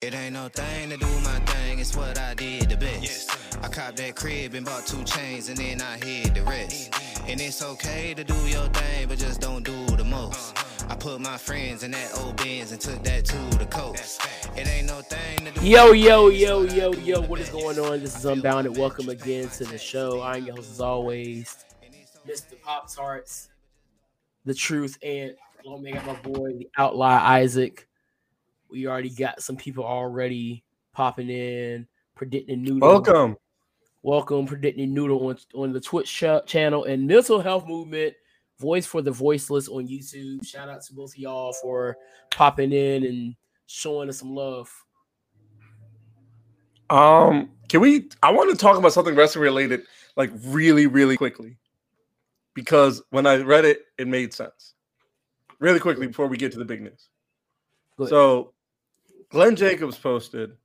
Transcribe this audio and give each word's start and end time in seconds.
It 0.00 0.14
ain't 0.14 0.34
no 0.34 0.46
thing 0.46 0.90
to 0.90 0.96
do 0.96 1.06
my 1.24 1.40
thing, 1.40 1.80
it's 1.80 1.96
what 1.96 2.16
I 2.20 2.32
did 2.32 2.68
the 2.68 2.76
best. 2.76 3.36
I 3.64 3.66
copped 3.66 3.96
that 3.96 4.14
crib 4.14 4.54
and 4.54 4.64
bought 4.64 4.86
two 4.86 5.02
chains 5.02 5.48
and 5.48 5.58
then 5.58 5.82
I 5.82 5.96
hid 5.96 6.36
the 6.36 6.42
rest. 6.42 6.94
And 7.26 7.40
it's 7.40 7.64
okay 7.64 8.14
to 8.14 8.22
do 8.22 8.36
your 8.46 8.68
thing, 8.68 9.08
but 9.08 9.18
just 9.18 9.40
don't 9.40 9.64
do 9.64 9.86
the 9.96 10.04
most. 10.04 10.56
I 10.88 10.94
put 10.94 11.20
my 11.20 11.36
friends 11.36 11.82
in 11.82 11.90
that 11.90 12.16
old 12.16 12.36
Benz 12.36 12.70
and 12.70 12.80
took 12.80 13.02
that 13.02 13.24
to 13.24 13.58
the 13.58 13.66
coast. 13.66 14.20
It 14.56 14.68
ain't 14.68 14.86
no 14.86 15.00
thing 15.00 15.46
to 15.46 15.60
do. 15.60 15.66
Yo, 15.66 15.90
yo, 15.90 16.28
yo, 16.28 16.62
yo, 16.62 16.92
yo, 16.92 17.20
what 17.22 17.40
is 17.40 17.50
going 17.50 17.80
on? 17.80 17.98
This 17.98 18.16
is 18.16 18.24
Unbounded. 18.24 18.76
Welcome 18.76 19.08
again 19.08 19.48
to 19.48 19.64
the 19.64 19.78
show. 19.78 20.22
I'm 20.22 20.46
your 20.46 20.54
host, 20.54 20.70
as 20.70 20.80
always, 20.80 21.64
Mr. 22.24 22.54
Pop 22.62 22.88
Tarts, 22.88 23.48
The 24.44 24.54
Truth, 24.54 24.96
and 25.02 25.34
along 25.66 25.82
me, 25.82 25.90
I 25.90 25.96
got 25.96 26.06
my 26.06 26.30
boy, 26.30 26.52
the 26.52 26.68
Outlaw 26.78 27.18
Isaac. 27.20 27.87
We 28.70 28.86
already 28.86 29.10
got 29.10 29.42
some 29.42 29.56
people 29.56 29.84
already 29.84 30.64
popping 30.92 31.30
in, 31.30 31.86
predicting 32.14 32.62
noodle. 32.62 32.88
Welcome. 32.88 33.36
Welcome, 34.02 34.46
predicting 34.46 34.94
noodle 34.94 35.26
on, 35.28 35.38
on 35.54 35.72
the 35.72 35.80
Twitch 35.80 36.08
ch- 36.08 36.46
channel 36.46 36.84
and 36.84 37.06
mental 37.06 37.40
health 37.40 37.66
movement. 37.66 38.14
Voice 38.58 38.86
for 38.86 39.02
the 39.02 39.10
voiceless 39.10 39.68
on 39.68 39.86
YouTube. 39.86 40.44
Shout 40.46 40.68
out 40.68 40.82
to 40.82 40.94
both 40.94 41.12
of 41.12 41.18
y'all 41.18 41.52
for 41.52 41.96
popping 42.30 42.72
in 42.72 43.04
and 43.04 43.36
showing 43.66 44.08
us 44.08 44.18
some 44.18 44.34
love. 44.34 44.70
Um, 46.90 47.50
can 47.68 47.80
we? 47.80 48.08
I 48.22 48.32
want 48.32 48.50
to 48.50 48.56
talk 48.56 48.76
about 48.78 48.92
something 48.92 49.14
wrestling 49.14 49.42
related, 49.42 49.82
like 50.16 50.30
really, 50.46 50.86
really 50.86 51.16
quickly, 51.16 51.58
because 52.54 53.02
when 53.10 53.26
I 53.26 53.36
read 53.36 53.64
it, 53.64 53.82
it 53.98 54.08
made 54.08 54.32
sense. 54.32 54.74
Really 55.60 55.80
quickly 55.80 56.06
before 56.06 56.28
we 56.28 56.36
get 56.36 56.52
to 56.52 56.58
the 56.58 56.64
big 56.64 56.82
news. 56.82 57.08
So, 58.08 58.54
Glenn 59.30 59.56
Jacobs 59.56 59.98
posted 59.98 60.56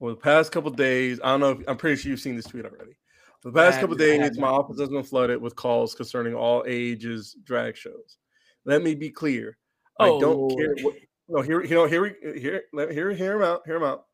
over 0.00 0.12
the 0.12 0.16
past 0.20 0.52
couple 0.52 0.70
days. 0.70 1.20
I 1.22 1.30
don't 1.30 1.40
know. 1.40 1.50
If, 1.50 1.68
I'm 1.68 1.76
pretty 1.76 2.00
sure 2.00 2.10
you've 2.10 2.20
seen 2.20 2.36
this 2.36 2.46
tweet 2.46 2.64
already. 2.64 2.96
For 3.40 3.50
the 3.50 3.54
past 3.58 3.78
I 3.78 3.80
couple 3.82 3.96
days, 3.96 4.38
my 4.38 4.48
office 4.48 4.80
has 4.80 4.88
been 4.88 5.02
flooded 5.02 5.40
with 5.40 5.54
calls 5.54 5.94
concerning 5.94 6.34
all 6.34 6.64
ages 6.66 7.36
drag 7.44 7.76
shows. 7.76 8.18
Let 8.64 8.82
me 8.82 8.94
be 8.94 9.10
clear. 9.10 9.56
I 10.00 10.08
Oh, 10.08 10.20
don't 10.20 10.56
care 10.56 10.74
what. 10.82 10.94
No, 11.28 11.42
here, 11.42 11.62
you 11.62 11.74
know, 11.74 11.86
here, 11.86 12.02
we 12.02 12.40
here, 12.40 12.62
let 12.72 12.90
hear, 12.90 13.12
hear 13.12 13.36
him 13.36 13.42
out. 13.42 13.62
Hear 13.66 13.76
him 13.76 13.82
out. 13.84 14.06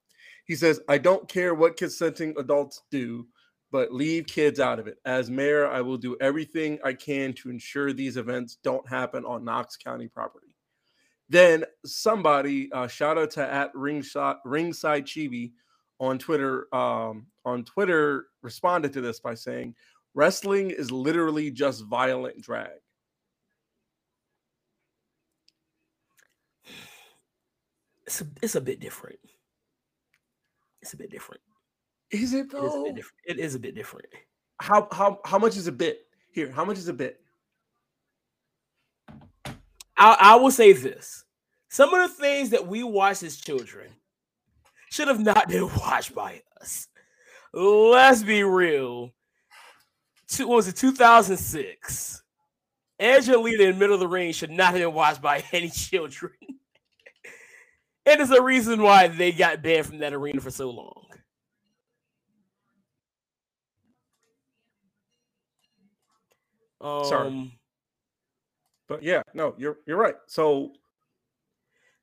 He 0.47 0.57
says, 0.57 0.81
"I 0.89 0.99
don't 0.99 1.29
care 1.29 1.55
what 1.55 1.77
consenting 1.77 2.35
adults 2.37 2.83
do, 2.91 3.29
but 3.71 3.95
leave 3.95 4.27
kids 4.27 4.59
out 4.59 4.81
of 4.81 4.89
it. 4.89 4.99
As 5.05 5.31
mayor, 5.31 5.69
I 5.69 5.81
will 5.81 5.97
do 5.97 6.17
everything 6.21 6.79
I 6.85 6.93
can 6.93 7.33
to 7.35 7.51
ensure 7.51 7.93
these 7.93 8.17
events 8.17 8.57
don't 8.57 8.87
happen 8.89 9.25
on 9.25 9.45
Knox 9.45 9.77
County 9.77 10.09
property." 10.09 10.44
Then 11.29 11.65
somebody, 11.85 12.71
uh, 12.73 12.87
shout 12.87 13.19
out 13.19 13.31
to 13.33 13.43
at 13.51 13.75
ringside 13.75 14.37
ringside 14.45 15.07
chibi 15.07 15.53
on 15.99 16.19
Twitter. 16.19 16.75
Um, 16.75 17.27
on 17.45 17.65
Twitter, 17.65 18.27
responded 18.43 18.93
to 18.95 19.01
this 19.01 19.21
by 19.21 19.35
saying, 19.35 19.75
"Wrestling 20.15 20.71
is 20.71 20.91
literally 20.91 21.51
just 21.51 21.85
violent 21.87 22.41
drag." 22.43 22.71
it's 28.07 28.21
a, 28.21 28.27
it's 28.43 28.55
a 28.55 28.61
bit 28.61 28.81
different. 28.81 29.19
It's 30.83 30.93
a 30.93 30.97
bit 30.97 31.11
different. 31.11 31.41
Is 32.11 32.35
it 32.35 32.53
It 32.53 32.63
is 32.65 32.75
a 32.75 32.79
though? 32.79 32.85
bit 32.85 32.95
different. 32.97 33.21
It 33.27 33.39
is 33.39 33.55
a 33.55 33.59
bit 33.59 33.75
different. 33.75 34.07
How 34.61 34.89
how 34.93 35.21
how 35.25 35.39
much 35.39 35.57
is 35.57 35.67
a 35.67 35.73
bit? 35.73 36.07
Here, 36.31 36.51
how 36.51 36.65
much 36.65 36.79
is 36.79 36.89
a 36.89 36.93
bit? 36.93 37.24
I, 39.97 40.17
I 40.19 40.35
will 40.37 40.51
say 40.51 40.73
this: 40.73 41.25
some 41.69 41.93
of 41.95 42.09
the 42.09 42.15
things 42.15 42.51
that 42.51 42.67
we 42.67 42.83
watched 42.83 43.23
as 43.23 43.37
children 43.37 43.89
should 44.91 45.09
have 45.09 45.21
not 45.21 45.49
been 45.49 45.69
watched 45.77 46.15
by 46.15 46.43
us. 46.61 46.89
Let's 47.53 48.23
be 48.23 48.43
real. 48.43 49.11
Two, 50.29 50.49
what 50.49 50.57
was 50.57 50.69
it 50.69 50.77
2006? 50.77 52.23
Angelina 53.01 53.65
in 53.65 53.73
the 53.73 53.79
middle 53.79 53.95
of 53.95 54.01
the 54.01 54.09
ring 54.09 54.33
should 54.33 54.51
not 54.51 54.73
have 54.73 54.81
been 54.83 54.93
watched 54.93 55.21
by 55.21 55.45
any 55.53 55.69
children. 55.69 56.33
and 58.07 58.21
it's 58.21 58.31
a 58.31 58.43
reason 58.43 58.83
why 58.83 59.09
they 59.09 59.33
got 59.33 59.63
banned 59.63 59.87
from 59.87 59.99
that 59.99 60.13
arena 60.13 60.41
for 60.41 60.51
so 60.51 60.71
long. 60.71 61.07
Um, 66.81 67.05
Sorry. 67.05 67.59
But 68.89 69.03
yeah, 69.03 69.23
no, 69.33 69.55
you're 69.57 69.79
you're 69.87 69.97
right. 69.97 70.17
So 70.27 70.73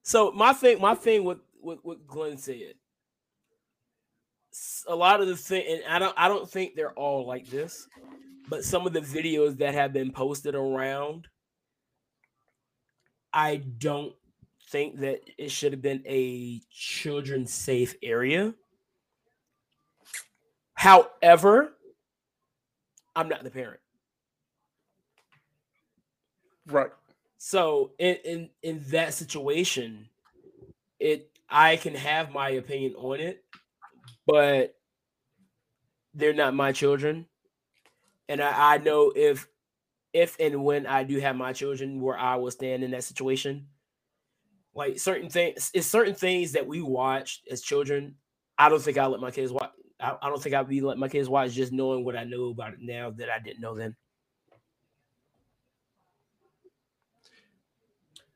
So 0.04 0.32
my 0.32 0.54
thing, 0.54 0.82
my 0.82 0.96
thing 0.96 1.24
with 1.24 1.40
with 1.62 1.80
what 1.84 2.08
Glenn 2.08 2.38
said, 2.38 2.74
a 4.88 4.96
lot 4.96 5.22
of 5.22 5.28
the 5.28 5.38
thing, 5.38 5.64
and 5.70 5.84
I 5.88 6.00
don't, 6.00 6.14
I 6.18 6.28
don't 6.28 6.50
think 6.50 6.76
they're 6.76 6.94
all 6.94 7.26
like 7.28 7.48
this, 7.48 7.88
but 8.50 8.64
some 8.64 8.88
of 8.88 8.94
the 8.94 9.02
videos 9.02 9.58
that 9.58 9.76
have 9.76 9.94
been 9.94 10.12
posted 10.12 10.56
around, 10.56 11.28
I 13.32 13.58
don't 13.58 14.14
think 14.72 15.00
that 15.02 15.22
it 15.38 15.52
should 15.52 15.74
have 15.74 15.82
been 15.84 16.04
a 16.08 16.62
children 16.72 17.46
safe 17.46 17.94
area. 18.02 18.56
However, 20.74 21.74
I'm 23.16 23.30
not 23.30 23.44
the 23.44 23.52
parent. 23.52 23.81
Right. 26.72 26.92
So 27.38 27.92
in 27.98 28.18
in 28.24 28.50
in 28.62 28.84
that 28.90 29.14
situation, 29.14 30.10
it 31.00 31.30
I 31.50 31.76
can 31.76 31.96
have 31.96 32.32
my 32.32 32.50
opinion 32.52 32.96
on 32.96 33.20
it, 33.20 33.44
but 34.26 34.76
they're 36.14 36.34
not 36.34 36.54
my 36.54 36.72
children. 36.72 37.26
And 38.30 38.42
I, 38.42 38.76
I 38.76 38.78
know 38.78 39.12
if 39.16 39.48
if 40.14 40.38
and 40.40 40.64
when 40.64 40.86
I 40.86 41.04
do 41.04 41.20
have 41.20 41.36
my 41.36 41.54
children 41.54 42.02
where 42.02 42.18
I 42.18 42.36
will 42.36 42.52
stand 42.52 42.84
in 42.84 42.92
that 42.92 43.04
situation, 43.04 43.68
like 44.74 45.00
certain 45.00 45.30
things 45.30 45.72
it's 45.74 45.88
certain 45.88 46.16
things 46.16 46.54
that 46.54 46.68
we 46.68 46.82
watched 46.82 47.48
as 47.50 47.62
children. 47.62 48.16
I 48.58 48.70
don't 48.70 48.82
think 48.82 48.98
I'll 48.98 49.10
let 49.10 49.22
my 49.22 49.32
kids 49.32 49.52
watch. 49.52 49.72
I, 50.00 50.16
I 50.22 50.30
don't 50.30 50.42
think 50.42 50.56
I'll 50.56 50.64
be 50.64 50.82
let 50.82 50.98
my 50.98 51.10
kids 51.10 51.28
watch 51.30 51.54
just 51.54 51.72
knowing 51.72 52.06
what 52.06 52.16
I 52.16 52.24
know 52.24 52.50
about 52.50 52.74
it 52.74 52.80
now 52.82 53.10
that 53.12 53.30
I 53.30 53.40
didn't 53.40 53.62
know 53.62 53.76
then. 53.76 53.96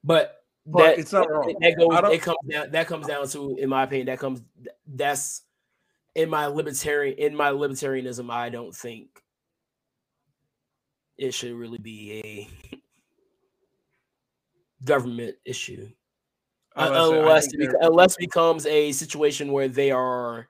But 0.05 0.43
But 0.65 0.79
that, 0.79 0.99
it's 0.99 1.11
not 1.11 1.29
wrong. 1.29 1.53
That 1.59 1.75
goes. 1.77 2.13
It 2.13 2.21
comes 2.21 2.37
down. 2.49 2.71
That 2.71 2.87
comes 2.87 3.07
down 3.07 3.27
to, 3.29 3.57
in 3.57 3.67
my 3.69 3.83
opinion, 3.83 4.05
that 4.07 4.19
comes. 4.19 4.41
That's 4.87 5.41
in 6.13 6.29
my 6.29 6.45
libertarian. 6.45 7.17
In 7.17 7.35
my 7.35 7.49
libertarianism, 7.49 8.29
I 8.31 8.49
don't 8.49 8.73
think 8.73 9.09
it 11.17 11.33
should 11.33 11.53
really 11.53 11.79
be 11.79 12.21
a 12.23 12.49
government 14.85 15.35
issue 15.45 15.89
I 16.75 16.89
was 16.89 16.97
gonna 16.97 17.09
say, 17.09 17.15
I 17.15 17.19
unless 17.21 17.47
it, 17.47 17.59
beca- 17.59 17.87
unless 17.87 18.13
it 18.13 18.19
becomes 18.19 18.65
a 18.65 18.91
situation 18.91 19.51
where 19.51 19.67
they 19.67 19.91
are 19.91 20.49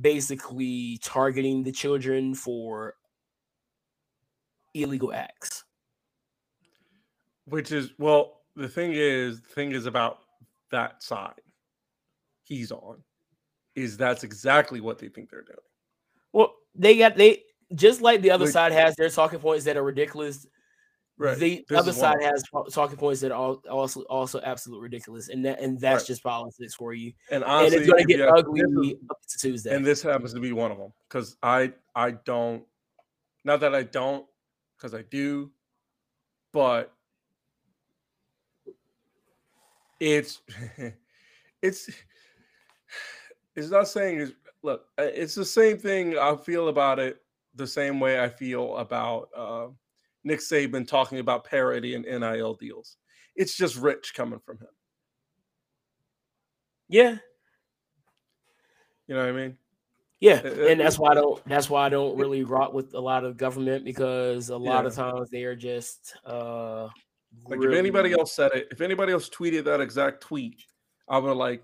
basically 0.00 0.98
targeting 1.02 1.64
the 1.64 1.72
children 1.72 2.34
for 2.34 2.94
illegal 4.74 5.12
acts. 5.12 5.64
which 7.46 7.72
is 7.72 7.90
well, 7.98 8.41
the 8.56 8.68
thing 8.68 8.92
is, 8.94 9.40
the 9.40 9.48
thing 9.48 9.72
is 9.72 9.86
about 9.86 10.18
that 10.70 11.02
side 11.02 11.40
he's 12.44 12.72
on, 12.72 13.02
is 13.74 13.96
that's 13.96 14.24
exactly 14.24 14.80
what 14.80 14.98
they 14.98 15.08
think 15.08 15.30
they're 15.30 15.42
doing. 15.42 15.56
Well, 16.32 16.54
they 16.74 16.96
got 16.98 17.16
they 17.16 17.42
just 17.74 18.00
like 18.02 18.20
the 18.22 18.30
other 18.30 18.44
Which- 18.44 18.52
side 18.52 18.72
has 18.72 18.94
their 18.96 19.08
talking 19.08 19.38
points 19.38 19.64
that 19.64 19.76
are 19.76 19.82
ridiculous. 19.82 20.46
Right. 21.18 21.38
The 21.38 21.64
This 21.68 21.78
other 21.78 21.92
side 21.92 22.22
has 22.22 22.42
talking 22.72 22.96
points 22.96 23.20
that 23.20 23.30
are 23.32 23.54
also 23.70 24.00
also 24.04 24.40
absolute 24.40 24.80
ridiculous, 24.80 25.28
and 25.28 25.44
that 25.44 25.60
and 25.60 25.78
that's 25.78 26.02
Right. 26.02 26.06
just 26.08 26.22
politics 26.22 26.74
for 26.74 26.94
you. 26.94 27.12
and 27.30 27.44
and 27.44 27.52
honestly, 27.52 27.78
it's 27.80 27.88
gonna 27.90 28.04
get 28.04 28.18
you 28.18 28.24
have- 28.24 28.34
ugly 28.38 28.60
is- 28.90 28.96
up 29.10 29.18
to 29.28 29.38
Tuesday. 29.38 29.74
and 29.76 29.84
this 29.86 30.02
happens 30.02 30.32
to 30.34 30.40
be 30.40 30.52
one 30.52 30.72
of 30.72 30.78
them 30.78 30.92
because 31.08 31.36
I 31.42 31.74
I 31.94 32.12
don't 32.12 32.66
not 33.44 33.60
that 33.60 33.74
I 33.74 33.82
don't 33.82 34.26
because 34.76 34.94
I 34.94 35.02
do, 35.02 35.52
but 36.52 36.92
it's 40.02 40.40
it's 41.62 41.90
it's 43.54 43.70
not 43.70 43.86
saying 43.86 44.18
is 44.18 44.32
look 44.62 44.86
uh, 44.98 45.04
it's 45.04 45.34
the 45.34 45.44
same 45.44 45.78
thing 45.78 46.18
I 46.18 46.36
feel 46.36 46.68
about 46.68 46.98
it 46.98 47.18
the 47.54 47.66
same 47.66 48.00
way 48.00 48.20
I 48.20 48.28
feel 48.28 48.76
about 48.78 49.28
uh, 49.36 49.68
Nick 50.24 50.40
Saban 50.40 50.88
talking 50.88 51.18
about 51.18 51.44
parity 51.44 51.94
and 51.94 52.04
NIL 52.04 52.54
deals. 52.54 52.96
It's 53.36 53.56
just 53.56 53.76
rich 53.76 54.14
coming 54.14 54.40
from 54.40 54.58
him. 54.58 54.68
yeah, 56.88 57.16
You 59.06 59.14
know 59.14 59.20
what 59.20 59.28
I 59.28 59.32
mean? 59.32 59.58
Yeah, 60.20 60.40
Uh, 60.44 60.48
uh, 60.48 60.66
and 60.68 60.80
that's 60.80 60.98
why 60.98 61.10
I 61.10 61.14
don't. 61.14 61.44
That's 61.44 61.68
why 61.68 61.84
I 61.84 61.88
don't 61.88 62.16
really 62.16 62.42
rock 62.44 62.72
with 62.72 62.94
a 62.94 63.00
lot 63.00 63.24
of 63.24 63.36
government 63.36 63.84
because 63.84 64.48
a 64.48 64.56
lot 64.56 64.86
of 64.86 64.94
times 64.94 65.30
they 65.30 65.44
are 65.44 65.56
just 65.56 66.14
uh 66.24 66.88
Like 67.46 67.60
if 67.60 67.72
anybody 67.72 68.10
really- 68.10 68.20
else 68.20 68.32
said 68.32 68.52
it, 68.52 68.68
if 68.70 68.80
anybody 68.80 69.12
else 69.12 69.28
tweeted 69.28 69.64
that 69.64 69.80
exact 69.80 70.22
tweet, 70.22 70.64
I 71.08 71.18
would 71.18 71.36
like, 71.36 71.62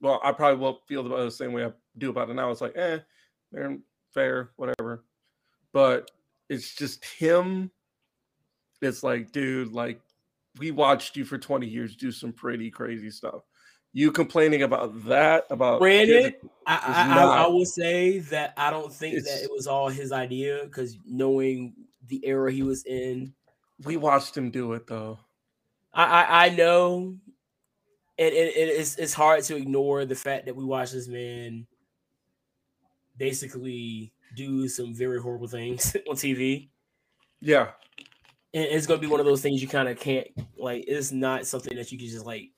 well, 0.00 0.20
I 0.22 0.32
probably 0.32 0.58
will 0.58 0.80
feel 0.86 1.06
about 1.06 1.24
the 1.24 1.30
same 1.30 1.52
way 1.52 1.64
I 1.64 1.72
do 1.98 2.10
about 2.10 2.30
it 2.30 2.34
now. 2.34 2.50
It's 2.50 2.60
like, 2.60 2.76
eh, 2.76 2.98
they're 3.52 3.78
fair, 4.12 4.50
whatever. 4.56 5.04
But 5.72 6.10
it's 6.48 6.74
just 6.74 7.04
him. 7.04 7.70
It's 8.82 9.02
like, 9.02 9.32
dude, 9.32 9.72
like 9.72 10.00
we 10.58 10.70
watched 10.70 11.16
you 11.16 11.24
for 11.24 11.38
20 11.38 11.66
years 11.66 11.96
do 11.96 12.10
some 12.10 12.32
pretty 12.32 12.70
crazy 12.70 13.10
stuff. 13.10 13.42
You 13.92 14.12
complaining 14.12 14.62
about 14.62 15.04
that 15.06 15.46
about 15.48 15.78
granted, 15.78 16.34
I, 16.66 16.74
I, 16.74 17.18
I, 17.18 17.44
I 17.44 17.46
will 17.46 17.64
say 17.64 18.18
that 18.18 18.52
I 18.56 18.70
don't 18.70 18.92
think 18.92 19.24
that 19.24 19.42
it 19.42 19.50
was 19.50 19.66
all 19.66 19.88
his 19.88 20.12
idea 20.12 20.60
because 20.64 20.98
knowing 21.06 21.74
the 22.06 22.24
era 22.26 22.52
he 22.52 22.62
was 22.62 22.84
in, 22.84 23.32
we 23.84 23.96
watched 23.96 24.36
him 24.36 24.50
do 24.50 24.72
it 24.74 24.86
though. 24.86 25.18
I 25.92 26.04
I, 26.04 26.46
I 26.46 26.48
know, 26.50 27.16
and 28.18 28.34
it, 28.34 28.56
it's 28.56 28.96
it's 28.96 29.14
hard 29.14 29.44
to 29.44 29.56
ignore 29.56 30.04
the 30.04 30.14
fact 30.14 30.46
that 30.46 30.56
we 30.56 30.64
watched 30.64 30.92
this 30.92 31.08
man 31.08 31.66
basically 33.16 34.12
do 34.34 34.68
some 34.68 34.94
very 34.94 35.20
horrible 35.20 35.48
things 35.48 35.96
on 36.08 36.16
TV. 36.16 36.68
Yeah, 37.40 37.70
and 38.54 38.64
it's 38.64 38.86
gonna 38.86 39.00
be 39.00 39.06
one 39.06 39.20
of 39.20 39.26
those 39.26 39.42
things 39.42 39.60
you 39.60 39.68
kind 39.68 39.88
of 39.88 39.98
can't 39.98 40.28
like. 40.56 40.84
It's 40.86 41.12
not 41.12 41.46
something 41.46 41.76
that 41.76 41.92
you 41.92 41.98
can 41.98 42.08
just 42.08 42.26
like 42.26 42.50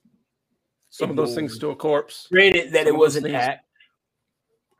some 0.89 1.09
of 1.09 1.15
those 1.15 1.35
things 1.35 1.57
to 1.59 1.69
a 1.69 1.75
corpse. 1.75 2.27
Granted 2.31 2.71
that 2.73 2.85
Some 2.85 2.95
it 2.95 2.97
was 2.97 3.15
an 3.15 3.23
things... 3.23 3.35
act, 3.35 3.65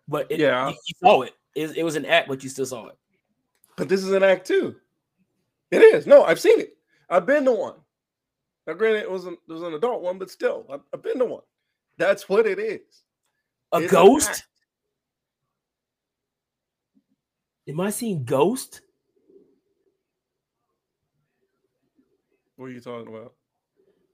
but 0.08 0.28
it, 0.30 0.40
yeah, 0.40 0.70
you, 0.70 0.76
you 0.88 0.96
saw 1.04 1.22
it. 1.22 1.34
it. 1.56 1.78
It 1.78 1.84
was 1.84 1.96
an 1.96 2.06
act, 2.06 2.28
but 2.28 2.44
you 2.44 2.50
still 2.50 2.66
saw 2.66 2.88
it. 2.88 2.98
But 3.78 3.90
this 3.90 4.04
is 4.04 4.12
an 4.12 4.24
act 4.24 4.48
too. 4.48 4.76
It 5.72 5.82
is. 5.82 6.08
No, 6.08 6.24
I've 6.24 6.40
seen 6.40 6.60
it. 6.60 6.78
I've 7.10 7.26
been 7.26 7.46
to 7.46 7.52
one. 7.52 7.76
Now, 8.66 8.74
granted, 8.74 9.02
it 9.02 9.12
was 9.12 9.26
an, 9.26 9.38
it 9.48 9.52
was 9.52 9.64
an 9.64 9.74
adult 9.74 10.02
one, 10.02 10.20
but 10.20 10.30
still, 10.30 10.66
I've, 10.72 10.82
I've 10.94 11.04
been 11.04 11.20
to 11.20 11.26
one. 11.26 11.44
That's 11.98 12.30
what 12.30 12.46
it 12.46 12.60
is. 12.60 13.04
A 13.74 13.80
it's 13.80 13.92
ghost? 13.92 14.46
Am 17.68 17.80
I 17.80 17.90
seeing 17.92 18.24
ghost? 18.24 18.82
What 22.56 22.66
are 22.66 22.72
you 22.72 22.82
talking 22.82 23.16
about? 23.16 23.34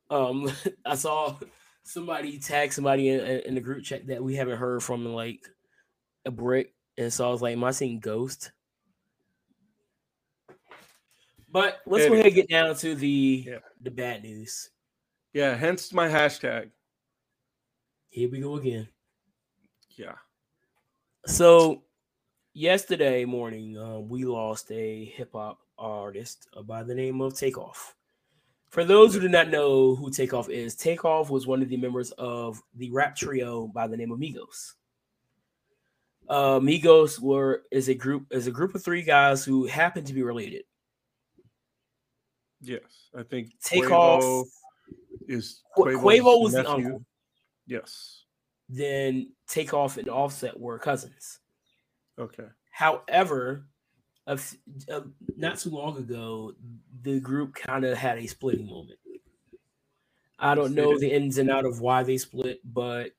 Um, 0.09 0.51
I 0.85 0.95
saw 0.95 1.35
somebody 1.83 2.37
tag 2.37 2.73
somebody 2.73 3.09
in, 3.09 3.19
in, 3.19 3.55
the 3.55 3.61
group 3.61 3.83
chat 3.83 4.07
that 4.07 4.23
we 4.23 4.35
haven't 4.35 4.57
heard 4.57 4.83
from 4.83 5.05
in 5.05 5.13
like 5.13 5.47
a 6.25 6.31
brick, 6.31 6.73
and 6.97 7.11
so 7.11 7.27
I 7.27 7.31
was 7.31 7.41
like, 7.41 7.53
"Am 7.53 7.63
I 7.63 7.71
seeing 7.71 7.99
ghost?" 7.99 8.51
But 11.55 11.79
let's 11.85 12.05
go 12.05 12.15
ahead 12.15 12.25
and 12.25 12.35
get 12.35 12.49
down 12.49 12.75
to 12.75 12.95
the 12.95 13.45
yeah. 13.47 13.59
the 13.79 13.89
bad 13.89 14.23
news. 14.23 14.71
Yeah, 15.31 15.55
hence 15.55 15.93
my 15.93 16.09
hashtag. 16.09 16.69
Here 18.09 18.29
we 18.29 18.41
go 18.41 18.57
again. 18.57 18.89
Yeah. 19.91 20.15
So 21.25 21.83
yesterday 22.53 23.23
morning, 23.23 23.77
uh, 23.77 23.99
we 23.99 24.25
lost 24.25 24.69
a 24.69 25.05
hip 25.05 25.29
hop 25.31 25.59
artist 25.77 26.49
by 26.65 26.83
the 26.83 26.93
name 26.93 27.21
of 27.21 27.37
Takeoff. 27.37 27.95
For 28.69 28.83
those 28.83 29.13
who 29.13 29.21
do 29.21 29.29
not 29.29 29.49
know 29.49 29.95
who 29.95 30.11
Takeoff 30.11 30.49
is, 30.49 30.75
Takeoff 30.75 31.29
was 31.29 31.47
one 31.47 31.61
of 31.61 31.69
the 31.69 31.77
members 31.77 32.11
of 32.17 32.61
the 32.75 32.91
rap 32.91 33.15
trio 33.15 33.67
by 33.67 33.87
the 33.87 33.95
name 33.95 34.11
of 34.11 34.19
Migos. 34.19 34.73
Uh, 36.27 36.59
Migos 36.59 37.17
were 37.17 37.63
is 37.71 37.87
a 37.87 37.93
group 37.93 38.25
is 38.29 38.45
a 38.45 38.51
group 38.51 38.75
of 38.75 38.83
three 38.83 39.03
guys 39.03 39.45
who 39.45 39.67
happen 39.67 40.03
to 40.03 40.13
be 40.13 40.21
related. 40.21 40.65
Yes, 42.65 43.09
I 43.17 43.23
think 43.23 43.51
Takeoff 43.63 44.45
is 45.27 45.61
Quavo's 45.77 46.01
Quavo 46.01 46.41
was 46.43 46.53
nephew. 46.53 46.63
the 46.63 46.69
uncle. 46.69 47.05
Yes. 47.67 48.23
Then 48.69 49.31
Takeoff 49.47 49.97
and 49.97 50.09
Offset 50.09 50.59
were 50.59 50.79
cousins. 50.79 51.39
Okay. 52.17 52.47
However, 52.71 53.65
of, 54.27 54.55
of 54.89 55.11
not 55.37 55.59
too 55.59 55.69
long 55.69 55.97
ago, 55.97 56.53
the 57.03 57.19
group 57.19 57.55
kind 57.55 57.85
of 57.85 57.97
had 57.97 58.17
a 58.17 58.27
splitting 58.27 58.67
moment. 58.67 58.99
I 60.39 60.55
don't 60.55 60.75
know 60.75 60.97
the 60.99 61.13
ins 61.13 61.37
and 61.37 61.49
out 61.49 61.65
of 61.65 61.79
why 61.79 62.03
they 62.03 62.17
split, 62.17 62.59
but 62.65 63.11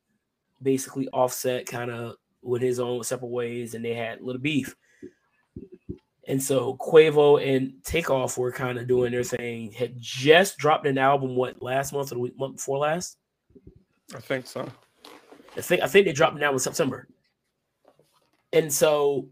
basically 0.60 1.08
Offset 1.08 1.66
kind 1.66 1.90
of 1.90 2.16
went 2.42 2.62
his 2.62 2.78
own 2.78 3.02
separate 3.04 3.28
ways, 3.28 3.74
and 3.74 3.84
they 3.84 3.94
had 3.94 4.20
a 4.20 4.24
little 4.24 4.40
beef. 4.40 4.76
And 6.28 6.42
so 6.42 6.76
Quavo 6.76 7.40
and 7.40 7.74
Takeoff 7.84 8.36
were 8.36 8.50
kind 8.50 8.78
of 8.78 8.88
doing 8.88 9.12
their 9.12 9.22
thing. 9.22 9.70
Had 9.72 9.94
just 9.98 10.58
dropped 10.58 10.86
an 10.86 10.98
album, 10.98 11.36
what 11.36 11.62
last 11.62 11.92
month 11.92 12.10
or 12.10 12.16
the 12.16 12.20
week 12.20 12.38
month 12.38 12.56
before 12.56 12.78
last? 12.78 13.16
I 14.14 14.18
think 14.18 14.46
so. 14.46 14.68
I 15.56 15.60
think 15.60 15.82
I 15.82 15.86
think 15.86 16.06
they 16.06 16.12
dropped 16.12 16.36
an 16.36 16.42
album 16.42 16.56
in 16.56 16.60
September. 16.60 17.08
And 18.52 18.72
so 18.72 19.28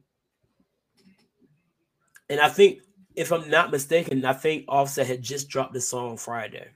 and 2.28 2.40
I 2.40 2.48
think, 2.48 2.80
if 3.14 3.32
I'm 3.32 3.48
not 3.48 3.70
mistaken, 3.70 4.24
I 4.24 4.32
think 4.32 4.64
Offset 4.68 5.06
had 5.06 5.22
just 5.22 5.48
dropped 5.48 5.72
the 5.72 5.80
song 5.80 6.16
Friday. 6.16 6.68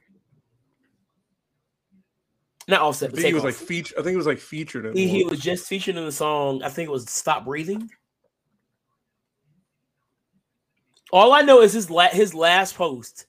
Not 2.69 2.83
Offset, 2.83 3.11
I 3.11 3.15
think 3.15 3.27
he 3.27 3.35
was 3.35 3.45
like 3.45 3.55
featured. 3.55 3.99
I 3.99 4.03
think 4.03 4.15
it 4.15 4.19
was 4.19 4.27
like 4.27 4.39
featured. 4.39 4.87
In 4.87 4.95
he, 4.95 5.09
he 5.09 5.25
was 5.25 5.41
just 5.41 5.67
featured 5.67 5.97
in 5.97 6.05
the 6.05 6.13
song. 6.13 6.63
I 6.63 6.69
think 6.69 6.89
it 6.89 6.93
was 6.93 7.11
"Stop 7.11 7.47
Breathing." 7.47 7.91
All 11.13 11.33
I 11.33 11.43
know 11.43 11.63
is 11.63 11.73
his 11.73 11.91
la- 11.91 12.09
his 12.09 12.35
last 12.35 12.75
post 12.75 13.27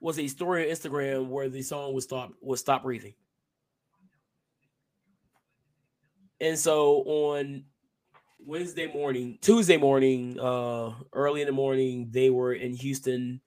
was 0.00 0.18
a 0.18 0.26
story 0.28 0.64
on 0.64 0.74
Instagram 0.74 1.28
where 1.28 1.48
the 1.48 1.62
song 1.62 1.92
was 1.94 2.04
stop 2.04 2.32
was 2.40 2.60
"Stop 2.60 2.82
Breathing." 2.82 3.14
And 6.40 6.58
so 6.58 7.02
on 7.02 7.64
Wednesday 8.38 8.92
morning, 8.92 9.38
Tuesday 9.40 9.76
morning, 9.76 10.38
uh, 10.38 10.92
early 11.12 11.40
in 11.40 11.46
the 11.46 11.52
morning, 11.52 12.08
they 12.10 12.30
were 12.30 12.52
in 12.52 12.74
Houston. 12.74 13.40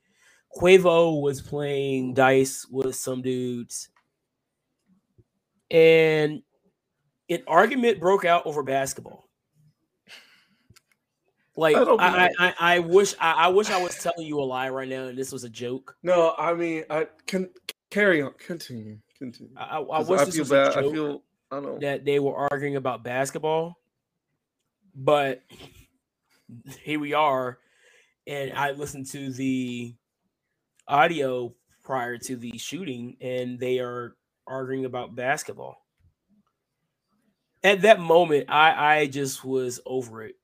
Quavo 0.60 1.22
was 1.22 1.42
playing 1.42 2.16
dice 2.16 2.66
with 2.68 2.96
some 2.96 3.22
dudes, 3.22 3.90
and 5.70 6.42
an 7.30 7.44
argument 7.48 8.00
broke 8.00 8.26
out 8.26 8.46
over 8.48 8.64
basketball. 8.64 9.29
Like 11.60 11.76
I, 11.76 12.30
I, 12.40 12.54
I, 12.60 12.80
wish 12.80 13.14
I, 13.20 13.32
I 13.34 13.48
wish 13.50 13.70
I 13.70 13.82
was 13.82 13.98
telling 13.98 14.26
you 14.26 14.40
a 14.40 14.44
lie 14.44 14.70
right 14.70 14.88
now, 14.88 15.06
and 15.06 15.18
this 15.18 15.32
was 15.32 15.44
a 15.44 15.50
joke. 15.50 15.96
No, 16.04 16.34
I 16.38 16.54
mean 16.54 16.86
I 16.90 17.08
can 17.28 17.50
carry 17.90 18.22
on, 18.22 18.34
continue, 18.40 19.00
continue. 19.18 19.54
I, 19.58 19.80
I 19.80 20.00
wish 20.02 20.22
I 20.22 20.26
this 20.26 20.40
was 20.40 20.50
bad. 20.50 20.72
a 20.72 20.74
joke. 20.76 20.86
I 20.86 20.92
feel 20.94 21.24
I 21.52 21.56
don't 21.56 21.64
know 21.64 21.80
that 21.80 22.06
they 22.06 22.20
were 22.20 22.36
arguing 22.36 22.76
about 22.76 23.04
basketball 23.04 23.80
but 24.96 25.44
here 26.82 27.00
we 27.00 27.14
are, 27.14 27.60
and 28.28 28.54
I 28.54 28.72
listened 28.72 29.08
to 29.08 29.32
the 29.32 29.96
audio 30.88 31.54
prior 31.84 32.18
to 32.18 32.36
the 32.36 32.58
shooting, 32.58 33.18
and 33.22 33.60
they 33.60 33.80
are 33.80 34.16
arguing 34.48 34.86
about 34.86 35.16
basketball. 35.16 35.78
At 37.64 37.82
that 37.82 38.00
moment, 38.00 38.50
I 38.50 39.00
I 39.00 39.06
just 39.08 39.44
was 39.44 39.80
over 39.86 40.24
it. 40.24 40.36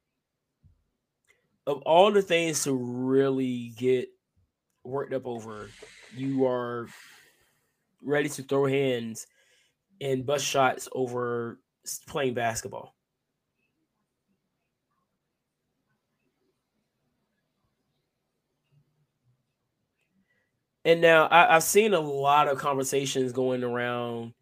Of 1.68 1.82
all 1.82 2.12
the 2.12 2.22
things 2.22 2.64
to 2.64 2.74
really 2.74 3.74
get 3.78 4.10
worked 4.84 5.14
up 5.14 5.26
over, 5.26 5.70
you 6.16 6.46
are 6.46 6.88
ready 8.04 8.30
to 8.30 8.44
throw 8.44 8.66
hands 8.66 9.26
and 10.00 10.26
bust 10.26 10.46
shots 10.46 10.88
over 10.92 11.60
playing 12.08 12.36
basketball. 12.36 12.96
And 20.84 21.02
now 21.02 21.28
I, 21.32 21.54
have 21.54 21.64
seen 21.64 21.96
a 21.96 22.00
lot 22.00 22.48
of 22.48 22.60
conversations 22.60 23.32
going 23.32 23.64
around 23.64 24.34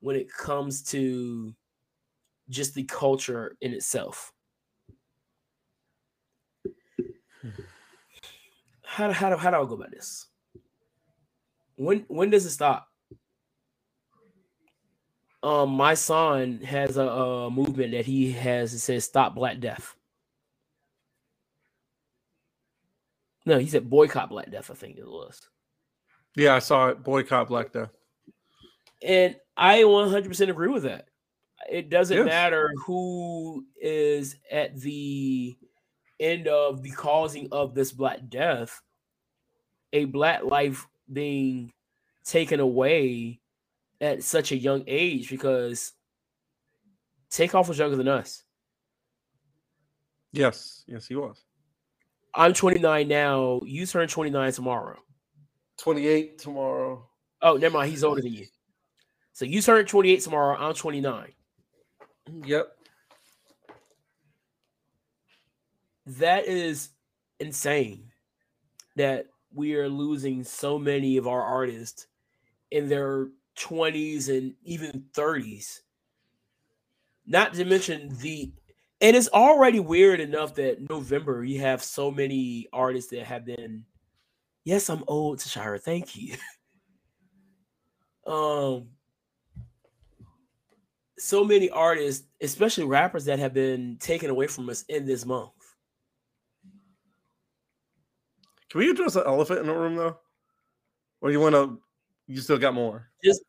when 0.00 0.16
it 0.16 0.28
comes 0.28 0.82
to 0.90 1.54
just 2.48 2.74
the 2.74 2.82
culture 2.82 3.56
in 3.60 3.72
itself. 3.72 4.32
How 8.92 9.06
do, 9.06 9.14
how 9.14 9.30
do, 9.30 9.36
how 9.36 9.50
do 9.50 9.56
I 9.56 9.64
go 9.64 9.74
about 9.74 9.90
this? 9.90 10.26
When 11.76 12.04
when 12.08 12.28
does 12.28 12.44
it 12.44 12.50
stop? 12.50 12.86
Um, 15.42 15.70
my 15.70 15.94
son 15.94 16.60
has 16.60 16.98
a, 16.98 17.06
a 17.06 17.50
movement 17.50 17.92
that 17.92 18.04
he 18.04 18.32
has. 18.32 18.74
It 18.74 18.80
says 18.80 19.06
"Stop 19.06 19.34
Black 19.34 19.60
Death." 19.60 19.96
No, 23.46 23.58
he 23.58 23.66
said 23.66 23.88
boycott 23.88 24.28
Black 24.28 24.50
Death. 24.50 24.70
I 24.70 24.74
think 24.74 24.98
it 24.98 25.08
was. 25.08 25.40
Yeah, 26.36 26.54
I 26.54 26.58
saw 26.58 26.88
it. 26.88 27.02
Boycott 27.02 27.48
Black 27.48 27.72
Death. 27.72 27.92
And 29.02 29.36
I 29.56 29.78
100% 29.78 30.50
agree 30.50 30.68
with 30.68 30.82
that. 30.82 31.06
It 31.70 31.88
doesn't 31.88 32.14
yes. 32.14 32.26
matter 32.26 32.70
who 32.84 33.64
is 33.80 34.36
at 34.50 34.78
the 34.78 35.56
end 36.22 36.48
of 36.48 36.82
the 36.82 36.90
causing 36.90 37.48
of 37.52 37.74
this 37.74 37.92
Black 37.92 38.28
Death, 38.28 38.80
a 39.92 40.04
Black 40.06 40.44
life 40.44 40.86
being 41.12 41.72
taken 42.24 42.60
away 42.60 43.40
at 44.00 44.22
such 44.22 44.52
a 44.52 44.56
young 44.56 44.84
age 44.86 45.30
because 45.30 45.92
Takeoff 47.30 47.68
was 47.68 47.78
younger 47.78 47.96
than 47.96 48.08
us. 48.08 48.44
Yes, 50.32 50.84
yes, 50.86 51.06
he 51.06 51.14
was. 51.14 51.44
I'm 52.34 52.54
29 52.54 53.06
now. 53.08 53.60
You 53.64 53.84
turn 53.86 54.08
29 54.08 54.52
tomorrow. 54.52 54.98
28 55.78 56.38
tomorrow. 56.38 57.06
Oh, 57.42 57.56
never 57.56 57.78
mind. 57.78 57.90
He's 57.90 58.04
older 58.04 58.22
than 58.22 58.32
you. 58.32 58.46
So 59.32 59.44
you 59.44 59.60
turn 59.60 59.84
28 59.84 60.20
tomorrow. 60.20 60.56
I'm 60.56 60.74
29. 60.74 61.32
Yep. 62.44 62.76
That 66.06 66.46
is 66.46 66.90
insane 67.38 68.10
that 68.96 69.26
we 69.54 69.74
are 69.74 69.88
losing 69.88 70.44
so 70.44 70.78
many 70.78 71.16
of 71.16 71.26
our 71.26 71.42
artists 71.42 72.06
in 72.70 72.88
their 72.88 73.28
20s 73.56 74.28
and 74.28 74.54
even 74.64 75.04
30s. 75.14 75.80
Not 77.26 77.54
to 77.54 77.64
mention 77.64 78.16
the 78.18 78.52
and 79.00 79.16
it's 79.16 79.28
already 79.28 79.80
weird 79.80 80.20
enough 80.20 80.54
that 80.54 80.88
November 80.88 81.44
you 81.44 81.60
have 81.60 81.82
so 81.82 82.10
many 82.10 82.68
artists 82.72 83.10
that 83.10 83.24
have 83.24 83.44
been 83.44 83.84
yes, 84.64 84.88
I'm 84.90 85.04
old 85.06 85.40
to 85.40 85.48
Shire. 85.48 85.78
Thank 85.78 86.16
you. 86.16 86.36
um 88.26 88.88
so 91.18 91.44
many 91.44 91.70
artists, 91.70 92.26
especially 92.40 92.84
rappers 92.84 93.26
that 93.26 93.38
have 93.38 93.54
been 93.54 93.96
taken 94.00 94.30
away 94.30 94.48
from 94.48 94.68
us 94.68 94.82
in 94.88 95.06
this 95.06 95.24
month. 95.24 95.52
Can 98.72 98.78
we 98.78 98.90
address 98.90 99.12
the 99.12 99.26
elephant 99.26 99.60
in 99.60 99.66
the 99.66 99.74
room 99.74 99.96
though? 99.96 100.16
Or 101.20 101.30
you 101.30 101.40
want 101.40 101.54
to? 101.54 101.78
You 102.26 102.40
still 102.40 102.56
got 102.56 102.72
more? 102.72 103.10
Just 103.22 103.42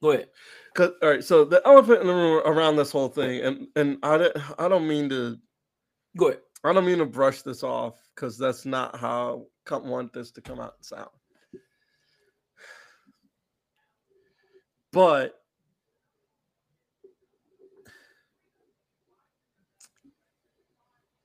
go 0.00 0.12
ahead. 0.12 0.28
Cause 0.76 0.92
all 1.02 1.08
right, 1.08 1.24
so 1.24 1.44
the 1.44 1.60
elephant 1.66 2.00
in 2.00 2.06
the 2.06 2.14
room 2.14 2.40
around 2.46 2.76
this 2.76 2.92
whole 2.92 3.08
thing, 3.08 3.40
and 3.40 3.66
and 3.74 3.98
I 4.04 4.16
don't, 4.16 4.60
I 4.60 4.68
don't 4.68 4.86
mean 4.86 5.08
to, 5.08 5.36
Go 6.16 6.28
ahead. 6.28 6.40
I 6.62 6.72
don't 6.72 6.86
mean 6.86 6.98
to 6.98 7.06
brush 7.06 7.42
this 7.42 7.64
off 7.64 8.00
because 8.14 8.38
that's 8.38 8.64
not 8.64 8.96
how 8.96 9.46
I 9.68 9.76
want 9.78 10.12
this 10.12 10.30
to 10.32 10.40
come 10.40 10.60
out 10.60 10.74
and 10.76 10.84
sound. 10.84 11.08
But 14.92 15.34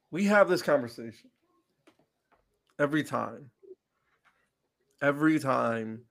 we 0.09 0.23
have 0.25 0.49
this 0.49 0.63
conversation 0.63 1.29
every 2.79 3.03
time. 3.03 3.49
Every 5.01 5.39
time 5.39 6.01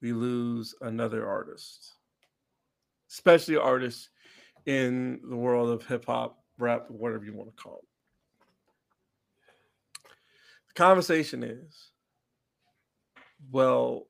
we 0.00 0.12
lose 0.12 0.74
another 0.80 1.26
artist, 1.26 1.94
especially 3.10 3.56
artists 3.56 4.10
in 4.66 5.20
the 5.28 5.36
world 5.36 5.70
of 5.70 5.86
hip 5.86 6.06
hop, 6.06 6.38
rap, 6.58 6.86
whatever 6.88 7.24
you 7.24 7.34
want 7.34 7.54
to 7.54 7.62
call 7.62 7.80
it. 7.82 7.88
The 10.68 10.74
conversation 10.74 11.42
is 11.42 11.90
well, 13.50 14.06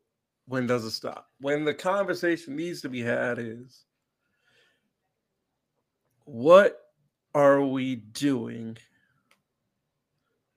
when 0.46 0.66
does 0.66 0.84
it 0.84 0.90
stop? 0.90 1.28
When 1.40 1.64
the 1.64 1.74
conversation 1.74 2.56
needs 2.56 2.82
to 2.82 2.88
be 2.88 3.00
had 3.00 3.38
is 3.38 3.84
what 6.24 6.80
are 7.34 7.62
we 7.62 7.96
doing? 7.96 8.76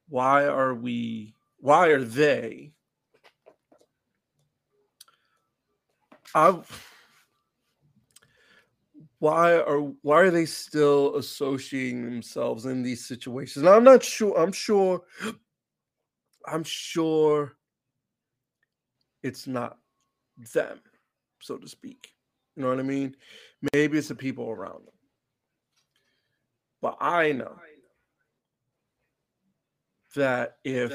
Why 0.09 0.45
are 0.45 0.73
we, 0.73 1.33
why 1.59 1.87
are 1.87 2.03
they? 2.03 2.71
I, 6.33 6.59
why 9.19 9.55
are 9.55 9.79
why 9.79 10.21
are 10.21 10.29
they 10.29 10.45
still 10.45 11.15
associating 11.15 12.05
themselves 12.05 12.65
in 12.65 12.83
these 12.83 13.05
situations? 13.05 13.65
And 13.65 13.73
I'm 13.73 13.83
not 13.83 14.03
sure. 14.03 14.37
I'm 14.37 14.51
sure. 14.51 15.01
I'm 16.45 16.63
sure 16.63 17.57
it's 19.23 19.47
not 19.47 19.77
them, 20.53 20.79
so 21.41 21.57
to 21.57 21.67
speak. 21.67 22.13
You 22.55 22.63
know 22.63 22.69
what 22.69 22.79
I 22.79 22.83
mean? 22.83 23.15
Maybe 23.73 23.97
it's 23.97 24.07
the 24.07 24.15
people 24.15 24.49
around 24.49 24.85
them. 24.85 24.93
But 26.81 26.97
I 27.01 27.31
know 27.31 27.55
that 30.17 30.57
if, 30.63 30.91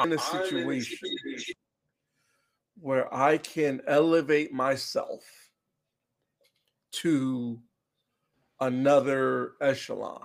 I'm 0.00 0.12
in 0.12 0.18
a 0.18 0.22
situation 0.22 0.96
where 2.80 3.12
I 3.12 3.38
can 3.38 3.82
elevate 3.86 4.52
myself 4.52 5.24
to 6.92 7.60
another 8.60 9.52
echelon, 9.60 10.22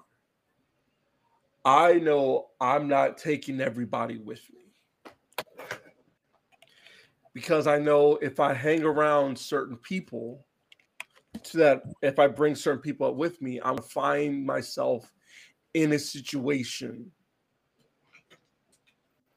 I 1.65 1.93
know 1.93 2.47
I'm 2.61 2.87
not 2.87 3.17
taking 3.17 3.61
everybody 3.61 4.17
with 4.17 4.41
me. 4.53 4.61
Because 7.33 7.65
I 7.65 7.79
know 7.79 8.17
if 8.21 8.39
I 8.39 8.53
hang 8.53 8.83
around 8.83 9.37
certain 9.37 9.77
people, 9.77 10.45
to 11.41 11.57
that 11.57 11.83
if 12.03 12.19
I 12.19 12.27
bring 12.27 12.53
certain 12.53 12.81
people 12.81 13.07
up 13.07 13.15
with 13.15 13.41
me, 13.41 13.59
I'm 13.59 13.77
gonna 13.77 13.81
find 13.81 14.45
myself 14.45 15.11
in 15.73 15.93
a 15.93 15.99
situation 15.99 17.11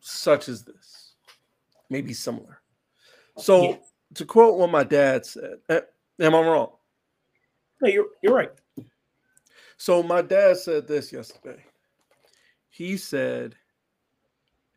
such 0.07 0.49
as 0.49 0.63
this, 0.63 1.15
maybe 1.91 2.13
similar. 2.13 2.61
So, 3.39 3.63
Yeah. 3.63 3.79
to 4.15 4.25
quote 4.25 4.57
what 4.57 4.71
my 4.71 4.85
dad 4.85 5.27
said, 5.27 5.61
eh, 5.69 5.81
am 6.21 6.35
I 6.35 6.41
wrong? 6.41 6.77
No, 7.83 7.89
you're 7.89 8.07
you're 8.23 8.35
right. 8.35 8.53
So 9.77 10.03
my 10.03 10.23
dad 10.23 10.57
said 10.57 10.87
this 10.87 11.13
yesterday. 11.13 11.63
He 12.71 12.97
said, 12.97 13.55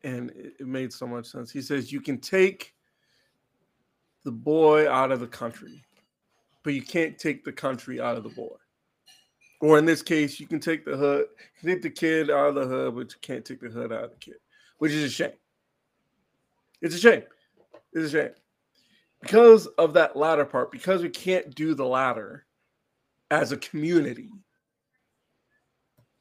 and 0.04 0.32
it 0.32 0.60
made 0.68 0.92
so 0.92 1.08
much 1.08 1.28
sense. 1.28 1.52
He 1.52 1.62
says 1.62 1.92
you 1.92 2.02
can 2.02 2.20
take 2.20 2.76
the 4.24 4.32
boy 4.32 4.90
out 4.90 5.12
of 5.12 5.20
the 5.22 5.28
country, 5.28 5.86
but 6.64 6.74
you 6.74 6.82
can't 6.82 7.18
take 7.18 7.46
the 7.46 7.54
country 7.54 8.02
out 8.02 8.18
of 8.18 8.24
the 8.24 8.30
boy. 8.30 8.56
Or 9.62 9.78
in 9.78 9.86
this 9.86 10.02
case, 10.02 10.40
you 10.40 10.48
can 10.48 10.60
take 10.60 10.86
the 10.86 10.98
hood, 10.98 11.28
take 11.64 11.82
the 11.82 11.90
kid 11.90 12.30
out 12.30 12.50
of 12.50 12.56
the 12.56 12.66
hood, 12.66 12.96
but 12.96 13.14
you 13.14 13.20
can't 13.22 13.46
take 13.46 13.62
the 13.62 13.70
hood 13.70 13.94
out 13.94 14.06
of 14.06 14.12
the 14.12 14.18
kid, 14.18 14.38
which 14.80 14.92
is 14.92 15.04
a 15.04 15.10
shame. 15.10 15.32
It's 16.82 16.96
a 16.96 17.00
shame. 17.00 17.24
It's 17.94 18.08
a 18.08 18.10
shame. 18.10 18.32
Because 19.22 19.68
of 19.78 19.94
that 19.94 20.16
latter 20.16 20.46
part, 20.46 20.72
because 20.72 21.02
we 21.02 21.10
can't 21.10 21.54
do 21.54 21.76
the 21.76 21.86
latter 21.86 22.46
as 23.30 23.52
a 23.52 23.58
community, 23.58 24.30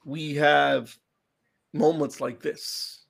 we 0.05 0.35
have 0.35 0.97
moments 1.73 2.21
like 2.21 2.41
this. 2.41 3.05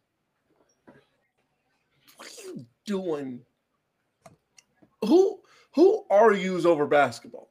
What 2.17 2.28
are 2.28 2.43
you 2.45 2.67
doing? 2.85 3.40
Who 5.02 5.40
who 5.75 6.05
argues 6.11 6.67
over 6.67 6.87
basketball? 6.87 7.50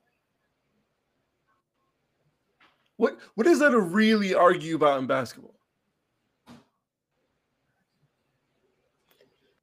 What 2.98 3.18
what 3.36 3.48
is 3.48 3.60
there 3.60 3.72
to 3.72 3.80
really 3.80 4.36
argue 4.36 4.75
about 4.75 5.00
in 5.00 5.08
basketball? 5.08 5.57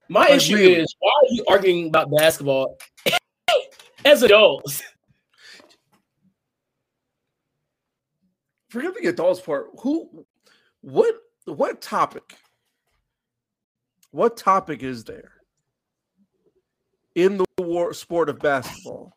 My 0.08 0.20
Like, 0.22 0.32
issue 0.32 0.54
really? 0.56 0.74
is 0.74 0.94
why 0.98 1.10
are 1.10 1.32
you 1.32 1.44
arguing 1.48 1.88
about 1.88 2.10
basketball 2.16 2.76
as 4.04 4.22
adults? 4.22 4.82
Forget 8.68 8.94
the 9.00 9.08
adults 9.08 9.40
part. 9.40 9.66
Who 9.80 10.26
what 10.80 11.14
what 11.46 11.80
topic? 11.80 12.34
What 14.10 14.36
topic 14.36 14.82
is 14.82 15.04
there 15.04 15.32
in 17.14 17.38
the 17.38 17.44
war 17.58 17.92
sport 17.94 18.28
of 18.28 18.38
basketball 18.38 19.12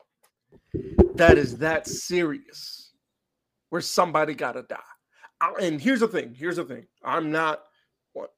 that 1.15 1.37
is 1.37 1.57
that 1.57 1.87
serious 1.87 2.91
where 3.69 3.81
somebody 3.81 4.33
gotta 4.35 4.63
die? 4.63 4.77
I- 5.41 5.53
And 5.61 5.81
here's 5.81 5.99
the 5.99 6.07
thing. 6.07 6.33
Here's 6.35 6.55
the 6.57 6.65
thing. 6.65 6.85
I'm 7.03 7.31
not. 7.31 7.63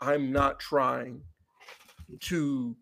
I'm 0.01 0.31
not 0.33 0.59
trying 0.59 1.21
to 2.21 2.75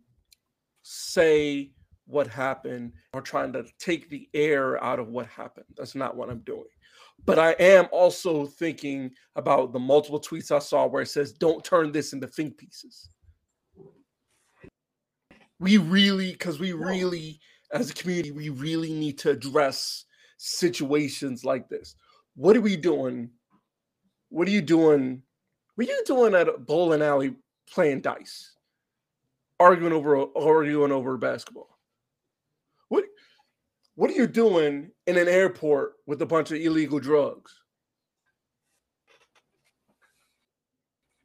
say 0.84 1.72
what 2.06 2.28
happened 2.28 2.94
or 3.14 3.22
trying 3.22 3.52
to 3.54 3.66
take 3.80 4.10
the 4.10 4.30
air 4.34 4.82
out 4.84 5.00
of 5.00 5.10
what 5.10 5.28
happened. 5.28 5.66
That's 5.76 5.96
not 5.96 6.16
what 6.16 6.30
I'm 6.30 6.40
doing. 6.40 6.64
But 7.26 7.40
I 7.40 7.52
am 7.54 7.88
also 7.92 8.46
thinking 8.46 9.12
about 9.36 9.74
the 9.74 9.80
multiple 9.80 10.22
tweets 10.22 10.52
I 10.52 10.60
saw 10.60 10.86
where 10.86 11.02
it 11.02 11.10
says, 11.10 11.34
don't 11.34 11.64
turn 11.64 11.92
this 11.92 12.14
into 12.14 12.28
think 12.28 12.58
pieces. 12.58 13.10
We 15.60 15.78
really, 15.78 16.32
because 16.32 16.60
we 16.60 16.72
really, 16.72 17.40
as 17.74 17.90
a 17.90 17.94
community, 17.94 18.32
we 18.32 18.50
really 18.50 18.94
need 18.94 19.18
to 19.20 19.32
address 19.32 20.06
situations 20.38 21.44
like 21.44 21.68
this. 21.68 21.96
What 22.36 22.56
are 22.56 22.62
we 22.62 22.78
doing? 22.78 23.32
What 24.30 24.48
are 24.48 24.52
you 24.52 24.62
doing? 24.62 25.24
What 25.76 25.88
are 25.88 25.92
you 25.92 26.04
doing 26.06 26.36
at 26.36 26.48
a 26.48 26.58
bowling 26.58 27.02
alley 27.02 27.36
playing 27.70 28.02
dice? 28.02 28.54
Arguing 29.60 29.94
over 29.94 30.26
arguing 30.36 30.92
over 30.92 31.18
basketball. 31.18 31.78
What 32.90 33.06
What 33.96 34.12
are 34.12 34.14
you 34.14 34.28
doing 34.28 34.92
in 35.08 35.18
an 35.18 35.28
airport 35.28 35.94
with 36.06 36.22
a 36.22 36.26
bunch 36.26 36.52
of 36.52 36.58
illegal 36.58 37.00
drugs? 37.00 37.54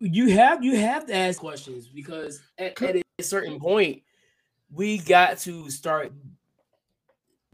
You 0.00 0.30
have 0.30 0.64
you 0.64 0.76
have 0.76 1.06
to 1.06 1.14
ask 1.14 1.38
questions 1.38 1.86
because 1.88 2.42
at, 2.58 2.80
at 2.82 2.96
a 2.96 3.22
certain 3.22 3.60
point, 3.60 4.02
we 4.70 4.98
got 4.98 5.38
to 5.40 5.70
start 5.70 6.12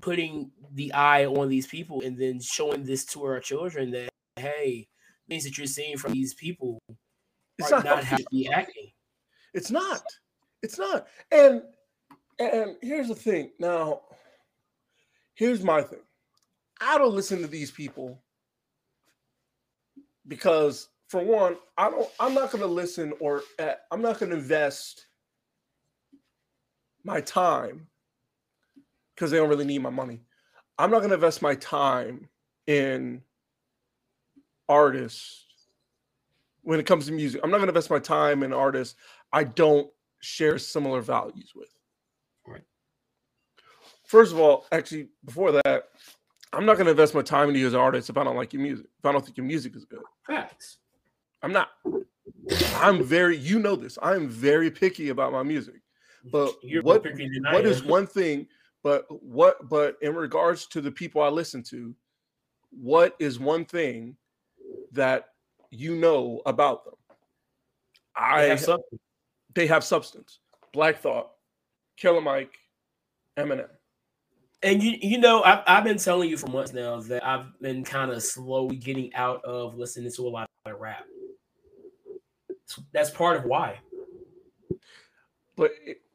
putting 0.00 0.50
the 0.72 0.92
eye 0.94 1.26
on 1.26 1.48
these 1.48 1.66
people 1.66 2.00
and 2.02 2.16
then 2.16 2.40
showing 2.40 2.84
this 2.84 3.04
to 3.06 3.24
our 3.24 3.40
children 3.40 3.90
that 3.90 4.08
hey, 4.36 4.88
things 5.28 5.44
that 5.44 5.58
you're 5.58 5.66
seeing 5.66 5.98
from 5.98 6.12
these 6.12 6.34
people 6.34 6.80
It's 7.58 7.72
are 7.72 7.82
not 7.82 7.84
not 7.84 8.04
how 8.04 8.16
healthy. 8.16 8.22
to 8.22 8.28
be 8.30 8.48
acting. 8.48 8.92
It's 9.52 9.70
not. 9.70 10.02
It's 10.62 10.78
not. 10.78 11.06
And 11.30 11.62
and 12.38 12.76
here's 12.82 13.08
the 13.08 13.14
thing. 13.14 13.50
Now, 13.58 14.02
here's 15.34 15.62
my 15.62 15.82
thing. 15.82 16.00
I 16.80 16.98
don't 16.98 17.14
listen 17.14 17.40
to 17.40 17.48
these 17.48 17.70
people 17.70 18.22
because 20.26 20.88
for 21.08 21.22
one, 21.22 21.56
I 21.76 21.90
don't 21.90 22.08
I'm 22.20 22.34
not 22.34 22.50
going 22.50 22.62
to 22.62 22.68
listen 22.68 23.12
or 23.20 23.42
uh, 23.58 23.72
I'm 23.90 24.02
not 24.02 24.18
going 24.18 24.30
to 24.30 24.38
invest 24.38 25.06
my 27.04 27.20
time 27.20 27.86
because 29.14 29.30
they 29.30 29.38
don't 29.38 29.48
really 29.48 29.64
need 29.64 29.82
my 29.82 29.90
money. 29.90 30.20
I'm 30.78 30.90
not 30.90 30.98
going 30.98 31.10
to 31.10 31.16
invest 31.16 31.42
my 31.42 31.56
time 31.56 32.28
in 32.66 33.22
artists 34.68 35.46
when 36.62 36.78
it 36.78 36.86
comes 36.86 37.06
to 37.06 37.12
music. 37.12 37.40
I'm 37.42 37.50
not 37.50 37.56
going 37.56 37.66
to 37.66 37.72
invest 37.72 37.90
my 37.90 37.98
time 37.98 38.42
in 38.42 38.52
artists 38.52 38.94
I 39.32 39.44
don't 39.44 39.90
share 40.20 40.58
similar 40.58 41.00
values 41.00 41.52
with. 41.54 41.68
Right. 42.46 42.64
First 44.04 44.32
of 44.32 44.38
all, 44.38 44.66
actually, 44.72 45.08
before 45.24 45.52
that, 45.52 45.88
I'm 46.52 46.64
not 46.64 46.74
going 46.74 46.86
to 46.86 46.92
invest 46.92 47.14
my 47.14 47.22
time 47.22 47.48
into 47.48 47.60
you 47.60 47.66
as 47.66 47.74
an 47.74 47.80
artist 47.80 48.08
if 48.08 48.16
I 48.16 48.24
don't 48.24 48.36
like 48.36 48.52
your 48.52 48.62
music. 48.62 48.86
If 48.98 49.04
I 49.04 49.12
don't 49.12 49.24
think 49.24 49.36
your 49.36 49.46
music 49.46 49.76
is 49.76 49.84
good, 49.84 50.02
Facts. 50.26 50.78
I'm 51.42 51.52
not. 51.52 51.68
I'm 52.76 53.02
very, 53.04 53.36
you 53.36 53.58
know 53.58 53.76
this. 53.76 53.98
I'm 54.02 54.28
very 54.28 54.70
picky 54.70 55.10
about 55.10 55.32
my 55.32 55.42
music. 55.42 55.80
But 56.30 56.54
You're 56.62 56.82
what 56.82 57.04
more 57.04 57.12
picky 57.12 57.28
than 57.28 57.46
I 57.46 57.54
what 57.54 57.66
is 57.66 57.82
one 57.82 58.06
thing? 58.06 58.46
But 58.82 59.06
what? 59.22 59.68
But 59.68 59.96
in 60.02 60.14
regards 60.14 60.66
to 60.68 60.80
the 60.80 60.90
people 60.90 61.22
I 61.22 61.28
listen 61.28 61.62
to, 61.64 61.94
what 62.70 63.14
is 63.18 63.38
one 63.38 63.64
thing 63.64 64.16
that 64.92 65.26
you 65.70 65.96
know 65.96 66.42
about 66.46 66.84
them? 66.84 66.94
I 68.16 68.42
have 68.42 68.60
something. 68.60 68.98
They 69.58 69.66
have 69.66 69.82
substance. 69.82 70.38
Black 70.72 70.98
Thought, 71.00 71.30
Killer 71.96 72.20
Mike, 72.20 72.56
Eminem. 73.36 73.68
And 74.62 74.82
you 74.82 74.96
you 75.00 75.18
know, 75.18 75.42
I've, 75.42 75.62
I've 75.66 75.84
been 75.84 75.98
telling 75.98 76.30
you 76.30 76.36
for 76.36 76.48
months 76.48 76.72
now 76.72 77.00
that 77.00 77.26
I've 77.26 77.46
been 77.60 77.84
kind 77.84 78.10
of 78.10 78.22
slowly 78.22 78.76
getting 78.76 79.12
out 79.14 79.44
of 79.44 79.76
listening 79.76 80.10
to 80.12 80.22
a 80.26 80.30
lot 80.30 80.48
of 80.64 80.80
rap. 80.80 81.04
That's 82.92 83.10
part 83.10 83.36
of 83.36 83.44
why. 83.44 83.78
But 85.56 85.72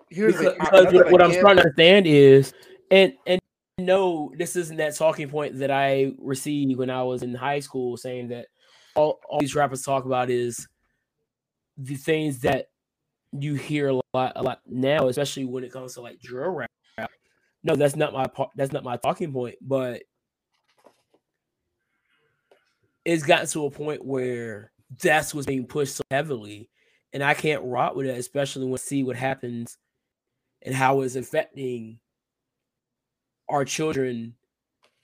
here's 0.09 0.37
Because, 0.37 0.53
the 0.53 0.59
because 0.59 0.93
what, 0.93 1.11
what 1.11 1.21
I'm 1.21 1.31
starting 1.33 1.57
to 1.57 1.63
understand 1.63 2.07
is, 2.07 2.53
and 2.91 3.13
and 3.27 3.41
no, 3.77 4.31
this 4.37 4.55
isn't 4.55 4.77
that 4.77 4.95
talking 4.95 5.29
point 5.29 5.59
that 5.59 5.71
I 5.71 6.13
received 6.17 6.77
when 6.77 6.89
I 6.89 7.03
was 7.03 7.23
in 7.23 7.33
high 7.33 7.59
school, 7.59 7.97
saying 7.97 8.29
that 8.29 8.47
all, 8.95 9.19
all 9.27 9.39
these 9.39 9.55
rappers 9.55 9.81
talk 9.81 10.05
about 10.05 10.29
is 10.29 10.67
the 11.77 11.95
things 11.95 12.39
that 12.41 12.67
you 13.39 13.55
hear 13.55 13.89
a 13.89 14.01
lot 14.13 14.33
a 14.35 14.43
lot 14.43 14.59
now, 14.67 15.07
especially 15.07 15.45
when 15.45 15.63
it 15.63 15.71
comes 15.71 15.93
to 15.95 16.01
like 16.01 16.19
drill 16.19 16.49
rap. 16.49 16.69
No, 17.63 17.75
that's 17.75 17.95
not 17.95 18.13
my 18.13 18.27
part. 18.27 18.49
That's 18.55 18.73
not 18.73 18.83
my 18.83 18.97
talking 18.97 19.31
point. 19.31 19.55
But 19.61 20.03
it's 23.05 23.23
gotten 23.23 23.47
to 23.47 23.65
a 23.65 23.71
point 23.71 24.05
where 24.05 24.71
that's 25.01 25.33
what's 25.33 25.47
being 25.47 25.65
pushed 25.65 25.95
so 25.95 26.03
heavily, 26.11 26.69
and 27.13 27.23
I 27.23 27.33
can't 27.33 27.63
rot 27.63 27.95
with 27.95 28.05
it, 28.05 28.17
especially 28.17 28.65
when 28.65 28.73
I 28.73 28.77
see 28.77 29.03
what 29.03 29.15
happens 29.15 29.77
and 30.61 30.75
how 30.75 31.01
it's 31.01 31.15
affecting 31.15 31.99
our 33.49 33.65
children 33.65 34.35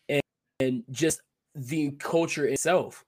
and, 0.08 0.22
and 0.60 0.84
just 0.92 1.22
the 1.56 1.92
culture 1.92 2.46
itself. 2.46 3.06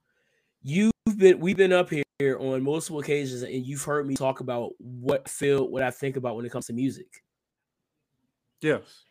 You've 0.62 0.92
been 1.16 1.40
we've 1.40 1.56
been 1.56 1.72
up 1.72 1.90
here 1.90 2.01
on 2.20 2.62
multiple 2.62 3.00
occasions 3.00 3.42
and 3.42 3.66
you've 3.66 3.82
heard 3.82 4.06
me 4.06 4.14
talk 4.14 4.40
about 4.40 4.72
what 4.78 5.28
feel 5.28 5.68
what 5.68 5.82
I 5.82 5.90
think 5.90 6.16
about 6.16 6.36
when 6.36 6.44
it 6.44 6.52
comes 6.52 6.66
to 6.66 6.72
music. 6.72 7.22
Yes. 8.60 9.04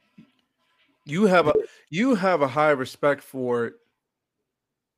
You 1.06 1.26
have 1.26 1.48
a 1.48 1.54
you 1.90 2.16
have 2.16 2.42
a 2.42 2.48
high 2.48 2.72
respect 2.72 3.22
for 3.22 3.66
it 3.66 3.74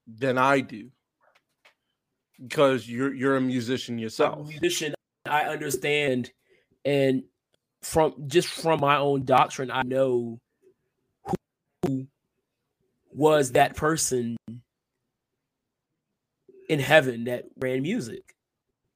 than 0.07 0.37
I 0.37 0.59
do. 0.59 0.89
Because 2.41 2.87
you're 2.87 3.13
you're 3.13 3.37
a 3.37 3.41
musician 3.41 3.95
I'm 3.95 3.99
a 3.99 4.01
yourself. 4.03 4.47
musician, 4.47 4.93
I 5.25 5.43
understand 5.43 6.31
and 6.85 7.23
from 7.81 8.13
just 8.27 8.49
from 8.49 8.79
my 8.79 8.97
own 8.97 9.25
doctrine, 9.25 9.71
I 9.71 9.83
know 9.83 10.39
who 11.85 12.07
was 13.11 13.53
that 13.53 13.75
person 13.75 14.37
in 16.73 16.79
heaven 16.79 17.25
that 17.25 17.45
ran 17.57 17.81
music 17.83 18.35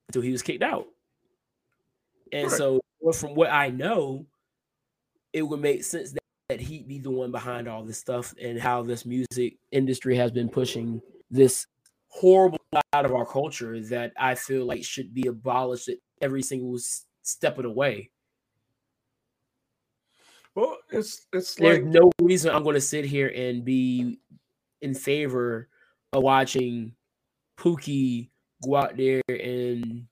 until 0.10 0.24
he 0.24 0.32
was 0.32 0.42
kicked 0.42 0.63
out. 0.63 0.88
And 2.32 2.50
Right. 2.50 2.58
so, 2.58 2.82
from 3.13 3.36
what 3.36 3.52
I 3.52 3.70
know, 3.70 4.26
it 5.32 5.44
would 5.44 5.62
make 5.62 5.84
sense 5.84 6.12
that, 6.12 6.20
that 6.50 6.60
he'd 6.60 6.88
be 6.88 7.00
the 7.00 7.12
one 7.12 7.32
behind 7.32 7.68
all 7.68 7.84
this 7.84 8.00
stuff 8.00 8.34
and 8.42 8.60
how 8.60 8.82
this 8.84 9.06
music 9.06 9.58
industry 9.72 10.16
has 10.18 10.32
been 10.32 10.50
pushing 10.50 11.02
this 11.30 11.68
horrible 12.10 12.60
out 12.94 13.06
of 13.06 13.13
our 13.13 13.26
culture 13.26 13.80
that 13.80 14.12
I 14.18 14.36
feel 14.36 14.66
like 14.66 14.84
should 14.84 15.13
be 15.13 15.28
abolished 15.28 15.88
at 15.88 15.98
every 16.22 16.42
single 16.42 16.78
step 17.22 17.58
of 17.58 17.63
the 17.63 17.72
way. 17.72 18.10
Well, 20.56 20.80
it's 20.90 21.28
it's 21.32 21.56
There's 21.56 21.80
like 21.80 21.86
no 21.86 22.12
reason 22.22 22.54
I'm 22.54 22.63
going 22.63 22.74
to 22.74 22.82
sit 22.82 23.06
here 23.06 23.32
and 23.34 23.63
be 23.63 24.20
in 24.82 24.96
favor 24.96 25.70
of 26.13 26.24
watching 26.24 26.96
Pookie 27.58 28.30
go 28.63 28.76
out 28.76 28.98
there 28.98 29.22
and 29.30 30.06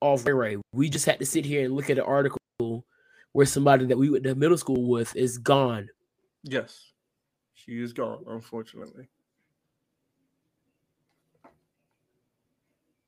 off 0.00 0.24
Ray 0.26 0.32
Ray. 0.32 0.56
We 0.72 0.88
just 0.88 1.06
had 1.06 1.18
to 1.18 1.26
sit 1.26 1.44
here 1.44 1.64
and 1.64 1.74
look 1.74 1.90
at 1.90 1.98
an 1.98 2.04
article 2.04 2.84
where 3.32 3.46
somebody 3.46 3.86
that 3.86 3.98
we 3.98 4.10
went 4.10 4.24
to 4.24 4.34
middle 4.34 4.58
school 4.58 4.88
with 4.88 5.14
is 5.16 5.38
gone. 5.38 5.88
yes. 6.42 6.92
She 7.54 7.82
is 7.82 7.92
gone, 7.92 8.24
unfortunately. 8.28 9.08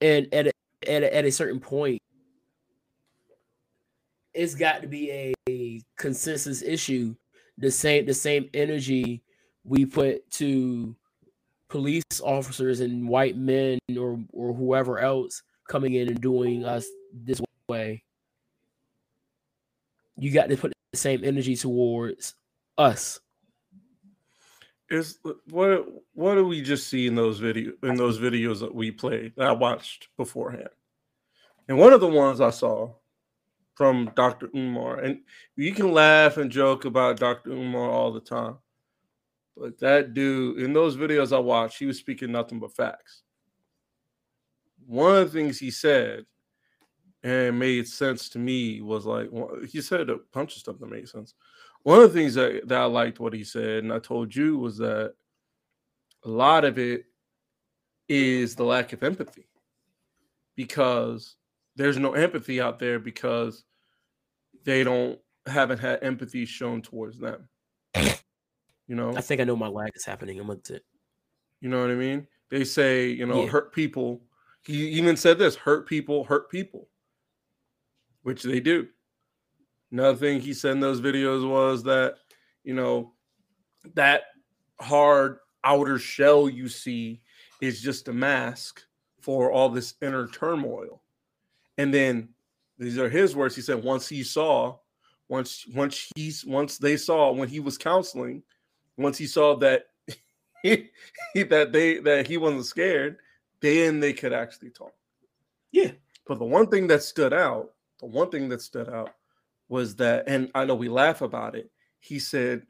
and 0.01 0.33
at 0.33 0.47
a, 0.47 0.53
at 0.89 1.03
a, 1.03 1.17
at 1.17 1.25
a 1.25 1.33
certain 1.33 1.61
point, 1.61 2.01
it's 4.33 4.55
got 4.55 4.83
to 4.83 4.89
be 4.89 5.11
a, 5.11 5.35
a 5.49 5.83
consensus 5.97 6.63
issue. 6.63 7.15
The 7.59 7.71
same 7.71 8.07
the 8.07 8.15
same 8.15 8.49
energy 8.55 9.23
we 9.65 9.85
put 9.85 10.29
to 10.33 10.97
police 11.71 12.05
officers 12.23 12.81
and 12.81 13.09
white 13.09 13.37
men 13.37 13.79
or 13.99 14.19
or 14.33 14.53
whoever 14.53 14.99
else 14.99 15.43
coming 15.69 15.95
in 15.95 16.09
and 16.09 16.21
doing 16.21 16.65
us 16.65 16.87
this 17.15 17.41
way. 17.69 18.03
You 20.19 20.33
got 20.33 20.51
to 20.51 20.57
put 20.57 20.73
the 20.93 20.99
same 20.99 21.25
energy 21.25 21.57
towards 21.57 22.35
us. 22.77 23.21
Is 24.91 25.19
what 25.49 25.87
what 26.15 26.35
do 26.35 26.47
we 26.47 26.61
just 26.61 26.89
see 26.89 27.07
in 27.07 27.15
those 27.15 27.39
video 27.39 27.73
in 27.85 27.95
those 27.95 28.19
videos 28.19 28.59
that 28.61 28.75
we 28.75 28.91
played 28.91 29.33
that 29.37 29.47
I 29.47 29.53
watched 29.53 30.09
beforehand? 30.17 30.69
And 31.69 31.79
one 31.79 31.93
of 31.93 32.01
the 32.01 32.09
ones 32.09 32.41
I 32.41 32.51
saw 32.51 32.93
from 33.77 34.11
Dr. 34.17 34.51
Umar, 34.55 34.99
and 34.99 35.21
you 35.57 35.73
can 35.73 35.93
laugh 35.93 36.37
and 36.37 36.51
joke 36.51 36.85
about 36.85 37.21
Dr. 37.21 37.53
Umar 37.53 37.89
all 37.89 38.13
the 38.13 38.21
time, 38.21 38.59
but 39.57 39.79
that 39.81 40.15
dude 40.15 40.59
in 40.59 40.73
those 40.73 40.97
videos 40.97 41.35
I 41.35 41.39
watched, 41.39 41.79
he 41.79 41.87
was 41.87 41.99
speaking 41.99 42.33
nothing 42.33 42.59
but 42.59 42.75
facts. 42.75 43.23
One 44.87 45.17
of 45.17 45.33
the 45.33 45.39
things 45.39 45.59
he 45.59 45.71
said 45.71 46.25
and 47.23 47.59
made 47.59 47.87
sense 47.87 48.29
to 48.31 48.39
me 48.39 48.81
was 48.81 49.05
like 49.05 49.31
he 49.69 49.81
said 49.81 50.09
a 50.09 50.17
bunch 50.33 50.55
of 50.55 50.61
stuff 50.61 50.79
that 50.79 50.91
made 50.91 51.09
sense. 51.09 51.35
One 51.83 52.03
of 52.03 52.13
the 52.13 52.19
things 52.19 52.35
that, 52.35 52.69
that 52.69 52.81
I 52.81 52.85
liked 52.85 53.21
what 53.21 53.33
he 53.33 53.45
said, 53.45 53.85
and 53.85 53.93
I 53.93 53.99
told 53.99 54.35
you, 54.35 54.59
was 54.59 54.79
that 54.79 55.15
a 56.25 56.29
lot 56.29 56.65
of 56.65 56.79
it 56.79 57.07
is 58.09 58.55
the 58.55 58.65
lack 58.65 58.93
of 58.93 59.03
empathy 59.03 59.49
because 60.57 61.37
there's 61.77 61.99
no 61.99 62.13
empathy 62.13 62.61
out 62.61 62.79
there 62.79 62.99
because 62.99 63.65
they 64.65 64.85
don't 64.85 65.19
haven't 65.47 65.79
had 65.79 66.03
empathy 66.03 66.45
shown 66.45 66.83
towards 66.83 67.19
them. 67.19 67.49
You 68.91 68.97
know, 68.97 69.17
I 69.17 69.21
think 69.21 69.41
I 69.41 69.45
know 69.45 69.55
my 69.55 69.69
lag 69.69 69.93
is 69.95 70.05
happening. 70.05 70.41
I'm 70.41 70.49
gonna 70.49 70.59
t- 70.59 70.81
you 71.61 71.69
know 71.69 71.81
what 71.81 71.93
I 71.93 71.95
mean? 71.95 72.27
They 72.49 72.65
say, 72.65 73.07
you 73.09 73.25
know, 73.25 73.45
Yeah. 73.45 73.49
hurt 73.49 73.73
people. 73.73 74.21
He 74.65 74.89
even 74.89 75.17
said 75.17 75.39
this 75.39 75.55
hurt 75.55 75.87
people, 75.87 76.25
hurt 76.25 76.51
people, 76.51 76.89
which 78.23 78.43
they 78.43 78.59
do. 78.59 78.89
Another 79.93 80.19
thing 80.19 80.41
he 80.41 80.53
said 80.53 80.73
in 80.73 80.81
those 80.81 81.01
videos 81.01 81.49
was 81.49 81.85
that, 81.85 82.17
you 82.65 82.75
know, 82.75 83.15
that 83.95 84.23
hard 84.81 85.39
outer 85.63 86.01
shell 86.01 86.49
you 86.49 86.69
see 86.69 87.23
is 87.61 87.81
just 87.81 88.09
a 88.09 88.13
mask 88.13 88.83
for 89.21 89.53
all 89.53 89.69
this 89.69 89.95
inner 90.03 90.27
turmoil. 90.27 91.01
And 91.79 91.95
then 91.95 92.31
these 92.77 92.99
are 92.99 93.09
his 93.09 93.37
words. 93.37 93.55
He 93.55 93.63
said, 93.63 93.85
once 93.85 94.09
he 94.09 94.25
saw, 94.25 94.79
once 95.29 95.65
once 95.69 96.11
he's 96.17 96.45
once 96.45 96.77
they 96.77 96.97
saw 96.97 97.31
when 97.31 97.49
he 97.49 97.61
was 97.61 97.79
counseling, 97.79 98.43
once 99.01 99.19
he 99.19 99.27
saw 99.27 99.57
that 99.57 99.87
he, 100.63 100.89
that 101.35 101.73
they 101.73 101.99
that 102.01 102.27
he 102.27 102.37
wasn't 102.37 102.67
scared, 102.67 103.19
then 103.61 104.01
they 104.01 104.13
could 104.13 104.33
actually 104.33 104.71
talk. 104.71 104.93
Yeah. 105.73 105.93
But 106.27 106.39
the 106.39 106.45
one 106.45 106.69
thing 106.69 106.87
that 106.89 107.03
stood 107.03 107.33
out, 107.33 107.73
the 107.99 108.07
one 108.07 108.31
thing 108.31 108.49
that 108.51 108.63
stood 108.63 108.89
out 108.89 109.11
was 109.69 109.97
that, 109.97 110.25
and 110.27 110.51
I 110.55 110.65
know 110.65 110.75
we 110.75 110.89
laugh 110.89 111.23
about 111.23 111.55
it. 111.55 111.71
He 112.01 112.19
said, 112.19 112.63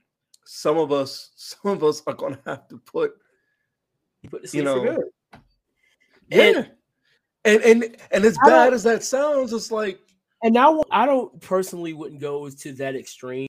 "Some 0.45 0.79
of 0.79 0.93
us, 0.93 1.31
some 1.37 1.73
of 1.73 1.85
us 1.85 2.03
are 2.07 2.15
going 2.15 2.35
to 2.37 2.43
have 2.47 2.69
to 2.69 2.79
put, 2.79 3.13
But 4.31 4.53
you 4.55 4.63
know, 4.63 4.85
yeah. 4.85 5.39
yeah, 6.29 6.65
and 7.45 7.63
and 7.63 7.97
and 8.11 8.25
as 8.25 8.39
bad 8.45 8.73
as 8.73 8.83
that 8.85 9.03
sounds, 9.03 9.53
it's 9.53 9.73
like, 9.73 9.99
And 10.43 10.55
now 10.55 10.83
I 10.91 11.07
don't 11.07 11.41
personally 11.41 11.93
wouldn't 11.93 12.21
go 12.21 12.49
to 12.49 12.73
that 12.75 12.95
extreme, 12.95 13.49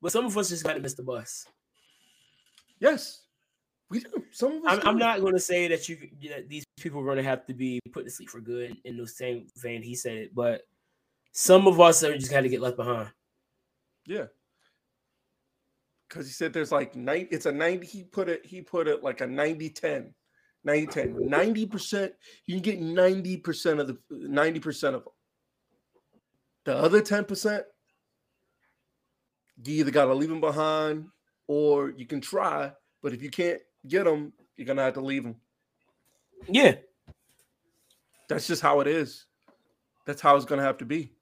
but 0.00 0.12
some 0.12 0.26
of 0.26 0.36
us 0.38 0.50
just 0.50 0.64
got 0.64 0.74
to 0.74 0.80
miss 0.80 0.94
the 0.94 1.02
bus. 1.02 1.46
Yes, 2.80 3.22
we 3.90 4.00
do. 4.00 4.24
Some 4.32 4.58
of 4.58 4.64
us. 4.64 4.78
I'm, 4.78 4.88
I'm 4.88 4.98
not 4.98 5.20
going 5.20 5.34
to 5.34 5.40
say 5.40 5.68
that 5.68 5.88
you 5.88 5.96
that 6.28 6.48
these 6.48 6.64
people 6.78 7.00
are 7.00 7.04
going 7.04 7.16
to 7.16 7.22
have 7.22 7.46
to 7.46 7.54
be 7.54 7.80
put 7.92 8.04
to 8.04 8.10
sleep 8.10 8.30
for 8.30 8.40
good 8.40 8.76
in 8.84 8.96
the 8.96 9.06
same 9.06 9.46
vein 9.56 9.82
he 9.82 9.94
said 9.94 10.16
it, 10.16 10.34
but 10.34 10.62
some 11.32 11.66
of 11.66 11.80
us 11.80 12.02
are 12.02 12.16
just 12.16 12.30
got 12.30 12.42
to 12.42 12.48
get 12.48 12.60
left 12.60 12.76
behind. 12.76 13.10
Yeah. 14.06 14.26
Because 16.08 16.26
he 16.26 16.32
said 16.32 16.52
there's 16.52 16.72
like 16.72 16.96
nine, 16.96 17.28
it's 17.30 17.46
a 17.46 17.52
90, 17.52 17.86
he 17.86 18.02
put 18.04 18.28
it, 18.28 18.44
he 18.44 18.62
put 18.62 18.88
it 18.88 19.04
like 19.04 19.20
a 19.20 19.26
90 19.26 19.70
10. 19.70 20.14
90 20.64 20.86
10. 20.86 21.14
90%, 21.14 22.10
you 22.46 22.54
can 22.54 22.62
get 22.62 22.80
90% 22.80 23.80
of 23.80 23.86
the 23.86 23.98
90% 24.12 24.84
of 24.94 25.04
them. 25.04 25.12
The 26.64 26.76
other 26.76 27.00
10%, 27.00 27.62
you 29.64 29.74
either 29.74 29.90
got 29.90 30.06
to 30.06 30.14
leave 30.14 30.28
them 30.28 30.40
behind 30.40 31.06
or 31.48 31.90
you 31.96 32.06
can 32.06 32.20
try, 32.20 32.70
but 33.02 33.12
if 33.12 33.22
you 33.22 33.30
can't 33.30 33.60
get 33.88 34.04
them, 34.04 34.32
you're 34.56 34.66
going 34.66 34.76
to 34.76 34.82
have 34.84 34.94
to 34.94 35.00
leave 35.00 35.24
them. 35.24 35.34
Yeah, 36.48 36.76
That's 38.28 38.46
just 38.46 38.62
how 38.62 38.78
it 38.80 38.86
is. 38.86 39.26
That's 40.06 40.20
how 40.20 40.36
it's 40.36 40.44
going 40.44 40.60
to 40.60 40.64
have 40.64 40.78
to 40.78 40.84
be. 40.84 41.12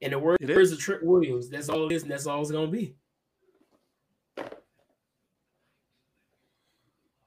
and 0.00 0.12
the 0.12 0.18
words 0.18 0.38
It 0.42 0.48
is. 0.50 0.70
of 0.72 0.78
Trent 0.78 1.04
Williams, 1.04 1.48
that's 1.50 1.68
all 1.68 1.86
it 1.90 1.92
is, 1.94 2.02
and 2.02 2.10
that's 2.12 2.26
all 2.26 2.40
it's 2.42 2.50
going 2.52 2.70
to 2.70 2.76
be. 2.76 2.94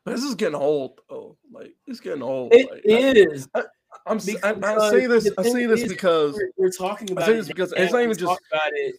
This 0.06 0.24
is 0.24 0.36
getting 0.36 0.56
old, 0.56 1.00
though. 1.10 1.38
Like, 1.52 1.76
it's 1.88 2.00
getting 2.00 2.22
old. 2.24 2.54
It 2.54 2.70
like, 2.70 2.82
I- 2.86 3.20
is. 3.30 3.48
I'm, 4.06 4.18
s- 4.18 4.36
I, 4.44 4.50
I 4.50 4.54
because 4.54 4.90
say 4.92 5.06
this. 5.06 5.30
I 5.38 5.44
say 5.44 5.66
this 5.66 5.88
because 5.88 6.42
We're, 6.58 6.72
talking 6.72 7.12
about 7.12 7.26
say 7.26 7.34
it 7.34 7.36
this 7.38 7.48
because 7.48 7.74
it's 7.78 7.94
not 7.94 8.02
even 8.02 8.18
just- 8.18 8.42
about 8.52 8.72
it. 8.74 8.96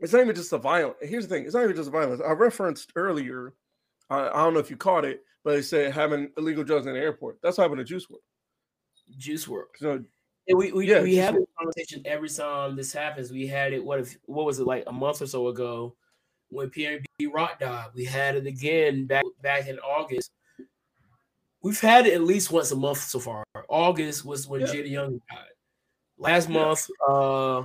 It's 0.00 0.12
not 0.12 0.22
even 0.22 0.34
just 0.34 0.50
the 0.50 0.58
violence. 0.58 0.96
Here's 1.02 1.26
the 1.26 1.34
thing: 1.34 1.44
it's 1.44 1.54
not 1.54 1.64
even 1.64 1.76
just 1.76 1.88
a 1.88 1.92
violence. 1.92 2.20
I 2.26 2.32
referenced 2.32 2.92
earlier. 2.96 3.54
I, 4.10 4.28
I 4.28 4.44
don't 4.44 4.54
know 4.54 4.60
if 4.60 4.70
you 4.70 4.76
caught 4.76 5.04
it, 5.04 5.22
but 5.44 5.52
they 5.52 5.62
said 5.62 5.92
having 5.92 6.30
illegal 6.36 6.64
drugs 6.64 6.86
in 6.86 6.92
the 6.94 6.98
airport. 6.98 7.38
That's 7.42 7.56
what 7.58 7.64
happened 7.64 7.78
to 7.78 7.84
Juice 7.84 8.06
WRLD. 8.06 9.16
Juice 9.18 9.46
WRLD. 9.46 9.64
So 9.76 10.04
And 10.48 10.58
we 10.58 10.72
we, 10.72 10.88
Yeah, 10.90 11.02
we 11.02 11.16
have 11.16 11.34
this 11.34 11.44
conversation 11.58 12.02
every 12.04 12.28
time 12.28 12.76
this 12.76 12.92
happens. 12.92 13.30
We 13.32 13.46
had 13.46 13.72
it 13.72 13.82
what 13.84 14.00
if 14.00 14.16
what 14.26 14.44
was 14.46 14.58
it 14.58 14.66
like 14.66 14.84
a 14.86 14.92
month 14.92 15.22
or 15.22 15.26
so 15.26 15.48
ago 15.48 15.94
when 16.50 16.68
PNB 16.70 17.04
Rock 17.32 17.60
died. 17.60 17.88
We 17.94 18.04
had 18.04 18.34
it 18.36 18.46
again 18.46 19.06
back 19.06 19.24
back 19.42 19.68
in 19.68 19.78
August. 19.78 20.30
We've 21.62 21.80
had 21.80 22.06
it 22.06 22.12
at 22.12 22.22
least 22.22 22.50
once 22.50 22.72
a 22.72 22.76
month 22.76 22.98
so 22.98 23.18
far. 23.20 23.42
August 23.68 24.24
was 24.26 24.46
when 24.46 24.60
Yeah. 24.60 24.66
JayDaYoungan 24.66 25.20
died. 25.30 25.46
Last 26.18 26.50
Yeah. 26.50 26.54
month, 26.62 26.86
uh 27.08 27.62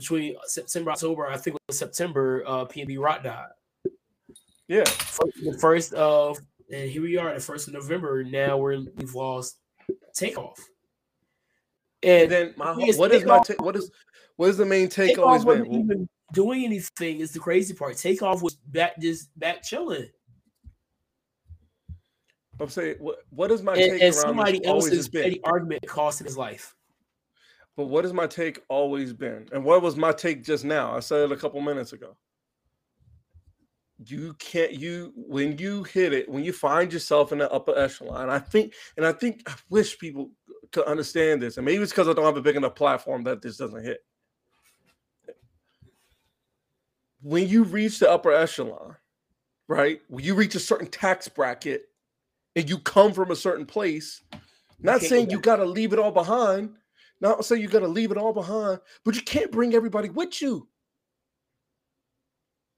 between 0.00 0.34
September 0.46 0.90
October, 0.92 1.26
I 1.28 1.36
think 1.36 1.56
it 1.56 1.62
was 1.68 1.78
September, 1.78 2.42
uh 2.46 2.64
PNB 2.64 2.98
Rock 2.98 3.22
died. 3.22 3.48
yeah, 4.66 4.84
The 4.84 5.58
first 5.60 5.92
of 5.94 6.38
and 6.72 6.88
here 6.90 7.02
we 7.02 7.16
are, 7.16 7.34
the 7.34 7.40
first 7.40 7.68
of 7.68 7.74
November. 7.74 8.24
Now 8.24 8.56
we're 8.56 8.80
we've 8.96 9.14
lost 9.14 9.58
Takeoff. 10.14 10.58
and 12.02 12.22
And 12.22 12.30
then 12.32 12.54
my 12.56 12.74
is, 12.82 12.96
what 12.96 13.12
is 13.12 13.24
my 13.24 13.40
ta- 13.40 13.62
what 13.62 13.76
is 13.76 13.90
what 14.36 14.48
is 14.48 14.56
the 14.56 14.64
main 14.66 14.88
take 14.88 15.10
Takeoff 15.10 15.26
always 15.26 15.44
been? 15.44 15.58
wasn't 15.68 15.84
even 15.84 16.08
doing 16.32 16.64
anything 16.64 17.20
is 17.20 17.32
the 17.32 17.40
crazy 17.40 17.74
part. 17.74 17.96
Takeoff 17.96 18.42
was 18.42 18.54
back 18.54 18.98
just 19.00 19.38
back 19.38 19.62
chilling. 19.62 20.08
I'm 22.58 22.68
saying 22.68 22.96
what 23.00 23.18
what 23.30 23.50
is 23.50 23.62
my 23.62 23.72
And, 23.72 23.82
take 23.82 24.02
and 24.02 24.14
around 24.14 24.14
somebody 24.14 24.64
else's 24.64 25.10
argument 25.44 25.86
cost 25.86 26.20
him 26.20 26.26
his 26.26 26.36
life. 26.38 26.74
But 27.76 27.86
what 27.86 28.04
has 28.04 28.12
my 28.12 28.26
take 28.26 28.60
always 28.68 29.12
been? 29.12 29.48
And 29.52 29.64
what 29.64 29.82
was 29.82 29.96
my 29.96 30.12
take 30.12 30.44
just 30.44 30.64
now? 30.64 30.94
I 30.94 31.00
said 31.00 31.24
it 31.24 31.32
a 31.32 31.36
couple 31.36 31.60
minutes 31.60 31.92
ago. 31.92 32.16
You 34.04 34.34
can't 34.38 34.72
you 34.72 35.12
when 35.14 35.58
you 35.58 35.84
hit 35.84 36.12
it, 36.12 36.28
when 36.28 36.42
you 36.42 36.52
find 36.52 36.92
yourself 36.92 37.32
in 37.32 37.38
the 37.38 37.50
upper 37.50 37.76
echelon. 37.78 38.30
I 38.30 38.38
think, 38.38 38.72
and 38.96 39.06
I 39.06 39.12
think 39.12 39.42
I 39.46 39.54
wish 39.68 39.98
people 39.98 40.30
could 40.72 40.84
understand 40.84 41.42
this. 41.42 41.56
And 41.56 41.66
maybe 41.66 41.82
it's 41.82 41.92
because 41.92 42.08
I 42.08 42.12
don't 42.12 42.24
have 42.24 42.36
a 42.36 42.42
big 42.42 42.56
enough 42.56 42.74
platform 42.74 43.24
that 43.24 43.42
this 43.42 43.56
doesn't 43.56 43.84
hit. 43.84 44.00
When 47.22 47.46
you 47.46 47.64
reach 47.64 47.98
the 47.98 48.10
upper 48.10 48.32
echelon, 48.32 48.96
right? 49.68 50.00
When 50.08 50.24
you 50.24 50.34
reach 50.34 50.54
a 50.54 50.60
certain 50.60 50.88
tax 50.88 51.28
bracket 51.28 51.84
and 52.56 52.68
you 52.68 52.78
come 52.78 53.12
from 53.12 53.30
a 53.30 53.36
certain 53.36 53.66
place, 53.66 54.22
not 54.80 55.02
saying 55.02 55.30
you 55.30 55.38
gotta 55.38 55.64
leave 55.64 55.92
it 55.92 55.98
all 55.98 56.10
behind. 56.10 56.74
Not 57.20 57.44
saying 57.44 57.62
you 57.62 57.68
gotta 57.68 57.88
leave 57.88 58.10
it 58.10 58.16
all 58.16 58.32
behind, 58.32 58.80
but 59.04 59.14
you 59.14 59.22
can't 59.22 59.52
bring 59.52 59.74
everybody 59.74 60.08
with 60.08 60.40
you. 60.40 60.68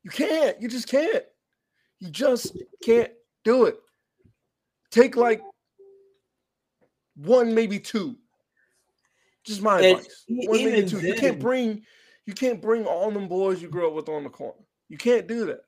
You 0.02 0.11
can't. 0.11 0.61
You 0.61 0.68
just 0.68 0.88
can't. 0.88 1.24
You 2.00 2.11
just 2.11 2.57
can't 2.83 3.12
do 3.44 3.66
it. 3.66 3.76
Take 4.90 5.16
like 5.16 5.40
one, 7.14 7.55
maybe 7.55 7.78
two. 7.78 8.16
Just 9.44 9.62
my 9.62 9.81
And 9.81 9.98
advice. 9.98 10.24
One, 10.28 10.64
maybe 10.64 10.88
two. 10.88 11.00
You 11.00 11.14
can't 11.14 11.38
bring. 11.38 11.83
You 12.26 12.35
can't 12.35 12.61
bring 12.61 12.87
all 12.87 13.11
them 13.11 13.28
boys 13.28 13.61
you 13.61 13.68
grew 13.68 13.88
up 13.88 13.94
with 13.94 14.09
on 14.09 14.24
the 14.24 14.31
corner. 14.31 14.59
You 14.88 14.96
can't 14.98 15.26
do 15.26 15.46
that. 15.46 15.62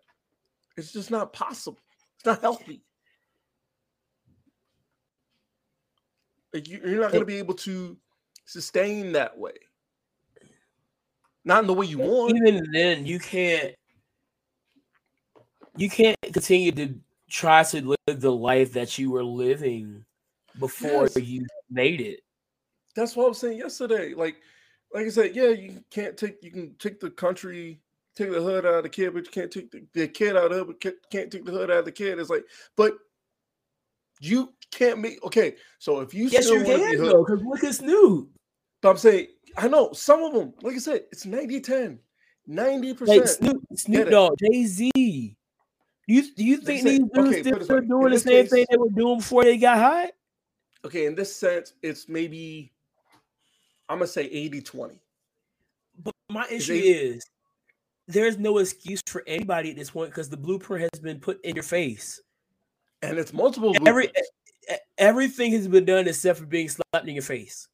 It's 0.76 0.92
just 0.92 1.10
not 1.10 1.32
possible. 1.32 1.80
It's 2.16 2.26
not 2.26 2.40
healthy. 2.40 2.82
Like 6.52 6.68
you, 6.68 6.80
you're 6.84 7.00
not 7.00 7.10
going 7.10 7.22
to 7.22 7.26
be 7.26 7.38
able 7.38 7.54
to 7.54 7.96
sustain 8.44 9.12
that 9.12 9.36
way. 9.38 9.52
Not 11.44 11.60
in 11.60 11.66
the 11.66 11.74
way 11.74 11.86
you 11.86 11.98
want. 11.98 12.36
Even 12.36 12.72
then, 12.72 13.06
you 13.06 13.18
can't 13.18 13.74
you 15.76 15.90
can't 15.90 16.16
continue 16.32 16.72
to 16.72 16.94
try 17.28 17.62
to 17.64 17.96
live 18.06 18.20
the 18.20 18.32
life 18.32 18.72
that 18.72 18.96
you 18.98 19.10
were 19.10 19.24
living 19.24 20.04
before 20.58 21.02
Yes. 21.02 21.16
you 21.16 21.46
made 21.70 22.00
it. 22.00 22.20
That's 22.94 23.16
what 23.16 23.24
I 23.24 23.28
was 23.28 23.38
saying 23.38 23.58
yesterday. 23.58 24.14
Like, 24.14 24.36
like 24.92 25.06
I 25.06 25.08
said, 25.08 25.34
yeah, 25.34 25.48
you 25.48 25.82
can't 25.90 26.16
take 26.16 26.42
you 26.42 26.50
can 26.52 26.74
take 26.78 27.00
the 27.00 27.10
country, 27.10 27.80
take 28.14 28.30
the 28.30 28.40
hood 28.40 28.64
out 28.64 28.74
of 28.74 28.82
the 28.84 28.88
kid, 28.88 29.12
but 29.12 29.24
you 29.24 29.32
can't 29.32 29.50
take 29.50 29.70
the, 29.70 29.84
the 29.92 30.06
kid 30.06 30.36
out 30.36 30.52
of 30.52 30.52
hood, 30.52 30.66
but 30.68 31.10
can't 31.10 31.30
take 31.30 31.44
the 31.44 31.50
hood 31.50 31.70
out 31.70 31.78
of 31.78 31.84
the 31.84 31.92
kid. 31.92 32.18
It's 32.18 32.30
like, 32.30 32.44
but 32.76 32.94
you 34.24 34.52
can't 34.70 34.98
make 34.98 35.22
okay. 35.24 35.56
So 35.78 36.00
if 36.00 36.14
you 36.14 36.28
Yes, 36.28 36.44
still 36.44 36.58
you 36.58 36.64
can 36.64 36.90
be 36.90 36.96
though, 36.96 37.24
because 37.24 37.42
look 37.44 37.64
at 37.64 37.74
Snoop. 37.74 38.30
but 38.82 38.90
I'm 38.90 38.96
saying 38.96 39.28
I 39.56 39.68
know 39.68 39.92
some 39.92 40.22
of 40.22 40.32
them, 40.32 40.52
like 40.62 40.74
I 40.74 40.78
said, 40.78 41.02
it's 41.12 41.26
90 41.26 41.60
10, 41.60 41.98
90 42.46 42.88
Like 42.88 42.98
percent. 42.98 43.28
Snoop, 43.28 43.62
Snoop 43.74 44.10
Dogg, 44.10 44.38
Jay 44.38 44.64
Z. 44.64 44.90
Do 46.06 46.14
you 46.14 46.34
do 46.34 46.44
you 46.44 46.56
think 46.58 46.84
these 46.84 46.98
dudes 46.98 47.18
okay, 47.18 47.40
still 47.40 47.58
this 47.58 47.68
doing 47.68 48.06
in 48.06 48.10
the 48.12 48.18
same 48.18 48.46
thing 48.46 48.66
they 48.70 48.76
were 48.76 48.90
doing 48.90 49.18
before 49.18 49.44
they 49.44 49.56
got 49.56 49.78
hot? 49.78 50.10
Okay, 50.84 51.06
in 51.06 51.14
this 51.14 51.34
sense, 51.34 51.72
it's 51.82 52.08
maybe 52.08 52.72
I'm 53.88 53.98
gonna 53.98 54.06
say 54.06 54.24
80 54.24 54.60
20. 54.60 54.94
But 56.02 56.12
my 56.30 56.46
issue 56.50 56.74
they- 56.74 56.80
is 56.80 57.24
there's 58.06 58.38
no 58.38 58.58
excuse 58.58 59.00
for 59.06 59.22
anybody 59.26 59.70
at 59.70 59.76
this 59.76 59.90
point 59.90 60.10
because 60.10 60.28
the 60.28 60.36
blueprint 60.36 60.90
has 60.92 61.00
been 61.00 61.20
put 61.20 61.42
in 61.44 61.54
your 61.54 61.62
face. 61.64 62.20
And 63.10 63.18
it's 63.18 63.32
multiple 63.32 63.74
Every 63.86 64.06
blueprints. 64.06 64.30
everything 64.98 65.52
has 65.52 65.68
been 65.68 65.84
done 65.84 66.06
except 66.08 66.38
for 66.38 66.46
being 66.46 66.68
slapped 66.68 67.06
in 67.08 67.14
your 67.14 67.22
face. 67.22 67.68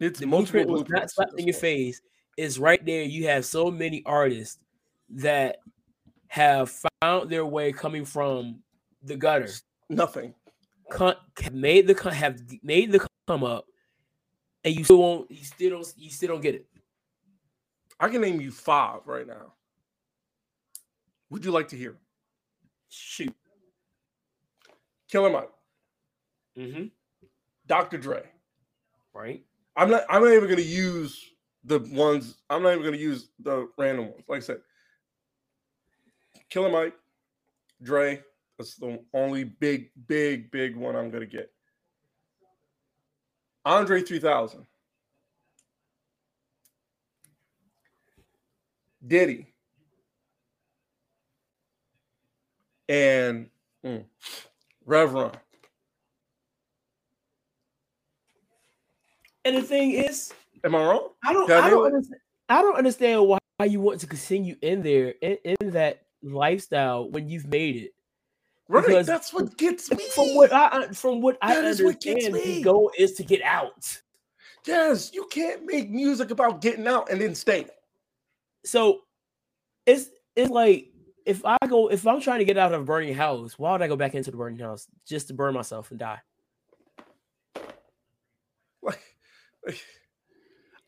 It's 0.00 0.20
The 0.20 0.26
multiple 0.26 0.64
blueprint 0.64 0.88
was 0.90 1.00
not 1.00 1.10
slapped 1.10 1.38
in 1.38 1.46
your 1.46 1.54
face. 1.56 2.00
Is 2.36 2.58
right 2.58 2.82
there. 2.86 3.02
You 3.02 3.26
have 3.26 3.44
so 3.44 3.70
many 3.70 4.02
artists 4.06 4.58
that 5.10 5.56
have 6.28 6.72
found 7.02 7.28
their 7.28 7.44
way 7.44 7.72
coming 7.72 8.04
from 8.04 8.60
the 9.02 9.16
gutter, 9.16 9.48
Nothing. 9.90 10.32
con- 10.90 11.16
have 11.42 11.52
made 11.52 11.86
the 11.86 11.94
con- 11.94 12.12
have 12.12 12.40
made 12.62 12.92
the 12.92 13.06
come 13.26 13.44
up, 13.44 13.66
and 14.64 14.74
you 14.74 14.84
still 14.84 14.98
won't. 14.98 15.30
You 15.30 15.44
still 15.44 15.70
don't. 15.70 15.92
You 15.98 16.08
still 16.10 16.28
don't 16.28 16.40
get 16.40 16.54
it. 16.54 16.66
I 17.98 18.08
can 18.08 18.22
name 18.22 18.40
you 18.40 18.52
five 18.52 19.00
right 19.06 19.26
now. 19.26 19.52
Would 21.28 21.44
you 21.44 21.50
like 21.50 21.68
to 21.68 21.76
hear? 21.76 21.96
Shoot. 22.88 23.34
Killer 25.10 25.30
Mike, 25.30 25.50
Mm-hmm. 26.58 26.84
Dr. 27.66 27.98
Dre. 27.98 28.22
Right. 29.14 29.44
I'm 29.76 29.90
not. 29.90 30.04
I'm 30.08 30.22
not 30.22 30.32
even 30.32 30.44
going 30.44 30.56
to 30.56 30.62
use 30.62 31.30
the 31.64 31.78
ones. 31.92 32.36
I'm 32.48 32.62
not 32.62 32.70
even 32.70 32.82
going 32.82 32.94
to 32.94 33.00
use 33.00 33.28
the 33.38 33.68
random 33.78 34.06
ones. 34.10 34.24
Like 34.28 34.38
I 34.38 34.40
said, 34.40 34.58
Killer 36.50 36.70
Mike, 36.70 36.94
Dre. 37.82 38.22
That's 38.58 38.74
the 38.76 38.98
only 39.14 39.44
big, 39.44 39.90
big, 40.06 40.50
big 40.50 40.76
one 40.76 40.94
I'm 40.94 41.10
going 41.10 41.22
to 41.22 41.26
get. 41.26 41.50
Andre 43.64 44.02
3000. 44.02 44.66
Diddy. 49.06 49.46
And 52.88 53.48
mm, 53.84 54.04
Reverend. 54.90 55.38
And 59.44 59.56
the 59.56 59.62
thing 59.62 59.92
is, 59.92 60.32
Am 60.64 60.74
I 60.74 60.84
wrong? 60.84 61.10
I 61.24 61.32
don't, 61.32 61.50
I 61.50 61.60
I 61.60 61.70
do 61.70 61.76
don't, 61.76 61.86
understand, 61.86 62.20
I 62.48 62.60
don't 62.60 62.76
understand 62.76 63.26
why, 63.26 63.38
you 63.64 63.80
want 63.80 64.00
to 64.00 64.06
continue 64.06 64.56
in 64.62 64.82
there 64.82 65.14
in, 65.22 65.38
in 65.44 65.70
that 65.70 66.02
lifestyle 66.22 67.08
when 67.10 67.28
you've 67.28 67.46
made 67.46 67.76
it. 67.76 67.92
Right. 68.68 68.84
Because 68.84 69.06
that's 69.06 69.32
what 69.32 69.56
gets 69.56 69.90
me. 69.90 70.04
From 70.14 70.34
what 70.34 70.52
I, 70.52 70.66
uh, 70.66 70.92
from 70.92 71.20
what 71.20 71.38
I 71.40 71.54
That 71.54 71.82
what 71.84 72.04
understand, 72.04 72.34
the 72.34 72.62
goal 72.62 72.90
is 72.98 73.12
to 73.12 73.22
get 73.22 73.42
out. 73.42 74.00
Yes, 74.66 75.12
you 75.14 75.26
can't 75.30 75.64
make 75.66 75.88
music 75.90 76.30
about 76.30 76.60
getting 76.60 76.86
out 76.86 77.10
and 77.10 77.20
then 77.20 77.34
stay. 77.34 77.66
So 78.64 79.02
it's 79.86 80.10
it's 80.36 80.50
like 80.50 80.89
if 81.30 81.44
I 81.44 81.56
go 81.68 81.88
if 81.88 82.06
I'm 82.06 82.20
trying 82.20 82.40
to 82.40 82.44
get 82.44 82.58
out 82.58 82.74
of 82.74 82.80
a 82.80 82.84
burning 82.84 83.14
house, 83.14 83.58
why 83.58 83.72
would 83.72 83.82
I 83.82 83.88
go 83.88 83.96
back 83.96 84.14
into 84.14 84.30
the 84.32 84.36
burning 84.36 84.58
house 84.58 84.88
just 85.06 85.28
to 85.28 85.34
burn 85.34 85.54
myself 85.54 85.90
and 85.90 85.98
die? 86.00 86.18
Like, 89.62 89.78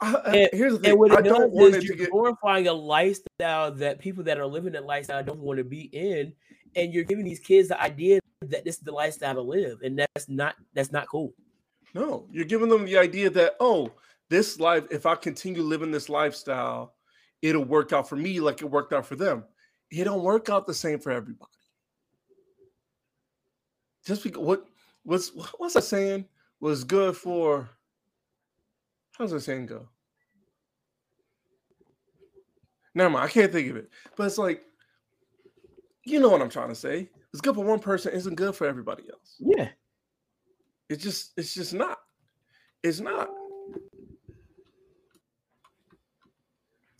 I, 0.00 0.14
And- 0.24 0.48
here's 0.52 0.72
the 0.72 0.78
thing. 0.78 0.98
I 1.12 1.20
don't 1.20 1.52
want 1.52 1.74
it 1.76 1.84
you're 1.84 1.92
to 1.92 1.98
get. 1.98 2.10
glorifying 2.10 2.66
a 2.68 2.72
lifestyle 2.72 3.70
that 3.72 3.98
people 3.98 4.24
that 4.24 4.38
are 4.38 4.46
living 4.46 4.72
that 4.72 4.86
lifestyle 4.86 5.22
don't 5.22 5.40
want 5.40 5.58
to 5.58 5.64
be 5.64 5.82
in, 5.92 6.32
and 6.74 6.92
you're 6.92 7.04
giving 7.04 7.24
these 7.24 7.38
kids 7.38 7.68
the 7.68 7.80
idea 7.80 8.18
that 8.40 8.64
this 8.64 8.76
is 8.76 8.80
the 8.80 8.92
lifestyle 8.92 9.34
to 9.34 9.42
live, 9.42 9.82
and 9.82 9.98
that's 9.98 10.28
not 10.28 10.56
that's 10.74 10.90
not 10.90 11.06
cool. 11.06 11.34
No, 11.94 12.26
you're 12.32 12.46
giving 12.46 12.70
them 12.70 12.86
the 12.86 12.96
idea 12.96 13.28
that 13.30 13.56
oh, 13.60 13.92
this 14.30 14.58
life. 14.58 14.84
If 14.90 15.04
I 15.04 15.14
continue 15.14 15.62
living 15.62 15.90
this 15.90 16.08
lifestyle, 16.08 16.94
it'll 17.42 17.64
work 17.64 17.92
out 17.92 18.08
for 18.08 18.16
me 18.16 18.40
like 18.40 18.62
it 18.62 18.70
worked 18.70 18.94
out 18.94 19.04
for 19.06 19.16
them. 19.16 19.44
It 19.92 20.04
don't 20.04 20.22
work 20.22 20.48
out 20.48 20.66
the 20.66 20.72
same 20.72 20.98
for 20.98 21.12
everybody. 21.12 21.50
Just 24.06 24.24
because 24.24 24.42
what 24.42 24.66
what's 25.04 25.28
what's 25.58 25.74
that 25.74 25.84
saying 25.84 26.24
was 26.60 26.82
good 26.82 27.16
for? 27.16 27.68
How's 29.18 29.32
that 29.32 29.40
saying 29.40 29.66
go? 29.66 29.88
Never 32.94 33.10
mind, 33.10 33.24
I 33.24 33.28
can't 33.28 33.52
think 33.52 33.70
of 33.70 33.76
it. 33.76 33.90
But 34.16 34.26
it's 34.26 34.38
like, 34.38 34.62
you 36.04 36.20
know 36.20 36.28
what 36.30 36.42
I'm 36.42 36.50
trying 36.50 36.68
to 36.68 36.74
say. 36.74 37.08
It's 37.32 37.40
good 37.40 37.54
for 37.54 37.64
one 37.64 37.78
person, 37.78 38.12
isn't 38.12 38.34
good 38.34 38.54
for 38.54 38.66
everybody 38.66 39.04
else. 39.10 39.36
Yeah, 39.38 39.68
It's 40.90 41.02
just, 41.02 41.32
it's 41.38 41.54
just 41.54 41.72
not. 41.72 41.98
It's 42.82 43.00
not. 43.00 43.30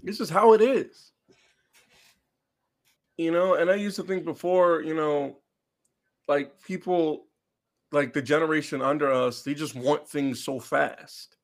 It's 0.04 0.18
just 0.18 0.30
how 0.30 0.54
it 0.54 0.62
is. 0.62 1.11
You 3.16 3.30
know, 3.30 3.54
and 3.54 3.70
I 3.70 3.74
used 3.74 3.96
to 3.96 4.02
think 4.02 4.24
before, 4.24 4.82
you 4.82 4.94
know, 4.94 5.38
like 6.28 6.60
people 6.62 7.26
like 7.92 8.12
the 8.12 8.22
generation 8.22 8.80
under 8.80 9.12
us, 9.12 9.42
they 9.42 9.54
just 9.54 9.74
want 9.74 10.08
things 10.08 10.42
so 10.42 10.58
fast. 10.58 11.36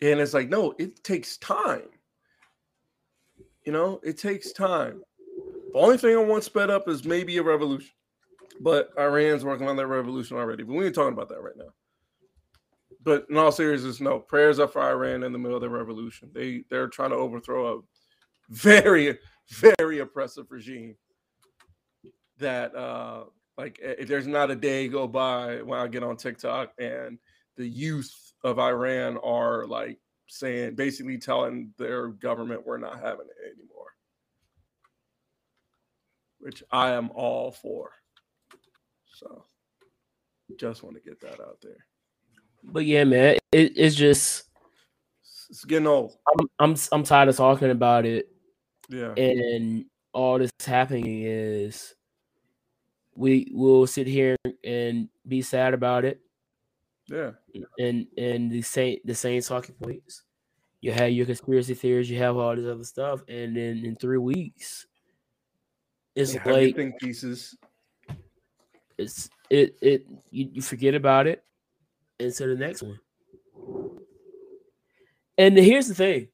And 0.00 0.20
it's 0.20 0.34
like, 0.34 0.48
no, 0.48 0.74
it 0.78 1.02
takes 1.02 1.36
time. 1.38 1.88
You 3.64 3.72
know, 3.72 4.00
it 4.04 4.16
takes 4.16 4.52
time. 4.52 5.02
The 5.72 5.78
only 5.78 5.98
thing 5.98 6.16
I 6.16 6.22
want 6.22 6.44
sped 6.44 6.70
up 6.70 6.88
is 6.88 7.04
maybe 7.04 7.36
a 7.38 7.42
revolution. 7.42 7.90
But 8.60 8.90
Iran's 8.98 9.44
working 9.44 9.68
on 9.68 9.76
that 9.76 9.86
revolution 9.86 10.36
already. 10.36 10.62
But 10.62 10.74
we 10.74 10.86
ain't 10.86 10.94
talking 10.94 11.12
about 11.12 11.28
that 11.28 11.42
right 11.42 11.56
now. 11.56 11.72
But 13.02 13.26
in 13.28 13.36
all 13.36 13.52
seriousness, 13.52 14.00
no 14.00 14.18
prayers 14.18 14.58
up 14.58 14.72
for 14.72 14.82
Iran 14.82 15.22
in 15.22 15.32
the 15.32 15.38
middle 15.38 15.56
of 15.56 15.62
the 15.62 15.68
revolution. 15.68 16.30
They 16.32 16.64
they're 16.68 16.88
trying 16.88 17.10
to 17.10 17.16
overthrow 17.16 17.78
a 17.78 17.80
very 18.48 19.18
very 19.50 19.98
oppressive 20.00 20.50
regime. 20.50 20.96
That 22.38 22.74
uh 22.74 23.24
like 23.56 23.80
eh, 23.82 24.04
there's 24.06 24.26
not 24.26 24.50
a 24.50 24.56
day 24.56 24.88
go 24.88 25.08
by 25.08 25.62
when 25.62 25.80
I 25.80 25.88
get 25.88 26.04
on 26.04 26.16
TikTok 26.16 26.72
and 26.78 27.18
the 27.56 27.66
youth 27.66 28.14
of 28.44 28.58
Iran 28.60 29.18
are 29.18 29.66
like 29.66 29.98
saying 30.28 30.76
basically 30.76 31.18
telling 31.18 31.72
their 31.76 32.08
government 32.08 32.66
we're 32.66 32.78
not 32.78 33.00
having 33.00 33.26
it 33.26 33.54
anymore. 33.56 33.94
Which 36.38 36.62
I 36.70 36.90
am 36.90 37.10
all 37.14 37.50
for. 37.50 37.90
So 39.14 39.44
just 40.56 40.84
want 40.84 40.96
to 40.96 41.02
get 41.02 41.20
that 41.20 41.40
out 41.40 41.58
there. 41.60 41.84
but 42.62 42.86
yeah, 42.86 43.04
man, 43.04 43.38
it, 43.52 43.72
it's 43.76 43.96
just 43.96 44.44
It's 45.50 45.64
getting 45.64 45.88
old. 45.88 46.16
I'm 46.28 46.46
I'm 46.60 46.76
I'm 46.92 47.02
tired 47.02 47.28
of 47.28 47.36
talking 47.36 47.70
about 47.70 48.06
it, 48.06 48.28
Yeah. 48.88 49.12
and 49.16 49.84
all 50.12 50.38
this 50.38 50.50
happening 50.64 51.22
is 51.24 51.94
we 53.14 53.50
will 53.52 53.86
sit 53.86 54.06
here 54.06 54.36
and 54.64 55.08
be 55.26 55.42
sad 55.42 55.74
about 55.74 56.04
it, 56.04 56.20
Yeah. 57.08 57.32
and 57.78 58.06
and 58.16 58.50
the 58.50 58.62
same 58.62 58.98
the 59.04 59.14
same 59.14 59.42
talking 59.42 59.74
points. 59.74 60.22
You 60.80 60.92
have 60.92 61.10
your 61.10 61.26
conspiracy 61.26 61.74
theories, 61.74 62.08
you 62.10 62.18
have 62.18 62.36
all 62.36 62.54
this 62.54 62.66
other 62.66 62.84
stuff, 62.84 63.22
and 63.28 63.56
then 63.56 63.84
in 63.84 63.96
three 63.96 64.18
weeks, 64.18 64.86
it's 66.14 66.34
your 66.34 66.44
like 66.44 66.76
think 66.76 66.98
pieces. 67.00 67.56
it's 68.96 69.28
it 69.50 69.76
it 69.82 70.06
you, 70.30 70.50
you 70.54 70.62
forget 70.62 70.94
about 70.94 71.26
it 71.26 71.44
into 72.20 72.46
the 72.46 72.54
next 72.56 72.82
one. 72.82 72.98
And 75.36 75.56
here's 75.56 75.88
the 75.88 75.94
thing. 75.94 76.28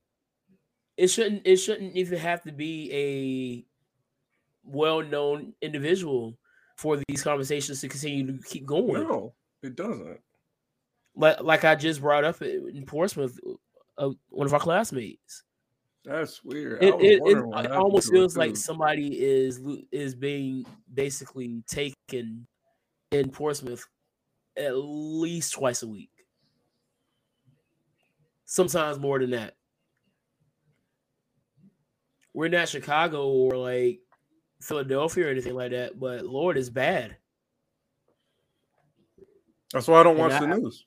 It 0.97 1.09
shouldn't 1.09 1.43
it 1.45 1.57
shouldn't 1.57 1.97
even 1.97 2.19
have 2.19 2.43
to 2.43 2.53
be 2.53 2.93
a 2.93 3.67
well-known 4.65 5.55
individual 5.61 6.39
for 6.77 7.01
these 7.09 7.23
conversations 7.23 7.81
to 7.81 7.89
continue 7.89 8.27
to 8.27 8.43
keep 8.45 8.67
going. 8.67 9.03
No, 9.03 9.35
it 9.63 9.77
doesn't. 9.77 10.21
Like 11.17 11.41
like 11.41 11.65
I 11.65 11.75
just 11.75 12.01
brought 12.01 12.25
up 12.25 12.43
in 12.43 12.85
Portsmouth, 12.87 13.39
uh, 13.99 14.11
one 14.29 14.47
of 14.47 14.55
our 14.55 14.61
classmates. 14.61 15.45
That's 16.05 16.45
weird. 16.45 16.83
It, 16.83 16.95
it, 16.97 17.23
it, 17.25 17.39
it 17.39 17.73
almost 17.73 18.11
feels 18.11 18.37
like 18.37 18.57
somebody 18.57 19.21
is 19.21 19.61
is 19.91 20.15
being 20.15 20.67
basically 20.93 21.63
taken 21.67 22.47
in 23.11 23.31
Portsmouth 23.31 23.87
at 24.57 24.77
least 24.77 25.55
twice 25.55 25.83
a 25.83 25.89
week. 25.89 26.11
Sometimes 28.45 28.99
more 28.99 29.19
than 29.19 29.31
that. 29.31 29.55
We're 32.35 32.49
not 32.49 32.69
Chicago 32.69 33.29
or 33.29 33.57
like 33.57 34.01
Philadelphia 34.61 35.27
or 35.27 35.31
anything 35.31 35.55
like 35.55 35.71
that, 35.71 35.99
but 35.99 36.27
Lord 36.27 36.59
is 36.59 36.69
bad. 36.69 37.17
That's 39.73 39.89
why 39.89 40.01
I 40.01 40.03
don't 40.03 40.19
watch 40.19 40.33
I- 40.33 40.41
the 40.41 40.59
news. 40.59 40.85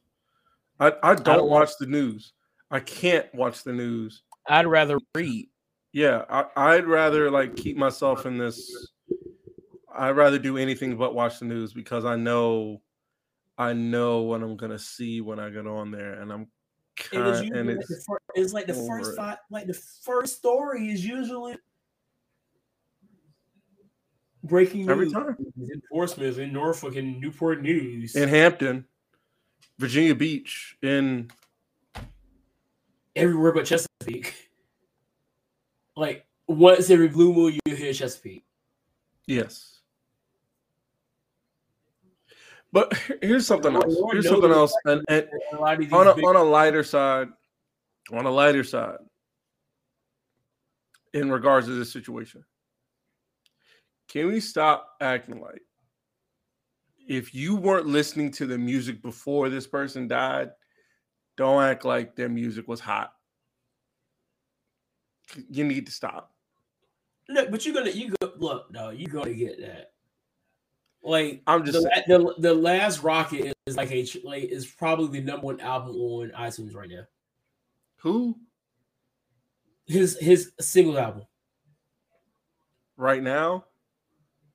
I, 0.79 0.93
I 1.01 1.15
don't, 1.15 1.25
don't 1.25 1.49
watch 1.49 1.71
the 1.79 1.87
news. 1.87 2.33
I 2.69 2.79
can't 2.79 3.33
watch 3.33 3.63
the 3.63 3.73
news. 3.73 4.21
I'd 4.47 4.67
rather 4.67 4.99
read. 5.15 5.49
Yeah, 5.91 6.23
I, 6.29 6.45
I'd 6.55 6.85
rather 6.85 7.31
like 7.31 7.55
keep 7.55 7.77
myself 7.77 8.27
in 8.27 8.37
this. 8.37 8.89
I'd 9.97 10.11
rather 10.11 10.37
do 10.37 10.57
anything 10.57 10.95
but 10.95 11.15
watch 11.15 11.39
the 11.39 11.45
news 11.45 11.73
because 11.73 12.05
I 12.05 12.15
know, 12.15 12.81
I 13.57 13.73
know 13.73 14.21
what 14.21 14.43
I'm 14.43 14.55
gonna 14.55 14.77
see 14.77 15.21
when 15.21 15.39
I 15.39 15.49
get 15.49 15.65
on 15.65 15.89
there, 15.89 16.21
and 16.21 16.31
I'm 16.31 16.47
It 17.11 17.19
is 17.27 17.39
and 17.41 17.49
usually 17.49 17.75
like 17.75 17.87
the 17.87 18.03
fir- 18.07 18.17
it's 18.35 18.53
like 18.53 18.67
the 18.67 18.73
first 18.73 19.11
it. 19.11 19.15
five, 19.15 19.37
like 19.49 19.67
the 19.67 19.73
first 19.73 20.37
story 20.37 20.89
is 20.89 21.05
usually 21.05 21.55
breaking 24.43 24.81
news. 24.85 24.89
every 24.89 25.11
time 25.11 25.35
in 25.57 25.81
Portsmouth, 25.91 26.37
in 26.37 26.51
Norfolk, 26.53 26.95
in 26.95 27.19
Newport 27.19 27.61
News. 27.61 28.15
in 28.15 28.27
Hampton, 28.27 28.85
Virginia 29.77 30.15
Beach, 30.15 30.77
in 30.81 31.29
everywhere 33.15 33.51
but 33.51 33.65
Chesapeake. 33.65 34.51
Like 35.95 36.25
once 36.47 36.89
every 36.89 37.07
blue 37.07 37.33
moon, 37.33 37.59
you 37.65 37.75
hear 37.75 37.93
Chesapeake. 37.93 38.45
yes. 39.25 39.76
But 42.71 42.93
here's 43.21 43.47
something 43.47 43.75
else. 43.75 43.95
Here's 44.11 44.27
something 44.27 44.51
else, 44.51 44.75
and, 44.85 45.03
and 45.07 45.27
A 45.53 45.57
lot 45.57 45.73
of 45.73 45.79
these 45.79 45.93
on 45.93 46.07
a, 46.07 46.11
on 46.11 46.35
a 46.35 46.43
lighter 46.43 46.83
side, 46.83 47.29
on 48.11 48.25
a 48.25 48.31
lighter 48.31 48.63
side, 48.63 48.97
in 51.13 51.31
regards 51.31 51.67
to 51.67 51.73
this 51.73 51.91
situation, 51.91 52.43
Can 54.09 54.27
we 54.27 54.39
stop 54.39 54.95
acting 55.01 55.41
like 55.41 55.61
if 57.07 57.33
you 57.33 57.55
weren't 57.55 57.87
listening 57.87 58.31
to 58.31 58.45
the 58.45 58.57
music 58.57 59.01
before 59.01 59.49
this 59.49 59.65
person 59.65 60.07
died, 60.07 60.51
don't 61.37 61.63
act 61.63 61.85
like 61.85 62.15
their 62.15 62.29
music 62.29 62.67
was 62.67 62.79
hot. 62.79 63.13
You 65.49 65.63
need 65.63 65.85
to 65.85 65.91
stop. 65.91 66.33
Look, 67.29 67.51
but 67.51 67.65
you're 67.65 67.73
gonna 67.73 67.91
you 67.91 68.13
go 68.21 68.33
look, 68.37 68.71
no, 68.71 68.89
you're 68.89 69.11
gonna 69.11 69.33
get 69.33 69.59
that. 69.61 69.91
Like 71.07 71.41
I'm 71.47 71.63
just 71.63 71.81
the, 71.81 72.03
the, 72.05 72.35
the 72.39 72.53
last 72.53 73.01
rocket 73.01 73.53
is 73.65 73.77
like 73.77 73.91
a 73.91 74.05
like 74.25 74.43
is 74.43 74.65
probably 74.65 75.21
the 75.21 75.25
number 75.25 75.45
one 75.45 75.61
album 75.61 75.95
on 75.95 76.31
iTunes 76.31 76.75
right 76.75 76.89
now. 76.89 77.03
Who 77.99 78.37
His 79.85 80.17
his 80.19 80.51
single 80.59 80.99
album. 80.99 81.23
right 82.97 83.23
now? 83.23 83.63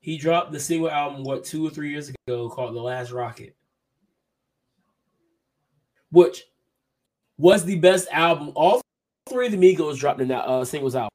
He 0.01 0.19
dropped 0.19 0.53
the 0.53 0.61
single 0.61 0.91
album 0.91 1.25
what 1.25 1.45
two 1.45 1.67
or 1.67 1.71
three 1.71 1.91
years 1.91 2.13
ago 2.27 2.51
called 2.51 2.75
The 2.75 2.81
Last 2.83 3.13
Rocket, 3.13 3.57
which 6.11 6.43
was 7.39 7.65
the 7.65 7.79
best 7.79 8.09
album. 8.13 8.53
All 8.57 8.83
three 9.27 9.47
of 9.47 9.53
the 9.53 9.59
Migos 9.59 9.97
dropped 9.97 10.21
in 10.21 10.29
that 10.29 10.45
uh, 10.45 10.67
singles 10.67 10.97
album. 10.97 11.09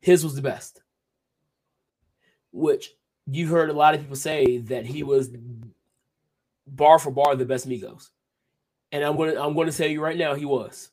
His 0.00 0.22
was 0.22 0.34
the 0.34 0.42
best, 0.42 0.82
which 2.52 2.90
you've 3.30 3.50
heard 3.50 3.70
a 3.70 3.72
lot 3.72 3.94
of 3.94 4.00
people 4.00 4.16
say 4.16 4.58
that 4.58 4.86
he 4.86 5.02
was 5.02 5.30
bar 6.66 6.98
for 6.98 7.10
bar 7.10 7.34
the 7.36 7.44
best 7.44 7.68
Migos, 7.68 8.10
and 8.92 9.04
I'm 9.04 9.16
gonna 9.16 9.40
I'm 9.40 9.54
gonna 9.54 9.72
tell 9.72 9.88
you 9.88 10.02
right 10.02 10.16
now 10.16 10.34
he 10.34 10.44
was. 10.44 10.90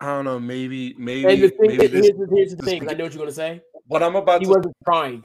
I 0.00 0.06
don't 0.06 0.24
know. 0.24 0.40
Maybe 0.40 0.94
maybe. 0.98 1.24
And 1.24 1.40
maybe 1.40 1.42
the 1.42 1.48
thing, 1.50 1.68
maybe 1.68 1.84
is- 1.84 1.90
this, 1.92 2.06
here's, 2.06 2.18
the- 2.18 2.36
here's 2.36 2.50
the 2.50 2.56
this- 2.56 2.64
thing. 2.66 2.88
I 2.88 2.94
know 2.94 3.04
what 3.04 3.14
you're 3.14 3.22
gonna 3.22 3.32
say. 3.32 3.62
what 3.86 4.02
I'm 4.02 4.16
about 4.16 4.40
He 4.40 4.46
to. 4.46 4.50
wasn't 4.54 4.76
trying. 4.84 5.24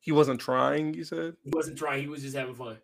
he 0.00 0.12
wasn't 0.12 0.40
trying. 0.40 0.94
You 0.94 1.04
said 1.04 1.34
He 1.44 1.50
wasn't 1.52 1.76
trying. 1.78 2.02
He 2.02 2.08
was 2.08 2.22
just 2.22 2.36
having 2.36 2.54
fun. 2.54 2.78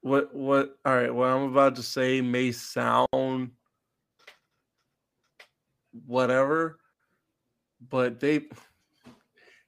what? 0.00 0.34
What? 0.34 0.76
All 0.84 0.94
right. 0.94 1.12
What 1.14 1.26
I'm 1.28 1.50
about 1.50 1.76
to 1.76 1.82
say 1.82 2.20
may 2.20 2.52
sound 2.52 3.50
whatever, 6.06 6.78
but 7.90 8.20
they 8.20 8.46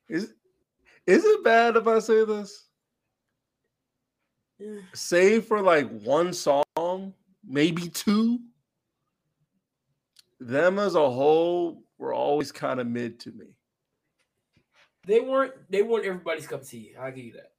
is 0.08 0.34
is 1.06 1.24
it 1.24 1.44
bad 1.44 1.76
if 1.76 1.86
I 1.86 1.98
say 1.98 2.24
this? 2.24 2.68
Save 4.94 5.46
for 5.46 5.60
like 5.60 5.88
one 6.00 6.32
song, 6.32 7.12
maybe 7.46 7.88
two. 7.88 8.40
Them 10.40 10.78
as 10.78 10.94
a 10.94 11.10
whole 11.10 11.82
were 11.98 12.14
always 12.14 12.52
kind 12.52 12.80
of 12.80 12.86
mid 12.86 13.18
to 13.20 13.32
me. 13.32 13.46
They 15.06 15.20
weren't. 15.20 15.52
They 15.70 15.82
weren't 15.82 16.06
everybody's 16.06 16.46
cup 16.46 16.62
of 16.62 16.68
tea. 16.68 16.94
I'll 16.98 17.10
give 17.10 17.24
you 17.24 17.32
that. 17.34 17.52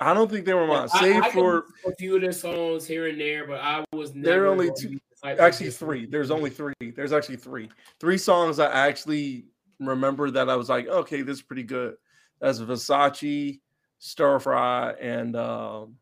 I 0.00 0.12
don't 0.12 0.30
think 0.30 0.44
they 0.44 0.54
were 0.54 0.66
mine. 0.66 0.88
I- 0.92 1.00
Save 1.00 1.22
I 1.22 1.30
can 1.30 1.32
for 1.32 1.64
a 1.86 1.94
few 1.94 2.16
of 2.16 2.20
their 2.22 2.32
songs 2.32 2.86
here 2.86 3.06
and 3.06 3.18
there, 3.20 3.46
but 3.46 3.60
I 3.60 3.84
was 3.92 4.14
never. 4.14 4.26
There 4.26 4.44
are 4.44 4.48
only 4.48 4.70
two- 4.76 4.88
be 4.90 4.94
the 4.96 5.28
type 5.28 5.38
of 5.38 5.40
actually 5.40 5.70
three. 5.70 6.04
There's 6.04 6.30
only 6.30 6.50
three. 6.50 6.74
There's 6.94 7.12
actually 7.12 7.36
three. 7.36 7.70
Three 8.00 8.18
songs 8.18 8.58
I 8.58 8.70
actually 8.70 9.46
remember 9.86 10.30
that 10.30 10.48
I 10.48 10.56
was 10.56 10.68
like, 10.68 10.86
okay, 10.86 11.22
this 11.22 11.38
is 11.38 11.42
pretty 11.42 11.62
good. 11.62 11.96
That's 12.40 12.58
Versace, 12.60 13.60
Stir 13.98 14.38
Fry, 14.38 14.92
and 14.92 15.36
um, 15.36 15.96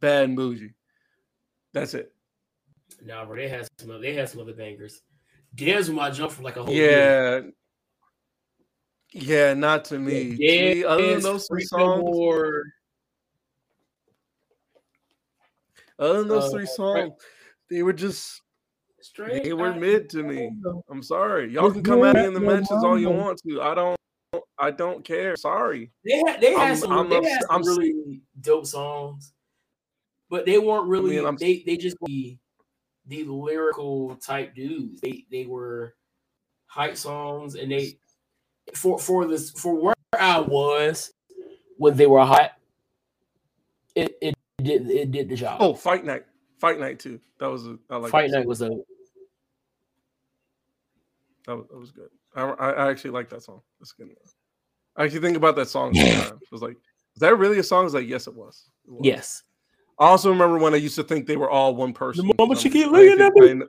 Bad 0.00 0.34
Bougie. 0.34 0.74
That's 1.72 1.94
it. 1.94 2.12
Nah, 3.04 3.24
bro, 3.24 3.36
they 3.36 3.48
had 3.48 3.66
some. 3.78 4.00
They 4.00 4.14
had 4.14 4.28
some 4.28 4.40
other 4.40 4.54
bangers. 4.54 5.02
Dez 5.56 5.76
was 5.76 5.90
my 5.90 6.10
jump 6.10 6.32
for 6.32 6.42
like 6.42 6.56
a 6.56 6.62
whole 6.62 6.72
year. 6.72 7.42
Yeah. 7.42 7.50
Yeah, 9.16 9.54
not 9.54 9.84
to 9.86 9.98
me. 9.98 10.36
To 10.36 10.42
Yeah, 10.42 10.74
me, 10.74 10.84
other 10.84 11.12
than 11.14 11.22
those 11.22 11.46
three 11.46 11.64
songs, 11.64 12.02
More, 12.02 12.64
other 15.98 16.18
than 16.18 16.28
those 16.28 16.46
uh, 16.46 16.50
three 16.50 16.60
right. 16.60 16.68
songs, 16.68 17.12
they 17.70 17.84
were 17.84 17.92
just 17.92 18.42
Straight 19.14 19.44
they 19.44 19.52
were 19.52 19.68
Outta 19.68 19.78
mid 19.80 20.10
to 20.10 20.22
me. 20.24 20.50
I'm 20.90 21.02
sorry. 21.02 21.48
Y'all 21.52 21.70
can 21.70 21.84
come 21.84 22.02
at 22.04 22.16
me 22.16 22.24
in 22.26 22.34
the 22.34 22.40
no 22.40 22.46
mentions 22.48 22.82
all 22.84 22.98
you 22.98 23.10
want 23.10 23.40
to. 23.48 23.62
I 23.62 23.74
don't 23.74 23.96
I 24.58 24.72
don't 24.72 25.04
care. 25.04 25.36
Sorry. 25.36 25.92
They 26.04 26.16
had 26.26 26.40
they 26.40 26.52
had 26.52 26.60
I'm- 26.70 26.76
some, 26.76 26.92
I'm 26.92 27.08
they 27.08 27.16
ups- 27.18 27.28
had 27.28 27.42
some 27.42 27.50
I'm 27.54 27.60
s- 27.60 27.68
really 27.78 28.22
dope 28.40 28.66
songs, 28.66 29.32
but 30.28 30.46
they 30.46 30.58
weren't 30.58 30.88
really. 30.88 31.18
I'm 31.18 31.34
s- 31.34 31.40
they 31.40 31.62
they 31.64 31.76
just 31.76 31.96
the 32.04 32.36
the 33.06 33.22
lyrical 33.24 34.16
type 34.16 34.54
dudes. 34.56 35.00
They 35.00 35.24
they 35.30 35.46
were 35.46 35.94
hype 36.66 36.96
songs, 36.96 37.54
and 37.54 37.70
they 37.70 37.96
for 38.74 38.98
for 38.98 39.26
this 39.26 39.50
for 39.52 39.76
where 39.76 39.94
I 40.18 40.40
was 40.40 41.12
when 41.76 41.96
they 41.96 42.06
were 42.08 42.24
hot. 42.24 42.50
It 43.94 44.18
it 44.20 44.34
did 44.60 44.90
it 44.90 45.12
did 45.12 45.28
the 45.28 45.36
job. 45.36 45.58
Oh, 45.60 45.72
Fight 45.74 46.04
Night. 46.04 46.24
Fight 46.58 46.80
Night 46.80 46.98
too. 46.98 47.20
That 47.38 47.50
was 47.50 47.66
a 47.68 47.78
I 47.88 47.98
like 47.98 48.10
Fight 48.10 48.30
that 48.32 48.38
Night 48.38 48.42
song. 48.42 48.48
was 48.48 48.62
a 48.62 48.70
That 51.46 51.56
was, 51.56 51.66
that 51.68 51.78
was 51.78 51.90
good. 51.92 52.08
I, 52.34 52.42
I 52.42 52.70
I 52.70 52.90
actually 52.90 53.10
like 53.10 53.28
that 53.30 53.42
song. 53.42 53.60
That's 53.80 53.92
good. 53.92 54.06
one. 54.06 54.16
I 54.96 55.04
actually 55.04 55.20
think 55.20 55.36
about 55.36 55.56
that 55.56 55.68
song 55.68 55.94
sometimes. 55.94 56.30
I 56.32 56.36
was 56.52 56.62
like, 56.62 56.76
is 57.16 57.20
that 57.20 57.36
really 57.38 57.58
a 57.58 57.62
song? 57.62 57.80
I 57.80 57.84
was 57.84 57.94
like, 57.94 58.08
yes, 58.08 58.26
it 58.26 58.34
was. 58.34 58.70
It 58.86 58.92
was. 58.92 59.00
yes. 59.04 59.42
I 59.98 60.06
also 60.06 60.30
remember 60.30 60.58
when 60.58 60.74
I 60.74 60.78
used 60.78 60.96
to 60.96 61.04
think 61.04 61.26
they 61.26 61.36
were 61.36 61.50
all 61.50 61.76
one 61.76 61.92
person. 61.92 62.28
mama 62.38 62.54
Um, 62.54 62.58
she 62.58 62.68
keep 62.70 62.90
looking 62.90 63.20
at 63.20 63.32
me. 63.34 63.62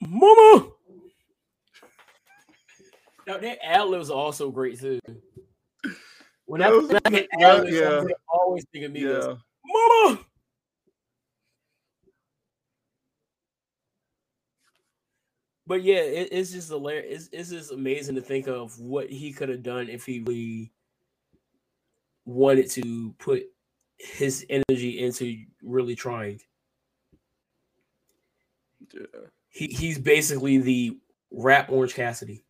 Mama. 0.00 0.68
Now 3.26 3.38
that 3.38 3.58
ad 3.64 3.86
libs 3.88 4.08
are 4.10 4.16
also 4.16 4.50
great 4.50 4.78
too. 4.80 5.00
When 6.46 6.62
I, 6.62 6.70
That 6.70 6.76
was 6.76 6.86
when 6.86 6.96
I 6.96 7.10
good. 7.10 7.12
get 7.12 7.28
That- 7.40 7.42
ad 7.58 7.64
libs, 7.64 7.76
yeah. 7.76 7.98
I'm 8.00 8.08
always 8.32 8.64
think 8.72 8.84
of 8.86 8.92
me. 8.92 9.00
Yeah. 9.02 9.34
Mama. 9.64 10.20
But 15.66 15.82
yeah, 15.82 15.96
it, 15.96 16.28
it's 16.30 16.52
just 16.52 16.68
hilarious. 16.68 17.26
It's, 17.26 17.28
it's 17.32 17.50
just 17.50 17.72
amazing 17.72 18.14
to 18.14 18.20
think 18.20 18.46
of 18.46 18.78
what 18.78 19.10
he 19.10 19.32
could 19.32 19.48
have 19.48 19.62
done 19.62 19.88
if 19.88 20.06
he 20.06 20.20
really 20.20 20.72
wanted 22.24 22.70
to 22.70 23.14
put 23.18 23.44
his 23.98 24.44
energy 24.48 25.00
into 25.00 25.44
really 25.62 25.94
trying. 25.96 26.40
yeah. 28.94 29.02
He 29.48 29.68
he's 29.68 29.98
basically 29.98 30.58
the 30.58 30.98
rap 31.30 31.70
Orange 31.70 31.94
Cassidy. 31.94 32.44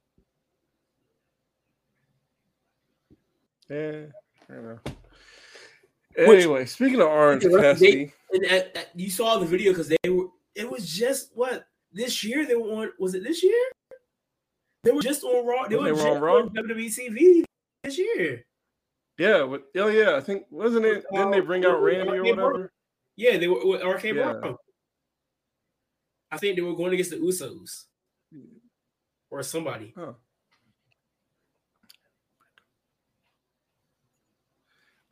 Yeah. 3.70 4.02
I 4.50 4.52
don't 4.54 4.64
know. 4.64 4.78
Which- 6.18 6.44
Anyway, 6.44 6.64
speaking 6.66 7.00
of 7.00 7.08
Orange 7.08 7.42
the 7.42 7.50
rest 7.50 7.56
of 7.56 7.78
the 7.78 7.86
Cassidy, 7.86 8.12
And 8.32 8.44
uh, 8.46 8.80
uh, 8.80 8.84
you 8.94 9.10
saw 9.10 9.38
the 9.38 9.46
video 9.46 9.72
because 9.72 9.88
they 9.88 10.10
were. 10.10 10.26
It 10.54 10.68
was 10.70 10.88
just 10.88 11.30
what 11.34 11.66
this 11.96 12.22
year 12.22 12.46
they 12.46 12.54
were 12.54 12.68
on. 12.68 12.92
Was 12.98 13.14
it 13.14 13.24
this 13.24 13.42
year? 13.42 13.64
They 14.84 14.92
were 14.92 15.02
just 15.02 15.24
on 15.24 15.46
Raw. 15.46 15.66
They, 15.66 15.70
They 15.70 15.92
were, 15.92 15.94
were 15.94 16.08
on 16.10 16.20
Raw? 16.20 16.36
on 16.36 16.50
WWE 16.50 16.94
TV 16.94 17.44
this 17.82 17.98
year. 17.98 18.44
yeah, 19.18 19.44
but, 19.48 19.64
oh 19.76 19.88
yeah, 19.88 20.14
I 20.14 20.20
think 20.20 20.44
wasn't 20.50 20.84
it? 20.84 21.04
Didn't 21.10 21.32
they 21.32 21.40
bring 21.40 21.64
uh, 21.64 21.70
out 21.70 21.82
Randy 21.82 22.12
or 22.12 22.22
whatever? 22.22 22.70
Yeah, 23.16 23.38
they 23.38 23.48
were 23.48 23.66
with 23.66 23.82
RK 23.82 24.04
Yeah. 24.04 24.52
I 26.30 26.36
think 26.36 26.56
they 26.56 26.62
were 26.62 26.76
going 26.76 26.92
against 26.92 27.12
the 27.12 27.16
Usos 27.16 27.84
or 29.30 29.42
somebody. 29.42 29.94
Huh. 29.96 30.12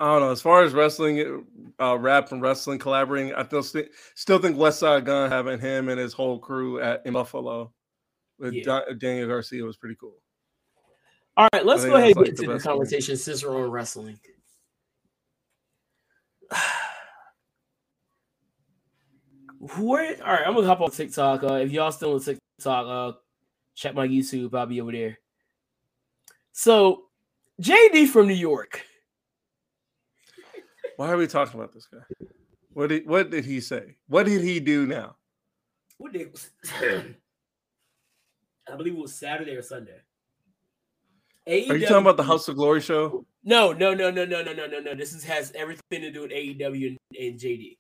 I 0.04 0.08
don't 0.08 0.20
know. 0.20 0.32
As 0.32 0.42
far 0.42 0.62
as 0.62 0.74
wrestling, 0.74 1.46
uh, 1.80 1.96
rap 1.96 2.30
and 2.30 2.42
wrestling 2.42 2.78
collaborating, 2.78 3.32
I 3.32 3.42
still 3.46 3.62
st- 3.62 3.88
still 4.14 4.38
think 4.38 4.54
Westside 4.54 5.06
Gunn 5.06 5.30
having 5.30 5.58
him 5.58 5.88
and 5.88 5.98
his 5.98 6.12
whole 6.12 6.38
crew 6.38 6.78
at 6.78 7.06
in 7.06 7.14
Buffalo 7.14 7.72
with 8.38 8.52
Yeah. 8.52 8.64
Da- 8.64 8.92
Daniel 8.98 9.28
Garcia 9.28 9.64
was 9.64 9.78
pretty 9.78 9.94
cool. 9.94 10.18
All 11.38 11.48
right, 11.54 11.64
let's 11.64 11.86
go 11.86 11.94
ahead 11.96 12.14
and 12.14 12.26
that's, 12.26 12.28
get 12.28 12.28
like, 12.28 12.36
the 12.36 12.42
into 12.42 12.58
the 12.58 12.62
conversation 12.62 13.16
since 13.16 13.42
we're 13.42 13.66
wrestling. 13.68 14.20
Where? 19.78 20.22
All 20.22 20.32
right, 20.34 20.46
I'm 20.46 20.54
gonna 20.54 20.66
hop 20.66 20.82
on 20.82 20.90
TikTok. 20.90 21.44
Uh, 21.44 21.54
if 21.54 21.72
y'all 21.72 21.90
still 21.92 22.12
on 22.12 22.20
TikTok, 22.20 22.86
uh, 22.86 23.12
check 23.74 23.94
my 23.94 24.06
YouTube. 24.06 24.54
I'll 24.54 24.66
be 24.66 24.82
over 24.82 24.92
there. 24.92 25.18
So, 26.52 27.04
JD 27.62 28.08
from 28.08 28.28
New 28.28 28.34
York. 28.34 28.84
Why 30.96 31.10
are 31.10 31.16
we 31.16 31.26
talking 31.26 31.58
about 31.58 31.72
this 31.72 31.86
guy? 31.86 32.00
What 32.72 32.88
did 32.88 33.06
what 33.06 33.30
did 33.30 33.44
he 33.44 33.60
say? 33.60 33.96
What 34.08 34.26
did 34.26 34.42
he 34.42 34.60
do 34.60 34.86
now? 34.86 35.16
What 35.98 36.12
day? 36.12 36.26
was- 36.32 36.50
I 38.66 38.76
believe 38.76 38.94
it 38.94 38.98
was 39.00 39.14
Saturday 39.14 39.52
or 39.52 39.62
Sunday. 39.62 40.00
Are 41.46 41.52
you 41.76 41.80
talking 41.80 41.98
about 41.98 42.16
the 42.16 42.22
House 42.22 42.48
of 42.48 42.56
Glory 42.56 42.80
show? 42.80 43.26
No, 43.44 43.72
no, 43.72 43.92
no, 43.92 44.10
no, 44.10 44.24
no, 44.24 44.42
no, 44.42 44.54
no, 44.54 44.66
no, 44.66 44.80
no. 44.80 44.94
This 44.94 45.12
is, 45.12 45.22
has 45.24 45.52
everything 45.54 46.00
to 46.00 46.10
do 46.10 46.22
with 46.22 46.30
AEW 46.30 46.86
and, 46.88 46.98
and 47.20 47.38
JD. 47.38 47.76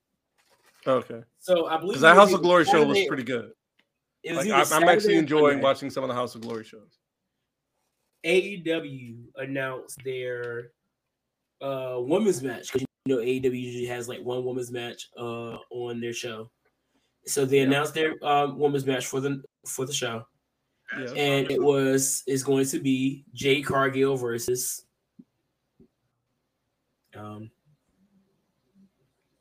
Okay, 0.86 1.22
So 1.38 1.66
I 1.66 1.78
believe 1.78 2.00
that 2.00 2.14
House 2.14 2.34
of 2.34 2.42
Glory 2.42 2.66
show 2.66 2.84
was 2.84 2.98
pretty 3.06 3.22
good. 3.22 3.52
Was 4.28 4.46
Like, 4.46 4.72
I'm, 4.72 4.82
I'm 4.82 4.88
actually 4.88 5.16
enjoying 5.16 5.62
watching 5.62 5.88
some 5.88 6.04
of 6.04 6.08
the 6.08 6.14
House 6.14 6.34
of 6.34 6.42
Glory 6.42 6.64
shows. 6.64 6.98
AEW 8.26 9.16
announced 9.36 9.98
their 10.04 10.72
uh 11.60 11.96
women's 11.98 12.42
match 12.42 12.72
because 12.72 12.83
you 13.06 13.14
know 13.14 13.20
AEW 13.22 13.60
usually 13.60 13.86
has 13.86 14.08
like 14.08 14.22
one 14.22 14.44
women's 14.44 14.70
match 14.70 15.10
uh 15.18 15.58
on 15.70 16.00
their 16.00 16.12
show. 16.12 16.50
So 17.26 17.44
they 17.44 17.58
Yeah. 17.58 17.64
announced 17.64 17.94
their 17.94 18.14
um 18.24 18.58
women's 18.58 18.86
match 18.86 19.06
for 19.06 19.20
the 19.20 19.42
for 19.66 19.84
the 19.86 19.92
show. 19.92 20.26
Yeah. 20.98 21.12
And 21.12 21.50
it 21.50 21.62
was 21.62 22.22
is 22.26 22.42
going 22.42 22.66
to 22.66 22.78
be 22.78 23.24
Jade 23.34 23.66
Cargill 23.66 24.16
versus 24.16 24.86
um 27.14 27.50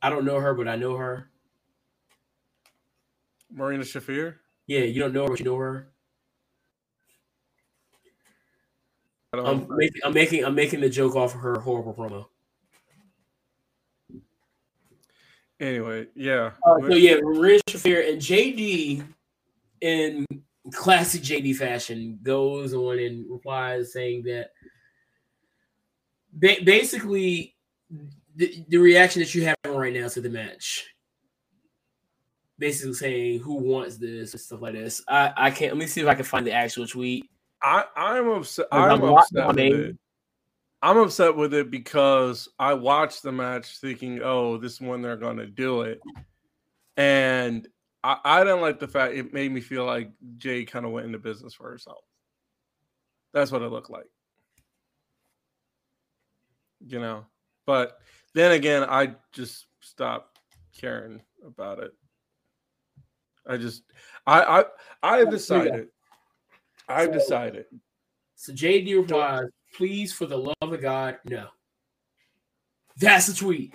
I 0.02 0.10
don't 0.10 0.26
know 0.26 0.40
her, 0.40 0.54
but 0.54 0.68
I 0.68 0.76
know 0.76 0.98
her. 0.98 1.32
Marina 3.50 3.84
Shafir. 3.84 4.40
Yeah, 4.68 4.82
you 4.82 5.00
don't 5.00 5.14
know 5.14 5.24
her, 5.24 5.30
but 5.30 5.40
you 5.40 5.46
know 5.46 5.56
her. 5.58 5.94
I'm 9.34 9.68
making 9.70 10.02
I'm 10.04 10.14
making 10.14 10.46
I'm 10.46 10.56
making 10.56 10.82
the 10.82 10.90
joke 10.90 11.16
off 11.16 11.34
of 11.34 11.42
her 11.42 11.60
horrible 11.60 11.94
promo. 11.94 12.28
Anyway, 15.60 16.08
yeah. 16.16 16.52
Uh, 16.66 16.80
so 16.82 16.96
yeah, 16.96 17.16
Rich 17.22 17.62
Shafir 17.70 18.12
and 18.12 18.22
JD 18.22 19.06
in 19.82 20.26
classic 20.72 21.22
JD 21.22 21.56
fashion 21.56 22.20
goes 22.24 22.74
on 22.74 23.00
and 23.00 23.30
replies 23.30 23.94
saying 23.94 24.24
that 24.24 24.52
ba- 26.34 26.64
basically 26.64 27.56
the, 28.36 28.66
the 28.68 28.78
reaction 28.78 29.22
that 29.22 29.36
you 29.36 29.46
have 29.46 29.58
right 29.68 29.94
now 29.94 30.08
to 30.08 30.22
the 30.22 30.30
match. 30.30 30.90
Basically 32.58 32.94
saying 32.94 33.40
who 33.40 33.56
wants 33.56 33.98
this 33.98 34.34
and 34.34 34.42
stuff 34.42 34.62
like 34.62 34.74
this. 34.74 35.02
I, 35.08 35.34
I 35.36 35.52
can't 35.52 35.74
let 35.74 35.80
me 35.80 35.88
see 35.88 36.02
if 36.02 36.08
I 36.08 36.16
can 36.16 36.26
find 36.26 36.46
the 36.46 36.54
actual 36.54 36.88
tweet. 36.88 37.30
I 37.62 37.86
I'm 37.96 38.28
upset. 38.30 38.68
I'm 38.72 39.04
I'm 39.04 39.04
upset 39.04 39.44
on 39.44 39.48
with 39.56 39.60
it. 39.60 39.74
it. 39.74 39.98
I'm 40.84 40.98
upset 40.98 41.36
with 41.36 41.54
it 41.54 41.72
because 41.72 42.50
I 42.60 42.74
watched 42.74 43.24
the 43.24 43.32
match 43.32 43.78
thinking, 43.80 44.20
"Oh, 44.22 44.58
this 44.58 44.82
one 44.82 45.02
they're 45.02 45.16
going 45.16 45.38
to 45.38 45.48
do 45.48 45.82
it," 45.84 46.02
and 46.98 47.66
I, 48.04 48.18
I 48.24 48.44
didn't 48.44 48.60
like 48.60 48.80
the 48.80 48.88
fact 48.90 49.14
it 49.16 49.34
made 49.34 49.52
me 49.54 49.62
feel 49.62 49.86
like 49.86 50.12
Jay 50.38 50.66
kind 50.66 50.86
of 50.86 50.92
went 50.92 51.06
into 51.06 51.20
business 51.20 51.54
for 51.54 51.70
herself. 51.70 52.04
That's 53.34 53.50
what 53.50 53.62
it 53.62 53.70
looked 53.70 53.90
like, 53.90 54.10
you 56.86 57.00
know. 57.00 57.26
But 57.66 57.98
then 58.34 58.52
again, 58.52 58.84
I 58.84 59.16
just 59.32 59.68
stopped 59.80 60.40
caring 60.78 61.22
about 61.48 61.80
it. 61.80 61.94
I 63.48 63.56
just, 63.56 63.84
I, 64.28 64.42
I, 64.42 64.64
I've 65.02 65.30
decided. 65.32 65.88
I've 66.90 67.08
So- 67.08 67.14
decided. 67.14 67.66
So 68.36 68.52
JD 68.52 68.98
replies, 68.98 69.48
please, 69.74 70.14
for 70.14 70.26
the 70.26 70.38
love 70.38 70.54
of 70.62 70.82
God, 70.82 71.18
no. 71.26 71.48
That's 72.98 73.28
the 73.28 73.34
tweet. 73.34 73.74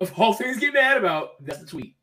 Of 0.00 0.18
all 0.18 0.32
things 0.32 0.58
get 0.58 0.74
mad 0.74 0.96
about, 0.96 1.44
that's 1.44 1.60
the 1.60 1.66
tweet. 1.66 1.94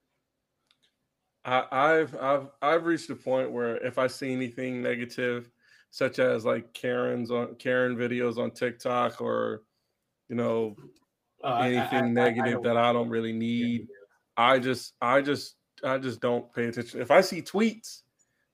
I, 1.43 1.65
I've 1.71 2.15
I've 2.17 2.47
I've 2.61 2.85
reached 2.85 3.09
a 3.09 3.15
point 3.15 3.51
where 3.51 3.77
if 3.77 3.97
I 3.97 4.07
see 4.07 4.31
anything 4.33 4.81
negative, 4.81 5.49
such 5.91 6.19
as 6.19 6.45
like 6.45 6.73
Karen's 6.73 7.31
on 7.31 7.55
Karen 7.55 7.95
videos 7.95 8.37
on 8.37 8.51
TikTok 8.51 9.21
or 9.21 9.63
you 10.29 10.35
know 10.35 10.75
Uh, 11.43 11.47
I- 11.47 11.59
I- 11.59 11.67
anything 11.69 11.93
I- 11.93 11.97
I- 11.97 11.99
I 11.99 12.09
negative 12.09 12.53
don't- 12.53 12.63
that 12.63 12.77
I 12.77 12.91
don't 12.93 13.09
really 13.09 13.33
need, 13.33 13.87
I 14.35 14.59
just 14.59 14.93
I 15.01 15.21
just 15.21 15.55
I 15.83 15.97
just 15.97 16.19
don't 16.19 16.53
pay 16.53 16.65
attention. 16.65 17.01
If 17.01 17.11
I 17.11 17.21
see 17.21 17.41
tweets 17.41 18.01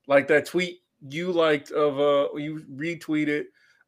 like 0.08 0.28
that 0.28 0.46
tweet 0.46 0.83
you 1.10 1.32
liked 1.32 1.72
of 1.72 2.00
uh 2.00 2.34
you 2.36 2.64
retweeted 2.74 3.46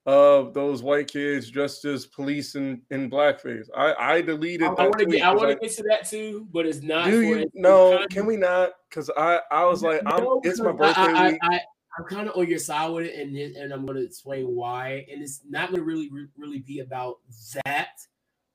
of 0.08 0.54
those 0.54 0.84
white 0.84 1.08
kids 1.08 1.50
dressed 1.50 1.84
as 1.86 2.06
police 2.06 2.56
in 2.56 2.82
in 2.92 3.10
blackface, 3.10 3.68
I 3.76 3.94
I 4.18 4.22
deleted 4.22 4.68
I 4.68 4.72
want 4.74 5.00
to 5.00 5.06
get, 5.08 5.24
I 5.24 5.34
want 5.34 5.50
I- 5.50 5.54
to 5.56 5.60
get 5.60 5.72
to 5.78 5.84
that 5.90 6.08
too, 6.08 6.48
but 6.52 6.66
it's 6.66 6.82
not. 6.84 7.06
do 7.06 7.22
you 7.22 7.50
no? 7.56 8.06
Can 8.12 8.26
we 8.26 8.38
not? 8.38 8.72
Because 8.90 9.10
I 9.18 9.40
I 9.52 9.66
was 9.66 9.82
like, 9.82 10.02
I'm, 10.06 10.24
No, 10.24 10.42
it's 10.44 10.60
my 10.60 10.72
birthday 10.72 11.02
I, 11.02 11.12
I, 11.28 11.32
week. 11.32 11.40
I, 11.42 11.60
I'm 11.98 12.06
kind 12.06 12.28
of 12.28 12.36
on 12.36 12.48
your 12.48 12.60
side 12.60 12.90
with 12.90 13.06
it, 13.06 13.16
and 13.18 13.36
and 13.36 13.74
I'm 13.74 13.86
going 13.86 13.98
to 13.98 14.04
explain 14.04 14.48
why. 14.48 15.06
And 15.12 15.24
it's 15.24 15.42
not 15.50 15.70
going 15.70 15.80
to 15.80 15.86
really 15.86 16.10
really 16.38 16.60
be 16.60 16.80
about 16.80 17.16
that. 17.64 17.90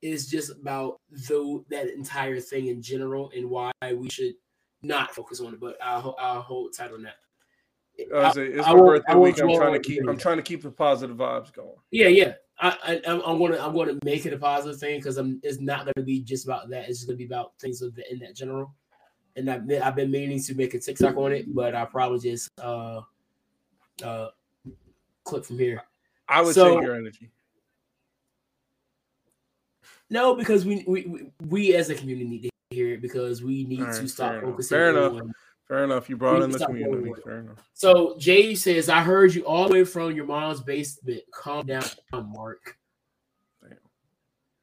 It's 0.03 0.27
just 0.27 0.51
about 0.51 1.01
though 1.29 1.65
that 1.71 1.89
entire 1.89 2.39
thing 2.41 2.67
in 2.69 2.81
general 2.81 3.33
and 3.35 3.51
why 3.51 3.73
we 3.95 4.09
should 4.09 4.35
not 4.83 5.15
focus 5.15 5.41
on 5.41 5.55
it. 5.55 5.61
But 5.61 5.79
I'll 5.83 6.15
I'll 6.19 6.43
hold 6.43 6.75
tight 6.77 6.93
on 6.93 7.03
that. 7.03 7.17
I 8.15 8.23
like, 8.29 8.37
it's 8.37 8.67
I 8.67 8.75
my 8.75 8.81
birthday 8.81 9.13
I 9.13 9.15
won't 9.17 9.37
week. 9.37 9.43
I'm 9.43 9.55
trying 9.57 9.73
to 9.73 9.81
keep. 9.81 10.09
I'm 10.09 10.17
trying 10.19 10.37
to 10.37 10.43
keep 10.43 10.63
the 10.63 10.71
positive 10.71 11.17
vibes 11.17 11.53
going. 11.53 11.71
Yeah, 11.91 12.09
yeah. 12.09 12.35
I, 12.59 12.77
I 12.85 13.11
I'm- 13.11 13.23
I'm 13.25 13.39
gonna 13.39 13.59
I'm 13.59 13.75
gonna 13.75 13.99
make 14.05 14.27
it 14.27 14.33
a 14.33 14.39
positive 14.39 14.79
thing 14.79 14.99
because 14.99 15.17
I'm 15.17 15.41
it's 15.43 15.61
not 15.61 15.87
gonna 15.87 16.05
be 16.05 16.21
just 16.21 16.45
about 16.45 16.69
that. 16.71 16.89
It's 16.89 16.99
just 16.99 17.07
gonna 17.09 17.17
be 17.17 17.25
about 17.25 17.53
things 17.59 17.81
of 17.83 17.95
the, 17.95 18.11
in 18.13 18.19
that 18.21 18.37
general. 18.37 18.75
And 19.37 19.51
I've 19.51 19.67
been 19.67 19.83
I've 19.83 19.97
been 19.97 20.11
meaning 20.11 20.43
to 20.43 20.55
make 20.55 20.75
a 20.75 20.79
TikTok 20.79 21.17
on 21.17 21.33
it, 21.33 21.55
but 21.55 21.75
I 21.75 21.85
probably 21.87 22.19
just 22.19 22.51
uh 22.61 23.01
uh 24.05 24.29
clip 25.25 25.45
from 25.45 25.59
here. 25.59 25.83
I 26.29 26.43
would 26.43 26.55
So- 26.55 26.75
take 26.77 26.85
your 26.85 26.97
energy. 26.97 27.31
No, 30.11 30.35
because 30.35 30.67
we 30.67 30.85
we 30.87 31.03
we, 31.07 31.27
we 31.49 31.75
as 31.77 31.89
a 31.89 31.95
community 31.95 32.29
need 32.29 32.43
to 32.43 32.51
hear 32.71 32.95
it 32.95 33.01
because 33.03 33.43
we 33.43 33.65
need 33.65 33.81
right, 33.81 33.95
to 33.95 34.09
stop 34.09 34.31
fair 34.33 34.39
enough. 34.41 34.51
focusing 34.51 34.77
Fair 34.77 34.91
enough. 34.91 35.27
Fair 35.71 35.85
enough. 35.85 36.11
You 36.11 36.16
brought 36.16 36.43
in 36.43 36.51
the 36.51 36.59
community. 36.59 36.91
going 36.91 37.11
with 37.11 37.21
it. 37.21 37.25
Fair 37.25 37.39
enough. 37.39 37.71
So 37.75 38.16
Jay 38.18 38.57
says, 38.57 38.89
I 38.89 39.03
heard 39.03 39.33
you 39.33 39.47
all 39.47 39.68
the 39.68 39.75
way 39.75 39.85
from 39.85 40.11
your 40.11 40.27
mom's 40.27 40.61
basement. 40.61 41.23
Calm 41.33 41.64
down, 41.64 41.85
Mark. 42.12 42.77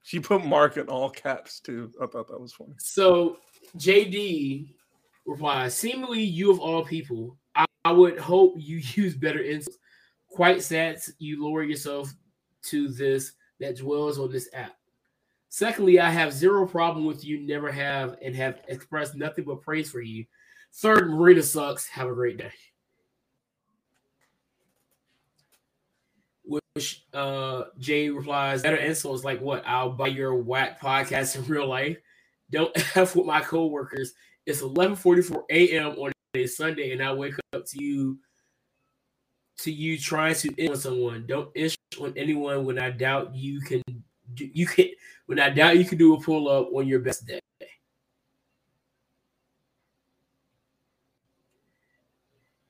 She 0.02 0.20
put 0.20 0.46
Mark 0.46 0.76
in 0.76 0.88
all 0.88 1.10
caps 1.10 1.62
too. 1.62 1.94
I 2.02 2.08
thought 2.08 2.28
that 2.28 2.40
was 2.40 2.52
funny. 2.52 2.74
So 2.78 3.38
JD 3.78 4.74
replies, 5.26 5.78
seemingly 5.78 6.22
you 6.22 6.52
of 6.52 6.60
all 6.60 6.84
people, 6.84 7.38
I, 7.56 7.66
I 7.86 7.94
would 7.94 8.20
hope 8.20 8.56
you 8.58 8.78
use 8.96 9.16
better 9.16 9.40
insults. 9.40 9.80
Quite 10.28 10.62
sad 10.62 11.00
you 11.20 11.42
lower 11.42 11.64
yourself 11.64 12.14
to 12.64 12.90
this 12.90 13.32
that 13.62 13.78
dwells 13.78 14.20
on 14.20 14.30
this 14.30 14.50
app. 14.54 14.76
Secondly, 15.48 16.02
I 16.02 16.10
have 16.10 16.34
zero 16.34 16.68
problem 16.68 17.06
with 17.06 17.24
you, 17.24 17.40
never 17.40 17.72
have, 17.72 18.18
and 18.22 18.36
have 18.36 18.60
expressed 18.68 19.16
nothing 19.16 19.46
but 19.46 19.62
praise 19.62 19.90
for 19.90 20.02
you. 20.02 20.26
Third, 20.78 21.10
Marina 21.10 21.42
sucks. 21.42 21.88
Have 21.88 22.08
a 22.08 22.14
great 22.14 22.38
day. 22.38 22.52
Which 26.44 27.04
uh 27.14 27.64
Jay 27.80 28.10
replies, 28.10 28.62
better 28.62 28.78
insults 28.78 29.24
like 29.24 29.42
what? 29.42 29.64
I'll 29.66 29.92
buy 29.92 30.08
your 30.08 30.36
whack 30.36 30.80
podcast 30.80 31.36
in 31.36 31.46
real 31.48 31.68
life. 31.68 31.98
Don't 32.52 32.72
f 32.96 33.16
with 33.16 33.26
my 33.26 33.42
coworkers. 33.42 34.14
It's 34.46 34.62
11:44 34.62 35.44
a.m. 35.50 35.88
on 35.98 36.12
a 36.36 36.46
Sunday, 36.46 36.92
and 36.92 37.02
I 37.02 37.12
wake 37.12 37.34
up 37.54 37.66
to 37.66 37.84
you 37.84 38.20
to 39.60 39.72
you 39.72 39.98
trying 39.98 40.36
to 40.36 40.54
ish 40.58 40.70
on 40.70 40.78
someone. 40.78 41.26
Don't 41.28 41.50
ish 41.56 41.76
on 42.00 42.14
anyone 42.16 42.66
when 42.66 42.78
I 42.78 42.92
doubt 42.92 43.36
you 43.36 43.62
can. 43.62 43.82
You 44.36 44.68
can 44.68 44.90
when 45.26 45.40
I 45.40 45.50
doubt 45.50 45.78
you 45.78 45.86
can 45.86 45.98
do 45.98 46.14
a 46.14 46.22
pull 46.22 46.48
up 46.48 46.70
on 46.72 46.88
your 46.88 47.00
best 47.00 47.26
day. 47.26 47.40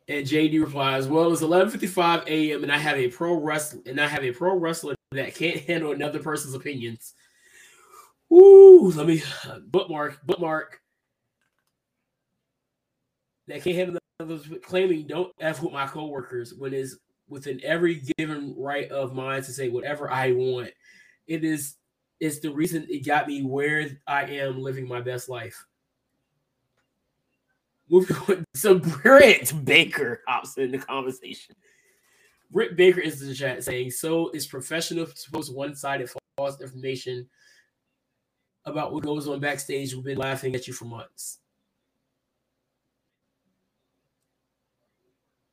And 0.07 0.25
JD 0.25 0.59
replies, 0.61 1.07
"Well, 1.07 1.33
it's 1.33 1.41
11:55 1.41 2.25
a.m. 2.27 2.63
and 2.63 2.71
I 2.71 2.77
have 2.77 2.97
a 2.97 3.09
pro 3.09 3.33
wrestler 3.33 3.81
and 3.85 3.99
I 3.99 4.07
have 4.07 4.23
a 4.23 4.31
pro 4.31 4.55
wrestler 4.55 4.95
that 5.11 5.35
can't 5.35 5.59
handle 5.61 5.91
another 5.91 6.19
person's 6.19 6.53
opinions." 6.53 7.13
Woo! 8.29 8.91
Let 8.91 9.07
me 9.07 9.23
bookmark 9.67 10.25
bookmark. 10.25 10.81
That 13.47 13.63
can't 13.63 13.75
handle 13.75 13.99
others 14.19 14.49
claiming 14.63 15.07
don't 15.07 15.33
f 15.39 15.61
with 15.61 15.73
my 15.73 15.87
coworkers 15.87 16.53
when 16.53 16.73
is 16.73 16.99
within 17.29 17.61
every 17.63 18.01
given 18.17 18.55
right 18.57 18.89
of 18.89 19.13
mine 19.13 19.43
to 19.43 19.51
say 19.51 19.69
whatever 19.69 20.09
I 20.09 20.31
want. 20.31 20.71
It 21.27 21.43
is 21.43 21.75
it's 22.19 22.39
the 22.39 22.49
reason 22.51 22.87
it 22.89 23.05
got 23.05 23.27
me 23.27 23.43
where 23.43 23.89
I 24.07 24.23
am 24.23 24.59
living 24.59 24.87
my 24.87 25.01
best 25.01 25.29
life. 25.29 25.65
Moving 27.89 28.17
on. 28.29 28.43
So 28.53 28.79
Britt 28.79 29.53
Baker 29.63 30.21
hops 30.27 30.57
in 30.57 30.71
the 30.71 30.77
conversation. 30.77 31.55
Britt 32.51 32.75
Baker 32.77 33.01
is 33.01 33.21
in 33.21 33.29
the 33.29 33.35
chat 33.35 33.63
saying, 33.63 33.91
"So 33.91 34.29
is 34.31 34.47
professional 34.47 35.05
to 35.05 35.31
post 35.31 35.53
one-sided 35.53 36.09
false 36.37 36.61
information 36.61 37.27
about 38.65 38.93
what 38.93 39.03
goes 39.03 39.27
on 39.27 39.39
backstage. 39.39 39.93
We've 39.93 40.03
been 40.03 40.17
laughing 40.17 40.55
at 40.55 40.67
you 40.67 40.73
for 40.73 40.85
months." 40.85 41.39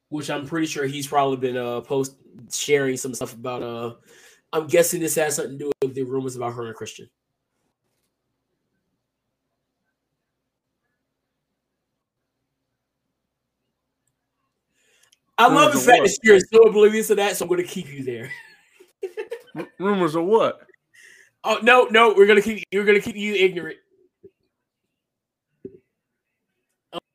Which 0.08 0.30
I'm 0.30 0.46
pretty 0.46 0.66
sure 0.66 0.86
he's 0.86 1.08
probably 1.08 1.36
been 1.36 1.56
uh 1.56 1.80
post 1.80 2.16
sharing 2.52 2.96
some 2.96 3.14
stuff 3.14 3.32
about 3.32 3.62
uh 3.62 3.94
I'm 4.52 4.68
guessing 4.68 5.00
this 5.00 5.16
has 5.16 5.36
something 5.36 5.58
to 5.58 5.64
do 5.64 5.72
with 5.82 5.94
the 5.94 6.04
rumors 6.04 6.36
about 6.36 6.54
her 6.54 6.66
and 6.66 6.76
Christian. 6.76 7.08
I 15.36 15.48
love 15.48 15.72
the 15.72 15.80
fact 15.80 16.04
that 16.04 16.18
you're 16.22 16.40
so 16.40 16.62
oblivious 16.62 17.08
to 17.08 17.16
that, 17.16 17.36
so 17.36 17.44
I'm 17.44 17.48
going 17.48 17.62
to 17.62 17.66
keep 17.66 17.92
you 17.92 18.04
there. 18.04 18.30
rumors 19.78 20.14
of 20.14 20.24
what? 20.24 20.60
Oh 21.44 21.58
no, 21.62 21.84
no, 21.90 22.14
we're 22.16 22.26
gonna 22.26 22.40
keep 22.40 22.64
you're 22.70 22.84
gonna 22.84 23.00
keep 23.00 23.16
you 23.16 23.34
ignorant. 23.34 23.76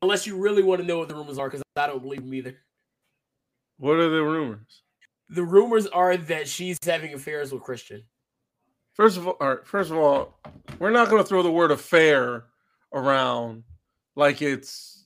Unless 0.01 0.28
you 0.28 0.38
really 0.38 0.63
want 0.63 0.82
to 0.82 0.88
know 0.88 0.99
what 0.99 1.09
the 1.09 1.15
rumors 1.15 1.38
are, 1.39 1.47
because 1.49 1.63
I 1.76 1.88
don't 1.88 2.01
believe 2.01 2.22
them 2.22 2.34
either. 2.34 2.57
What 3.78 3.95
are 3.95 4.09
the 4.09 4.24
rumors? 4.24 4.84
The 5.30 5.43
rumors 5.43 5.88
are 5.88 6.15
that 6.15 6.47
she's 6.47 6.78
having 6.84 7.13
affairs 7.13 7.51
with 7.51 7.63
Christian. 7.63 8.03
First 8.93 9.17
of 9.17 9.28
all, 9.28 9.38
all 9.41 9.49
right, 9.49 9.67
first 9.67 9.91
of 9.91 9.97
all, 9.97 10.39
we're 10.78 10.91
not 10.91 11.09
gonna 11.09 11.24
throw 11.24 11.41
the 11.41 11.51
word 11.51 11.72
affair 11.72 12.45
around 12.93 13.63
like 14.15 14.41
it's 14.41 14.99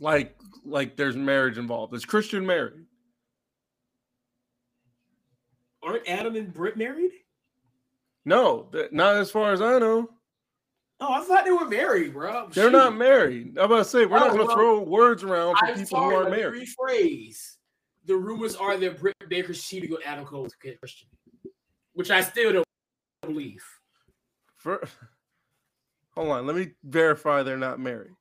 like 0.00 0.36
like 0.64 0.96
there's 0.96 1.16
marriage 1.16 1.58
involved. 1.58 1.94
Is 1.94 2.04
Christian 2.04 2.46
married? 2.46 2.84
Aren't 5.82 6.08
Adam 6.08 6.36
and 6.36 6.52
Britt 6.52 6.76
married? 6.76 7.12
No, 8.24 8.70
not 8.90 9.16
as 9.16 9.30
far 9.30 9.52
as 9.52 9.60
I 9.60 9.78
know. 9.78 10.08
Oh, 11.00 11.12
I 11.12 11.20
thought 11.20 11.44
they 11.44 11.50
were 11.50 11.68
married, 11.68 12.14
bro. 12.14 12.48
They're 12.50 12.66
Shoot. 12.66 12.72
not 12.72 12.96
married. 12.96 13.58
I'm 13.58 13.64
about 13.64 13.78
to 13.78 13.84
say 13.84 14.06
we're 14.06 14.16
oh, 14.16 14.20
not 14.20 14.32
going 14.32 14.48
to 14.48 14.54
throw 14.54 14.80
words 14.80 15.22
around 15.22 15.56
for 15.58 15.66
I'm 15.66 15.74
people 15.74 15.86
sorry, 15.86 16.14
who 16.14 16.20
aren't 16.20 16.30
married. 16.30 16.66
Rephrase. 16.66 17.56
The 18.06 18.16
rumors 18.16 18.54
are 18.56 18.76
that 18.78 19.00
Britt 19.00 19.16
Baker's 19.28 19.62
cheating 19.62 19.92
on 19.92 19.98
Adam 20.06 20.24
Cole 20.24 20.48
Christian, 20.60 21.08
which 21.92 22.10
I 22.10 22.20
still 22.22 22.52
don't 22.52 22.66
believe. 23.22 23.64
For, 24.56 24.86
hold 26.14 26.28
on, 26.28 26.46
let 26.46 26.56
me 26.56 26.70
verify 26.84 27.42
they're 27.42 27.56
not 27.56 27.80
married. 27.80 28.12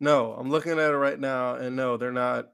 No, 0.00 0.32
I'm 0.32 0.50
looking 0.50 0.72
at 0.72 0.92
it 0.92 0.96
right 0.96 1.18
now, 1.18 1.56
and 1.56 1.74
no, 1.74 1.96
they're 1.96 2.12
not. 2.12 2.50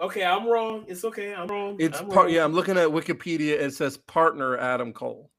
Okay, 0.00 0.24
I'm 0.24 0.46
wrong. 0.46 0.84
It's 0.88 1.04
okay. 1.04 1.34
I'm 1.34 1.48
wrong. 1.48 1.76
It's 1.78 1.98
I'm 1.98 2.06
part. 2.06 2.26
Wrong. 2.26 2.34
Yeah, 2.34 2.44
I'm 2.44 2.52
looking 2.52 2.78
at 2.78 2.88
Wikipedia. 2.88 3.60
It 3.60 3.74
says 3.74 3.96
partner 3.96 4.56
Adam 4.56 4.92
Cole. 4.92 5.30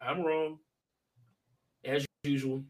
I'm 0.00 0.22
wrong, 0.22 0.58
as 1.84 2.04
usual. 2.24 2.64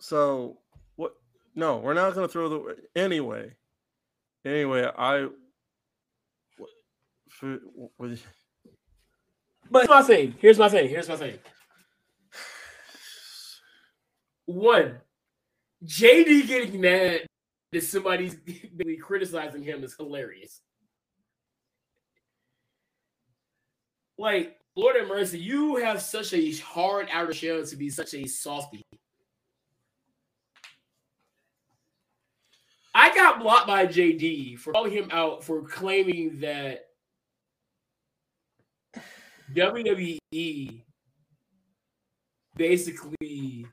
So 0.00 0.58
what? 0.96 1.14
No, 1.54 1.78
we're 1.78 1.94
not 1.94 2.14
going 2.14 2.26
to 2.26 2.32
throw 2.32 2.48
the 2.48 2.76
anyway. 2.96 3.54
Anyway, 4.44 4.90
I. 4.96 5.28
For, 7.28 7.58
with, 7.98 8.26
but 9.70 9.82
here's 9.82 9.88
my 9.88 10.02
thing. 10.02 10.34
Here's 10.40 10.58
my 10.58 10.68
thing. 10.68 10.88
Here's 10.88 11.08
my 11.08 11.16
thing. 11.16 11.38
One, 14.50 14.98
JD 15.84 16.48
getting 16.48 16.80
mad 16.80 17.24
that 17.70 17.84
somebody's 17.84 18.36
criticizing 19.00 19.62
him 19.62 19.84
is 19.84 19.94
hilarious. 19.94 20.60
Like, 24.18 24.56
Lord 24.74 24.96
have 24.96 25.06
mercy, 25.06 25.38
you 25.38 25.76
have 25.76 26.02
such 26.02 26.34
a 26.34 26.50
hard 26.56 27.06
outer 27.12 27.32
shell 27.32 27.64
to 27.64 27.76
be 27.76 27.90
such 27.90 28.12
a 28.14 28.26
softy. 28.26 28.82
I 32.92 33.14
got 33.14 33.38
blocked 33.38 33.68
by 33.68 33.86
JD 33.86 34.58
for 34.58 34.72
calling 34.72 34.92
him 34.92 35.10
out 35.12 35.44
for 35.44 35.62
claiming 35.62 36.40
that 36.40 36.86
WWE 39.54 40.82
basically 42.56 43.66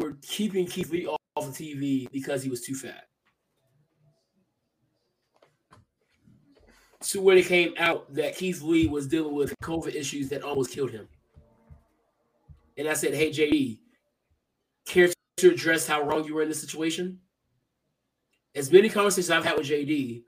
were 0.00 0.16
keeping 0.22 0.66
Keith 0.66 0.90
Lee 0.90 1.06
off 1.06 1.18
the 1.36 1.52
TV 1.52 2.10
because 2.10 2.42
he 2.42 2.50
was 2.50 2.62
too 2.62 2.74
fat. 2.74 3.04
So 7.02 7.20
when 7.20 7.38
it 7.38 7.46
came 7.46 7.72
out 7.78 8.12
that 8.14 8.36
Keith 8.36 8.60
Lee 8.62 8.86
was 8.86 9.06
dealing 9.06 9.34
with 9.34 9.54
COVID 9.62 9.94
issues 9.94 10.28
that 10.30 10.42
almost 10.42 10.70
killed 10.70 10.90
him. 10.90 11.08
And 12.76 12.88
I 12.88 12.92
said, 12.94 13.14
Hey 13.14 13.30
JD, 13.30 13.78
care 14.86 15.08
to 15.38 15.50
address 15.50 15.86
how 15.86 16.02
wrong 16.02 16.24
you 16.24 16.34
were 16.34 16.42
in 16.42 16.48
this 16.48 16.60
situation? 16.60 17.20
As 18.54 18.70
many 18.70 18.88
conversations 18.88 19.30
I've 19.30 19.44
had 19.44 19.56
with 19.56 19.68
JD, 19.68 20.22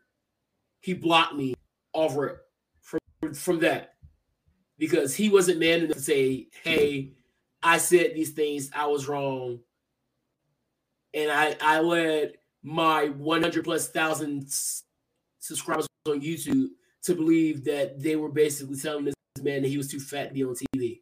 he 0.81 0.95
blocked 0.95 1.35
me 1.35 1.55
over 1.93 2.43
from 2.81 3.01
from 3.35 3.59
that 3.61 3.95
because 4.79 5.14
he 5.14 5.29
wasn't 5.29 5.61
man 5.61 5.81
enough 5.81 5.97
to 5.97 6.03
say, 6.03 6.49
Hey, 6.62 7.12
I 7.63 7.79
said 7.79 8.15
these 8.15 8.31
things, 8.31 8.71
I 8.75 8.87
was 8.87 9.09
wrong. 9.09 9.61
And 11.15 11.31
I, 11.31 11.57
I 11.61 11.81
led 11.81 12.35
my 12.63 13.07
100 13.09 13.65
plus 13.65 13.89
thousand 13.89 14.47
subscribers 15.39 15.87
on 16.07 16.21
YouTube 16.21 16.69
to 17.03 17.15
believe 17.15 17.65
that 17.65 18.01
they 18.01 18.17
were 18.17 18.29
basically 18.29 18.77
telling 18.77 19.05
this 19.05 19.15
man 19.43 19.63
that 19.63 19.69
he 19.69 19.77
was 19.77 19.91
too 19.91 20.01
fat 20.01 20.29
to 20.29 20.35
be 20.35 20.45
on 20.45 20.55
TV. 20.55 21.01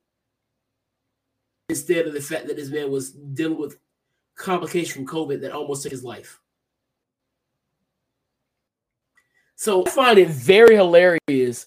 Instead 1.69 2.07
of 2.07 2.15
the 2.15 2.21
fact 2.21 2.47
that 2.49 2.57
this 2.57 2.71
man 2.71 2.91
was 2.91 3.13
dealing 3.13 3.59
with 3.59 3.79
complications 4.37 4.93
from 4.93 5.07
COVID 5.07 5.41
that 5.43 5.53
almost 5.53 5.83
took 5.83 5.93
his 5.93 6.05
life. 6.05 6.41
So 9.55 9.85
I 9.87 9.91
find 9.91 10.19
it 10.19 10.29
very 10.29 10.75
hilarious 10.75 11.67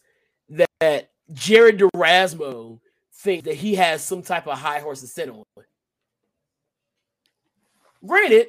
that 0.50 1.12
Jared 1.32 1.80
Durasmo 1.80 2.80
think 3.24 3.46
that 3.46 3.56
he 3.56 3.76
has 3.76 4.04
some 4.04 4.22
type 4.22 4.48
of 4.48 4.60
high 4.60 4.80
horse 4.80 5.00
to 5.00 5.08
sit 5.08 5.30
on. 5.30 5.44
Granted, 8.06 8.48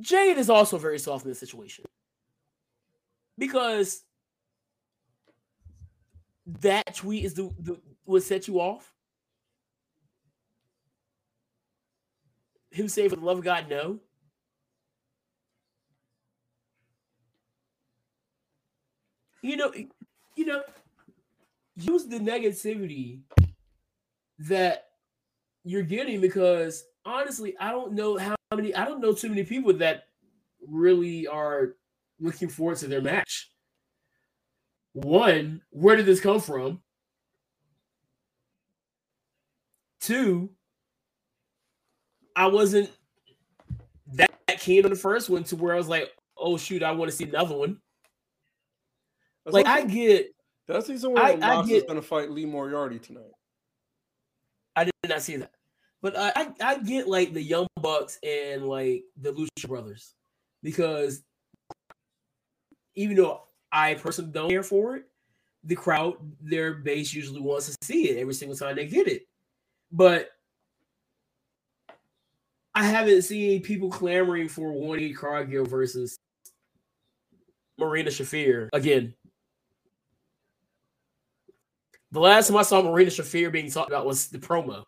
Jade 0.00 0.36
is 0.36 0.50
also 0.50 0.76
very 0.76 0.98
soft 0.98 1.24
in 1.24 1.30
this 1.30 1.40
situation 1.40 1.86
because 3.38 4.04
that 6.60 6.94
tweet 6.94 7.24
is 7.24 7.34
the, 7.34 7.50
the 7.58 7.80
what 8.04 8.22
set 8.22 8.48
you 8.48 8.60
off. 8.60 8.92
Him 12.70 12.86
saying, 12.88 13.08
"For 13.08 13.16
the 13.16 13.24
love 13.24 13.38
of 13.38 13.44
God, 13.44 13.68
no." 13.70 13.98
You 19.40 19.56
know, 19.56 19.72
you 20.36 20.44
know, 20.44 20.62
use 21.78 22.06
the 22.06 22.18
negativity 22.18 23.20
that 24.40 24.86
you're 25.64 25.82
getting 25.82 26.20
because 26.20 26.84
honestly, 27.04 27.56
I 27.60 27.70
don't 27.70 27.92
know 27.92 28.16
how 28.18 28.36
many 28.54 28.74
I 28.74 28.84
don't 28.84 29.00
know 29.00 29.12
too 29.12 29.28
many 29.28 29.44
people 29.44 29.72
that 29.74 30.04
really 30.66 31.26
are 31.26 31.74
looking 32.20 32.48
forward 32.48 32.78
to 32.78 32.88
their 32.88 33.00
match. 33.00 33.50
One, 34.92 35.62
where 35.70 35.96
did 35.96 36.06
this 36.06 36.20
come 36.20 36.40
from? 36.40 36.80
Two, 40.00 40.50
I 42.34 42.46
wasn't 42.46 42.90
that 44.14 44.30
keen 44.58 44.84
on 44.84 44.90
the 44.90 44.96
first 44.96 45.28
one 45.28 45.44
to 45.44 45.56
where 45.56 45.74
I 45.74 45.76
was 45.76 45.88
like, 45.88 46.10
oh 46.36 46.56
shoot, 46.56 46.82
I 46.82 46.92
want 46.92 47.10
to 47.10 47.16
see 47.16 47.24
another 47.24 47.56
one. 47.56 47.80
like 49.44 49.66
I 49.66 49.84
get 49.84 50.34
did 50.68 50.84
the 50.84 50.92
reason 50.92 51.12
why 51.12 51.36
Mox 51.36 51.70
is 51.70 51.84
going 51.84 51.96
to 51.96 52.02
fight 52.02 52.30
Lee 52.30 52.44
Moriarty 52.46 52.98
tonight? 52.98 53.32
I 54.76 54.84
did 54.84 54.92
not 55.08 55.22
see 55.22 55.36
that, 55.36 55.52
but 56.02 56.16
I, 56.16 56.32
I, 56.36 56.52
I 56.60 56.78
get 56.78 57.08
like 57.08 57.32
the 57.32 57.42
Young 57.42 57.66
Bucks 57.80 58.18
and 58.22 58.66
like 58.66 59.04
the 59.20 59.32
Lucha 59.32 59.68
Brothers 59.68 60.14
because 60.62 61.22
even 62.94 63.16
though 63.16 63.42
I 63.72 63.94
personally 63.94 64.32
don't 64.32 64.50
care 64.50 64.62
for 64.62 64.96
it, 64.96 65.04
the 65.64 65.74
crowd, 65.74 66.14
their 66.40 66.74
base 66.74 67.12
usually 67.12 67.40
wants 67.40 67.66
to 67.66 67.76
see 67.82 68.10
it 68.10 68.18
every 68.18 68.34
single 68.34 68.56
time 68.56 68.76
they 68.76 68.86
get 68.86 69.08
it. 69.08 69.22
But 69.90 70.30
I 72.74 72.84
haven't 72.84 73.22
seen 73.22 73.62
people 73.62 73.90
clamoring 73.90 74.48
for 74.48 74.72
Warney 74.72 75.14
Cargill 75.16 75.64
versus 75.64 76.18
Marina 77.78 78.10
Shafir 78.10 78.68
again. 78.72 79.14
The 82.10 82.20
last 82.20 82.48
time 82.48 82.56
I 82.56 82.62
saw 82.62 82.82
Marina 82.82 83.10
Shafir 83.10 83.52
being 83.52 83.70
talked 83.70 83.90
about 83.90 84.06
was 84.06 84.28
the 84.28 84.38
promo. 84.38 84.84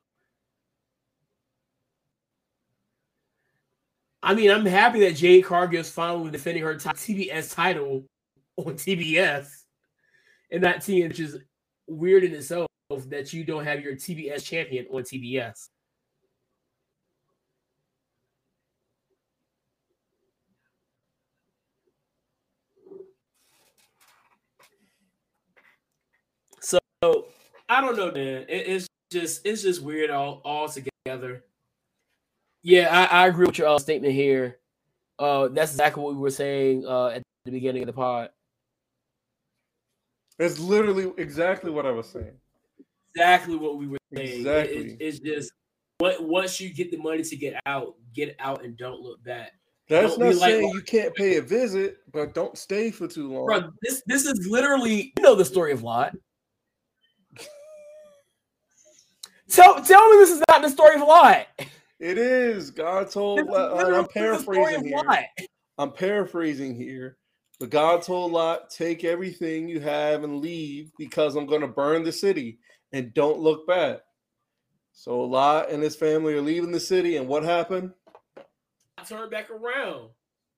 I 4.22 4.34
mean, 4.34 4.50
I'm 4.50 4.66
happy 4.66 5.00
that 5.00 5.16
Jade 5.16 5.44
Cargill 5.44 5.80
is 5.80 5.90
finally 5.90 6.30
defending 6.30 6.62
her 6.62 6.74
TBS 6.74 7.54
title 7.54 8.04
on 8.56 8.74
TBS 8.74 9.48
and 10.50 10.62
that 10.62 10.84
team, 10.84 11.08
which 11.08 11.20
is 11.20 11.38
weird 11.86 12.24
in 12.24 12.34
itself 12.34 12.68
that 12.90 13.32
you 13.32 13.44
don't 13.44 13.64
have 13.64 13.80
your 13.80 13.94
TBS 13.94 14.44
champion 14.44 14.86
on 14.92 15.02
TBS. 15.02 15.68
So 27.02 27.26
I 27.68 27.80
don't 27.80 27.96
know, 27.96 28.10
man. 28.12 28.44
It, 28.48 28.66
it's 28.68 28.86
just 29.10 29.40
it's 29.46 29.62
just 29.62 29.82
weird 29.82 30.10
all 30.10 30.42
all 30.44 30.68
together. 30.68 31.44
Yeah, 32.62 32.88
I, 33.10 33.22
I 33.24 33.26
agree 33.28 33.46
with 33.46 33.56
your 33.58 33.68
uh, 33.68 33.78
statement 33.78 34.12
here. 34.12 34.58
Uh, 35.18 35.48
that's 35.48 35.72
exactly 35.72 36.02
what 36.02 36.14
we 36.14 36.20
were 36.20 36.30
saying 36.30 36.86
uh, 36.86 37.08
at 37.08 37.22
the 37.46 37.52
beginning 37.52 37.82
of 37.82 37.86
the 37.86 37.92
pod. 37.94 38.30
It's 40.38 40.58
literally 40.58 41.10
exactly 41.16 41.70
what 41.70 41.86
I 41.86 41.90
was 41.90 42.06
saying. 42.06 42.32
Exactly 43.14 43.56
what 43.56 43.78
we 43.78 43.88
were 43.88 43.98
saying. 44.14 44.38
Exactly. 44.40 44.76
It- 44.76 44.86
it- 44.86 44.96
it's 45.00 45.18
just 45.20 45.52
what 45.98 46.22
once 46.22 46.60
you 46.60 46.72
get 46.72 46.90
the 46.90 46.96
money 46.98 47.22
to 47.22 47.36
get 47.36 47.60
out, 47.66 47.94
get 48.14 48.36
out 48.38 48.62
and 48.64 48.76
don't 48.76 49.00
look 49.00 49.22
back. 49.24 49.52
That's 49.88 50.16
Don't 50.16 50.26
not 50.26 50.34
like- 50.36 50.50
saying 50.52 50.68
you 50.68 50.82
can't 50.82 51.14
pay 51.14 51.36
a 51.36 51.42
visit, 51.42 51.98
but 52.12 52.32
don't 52.34 52.56
stay 52.58 52.90
for 52.90 53.08
too 53.08 53.32
long. 53.32 53.46
Bro, 53.46 53.70
this 53.82 54.02
this 54.06 54.24
is 54.26 54.46
literally 54.46 55.12
you 55.16 55.22
know 55.22 55.34
the 55.34 55.44
story 55.46 55.72
of 55.72 55.82
Lot. 55.82 56.14
Tell 59.50 59.82
tell 59.84 60.10
me 60.10 60.18
this 60.18 60.30
is 60.30 60.42
not 60.48 60.62
the 60.62 60.70
story 60.70 60.94
of 60.94 61.02
Lot. 61.02 61.46
It 61.98 62.16
is. 62.16 62.70
God 62.70 63.10
told. 63.10 63.40
Is 63.40 63.46
uh, 63.46 63.50
Lot- 63.50 63.70
I'm 63.70 63.76
the 63.76 63.80
story 63.80 63.98
of 63.98 64.12
paraphrasing 64.12 64.84
here. 64.84 64.96
Lot. 64.96 65.24
I'm 65.78 65.92
paraphrasing 65.92 66.74
here. 66.74 67.18
But 67.58 67.68
God 67.68 68.02
told 68.02 68.32
Lot, 68.32 68.70
take 68.70 69.04
everything 69.04 69.68
you 69.68 69.80
have 69.80 70.24
and 70.24 70.40
leave 70.40 70.90
because 70.98 71.36
I'm 71.36 71.44
going 71.44 71.60
to 71.60 71.68
burn 71.68 72.02
the 72.02 72.12
city 72.12 72.58
and 72.92 73.12
don't 73.12 73.38
look 73.38 73.66
back. 73.66 74.00
So 74.92 75.20
Lot 75.20 75.70
and 75.70 75.82
his 75.82 75.94
family 75.94 76.32
are 76.34 76.40
leaving 76.40 76.72
the 76.72 76.80
city. 76.80 77.18
And 77.18 77.28
what 77.28 77.42
happened? 77.42 77.92
I 78.96 79.04
turned 79.04 79.30
back 79.30 79.50
around. 79.50 80.08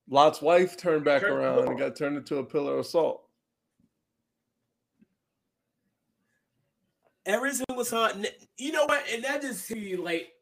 Lot's 0.09 0.41
wife 0.41 0.77
turned 0.77 1.03
back 1.03 1.21
Turned 1.21 1.33
around 1.33 1.67
and 1.67 1.77
got 1.77 1.97
turned 1.97 2.17
into 2.17 2.37
a 2.37 2.43
pillar 2.43 2.77
of 2.77 2.85
salt. 2.85 3.22
Every 7.25 7.53
single 7.53 7.85
time. 7.85 8.25
You 8.57 8.71
know 8.71 8.85
what? 8.85 9.03
And 9.11 9.23
that 9.23 9.41
just 9.41 9.67
hit 9.67 9.77
me 9.77 9.95
like 9.95 10.33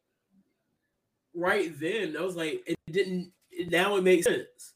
right 1.34 1.78
then. 1.80 2.16
I 2.18 2.22
was 2.22 2.36
like, 2.36 2.64
it 2.66 2.78
didn't. 2.92 3.32
Now 3.68 3.96
it 3.96 4.04
makes 4.04 4.26
sense. 4.26 4.74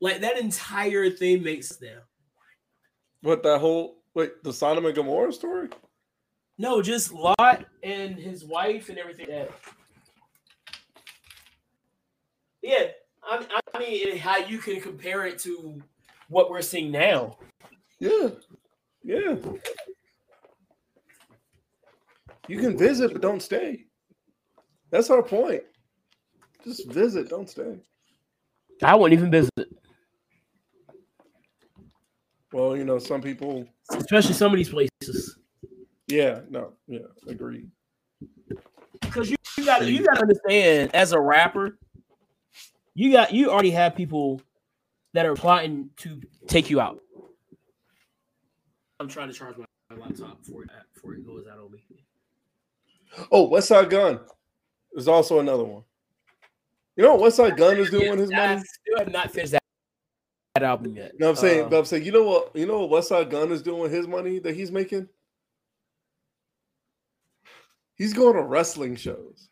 Like 0.00 0.20
that 0.20 0.38
entire 0.38 1.10
thing 1.10 1.42
makes 1.42 1.68
sense 1.68 1.82
now. 1.82 2.00
What 3.22 3.42
that 3.42 3.58
whole 3.58 3.98
like 4.14 4.34
the 4.42 4.52
Sodom 4.52 4.86
and 4.86 4.94
Gomorrah 4.94 5.32
story? 5.32 5.68
No, 6.56 6.82
just 6.82 7.12
Lot 7.12 7.66
and 7.82 8.16
his 8.16 8.44
wife 8.44 8.88
and 8.88 8.98
everything. 8.98 9.26
That. 9.28 9.50
Yeah, 12.62 12.88
I, 13.22 13.46
I 13.74 13.78
mean, 13.78 14.18
how 14.18 14.38
you 14.38 14.58
can 14.58 14.80
compare 14.80 15.26
it 15.26 15.38
to 15.40 15.80
what 16.28 16.50
we're 16.50 16.62
seeing 16.62 16.90
now. 16.90 17.38
Yeah. 18.00 18.28
Yeah. 19.02 19.36
You 22.48 22.58
can 22.58 22.76
visit, 22.76 23.12
but 23.12 23.22
don't 23.22 23.42
stay. 23.42 23.84
That's 24.90 25.10
our 25.10 25.22
point. 25.22 25.62
Just 26.64 26.90
visit, 26.90 27.28
don't 27.28 27.48
stay. 27.48 27.76
I 28.82 28.94
wouldn't 28.96 29.18
even 29.18 29.30
visit, 29.30 29.68
Well, 32.52 32.76
you 32.76 32.84
know, 32.84 32.98
some 32.98 33.20
people, 33.20 33.66
especially 33.90 34.32
some 34.34 34.52
of 34.52 34.56
these 34.56 34.70
places. 34.70 35.38
yeah, 36.06 36.40
no, 36.48 36.72
yeah, 36.86 37.00
agreed. 37.26 37.70
because 39.00 39.30
you, 39.30 39.36
you 39.58 39.64
got 39.64 39.84
you 39.86 40.04
got 40.04 40.14
to 40.14 40.22
understand 40.22 40.94
as 40.94 41.12
a 41.12 41.20
rapper, 41.20 41.78
you 42.94 43.12
got 43.12 43.32
you 43.34 43.50
already 43.50 43.70
have 43.72 43.94
people 43.94 44.40
that 45.12 45.26
are 45.26 45.34
plotting 45.34 45.90
to 45.98 46.20
take 46.46 46.70
you 46.70 46.80
out. 46.80 47.00
I'm 49.00 49.08
trying 49.08 49.28
to 49.28 49.34
charge 49.34 49.56
my, 49.58 49.64
my 49.90 49.96
laptop 50.06 50.38
before 50.44 50.62
it 50.62 50.70
before 50.94 51.14
it 51.14 51.26
goes 51.26 51.46
out 51.52 51.58
on 51.58 51.70
me. 51.72 51.80
Oh, 53.30 53.48
Westside 53.48 53.90
Gunn 53.90 54.20
is 54.92 55.08
also 55.08 55.40
another 55.40 55.64
one. 55.64 55.82
You 56.96 57.04
know 57.04 57.14
what 57.14 57.32
Westside 57.32 57.56
Gunn 57.56 57.76
is 57.78 57.90
doing 57.90 58.10
with 58.10 58.20
his 58.20 58.30
I 58.32 58.36
money? 58.54 58.62
still 58.64 58.98
have 58.98 59.12
not 59.12 59.30
finished 59.30 59.52
that, 59.52 59.62
that 60.54 60.62
album 60.64 60.96
yet. 60.96 61.12
No, 61.18 61.30
I'm 61.30 61.36
saying, 61.36 61.66
Uh, 61.66 61.68
but 61.68 61.78
I'm 61.78 61.84
saying, 61.84 62.04
you 62.04 62.12
know 62.12 62.24
what? 62.24 62.54
You 62.56 62.66
know 62.66 62.84
what 62.86 63.02
Westside 63.04 63.30
Gunn 63.30 63.52
is 63.52 63.62
doing 63.62 63.80
with 63.80 63.92
his 63.92 64.06
money 64.08 64.38
that 64.40 64.54
he's 64.54 64.70
making? 64.72 65.08
He's 67.96 68.12
going 68.14 68.34
to 68.34 68.42
wrestling 68.42 68.96
shows. 68.96 69.48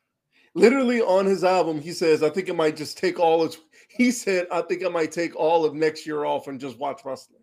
Literally 0.54 1.00
on 1.02 1.26
his 1.26 1.44
album, 1.44 1.80
he 1.80 1.92
says, 1.92 2.22
"I 2.22 2.30
think 2.30 2.48
it 2.48 2.57
might 2.57 2.76
just 2.76 2.96
take 2.96 3.18
all 3.20 3.42
of." 3.42 3.57
He 3.88 4.11
said, 4.11 4.46
"I 4.50 4.62
think 4.62 4.84
I 4.84 4.88
might 4.88 5.12
take 5.12 5.34
all 5.36 5.64
of 5.64 5.74
next 5.74 6.07
year 6.07 6.24
off 6.24 6.46
and 6.48 6.59
just 6.61 6.78
watch 6.78 7.02
wrestling. 7.04 7.42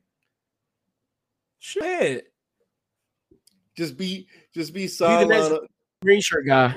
shit, 1.60 2.32
Just 3.78 3.98
be, 3.98 4.28
just 4.54 4.74
be 4.74 4.88
sideline, 4.88 5.60
green 6.04 6.22
shirt 6.22 6.46
guy. 6.46 6.76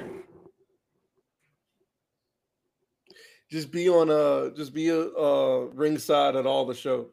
just 3.50 3.70
be 3.70 3.88
on 3.88 4.10
a, 4.10 4.54
just 4.54 4.74
be 4.74 4.88
a 4.88 5.00
uh, 5.00 5.68
ringside 5.72 6.36
at 6.36 6.46
all 6.46 6.64
the 6.64 6.74
shows." 6.74 7.06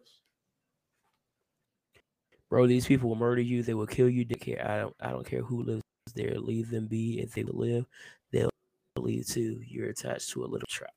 Bro, 2.49 2.68
these 2.68 2.86
people 2.86 3.09
will 3.09 3.16
murder 3.16 3.41
you. 3.41 3.64
They 3.64 3.74
will 3.74 3.88
kill 3.88 4.09
you. 4.09 4.26
They 4.26 4.36
care. 4.36 4.66
I 4.70 4.80
don't. 4.80 4.95
I 4.99 5.09
don't 5.09 5.26
care 5.26 5.41
who 5.41 5.64
lives 5.64 5.84
there. 6.16 6.36
Leave 6.39 6.70
them 6.70 6.88
be. 6.88 7.20
If 7.20 7.34
they 7.34 7.43
live, 7.43 7.86
they'll 8.32 8.49
leave 8.97 9.28
too. 9.28 9.59
You're 9.66 9.89
attached 9.89 10.30
to 10.32 10.43
a 10.43 10.47
little 10.47 10.68
trap. 10.70 10.93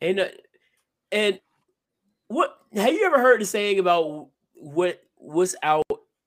And 0.00 0.20
uh, 0.20 0.28
and 1.10 1.40
what 2.28 2.58
have 2.74 2.92
you 2.92 3.06
ever 3.06 3.20
heard 3.20 3.40
the 3.40 3.46
saying 3.46 3.78
about 3.78 4.28
what 4.54 5.02
what's 5.16 5.54
out 5.62 5.84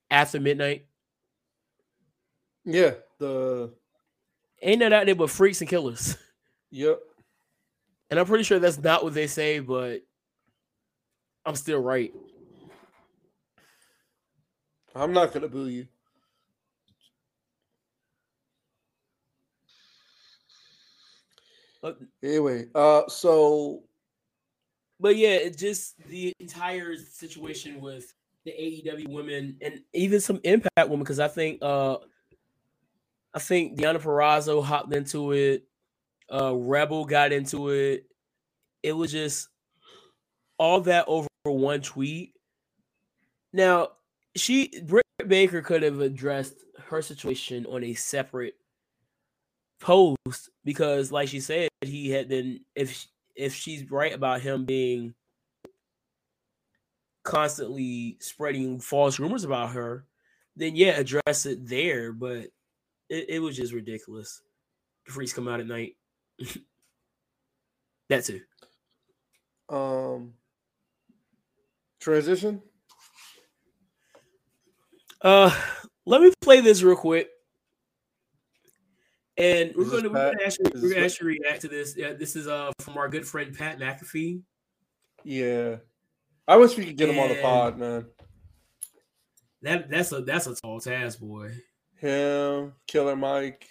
after 0.10 0.40
midnight? 0.40 0.86
Yeah, 2.66 2.92
the 3.20 3.72
Ain't 4.62 4.80
that 4.80 4.94
out 4.94 5.06
there 5.06 5.16
but 5.16 5.30
freaks 5.30 5.62
and 5.62 5.70
killers? 5.70 6.18
yep. 6.72 7.00
And 8.10 8.20
I'm 8.20 8.26
pretty 8.26 8.44
sure 8.44 8.60
that's 8.60 8.80
not 8.80 9.04
what 9.04 9.14
they 9.14 9.28
say, 9.28 9.60
but 9.60 10.02
I'm 11.46 11.56
still 11.56 11.80
right. 11.82 12.14
I'm 14.96 15.14
not 15.14 15.34
gonna 15.34 15.48
boo 15.48 15.68
you. 15.68 15.88
Anyway, 22.24 22.66
uh, 22.74 23.04
so 23.08 23.84
But 25.00 25.18
yeah, 25.18 25.36
it 25.36 25.58
just 25.58 25.98
the 26.08 26.34
entire 26.40 26.96
situation 26.96 27.80
with 27.80 28.12
the 28.44 28.52
AEW 28.52 29.10
women 29.10 29.58
and 29.62 29.82
even 29.94 30.20
some 30.20 30.40
Impact 30.44 30.90
women, 30.90 31.00
because 31.00 31.20
I 31.20 31.28
think 31.28 31.60
uh 31.62 31.98
I 33.36 33.40
think 33.40 33.78
Deonna 33.78 34.02
Purrazzo 34.02 34.64
hopped 34.64 34.96
into 34.96 35.34
it, 35.34 35.66
uh 36.34 36.56
Rebel 36.56 37.06
got 37.06 37.34
into 37.34 37.70
it. 37.70 38.06
It 38.82 38.94
was 38.94 39.12
just 39.12 39.50
all 40.58 40.82
that 40.82 41.06
over 41.08 41.28
one 41.44 41.82
tweet. 41.82 42.34
Now, 43.52 43.90
she 44.36 44.82
Britt 44.86 45.06
Baker 45.28 45.62
could 45.62 45.84
have 45.84 46.00
addressed 46.00 46.56
her 46.88 47.02
situation 47.02 47.66
on 47.66 47.84
a 47.84 47.94
separate 47.94 48.56
post 49.80 50.50
because, 50.64 51.12
like 51.12 51.28
she 51.28 51.40
said, 51.42 51.70
he 51.82 52.10
had 52.12 52.30
been 52.30 52.62
if 52.76 53.06
if 53.36 53.54
she's 53.54 53.90
right 53.92 54.14
about 54.14 54.42
him 54.42 54.66
being 54.66 55.14
constantly 57.24 58.18
spreading 58.22 58.80
false 58.80 59.20
rumors 59.20 59.44
about 59.44 59.72
her, 59.72 60.06
then 60.56 60.76
yeah, 60.76 60.92
address 60.92 61.46
it 61.46 61.68
there. 61.68 62.14
But 62.14 62.48
it, 63.10 63.26
it 63.30 63.40
was 63.40 63.56
just 63.56 63.74
ridiculous. 63.74 64.42
The 65.06 65.12
freaks 65.12 65.34
come 65.34 65.48
out 65.48 65.60
at 65.60 65.68
night. 65.68 65.96
that 68.10 68.26
too. 68.26 68.42
um, 69.70 70.34
transition. 72.00 72.62
Uh, 75.22 75.56
let 76.06 76.22
me 76.22 76.32
play 76.42 76.62
this 76.62 76.84
real 76.84 76.96
quick. 76.96 77.30
And 79.38 79.74
we're 79.76 79.86
gonna, 79.86 80.10
we're 80.10 80.32
gonna 80.32 80.44
actually 80.46 80.72
Is 80.72 80.82
we're 80.82 80.94
gonna 80.94 81.06
actually 81.06 81.40
react 81.40 81.62
to 81.62 81.68
this. 81.68 81.96
Yeah, 81.98 82.14
this 82.14 82.38
is 82.38 82.48
uh 82.48 82.72
from 82.80 82.98
our 82.98 83.10
good 83.10 83.28
friend 83.28 83.54
Pat 83.54 83.80
McAfee. 83.80 84.42
Yeah, 85.26 85.78
I 86.48 86.56
wish 86.56 86.78
we 86.78 86.86
could 86.86 86.96
get 86.96 87.10
him 87.10 87.20
on 87.20 87.30
the 87.30 87.42
pod, 87.42 87.78
man. 87.78 88.06
That 89.62 89.90
that's 89.90 90.14
a 90.14 90.22
that's 90.22 90.48
a 90.48 90.56
tall 90.56 90.80
task, 90.80 91.20
boy. 91.20 91.52
Him, 92.06 92.74
Killer 92.88 93.16
Mike. 93.16 93.68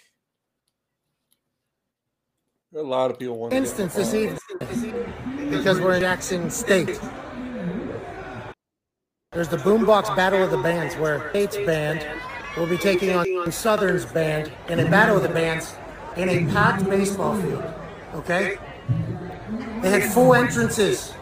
A 2.75 2.81
lot 2.81 3.09
of 3.09 3.17
people 3.17 3.37
want 3.37 3.51
to 3.51 3.55
get 3.55 3.59
him 3.59 3.63
instance 3.63 3.93
this 3.93 4.13
evening 4.13 5.49
because 5.49 5.79
we're 5.79 5.93
in 5.93 6.01
Jackson 6.01 6.49
State. 6.49 6.99
There's 9.31 9.47
the 9.47 9.55
Boombox 9.57 10.13
Battle 10.17 10.43
of 10.43 10.51
the 10.51 10.57
Bands 10.57 10.95
where 10.95 11.29
State's 11.29 11.55
band 11.55 12.05
will 12.57 12.67
be 12.67 12.77
taking 12.77 13.11
on 13.15 13.51
Southern's 13.53 14.05
band 14.05 14.51
in 14.67 14.81
a 14.81 14.89
battle 14.89 15.15
of 15.15 15.23
the 15.23 15.29
bands 15.29 15.73
in 16.17 16.27
a 16.27 16.51
packed 16.51 16.89
baseball 16.89 17.39
field. 17.41 17.63
Okay? 18.15 18.57
They 19.81 19.89
had 19.89 20.11
full 20.11 20.35
entrances. 20.35 21.13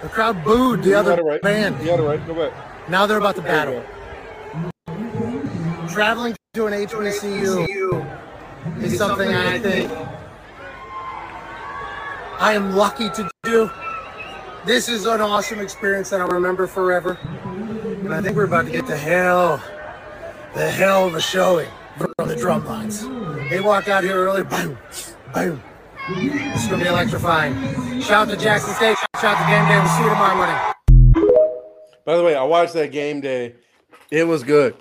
The 0.00 0.08
crowd 0.08 0.42
booed 0.44 0.82
the 0.82 0.94
other 0.94 1.22
right. 1.22 1.42
band. 1.42 1.78
You 1.80 1.88
got 1.88 2.00
it 2.00 2.04
right. 2.04 2.26
Go 2.26 2.34
back. 2.34 2.88
Now 2.88 3.04
they're 3.04 3.18
about 3.18 3.36
to 3.36 3.42
battle. 3.42 3.84
Traveling 5.94 6.34
to 6.54 6.66
an 6.66 6.72
HBCU 6.72 8.82
is 8.82 8.98
something 8.98 9.32
I 9.32 9.60
think 9.60 9.88
I 12.40 12.54
am 12.54 12.74
lucky 12.74 13.10
to 13.10 13.30
do. 13.44 13.70
This 14.66 14.88
is 14.88 15.06
an 15.06 15.20
awesome 15.20 15.60
experience 15.60 16.10
that 16.10 16.20
I'll 16.20 16.26
remember 16.26 16.66
forever. 16.66 17.16
And 17.44 18.12
I 18.12 18.20
think 18.20 18.34
we're 18.34 18.42
about 18.42 18.64
to 18.64 18.72
get 18.72 18.88
the 18.88 18.96
hell, 18.96 19.62
the 20.56 20.68
hell 20.68 21.06
of 21.06 21.14
a 21.14 21.20
showing 21.20 21.68
from 21.96 22.12
the 22.26 22.34
drum 22.34 22.66
lines. 22.66 23.06
They 23.48 23.60
walked 23.60 23.86
out 23.86 24.02
here 24.02 24.16
early, 24.16 24.42
boom, 24.42 24.76
boom. 25.32 25.62
It's 26.08 26.66
gonna 26.66 26.82
be 26.82 26.88
electrifying. 26.88 27.54
Shout 28.00 28.26
out 28.26 28.36
to 28.36 28.36
Jackson 28.36 28.74
State, 28.74 28.96
shout 29.20 29.36
out 29.36 29.38
to 29.38 29.44
Game 29.48 29.64
Day. 29.68 29.78
We'll 29.78 29.88
see 29.90 30.02
you 30.02 30.08
tomorrow 30.08 30.34
morning. 30.34 30.58
By 32.04 32.16
the 32.16 32.24
way, 32.24 32.34
I 32.34 32.42
watched 32.42 32.72
that 32.72 32.90
game 32.90 33.20
day. 33.20 33.54
It 34.10 34.24
was 34.24 34.42
good. 34.42 34.74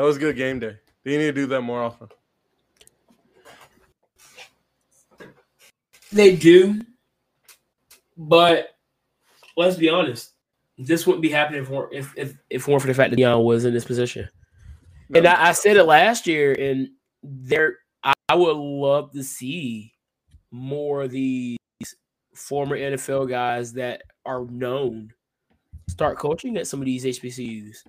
That 0.00 0.06
was 0.06 0.16
good 0.16 0.34
game 0.34 0.58
day. 0.58 0.76
They 1.04 1.18
need 1.18 1.26
to 1.26 1.32
do 1.32 1.46
that 1.48 1.60
more 1.60 1.82
often. 1.82 2.08
They 6.10 6.34
do, 6.34 6.80
but 8.16 8.78
let's 9.58 9.76
be 9.76 9.90
honest. 9.90 10.32
This 10.78 11.06
wouldn't 11.06 11.20
be 11.20 11.28
happening 11.28 11.60
if 11.60 11.70
if 11.92 12.16
if, 12.16 12.34
if 12.48 12.66
weren't 12.66 12.80
for 12.80 12.88
the 12.88 12.94
fact 12.94 13.10
that 13.10 13.18
Deion 13.18 13.44
was 13.44 13.66
in 13.66 13.74
this 13.74 13.84
position. 13.84 14.26
And 15.14 15.26
I, 15.26 15.48
I 15.48 15.52
said 15.52 15.76
it 15.76 15.84
last 15.84 16.26
year, 16.26 16.54
and 16.54 16.88
there 17.22 17.76
I, 18.02 18.14
I 18.30 18.36
would 18.36 18.56
love 18.56 19.12
to 19.12 19.22
see 19.22 19.92
more 20.50 21.02
of 21.02 21.10
these 21.10 21.58
former 22.34 22.78
NFL 22.78 23.28
guys 23.28 23.74
that 23.74 24.04
are 24.24 24.46
known 24.46 25.12
start 25.90 26.16
coaching 26.16 26.56
at 26.56 26.66
some 26.66 26.80
of 26.80 26.86
these 26.86 27.04
HBCUs. 27.04 27.84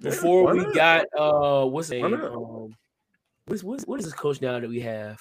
Yeah, 0.00 0.10
Before 0.10 0.44
why 0.44 0.52
we 0.54 0.74
got 0.74 1.04
uh 1.16 1.66
what's 1.66 1.88
the 1.88 2.00
name? 2.00 2.14
Um, 2.14 2.74
what's, 3.46 3.62
what's 3.62 3.84
what 3.84 4.00
is 4.00 4.06
this 4.06 4.14
coach 4.14 4.40
now 4.40 4.58
that 4.58 4.68
we 4.68 4.80
have? 4.80 5.20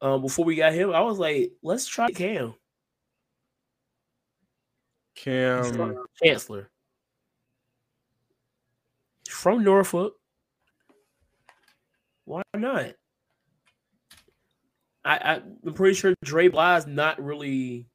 Um, 0.00 0.22
before 0.22 0.44
we 0.44 0.56
got 0.56 0.74
him, 0.74 0.92
I 0.92 1.00
was 1.00 1.18
like, 1.18 1.52
let's 1.62 1.86
try 1.86 2.10
Kam 2.10 2.54
Kam. 5.16 5.96
Chancellor 6.22 6.70
from 9.28 9.64
Norfolk. 9.64 10.14
Why 12.24 12.42
not? 12.54 12.94
I, 15.04 15.16
I 15.16 15.42
I'm 15.66 15.74
pretty 15.74 15.94
sure 15.94 16.14
Dre 16.24 16.48
Bly's 16.48 16.86
not 16.86 17.22
really. 17.22 17.86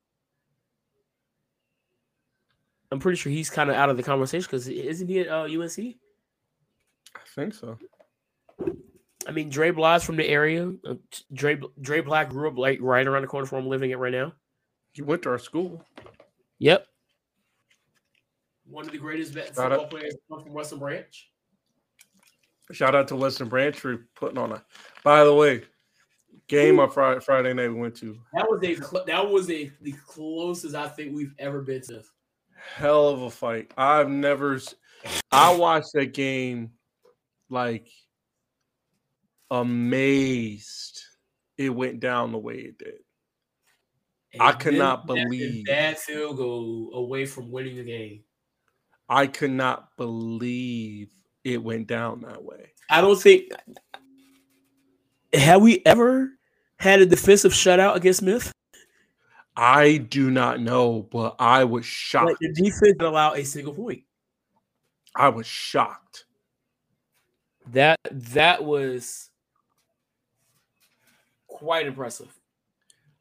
I'm 2.92 3.00
pretty 3.00 3.18
sure 3.18 3.32
he's 3.32 3.50
kind 3.50 3.70
of 3.70 3.76
out 3.76 3.90
of 3.90 3.98
the 3.98 4.04
conversation 4.04 4.48
because 4.50 4.68
isn't 4.68 5.08
he 5.08 5.20
at 5.20 5.28
uh, 5.28 5.44
UNC? 5.44 5.78
I 5.80 7.20
think 7.36 7.54
so. 7.54 7.78
I 9.28 9.32
mean, 9.32 9.50
Dre 9.50 9.72
Bly's 9.72 10.04
from 10.04 10.16
the 10.16 10.28
area. 10.28 10.72
Uh, 10.88 10.96
Dre 11.34 11.60
Dre 11.82 12.02
Bly 12.02 12.26
grew 12.26 12.50
up 12.50 12.58
like 12.58 12.80
right 12.82 13.06
around 13.06 13.22
the 13.22 13.28
corner 13.28 13.46
from 13.46 13.58
where 13.58 13.64
I'm 13.64 13.70
living 13.70 13.92
at 13.92 14.00
right 14.00 14.12
now. 14.12 14.34
He 14.94 15.02
went 15.04 15.22
to 15.24 15.30
our 15.30 15.40
school. 15.40 15.84
Yep. 16.58 16.88
One 18.66 18.86
of 18.86 18.92
the 18.92 18.98
greatest 18.98 19.34
vet- 19.34 19.48
Shout 19.48 19.56
football 19.56 19.82
out- 19.82 19.90
players 19.90 20.16
come 20.30 20.44
from 20.44 20.54
Western 20.54 20.80
Branch. 20.80 21.30
Shout 22.72 22.96
out 22.96 23.08
to 23.08 23.16
Western 23.16 23.50
Branch 23.50 23.76
for 23.80 24.08
putting 24.16 24.38
on 24.38 24.52
a. 24.52 24.64
By 25.04 25.24
the 25.24 25.34
way, 25.34 25.64
game 26.48 26.80
on 26.80 26.90
Friday 26.90 27.20
Friday 27.20 27.54
night 27.54 27.70
we 27.70 27.76
went 27.76 27.96
to. 27.98 28.18
That 28.34 28.48
was 28.50 28.64
a 28.64 28.76
that 29.06 29.30
was 29.30 29.50
a 29.50 29.72
the 29.82 29.94
closest 30.06 30.76
I 30.76 30.88
think 30.88 31.16
we've 31.16 31.34
ever 31.40 31.62
been 31.62 31.82
to. 31.84 32.04
Hell 32.76 33.10
of 33.10 33.22
a 33.22 33.30
fight. 33.30 33.72
I've 33.78 34.10
never. 34.10 34.60
I 35.32 35.56
watched 35.56 35.94
that 35.94 36.14
game, 36.14 36.72
like 37.50 37.88
amazed. 39.52 41.02
It 41.58 41.70
went 41.70 42.00
down 42.00 42.32
the 42.32 42.38
way 42.38 42.56
it 42.56 42.78
did. 42.78 43.00
I 44.40 44.52
And 44.52 44.60
could 44.60 44.74
not 44.76 45.08
that- 45.08 45.16
that 45.16 45.24
believe. 45.26 45.66
bad 45.66 45.98
field 45.98 46.38
goal 46.38 46.92
away 46.94 47.26
from 47.26 47.52
winning 47.52 47.78
the 47.78 47.84
game. 47.84 48.24
I 49.10 49.26
could 49.28 49.52
not 49.52 49.96
believe 49.98 51.10
it 51.44 51.58
went 51.64 51.88
down 51.88 52.22
that 52.22 52.44
way. 52.44 52.72
I 52.90 53.02
don't 53.02 53.20
think 53.22 53.52
have 55.34 55.62
we 55.62 55.82
ever 55.86 56.32
had 56.80 57.02
a 57.02 57.06
defensive 57.06 57.52
shutout 57.54 57.96
against 57.96 58.20
Smith? 58.20 58.52
I 59.56 59.98
do 59.98 60.32
not 60.32 60.62
know, 60.62 61.04
but 61.12 61.36
I 61.40 61.64
was 61.66 61.82
Like 61.82 61.86
shocked. 61.86 62.38
the 62.40 62.54
defense 62.54 62.80
didn't 62.82 63.02
allow 63.02 63.34
a 63.34 63.44
single 63.44 63.74
point. 63.74 64.04
I 65.16 65.30
was 65.30 65.46
shocked. 65.46 66.26
That 67.72 67.98
that 68.12 68.64
was 68.64 69.30
quite 71.48 71.86
impressive. 71.88 72.34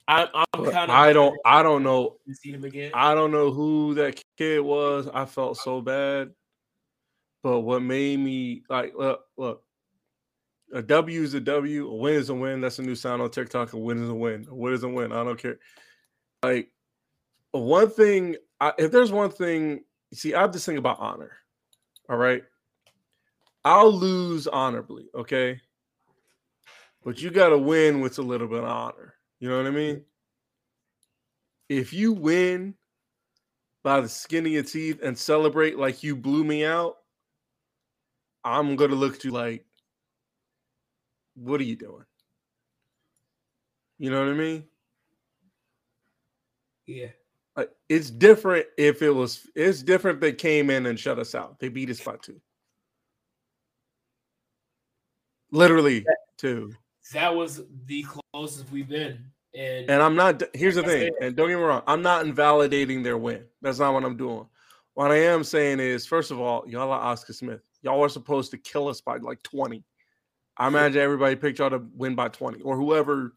I'm, 0.06 0.28
I'm 0.34 0.64
kind 0.64 0.90
of 0.90 0.90
I 0.90 1.12
don't. 1.12 1.38
I 1.44 1.62
don't 1.62 1.82
know. 1.82 2.16
see 2.32 2.52
him 2.52 2.64
again. 2.64 2.92
I 2.94 3.14
don't 3.14 3.30
know 3.30 3.50
who 3.50 3.94
that 3.94 4.22
kid 4.38 4.60
was. 4.60 5.08
I 5.12 5.26
felt 5.26 5.58
so 5.58 5.82
bad. 5.82 6.30
But 7.42 7.60
what 7.60 7.82
made 7.82 8.18
me 8.18 8.62
like 8.70 8.94
look, 8.96 9.24
look, 9.36 9.62
a 10.72 10.82
W 10.82 11.22
is 11.22 11.34
a 11.34 11.40
W, 11.40 11.88
a 11.88 11.94
win 11.94 12.14
is 12.14 12.30
a 12.30 12.34
win. 12.34 12.60
That's 12.60 12.78
a 12.78 12.82
new 12.82 12.94
sound 12.94 13.20
on 13.22 13.30
TikTok. 13.30 13.74
A 13.74 13.78
win 13.78 14.02
is 14.02 14.08
a 14.08 14.14
win. 14.14 14.46
A 14.50 14.54
win 14.54 14.72
is 14.72 14.82
a 14.82 14.88
win. 14.88 15.12
I 15.12 15.24
don't 15.24 15.38
care. 15.38 15.58
Like 16.42 16.70
one 17.52 17.90
thing, 17.90 18.36
I, 18.60 18.72
if 18.78 18.92
there's 18.92 19.12
one 19.12 19.30
thing, 19.30 19.84
see, 20.12 20.34
I 20.34 20.40
have 20.40 20.52
this 20.52 20.66
thing 20.66 20.78
about 20.78 21.00
honor. 21.00 21.32
All 22.08 22.16
right. 22.16 22.42
I'll 23.64 23.92
lose 23.92 24.46
honorably, 24.46 25.06
okay? 25.14 25.60
But 27.04 27.20
you 27.20 27.30
gotta 27.30 27.58
win 27.58 28.00
with 28.00 28.18
a 28.18 28.22
little 28.22 28.48
bit 28.48 28.64
of 28.64 28.68
honor. 28.68 29.14
You 29.40 29.48
know 29.48 29.56
what 29.56 29.66
I 29.66 29.70
mean? 29.70 30.04
If 31.68 31.92
you 31.92 32.12
win 32.12 32.74
by 33.82 34.00
the 34.00 34.08
skin 34.08 34.46
of 34.46 34.52
your 34.52 34.62
teeth 34.62 35.00
and 35.02 35.16
celebrate 35.16 35.78
like 35.78 36.02
you 36.02 36.16
blew 36.16 36.44
me 36.44 36.64
out, 36.64 36.96
I'm 38.44 38.76
gonna 38.76 38.94
look 38.94 39.16
at 39.16 39.24
you 39.24 39.32
like, 39.32 39.64
what 41.34 41.60
are 41.60 41.64
you 41.64 41.76
doing? 41.76 42.04
You 43.98 44.10
know 44.10 44.20
what 44.20 44.32
I 44.32 44.36
mean? 44.36 44.64
Yeah. 46.88 47.08
Like, 47.56 47.70
it's 47.88 48.10
different 48.10 48.66
if 48.76 49.02
it 49.02 49.10
was. 49.10 49.46
It's 49.54 49.82
different 49.82 50.16
if 50.16 50.20
they 50.20 50.32
came 50.32 50.70
in 50.70 50.86
and 50.86 50.98
shut 50.98 51.18
us 51.18 51.34
out. 51.34 51.58
They 51.58 51.68
beat 51.68 51.90
us 51.90 52.00
by 52.00 52.16
two. 52.22 52.40
Literally 55.50 56.06
two. 56.36 56.72
That 57.12 57.34
was 57.34 57.62
the 57.86 58.04
closest 58.32 58.70
we've 58.70 58.88
been. 58.88 59.24
And, 59.54 59.90
And 59.90 60.02
I'm 60.02 60.14
not. 60.14 60.42
Here's 60.54 60.76
the 60.76 60.82
thing. 60.82 61.10
And 61.20 61.34
don't 61.34 61.48
get 61.48 61.56
me 61.56 61.62
wrong. 61.62 61.82
I'm 61.86 62.02
not 62.02 62.24
invalidating 62.24 63.02
their 63.02 63.18
win. 63.18 63.44
That's 63.60 63.78
not 63.78 63.92
what 63.92 64.04
I'm 64.04 64.16
doing. 64.16 64.46
What 64.94 65.10
I 65.10 65.16
am 65.16 65.42
saying 65.42 65.80
is, 65.80 66.06
first 66.06 66.30
of 66.30 66.38
all, 66.40 66.64
y'all 66.68 66.92
are 66.92 67.00
Oscar 67.00 67.32
Smith. 67.32 67.60
Y'all 67.82 68.02
are 68.02 68.08
supposed 68.08 68.50
to 68.52 68.58
kill 68.58 68.88
us 68.88 69.00
by 69.00 69.16
like 69.16 69.42
20. 69.42 69.82
I 70.56 70.66
imagine 70.66 71.00
everybody 71.00 71.36
picked 71.36 71.60
y'all 71.60 71.70
to 71.70 71.82
win 71.94 72.14
by 72.14 72.28
20, 72.28 72.62
or 72.62 72.76
whoever 72.76 73.34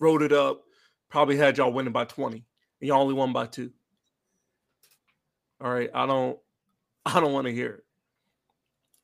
wrote 0.00 0.22
it 0.22 0.32
up 0.32 0.65
probably 1.08 1.36
had 1.36 1.58
y'all 1.58 1.72
winning 1.72 1.92
by 1.92 2.04
20, 2.04 2.36
and 2.36 2.88
y'all 2.88 3.02
only 3.02 3.14
won 3.14 3.32
by 3.32 3.46
two. 3.46 3.70
All 5.60 5.72
right, 5.72 5.90
I 5.94 6.06
don't, 6.06 6.38
I 7.06 7.20
don't 7.20 7.32
want 7.32 7.46
to 7.46 7.52
hear 7.52 7.72
it. 7.72 7.84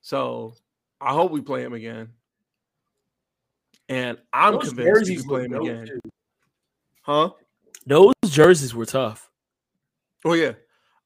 So 0.01 0.55
I 1.01 1.13
hope 1.13 1.31
we 1.31 1.41
play 1.41 1.63
him 1.63 1.73
again, 1.73 2.09
and 3.89 4.19
I'm 4.33 4.55
those 4.55 4.69
convinced 4.69 4.79
we 4.79 5.17
jerseys 5.17 5.21
can 5.23 5.29
play 5.29 5.45
him 5.45 5.55
again. 5.55 5.87
too. 5.87 6.01
Huh? 7.03 7.31
Those 7.87 8.15
jerseys 8.27 8.75
were 8.75 8.87
tough. 8.87 9.31
Oh 10.25 10.35
yeah, 10.35 10.53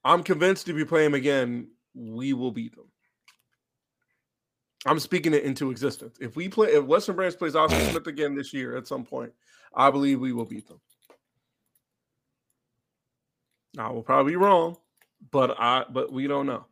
I'm 0.03 0.23
convinced 0.23 0.67
if 0.69 0.75
we 0.75 0.83
play 0.83 1.05
him 1.05 1.13
again, 1.13 1.69
we 1.93 2.33
will 2.33 2.51
beat 2.51 2.75
them. 2.75 2.85
I'm 4.85 4.99
speaking 4.99 5.33
it 5.33 5.43
into 5.43 5.69
existence. 5.71 6.17
If 6.21 6.35
we 6.35 6.47
play, 6.49 6.69
if 6.69 6.85
Western 6.85 7.15
Branch 7.15 7.37
plays 7.37 7.55
Oscar 7.55 7.79
Smith 7.89 8.07
again 8.07 8.35
this 8.35 8.53
year 8.53 8.77
at 8.77 8.87
some 8.87 9.03
point, 9.03 9.33
I 9.75 9.91
believe 9.91 10.19
we 10.19 10.33
will 10.33 10.45
beat 10.45 10.67
them. 10.67 10.79
I 13.77 13.89
will 13.89 14.03
probably 14.03 14.33
be 14.33 14.37
wrong, 14.37 14.77
but 15.31 15.55
I 15.59 15.85
but 15.89 16.11
we 16.11 16.27
don't 16.27 16.45
know 16.45 16.65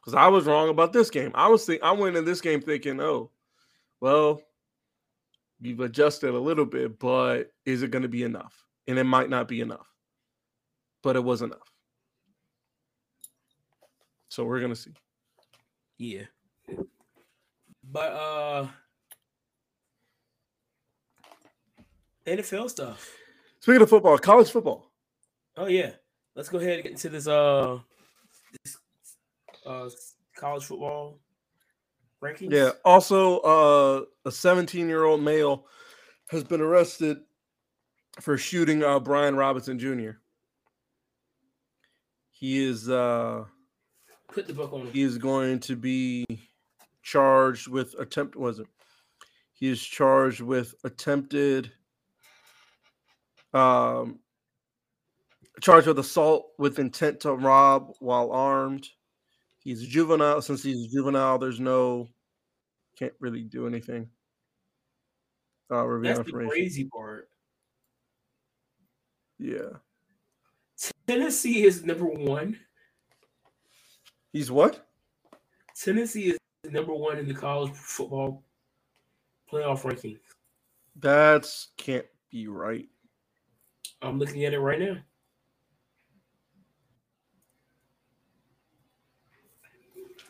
because 0.00 0.14
I 0.14 0.28
was 0.28 0.44
wrong 0.44 0.68
about 0.68 0.92
this 0.92 1.10
game. 1.10 1.32
I 1.34 1.48
was 1.48 1.64
think 1.64 1.82
I 1.82 1.92
went 1.92 2.16
in 2.16 2.24
this 2.24 2.40
game 2.40 2.60
thinking, 2.60 3.00
oh, 3.00 3.30
well, 4.00 4.42
you've 5.60 5.80
adjusted 5.80 6.34
a 6.34 6.38
little 6.38 6.66
bit, 6.66 6.98
but 6.98 7.52
is 7.64 7.82
it 7.82 7.90
going 7.90 8.02
to 8.02 8.08
be 8.08 8.22
enough? 8.22 8.64
And 8.86 8.98
it 8.98 9.04
might 9.04 9.30
not 9.30 9.48
be 9.48 9.60
enough, 9.60 9.86
but 11.02 11.16
it 11.16 11.24
was 11.24 11.40
enough. 11.40 11.72
So 14.34 14.44
we're 14.44 14.58
gonna 14.58 14.74
see. 14.74 14.90
Yeah. 15.96 16.24
But 17.84 18.12
uh 18.12 18.66
NFL 22.26 22.68
stuff. 22.68 23.16
Speaking 23.60 23.82
of 23.82 23.90
football, 23.90 24.18
college 24.18 24.50
football. 24.50 24.90
Oh 25.56 25.66
yeah. 25.66 25.92
Let's 26.36 26.48
go 26.48 26.58
ahead 26.58 26.74
and 26.74 26.82
get 26.82 26.92
into 26.92 27.08
this 27.08 27.26
uh 27.26 27.78
this 28.64 28.76
uh 29.66 29.88
college 30.36 30.64
football. 30.64 31.18
rankings. 32.22 32.50
Yeah. 32.52 32.70
Also, 32.84 33.38
uh, 33.40 34.04
a 34.24 34.30
17 34.32 34.88
year 34.88 35.04
old 35.04 35.22
male 35.22 35.66
has 36.28 36.42
been 36.42 36.60
arrested 36.60 37.18
for 38.20 38.36
shooting 38.36 38.82
uh, 38.82 38.98
Brian 38.98 39.36
Robinson 39.36 39.78
Jr. 39.78 40.12
He 42.32 42.64
is 42.64 42.88
uh, 42.90 43.44
Put 44.28 44.46
the 44.48 44.54
book 44.54 44.72
on. 44.72 44.86
he 44.88 45.02
is 45.02 45.18
going 45.18 45.60
to 45.60 45.76
be 45.76 46.26
charged 47.02 47.68
with 47.68 47.94
attempt. 47.98 48.34
Was 48.36 48.58
it? 48.58 48.66
He 49.52 49.68
is 49.68 49.82
charged 49.82 50.40
with 50.40 50.74
attempted. 50.82 51.70
Um, 53.52 54.18
charged 55.60 55.86
with 55.86 55.98
assault 55.98 56.48
with 56.58 56.78
intent 56.78 57.20
to 57.20 57.34
rob 57.34 57.94
while 58.00 58.30
armed. 58.32 58.88
He's 59.62 59.82
a 59.82 59.86
juvenile. 59.86 60.42
Since 60.42 60.62
he's 60.62 60.86
a 60.86 60.88
juvenile, 60.88 61.38
there's 61.38 61.60
no 61.60 62.08
can't 62.98 63.14
really 63.20 63.42
do 63.42 63.66
anything. 63.66 64.08
Uh, 65.70 65.84
reveal 65.84 66.16
That's 66.16 66.30
the 66.30 66.32
crazy 66.32 66.84
part. 66.84 67.28
Yeah, 69.38 69.78
Tennessee 71.06 71.64
is 71.64 71.84
number 71.84 72.06
one. 72.06 72.58
he's 74.32 74.50
what? 74.50 74.86
Tennessee 75.74 76.30
is 76.30 76.38
number 76.70 76.94
one 76.94 77.18
in 77.18 77.26
the 77.26 77.34
college 77.34 77.72
football 77.72 78.44
playoff 79.50 79.84
ranking. 79.84 80.18
That's 80.96 81.68
can't 81.76 82.06
be 82.30 82.46
right. 82.46 82.88
I'm 84.02 84.18
looking 84.18 84.44
at 84.44 84.52
it 84.52 84.60
right 84.60 84.78
now. 84.78 84.96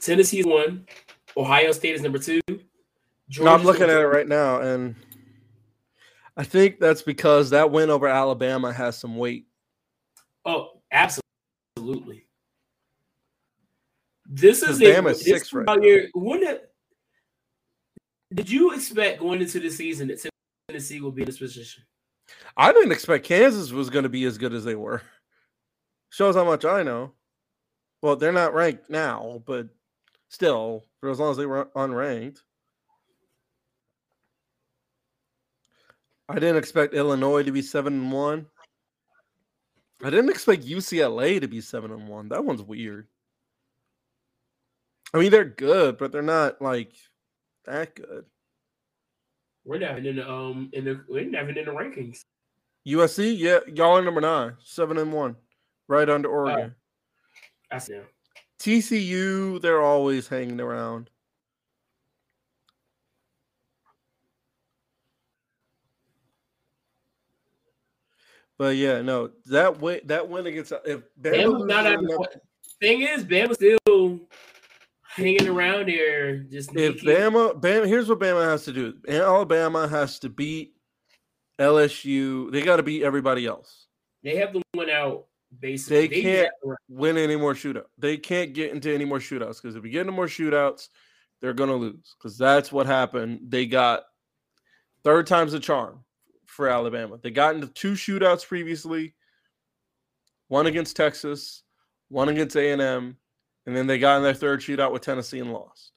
Tennessee 0.05 0.41
is 0.41 0.47
one. 0.47 0.87
Ohio 1.37 1.73
State 1.73 1.95
is 1.95 2.03
number 2.03 2.19
two. 2.19 2.41
No, 3.39 3.47
I'm 3.47 3.63
looking 3.65 3.85
at 3.85 3.91
it 4.01 4.07
right 4.07 4.29
now, 4.29 4.61
and 4.61 4.95
I 6.37 6.45
think 6.45 6.79
that's 6.79 7.03
because 7.03 7.51
that 7.51 7.71
win 7.71 7.89
over 7.91 8.07
Alabama 8.07 8.73
has 8.73 8.99
some 8.99 9.17
weight. 9.17 9.47
Oh, 10.45 10.83
absolutely. 10.93 12.27
This 14.27 14.63
is 14.63 14.79
Because 14.79 15.21
a 15.21 15.25
six 15.25 15.53
right 15.53 15.65
now. 15.67 15.77
it- 15.83 16.71
did 18.33 18.51
you 18.51 18.75
expect 18.75 19.21
going 19.21 19.41
into 19.41 19.61
the 19.61 19.71
season 19.71 20.09
that 20.09 20.29
Tennessee 20.69 21.01
would 21.01 21.15
be 21.15 21.23
in 21.23 21.27
this 21.27 21.39
position? 21.39 21.85
I 22.57 22.73
didn't 22.73 22.93
expect 22.93 23.25
Kansas 23.27 23.71
was 23.71 23.91
going 23.91 24.03
to 24.03 24.09
be 24.09 24.25
as 24.25 24.39
good 24.39 24.53
as 24.53 24.65
they 24.65 24.75
were. 24.75 25.03
Shows 26.11 26.35
how 26.35 26.45
much 26.45 26.65
I 26.65 26.83
know. 26.83 27.13
Well, 28.03 28.17
they're 28.17 28.33
not 28.33 28.55
ranked 28.55 28.91
now, 28.91 29.43
but 29.47 29.69
still, 30.35 30.85
for 31.01 31.11
as 31.11 31.21
long 31.21 31.31
as 31.31 31.37
they 31.37 31.47
were 31.47 31.67
unranked. 31.77 32.41
I 36.29 36.35
didn't 36.35 36.57
expect 36.57 36.95
Illinois 36.95 37.43
to 37.43 37.53
be 37.53 37.63
seven 37.63 37.95
and 37.95 38.13
one. 38.13 38.47
I 40.03 40.11
didn't 40.11 40.31
expect 40.31 40.67
UCLA 40.67 41.41
to 41.41 41.49
be 41.49 41.61
seven 41.61 41.93
and 41.93 42.09
one. 42.09 42.29
That 42.29 42.45
one's 42.45 42.63
weird. 42.63 43.07
I 45.13 45.19
mean, 45.19 45.31
they're 45.31 45.45
good, 45.45 45.99
but 45.99 46.11
they're 46.11 46.23
not 46.23 46.61
like 46.61 46.93
that 47.67 47.95
good. 47.95 48.25
We're 49.65 49.79
not 49.79 49.93
even 49.93 50.07
in 50.07 50.17
the 50.17 50.31
um 50.31 50.71
in 50.73 50.85
the 50.85 51.05
we're 51.09 51.25
not 51.25 51.45
even 51.45 51.57
in 51.57 51.65
the 51.67 51.71
rankings. 51.71 52.25
USC, 52.87 53.39
yeah, 53.39 53.61
y'all 53.73 53.97
are 53.97 54.03
number 54.03 54.21
nine, 54.21 54.55
seven 54.63 54.99
and 54.99 55.13
one, 55.13 55.37
right 55.89 56.09
under 56.09 56.29
Oregon. 56.29 56.75
I 57.71 57.79
see. 57.79 58.01
TCU, 58.65 59.61
they're 59.61 59.83
always 59.83 60.27
hanging 60.27 60.59
around. 60.59 61.11
But 68.57 68.77
yeah, 68.77 69.03
no, 69.03 69.31
that 69.47 69.81
win 69.81 70.01
that 70.05 70.29
win 70.29 70.47
against 70.47 70.73
uh, 70.73 70.79
if 70.85 71.03
Bama 71.21 71.67
not 71.67 71.87
at 71.87 71.99
the 72.01 72.29
thing 72.81 73.03
is 73.03 73.25
Bama's 73.25 73.57
still 73.57 74.21
hanging 75.03 75.49
around 75.49 75.89
there. 75.89 76.39
Just 76.39 76.71
if 76.77 77.03
making- 77.03 77.09
Bama, 77.09 77.61
Bama, 77.61 77.87
here's 77.87 78.09
what 78.09 78.21
Bama 78.21 78.45
has 78.45 78.65
to 78.65 78.73
do. 78.73 78.95
Alabama 79.09 79.89
has 79.89 80.19
to 80.21 80.29
beat 80.29 80.75
LSU. 81.59 82.51
They 82.53 82.63
got 82.63 82.77
to 82.77 82.83
beat 82.83 83.03
everybody 83.03 83.45
else. 83.47 83.87
they 84.23 84.37
have 84.37 84.53
to 84.53 84.63
win 84.75 84.89
out 84.89 85.27
basically. 85.61 86.09
They 86.09 86.23
can't- 86.23 86.53
Win 86.89 87.17
any 87.19 87.37
more 87.37 87.55
shootout. 87.55 87.87
They 87.99 88.17
can't 88.17 88.53
get 88.55 88.73
into 88.73 88.93
any 88.93 89.05
more 89.05 89.19
shootouts 89.19 89.61
because 89.63 89.77
if 89.77 89.83
we 89.83 89.91
get 89.91 90.03
into 90.03 90.13
more 90.13 90.27
shootouts, 90.27 90.89
they're 91.41 91.53
gonna 91.53 91.77
lose. 91.77 92.15
Because 92.19 92.39
that's 92.39 92.73
what 92.73 92.87
happened. 92.87 93.41
They 93.49 93.67
got 93.67 94.05
third 95.03 95.27
time's 95.27 95.55
a 95.55 95.61
charm 95.61 96.05
for 96.47 96.69
Alabama. 96.69 97.19
They 97.23 97.31
got 97.31 97.55
into 97.55 97.67
two 97.69 97.93
shootouts 97.93 98.47
previously. 98.47 99.15
One 100.49 100.67
against 100.67 100.97
Texas, 100.97 101.63
one 102.09 102.29
against 102.29 102.57
A 102.57 102.71
and 102.73 102.81
M, 102.83 103.17
and 103.67 103.77
then 103.77 103.87
they 103.87 103.99
got 103.99 104.19
in 104.19 104.23
their 104.23 104.35
third 104.35 104.61
shootout 104.61 104.93
with 104.93 105.03
Tennessee 105.03 105.41
and 105.41 105.53
lost. 105.53 105.93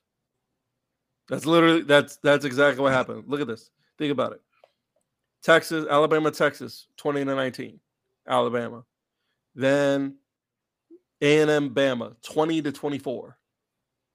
That's 1.30 1.46
literally 1.46 1.82
that's 1.82 2.18
that's 2.18 2.46
exactly 2.46 2.82
what 2.82 2.94
happened. 2.94 3.26
Look 3.28 3.42
at 3.42 3.48
this. 3.48 3.70
Think 3.98 4.12
about 4.12 4.32
it. 4.34 4.42
Texas, 5.44 5.86
Alabama, 5.90 6.32
Texas, 6.32 6.88
20 6.98 7.24
to 7.26 7.36
19. 7.36 7.80
Alabama. 8.28 8.84
Then 9.58 10.18
A&M 11.20 11.74
Bama, 11.74 12.16
20 12.22 12.62
to 12.62 12.72
24 12.72 13.38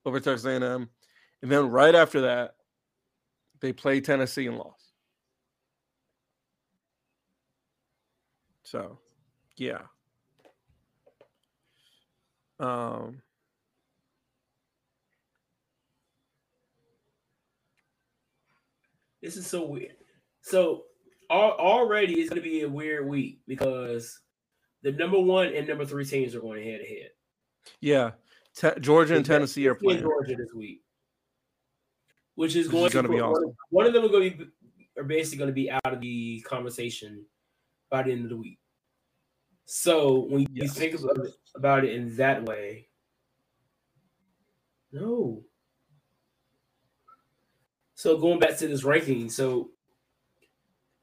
over 0.05 0.19
Texas 0.21 0.45
A&M. 0.45 0.89
And 1.41 1.51
then 1.51 1.69
right 1.69 1.93
after 1.93 2.21
that, 2.21 2.55
they 3.59 3.73
played 3.73 4.05
Tennessee 4.05 4.47
and 4.47 4.57
lost. 4.57 4.93
So, 8.63 8.99
yeah. 9.57 9.81
Um 12.59 13.21
This 19.21 19.37
is 19.37 19.47
so 19.47 19.65
weird. 19.65 19.95
So 20.41 20.83
al- 21.31 21.57
already 21.57 22.19
it's 22.19 22.29
going 22.29 22.41
to 22.41 22.49
be 22.49 22.61
a 22.61 22.69
weird 22.69 23.07
week 23.07 23.39
because 23.47 24.19
the 24.83 24.91
number 24.91 25.19
one 25.19 25.47
and 25.47 25.67
number 25.67 25.85
three 25.85 26.05
teams 26.05 26.35
are 26.35 26.39
going 26.41 26.63
head 26.63 26.81
to 26.81 26.85
head. 26.87 27.09
yeah, 27.81 28.11
Te- 28.55 28.79
Georgia 28.79 29.15
and 29.15 29.25
Tennessee 29.25 29.67
are 29.67 29.75
playing. 29.75 30.01
Georgia 30.01 30.35
this 30.35 30.53
week, 30.55 30.81
which 32.35 32.55
is 32.55 32.67
Which 32.67 32.73
going 32.73 32.85
is 32.87 32.91
to 32.93 33.03
be 33.03 33.07
put- 33.15 33.21
awesome. 33.21 33.55
One 33.69 33.85
of 33.87 33.93
them 33.93 34.03
are 34.05 34.09
going 34.09 34.31
to 34.31 34.37
be 34.37 34.51
are 34.97 35.03
basically 35.03 35.37
going 35.39 35.47
to 35.49 35.53
be 35.53 35.71
out 35.71 35.81
of 35.85 35.99
the 36.01 36.41
conversation 36.41 37.25
by 37.89 38.03
the 38.03 38.11
end 38.11 38.25
of 38.25 38.29
the 38.29 38.37
week. 38.37 38.59
So 39.65 40.19
when 40.29 40.45
you 40.51 40.67
think 40.67 40.93
about 40.99 41.25
it, 41.25 41.33
about 41.55 41.85
it 41.85 41.93
in 41.93 42.15
that 42.17 42.43
way, 42.45 42.89
no. 44.91 45.43
So 47.95 48.17
going 48.17 48.39
back 48.39 48.57
to 48.57 48.67
this 48.67 48.83
ranking, 48.83 49.29
so 49.29 49.71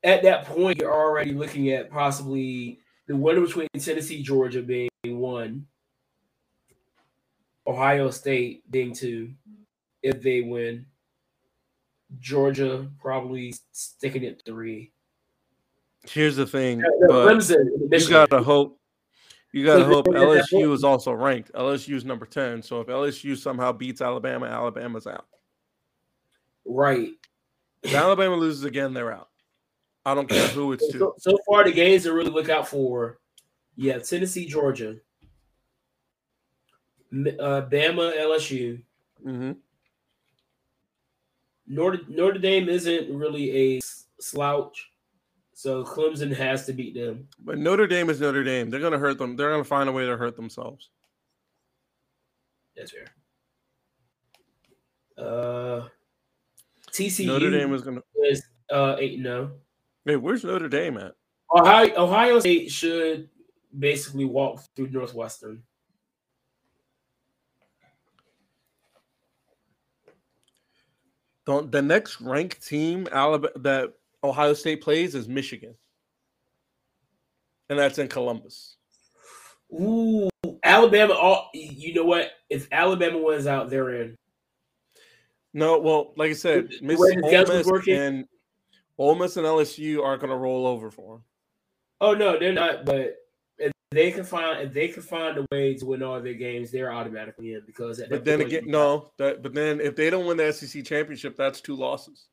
at 0.05 0.22
that 0.24 0.45
point 0.47 0.78
you're 0.78 0.93
already 0.93 1.33
looking 1.33 1.70
at 1.70 1.91
possibly 1.91 2.80
the 3.11 3.17
winner 3.17 3.41
between 3.41 3.67
Tennessee, 3.77 4.23
Georgia 4.23 4.63
being 4.63 4.89
one, 5.03 5.67
Ohio 7.67 8.09
State 8.11 8.63
being 8.71 8.95
two, 8.95 9.33
if 10.01 10.23
they 10.23 10.43
win. 10.43 10.87
Georgia 12.21 12.89
probably 13.01 13.53
sticking 13.73 14.25
at 14.27 14.45
three. 14.45 14.93
Here's 16.09 16.37
the 16.37 16.47
thing, 16.47 16.85
uh, 16.85 16.89
No, 17.01 17.09
but 17.09 17.35
Clemson, 17.35 17.65
you 17.91 18.09
gotta 18.09 18.45
hope. 18.45 18.79
You 19.53 19.65
gotta 19.65 19.85
hope 19.85 20.07
LSU 20.07 20.73
is 20.73 20.85
also 20.85 21.11
ranked. 21.11 21.53
LSU 21.53 21.97
is 21.97 22.05
number 22.05 22.27
ten. 22.27 22.63
So 22.63 22.81
if 22.81 22.87
LSU 22.87 23.37
somehow 23.37 23.73
beats 23.73 24.01
Alabama, 24.01 24.47
Alabama's 24.47 25.09
out. 25.09 25.27
right. 26.65 27.11
If 27.83 27.93
Alabama 27.93 28.37
loses 28.37 28.63
again, 28.63 28.95
they're 28.95 29.13
out. 29.13 29.30
I 30.05 30.14
don't 30.14 30.28
care 30.28 30.46
who 30.48 30.72
it's 30.72 30.86
to. 30.92 30.98
So, 30.98 31.14
so 31.18 31.38
far, 31.46 31.64
the 31.64 31.72
games 31.72 32.05
to 32.05 32.12
really 32.12 32.30
look 32.30 32.48
out 32.48 32.66
for, 32.66 33.18
yeah, 33.76 33.98
Tennessee, 33.98 34.46
Georgia, 34.46 34.96
uh, 37.12 37.62
Bama, 37.68 38.16
LSU. 38.16 38.82
Mm-hmm. 39.24 39.53
Notre, 41.66 42.01
Notre 42.09 42.38
Dame 42.38 42.68
isn't 42.68 43.14
really 43.16 43.76
a 43.76 43.80
slouch, 44.20 44.90
so 45.55 45.84
Clemson 45.84 46.34
has 46.34 46.66
to 46.66 46.72
beat 46.72 46.94
them. 46.94 47.28
But 47.38 47.59
Notre 47.59 47.86
Dame 47.86 48.11
is 48.11 48.20
Notre 48.20 48.42
Dame. 48.42 48.70
They're 48.70 48.80
gonna 48.80 48.98
hurt 48.98 49.18
them. 49.18 49.36
They're 49.36 49.51
gonna 49.51 49.64
find 49.64 49.88
a 49.88 49.92
way 49.92 50.07
to 50.07 50.16
hurt 50.16 50.34
themselves. 50.34 50.88
That's 52.76 52.92
fair. 52.92 53.07
Uh, 55.16 55.88
TCU 56.90 57.26
Notre 57.26 57.51
Dame 57.51 57.74
is 57.74 57.82
gonna. 57.82 58.03
is 58.24 58.42
uh 58.72 58.96
eight 58.98 59.20
no. 59.20 59.53
Hey, 60.05 60.16
where's 60.16 60.44
Notre 60.44 60.68
Dame 60.68 60.96
at? 60.98 61.12
Ohio 61.55 61.92
Ohio 61.96 62.40
State 62.40 62.70
should 62.70 63.28
basically 63.78 64.24
walk 64.24 64.62
through 64.74 64.90
Northwestern. 64.90 65.62
The, 71.46 71.66
the 71.68 71.82
next 71.82 72.20
ranked 72.20 72.66
team 72.66 73.09
Alabama, 73.11 73.53
that 73.57 73.92
Ohio 74.22 74.55
State 74.55 74.82
plays 74.82 75.14
is 75.14 75.28
Michigan, 75.28 75.74
and 77.68 77.78
that's 77.78 77.98
in 77.98 78.09
Columbus. 78.09 78.76
Ooh, 79.72 80.28
Alabama. 80.62 81.14
Oh, 81.14 81.18
All 81.18 81.51
you 81.53 81.94
know 81.94 82.05
what? 82.05 82.30
If 82.48 82.68
Alabama 82.72 83.18
wins 83.18 83.46
out, 83.46 83.70
they're 83.70 84.03
in. 84.03 84.16
No, 85.53 85.78
well, 85.78 86.12
like 86.16 86.30
I 86.30 86.34
said, 86.34 86.70
Miss 86.80 87.01
Ole 87.01 87.46
Miss 87.46 87.88
and 87.88 88.26
Ole 89.01 89.14
Miss 89.14 89.38
and 89.38 89.46
LSU 89.46 90.05
aren't 90.05 90.20
going 90.20 90.30
to 90.30 90.36
roll 90.36 90.66
over 90.66 90.90
for 90.90 91.14
them. 91.14 91.24
Oh 92.03 92.12
no, 92.12 92.38
they're 92.38 92.53
not. 92.53 92.84
But 92.84 93.16
if 93.57 93.72
they 93.90 94.11
can 94.11 94.24
find 94.24 94.61
if 94.61 94.74
they 94.74 94.88
can 94.88 95.03
find 95.03 95.38
a 95.38 95.46
way 95.51 95.72
to 95.74 95.86
win 95.86 96.03
all 96.03 96.20
their 96.20 96.34
games, 96.34 96.70
they're 96.70 96.92
automatically 96.92 97.55
in 97.55 97.62
because. 97.64 97.98
At 97.98 98.11
But 98.11 98.26
then 98.26 98.42
again, 98.42 98.64
no. 98.66 99.11
That, 99.16 99.42
but 99.42 99.55
then 99.55 99.80
if 99.80 99.96
they 99.96 100.11
don't 100.11 100.26
win 100.26 100.36
the 100.36 100.53
SEC 100.53 100.84
championship, 100.84 101.34
that's 101.34 101.62
two 101.62 101.76
losses. 101.76 102.26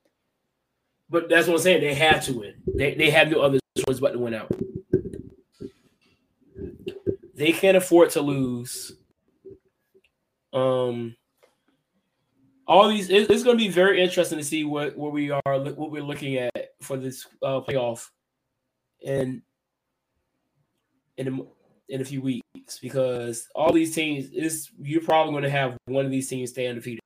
But 1.10 1.30
that's 1.30 1.48
what 1.48 1.54
I'm 1.54 1.62
saying. 1.62 1.80
They 1.80 1.94
have 1.94 2.26
to 2.26 2.34
win. 2.34 2.56
They 2.76 2.96
they 2.96 3.12
have 3.12 3.30
no 3.30 3.40
other 3.40 3.60
choice 3.86 4.02
but 4.02 4.12
to 4.12 4.20
win 4.20 4.34
out. 4.34 4.52
They 7.34 7.54
can't 7.54 7.78
afford 7.78 8.10
to 8.12 8.22
lose. 8.22 8.92
Um, 10.52 11.16
all 12.68 12.88
these 12.90 13.10
it- 13.10 13.30
it's 13.32 13.44
going 13.44 13.58
to 13.58 13.64
be 13.64 13.70
very 13.70 14.02
interesting 14.02 14.38
to 14.38 14.44
see 14.44 14.64
what 14.64 14.96
what 14.98 15.14
we 15.14 15.32
are 15.32 15.42
what 15.46 15.92
we're 15.92 16.04
looking 16.04 16.36
at 16.38 16.52
for 16.82 16.98
this 16.98 17.26
uh, 17.42 17.62
playoff, 17.62 18.10
and 19.06 19.42
in 21.18 21.28
a, 21.28 21.42
in 21.94 22.02
a 22.02 22.06
few 22.06 22.22
weeks 22.22 22.80
because 22.82 23.48
all 23.56 23.72
these 23.74 23.96
teams 23.96 24.30
is 24.32 24.70
you're 24.80 25.02
probably 25.02 25.32
going 25.32 25.44
to 25.44 25.50
have 25.50 25.78
one 25.86 26.06
of 26.06 26.12
these 26.12 26.30
teams 26.30 26.50
stay 26.52 26.68
undefeated 26.68 27.00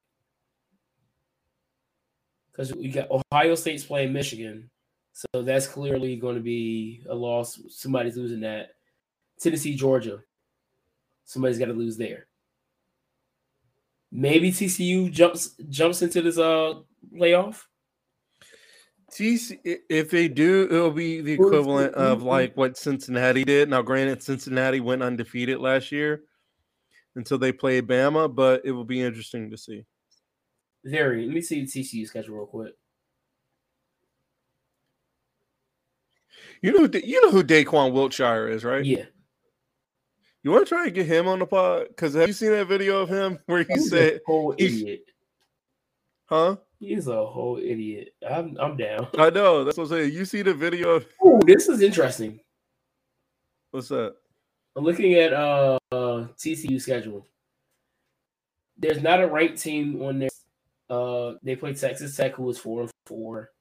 because 2.52 2.74
we 2.74 2.90
got 2.90 3.08
Ohio 3.10 3.56
State's 3.56 3.86
playing 3.86 4.12
Michigan, 4.12 4.70
so 5.14 5.42
that's 5.44 5.68
clearly 5.68 6.16
going 6.18 6.36
to 6.36 6.42
be 6.42 7.04
a 7.10 7.16
loss. 7.16 7.60
Somebody's 7.70 8.18
losing 8.18 8.42
that. 8.42 8.72
Tennessee, 9.40 9.76
Georgia, 9.76 10.22
somebody's 11.26 11.58
got 11.58 11.66
to 11.66 11.74
lose 11.74 11.98
there. 11.98 12.28
Maybe 14.12 14.52
TCU 14.52 15.12
jumps 15.12 15.56
jumps 15.70 16.02
into 16.02 16.22
this 16.22 16.38
uh 16.38 16.76
playoff. 17.14 17.64
TC, 19.12 19.60
if 19.90 20.10
they 20.10 20.30
do, 20.30 20.68
it'll 20.72 20.92
be 20.92 21.20
the 21.22 21.34
equivalent 21.34 21.94
of 21.96 22.24
like 22.24 22.56
what 22.56 22.78
Cincinnati 22.78 23.44
did. 23.44 23.70
Now, 23.70 23.82
granted, 23.82 24.24
Cincinnati 24.24 24.80
went 24.80 25.04
undefeated 25.04 25.60
last 25.60 25.92
year 25.92 26.24
until 27.16 27.38
they 27.38 27.52
played 27.52 27.88
Bama, 27.88 28.34
but 28.34 28.62
it 28.64 28.72
will 28.72 28.86
be 28.86 29.02
interesting 29.02 29.52
to 29.52 29.58
see. 29.58 29.86
Very. 30.86 31.26
Let 31.26 31.36
me 31.36 31.42
see 31.42 31.62
the 31.62 31.68
TCU 31.68 32.08
schedule 32.08 32.38
real 32.38 32.46
quick. 32.46 32.74
You 36.62 36.72
know, 36.72 37.00
you 37.04 37.22
know 37.22 37.32
who 37.32 37.44
Daquan 37.44 37.92
Wiltshire 37.92 38.48
is, 38.48 38.64
right? 38.64 38.86
Yeah. 38.86 39.06
You 40.44 40.52
want 40.52 40.66
to 40.66 40.70
try 40.70 40.86
and 40.86 40.94
get 40.94 41.06
him 41.06 41.28
on 41.28 41.40
the 41.40 41.46
pod? 41.46 41.88
Because 41.90 42.16
have 42.16 42.28
you 42.28 42.34
seen 42.34 42.52
that 42.52 42.66
video 42.68 43.02
of 43.02 43.10
him 43.10 43.38
where 43.46 43.64
he 43.64 43.74
He's 43.74 43.90
said, 43.90 44.14
a 44.16 44.20
whole 44.26 44.56
idiot. 44.58 45.04
"Huh? 46.26 46.56
He's 46.80 47.08
a 47.08 47.26
whole 47.26 47.58
idiot. 47.58 48.16
I'm 48.28 48.58
I'm 48.60 48.76
down. 48.76 49.08
I 49.18 49.30
know. 49.30 49.64
That's 49.64 49.78
what 49.78 49.84
I'm 49.84 49.90
saying. 49.90 50.14
You 50.14 50.26
see 50.26 50.42
the 50.42 50.54
video 50.54 50.90
of 50.92 51.06
Ooh, 51.26 51.40
this 51.46 51.68
is 51.70 51.82
interesting. 51.82 52.40
what's 53.70 53.90
that? 53.90 54.16
I'm 54.76 54.84
looking 54.84 55.14
at 55.16 55.34
uh, 55.34 55.78
uh 55.92 56.28
TCU 56.40 56.82
schedule. 56.82 57.28
There's 58.78 59.02
not 59.02 59.22
a 59.22 59.28
ranked 59.28 59.62
team 59.62 60.02
on 60.02 60.18
there. 60.20 60.30
Uh, 60.90 61.34
they 61.44 61.56
play 61.56 61.74
Texas 61.74 62.16
Tech, 62.18 62.34
who 62.34 62.50
is 62.50 62.58
four 62.58 62.82
and 62.82 62.92
four. 63.06 63.52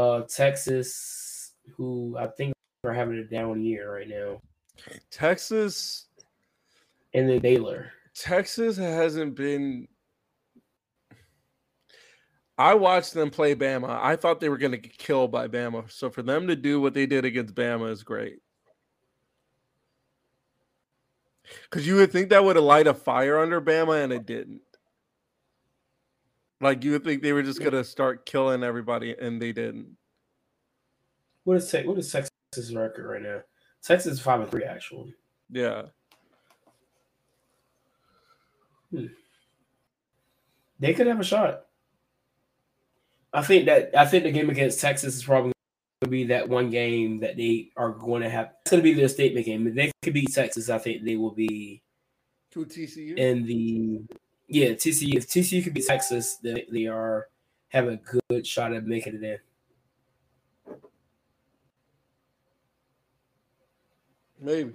Uh, 0.00 0.22
Texas, 0.22 1.52
who 1.76 2.16
I 2.18 2.26
think 2.26 2.52
are 2.82 2.92
having 2.92 3.18
a 3.18 3.24
down 3.24 3.62
year 3.62 3.94
right 3.94 4.08
now, 4.08 4.40
Texas. 5.10 6.06
and 7.14 7.28
then 7.28 7.38
Baylor. 7.40 7.92
Texas 8.14 8.76
hasn't 8.76 9.34
been. 9.34 9.88
I 12.58 12.74
watched 12.74 13.14
them 13.14 13.30
play 13.30 13.54
Bama. 13.54 13.88
I 13.88 14.16
thought 14.16 14.40
they 14.40 14.48
were 14.48 14.58
going 14.58 14.72
to 14.72 14.78
get 14.78 14.96
killed 14.98 15.32
by 15.32 15.48
Bama. 15.48 15.90
So 15.90 16.10
for 16.10 16.22
them 16.22 16.46
to 16.48 16.54
do 16.54 16.80
what 16.80 16.94
they 16.94 17.06
did 17.06 17.24
against 17.24 17.54
Bama 17.54 17.90
is 17.90 18.02
great. 18.02 18.40
Because 21.64 21.86
you 21.86 21.96
would 21.96 22.12
think 22.12 22.30
that 22.30 22.44
would 22.44 22.56
have 22.56 22.64
light 22.64 22.86
a 22.86 22.94
fire 22.94 23.38
under 23.38 23.60
Bama, 23.60 24.04
and 24.04 24.12
it 24.12 24.26
didn't. 24.26 24.60
Like 26.60 26.84
you 26.84 26.92
would 26.92 27.04
think 27.04 27.22
they 27.22 27.32
were 27.32 27.42
just 27.42 27.58
going 27.58 27.72
to 27.72 27.84
start 27.84 28.24
killing 28.24 28.62
everybody, 28.62 29.16
and 29.18 29.42
they 29.42 29.52
didn't. 29.52 29.96
What 31.44 31.56
is 31.56 31.72
what 31.84 31.98
is 31.98 32.12
Texas 32.12 32.72
record 32.72 33.06
right 33.06 33.22
now? 33.22 33.40
Texas 33.82 34.14
is 34.14 34.20
five 34.20 34.40
and 34.40 34.50
three 34.50 34.64
actually. 34.64 35.14
Yeah. 35.50 35.82
Hmm. 38.90 39.06
They 40.78 40.94
could 40.94 41.06
have 41.06 41.20
a 41.20 41.24
shot. 41.24 41.66
I 43.32 43.42
think 43.42 43.66
that 43.66 43.90
I 43.96 44.04
think 44.04 44.24
the 44.24 44.32
game 44.32 44.50
against 44.50 44.80
Texas 44.80 45.16
is 45.16 45.24
probably 45.24 45.52
going 45.52 45.52
to 46.02 46.08
be 46.10 46.24
that 46.24 46.48
one 46.48 46.70
game 46.70 47.20
that 47.20 47.36
they 47.36 47.70
are 47.76 47.90
going 47.90 48.22
to 48.22 48.28
have. 48.30 48.52
It's 48.62 48.70
going 48.70 48.82
to 48.82 48.88
be 48.88 48.94
their 48.94 49.08
statement 49.08 49.46
game. 49.46 49.66
If 49.66 49.74
they 49.74 49.92
could 50.02 50.12
beat 50.14 50.32
Texas, 50.32 50.68
I 50.68 50.78
think 50.78 51.04
they 51.04 51.16
will 51.16 51.30
be 51.30 51.82
To 52.52 52.66
TCU. 52.66 53.16
in 53.16 53.44
the 53.46 54.02
yeah 54.48 54.70
TCU. 54.70 55.14
If 55.16 55.28
TCU 55.28 55.64
could 55.64 55.72
beat 55.74 55.86
Texas, 55.86 56.36
they, 56.42 56.66
they 56.70 56.86
are 56.86 57.28
have 57.68 57.86
a 57.88 57.98
good 58.28 58.46
shot 58.46 58.74
at 58.74 58.84
making 58.84 59.14
it 59.14 59.22
in. 59.22 59.38
Maybe. 64.42 64.74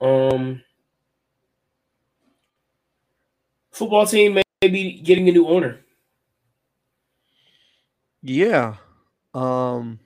Um, 0.00 0.62
football 3.70 4.06
team 4.06 4.34
may 4.34 4.42
be 4.62 5.00
getting 5.00 5.28
a 5.28 5.32
new 5.32 5.46
owner. 5.46 5.80
Yeah. 8.22 8.76
Um 9.34 10.00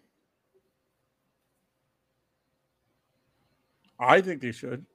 I 4.00 4.20
think 4.20 4.40
they 4.40 4.52
should. 4.52 4.86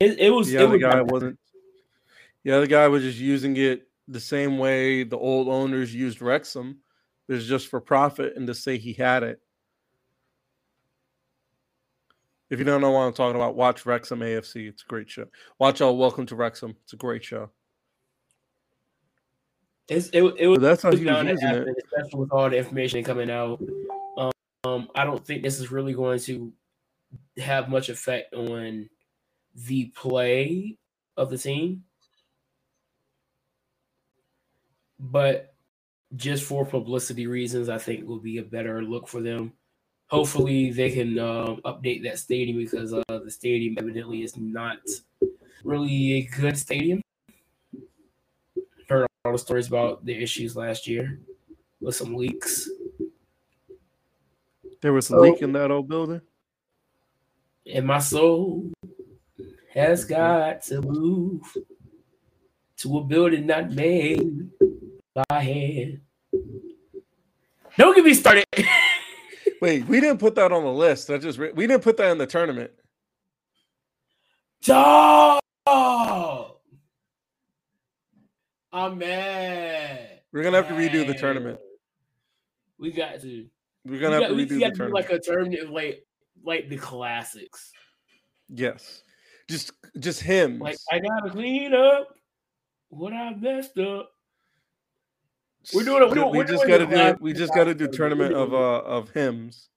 It, 0.00 0.18
it 0.18 0.30
was 0.30 0.48
The 0.50 0.58
other 0.58 0.78
was 0.78 0.82
guy 0.82 1.02
wasn't. 1.02 1.38
The 2.44 2.52
other 2.52 2.66
guy 2.66 2.88
was 2.88 3.02
just 3.02 3.18
using 3.18 3.56
it 3.56 3.88
the 4.06 4.20
same 4.20 4.58
way 4.58 5.02
the 5.02 5.18
old 5.18 5.48
owners 5.48 5.94
used 5.94 6.22
Wrexham. 6.22 6.78
It 7.28 7.34
was 7.34 7.46
just 7.46 7.68
for 7.68 7.80
profit 7.80 8.34
and 8.36 8.46
to 8.46 8.54
say 8.54 8.78
he 8.78 8.92
had 8.92 9.22
it. 9.22 9.40
If 12.48 12.58
you 12.58 12.64
don't 12.64 12.80
know 12.80 12.92
what 12.92 13.00
I'm 13.00 13.12
talking 13.12 13.36
about, 13.36 13.56
watch 13.56 13.84
Wrexham 13.84 14.20
AFC. 14.20 14.68
It's 14.68 14.82
a 14.82 14.86
great 14.86 15.10
show. 15.10 15.26
Watch 15.58 15.82
all 15.82 15.98
Welcome 15.98 16.24
to 16.26 16.36
Wrexham. 16.36 16.74
It's 16.84 16.94
a 16.94 16.96
great 16.96 17.22
show. 17.22 17.50
It's, 19.88 20.08
it, 20.14 20.22
it 20.38 20.46
was 20.46 20.60
that's 20.60 20.82
how 20.82 20.90
he 20.94 21.04
was 21.04 21.24
using 21.24 21.48
it. 21.48 21.68
especially 21.84 22.20
with 22.20 22.32
all 22.32 22.48
the 22.48 22.56
information 22.56 23.02
coming 23.04 23.30
out. 23.30 23.62
Um, 24.16 24.32
um, 24.64 24.88
I 24.94 25.04
don't 25.04 25.24
think 25.24 25.42
this 25.42 25.60
is 25.60 25.70
really 25.70 25.92
going 25.92 26.20
to 26.20 26.52
have 27.38 27.68
much 27.68 27.88
effect 27.90 28.34
on 28.34 28.88
the 29.54 29.86
play 29.86 30.76
of 31.16 31.30
the 31.30 31.38
team, 31.38 31.84
but 34.98 35.54
just 36.16 36.44
for 36.44 36.64
publicity 36.64 37.26
reasons, 37.26 37.68
I 37.68 37.78
think 37.78 38.06
will 38.06 38.18
be 38.20 38.38
a 38.38 38.42
better 38.42 38.82
look 38.82 39.08
for 39.08 39.20
them. 39.20 39.52
Hopefully, 40.08 40.70
they 40.70 40.90
can 40.90 41.18
um, 41.18 41.60
update 41.64 42.02
that 42.04 42.18
stadium 42.18 42.56
because 42.58 42.94
uh, 42.94 43.02
the 43.08 43.30
stadium 43.30 43.76
evidently 43.78 44.22
is 44.22 44.36
not 44.36 44.78
really 45.64 46.12
a 46.14 46.22
good 46.22 46.56
stadium 46.56 47.02
heard 48.88 49.06
all 49.24 49.32
the 49.32 49.38
stories 49.38 49.68
about 49.68 50.04
the 50.04 50.14
issues 50.22 50.56
last 50.56 50.86
year 50.86 51.20
with 51.80 51.94
some 51.94 52.14
leaks. 52.14 52.70
There 54.80 54.92
was 54.92 55.06
a 55.06 55.08
So- 55.08 55.20
leak 55.20 55.42
in 55.42 55.52
that 55.52 55.70
old 55.70 55.88
building. 55.88 56.22
And 57.66 57.86
my 57.86 57.98
soul 57.98 58.72
has 59.78 60.04
got 60.04 60.62
to 60.62 60.82
move 60.82 61.42
to 62.78 62.98
a 62.98 63.04
building 63.04 63.46
not 63.46 63.72
made 63.72 64.50
by 65.14 65.42
hand. 65.42 66.00
Don't 67.76 67.94
get 67.94 68.04
me 68.04 68.14
started. 68.14 68.44
Wait, 69.60 69.86
we 69.86 70.00
didn't 70.00 70.18
put 70.18 70.34
that 70.36 70.52
on 70.52 70.64
the 70.64 70.72
list. 70.72 71.10
I 71.10 71.18
just 71.18 71.38
re- 71.38 71.52
we 71.52 71.66
didn't 71.66 71.82
put 71.82 71.96
that 71.96 72.10
in 72.10 72.18
the 72.18 72.26
tournament. 72.26 72.70
Dog! 74.62 75.40
I'm 78.72 78.98
mad. 78.98 80.20
We're 80.32 80.42
gonna 80.42 80.58
have 80.58 80.68
to 80.68 80.74
redo 80.74 81.06
the 81.06 81.14
tournament. 81.14 81.58
We 82.78 82.92
got 82.92 83.20
to. 83.22 83.46
We're 83.84 84.00
gonna 84.00 84.18
we 84.18 84.22
have 84.22 84.22
to 84.22 84.28
got, 84.28 84.36
we 84.36 84.44
redo 84.44 84.48
the 84.48 84.60
got 84.60 84.70
do 84.70 84.76
tournament. 84.76 84.94
like 84.94 85.10
a 85.10 85.20
tournament 85.20 85.72
like 85.72 86.04
like 86.44 86.68
the 86.68 86.76
classics. 86.76 87.72
yes, 88.48 89.02
just 89.48 89.72
just 89.98 90.20
hymns. 90.22 90.60
Like 90.60 90.76
I 90.92 90.98
gotta 90.98 91.30
clean 91.30 91.74
up 91.74 92.14
what 92.90 93.12
I 93.12 93.34
messed 93.34 93.78
up. 93.78 94.10
We're 95.74 95.84
doing 95.84 96.02
it- 96.02 96.14
we 96.14 96.38
we're 96.38 96.44
just 96.44 96.66
got 96.66 96.78
to 96.78 96.86
do 96.86 96.92
classic- 96.92 97.20
we 97.20 97.32
just 97.32 97.54
got 97.54 97.64
to 97.64 97.74
do 97.74 97.88
tournament 97.88 98.34
of 98.34 98.54
uh 98.54 98.78
of 98.82 99.10
hymns. 99.10 99.68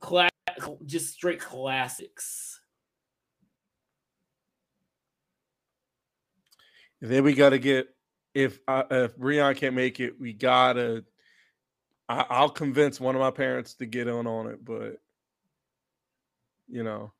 Class, 0.00 0.30
just 0.86 1.12
straight 1.12 1.40
classics. 1.40 2.60
And 7.00 7.10
then 7.10 7.22
we 7.24 7.34
got 7.34 7.50
to 7.50 7.58
get 7.58 7.88
if 8.34 8.58
uh, 8.68 8.84
if 8.90 9.12
Rion 9.18 9.54
can't 9.54 9.74
make 9.74 10.00
it, 10.00 10.18
we 10.18 10.32
gotta. 10.32 11.04
I, 12.08 12.24
I'll 12.30 12.48
convince 12.48 12.98
one 13.00 13.14
of 13.14 13.20
my 13.20 13.30
parents 13.30 13.74
to 13.74 13.86
get 13.86 14.08
on 14.08 14.26
on 14.26 14.46
it, 14.46 14.64
but 14.64 14.96
you 16.68 16.82
know, 16.82 17.12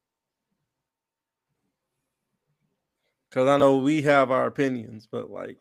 because 3.29 3.49
I 3.49 3.59
know 3.59 3.79
we 3.79 4.03
have 4.03 4.31
our 4.31 4.47
opinions, 4.47 5.09
but 5.11 5.31
like, 5.31 5.59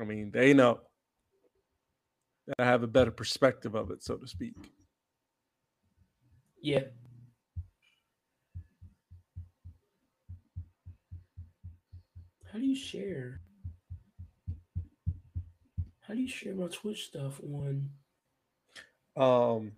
I 0.00 0.04
mean, 0.04 0.30
they 0.32 0.54
know. 0.54 0.80
I 2.58 2.64
have 2.64 2.82
a 2.82 2.88
better 2.88 3.10
perspective 3.10 3.74
of 3.74 3.90
it, 3.90 4.02
so 4.02 4.16
to 4.16 4.26
speak. 4.26 4.54
Yeah. 6.62 6.84
How 12.52 12.58
do 12.58 12.64
you 12.64 12.74
share? 12.74 13.40
How 16.00 16.14
do 16.14 16.20
you 16.20 16.28
share 16.28 16.54
my 16.54 16.68
Twitch 16.68 17.04
stuff 17.04 17.38
on? 17.44 17.90
Um, 19.14 19.72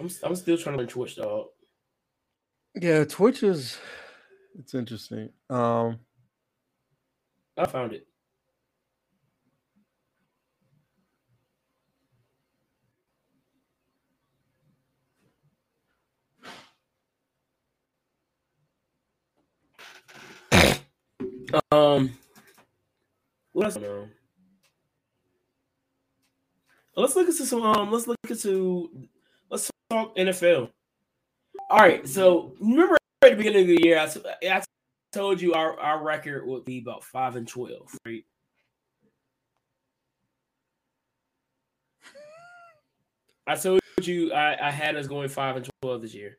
I'm 0.00 0.10
I'm 0.24 0.34
still 0.34 0.58
trying 0.58 0.74
to 0.74 0.78
learn 0.78 0.88
Twitch, 0.88 1.16
dog. 1.16 1.46
yeah, 2.74 3.04
Twitch 3.04 3.44
is 3.44 3.78
it's 4.58 4.74
interesting. 4.74 5.30
Um, 5.50 5.98
I 7.56 7.66
found 7.66 7.92
it. 7.92 8.06
Um? 21.70 22.16
No. 23.54 24.08
Let's 26.96 27.16
look 27.16 27.28
into 27.28 27.46
some. 27.46 27.62
Um, 27.62 27.90
let's 27.90 28.06
look 28.06 28.18
into. 28.28 28.90
Let's 29.50 29.70
talk 29.90 30.16
NFL. 30.16 30.70
All 31.70 31.78
right. 31.78 32.06
So 32.08 32.54
remember 32.60 32.96
at 33.22 33.30
the 33.30 33.36
beginning 33.36 33.62
of 33.62 33.68
the 33.68 33.82
year, 33.82 33.98
I 33.98 34.62
told 35.12 35.40
you 35.40 35.54
our, 35.54 35.78
our 35.78 36.02
record 36.02 36.46
would 36.46 36.64
be 36.64 36.78
about 36.78 37.04
five 37.04 37.36
and 37.36 37.46
twelve, 37.46 37.94
right? 38.06 38.24
I 43.46 43.56
told 43.56 43.80
you 44.02 44.32
I, 44.32 44.68
I 44.68 44.70
had 44.70 44.96
us 44.96 45.06
going 45.06 45.28
five 45.28 45.56
and 45.56 45.68
twelve 45.82 46.02
this 46.02 46.14
year. 46.14 46.38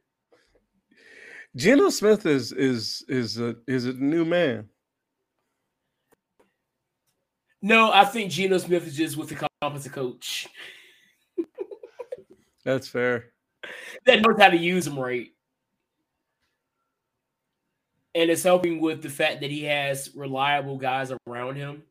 Geno 1.55 1.89
Smith 1.89 2.25
is 2.25 2.51
is 2.51 3.05
is 3.07 3.39
a 3.39 3.55
is 3.67 3.85
a 3.85 3.93
new 3.93 4.25
man. 4.25 4.69
No, 7.61 7.91
I 7.93 8.03
think 8.03 8.31
Geno 8.31 8.57
Smith 8.57 8.85
is 8.87 8.97
just 8.97 9.15
with 9.15 9.29
the 9.29 9.47
competent 9.61 9.93
coach 9.93 10.47
That's 12.65 12.87
fair. 12.87 13.31
that 14.05 14.21
knows 14.21 14.39
how 14.39 14.49
to 14.49 14.57
use 14.57 14.87
him 14.87 14.99
right. 14.99 15.27
And 18.15 18.29
it's 18.29 18.43
helping 18.43 18.79
with 18.79 19.01
the 19.01 19.09
fact 19.09 19.41
that 19.41 19.49
he 19.49 19.63
has 19.63 20.11
reliable 20.15 20.77
guys 20.77 21.11
around 21.27 21.55
him 21.55 21.83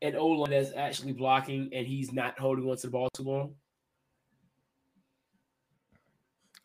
and 0.00 0.16
Ola 0.16 0.48
that's 0.48 0.72
actually 0.74 1.12
blocking 1.12 1.70
and 1.72 1.86
he's 1.86 2.12
not 2.12 2.38
holding 2.38 2.68
onto 2.68 2.82
the 2.82 2.90
ball 2.90 3.08
too 3.14 3.22
long. 3.24 3.54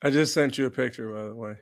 I 0.01 0.09
just 0.09 0.33
sent 0.33 0.57
you 0.57 0.65
a 0.65 0.71
picture, 0.71 1.11
by 1.11 1.23
the 1.23 1.35
way. 1.35 1.55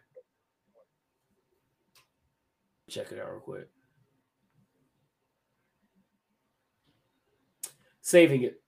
Check 2.90 3.12
it 3.12 3.20
out 3.20 3.32
real 3.32 3.40
quick. 3.40 3.68
Saving 8.02 8.44
it. 8.44 8.62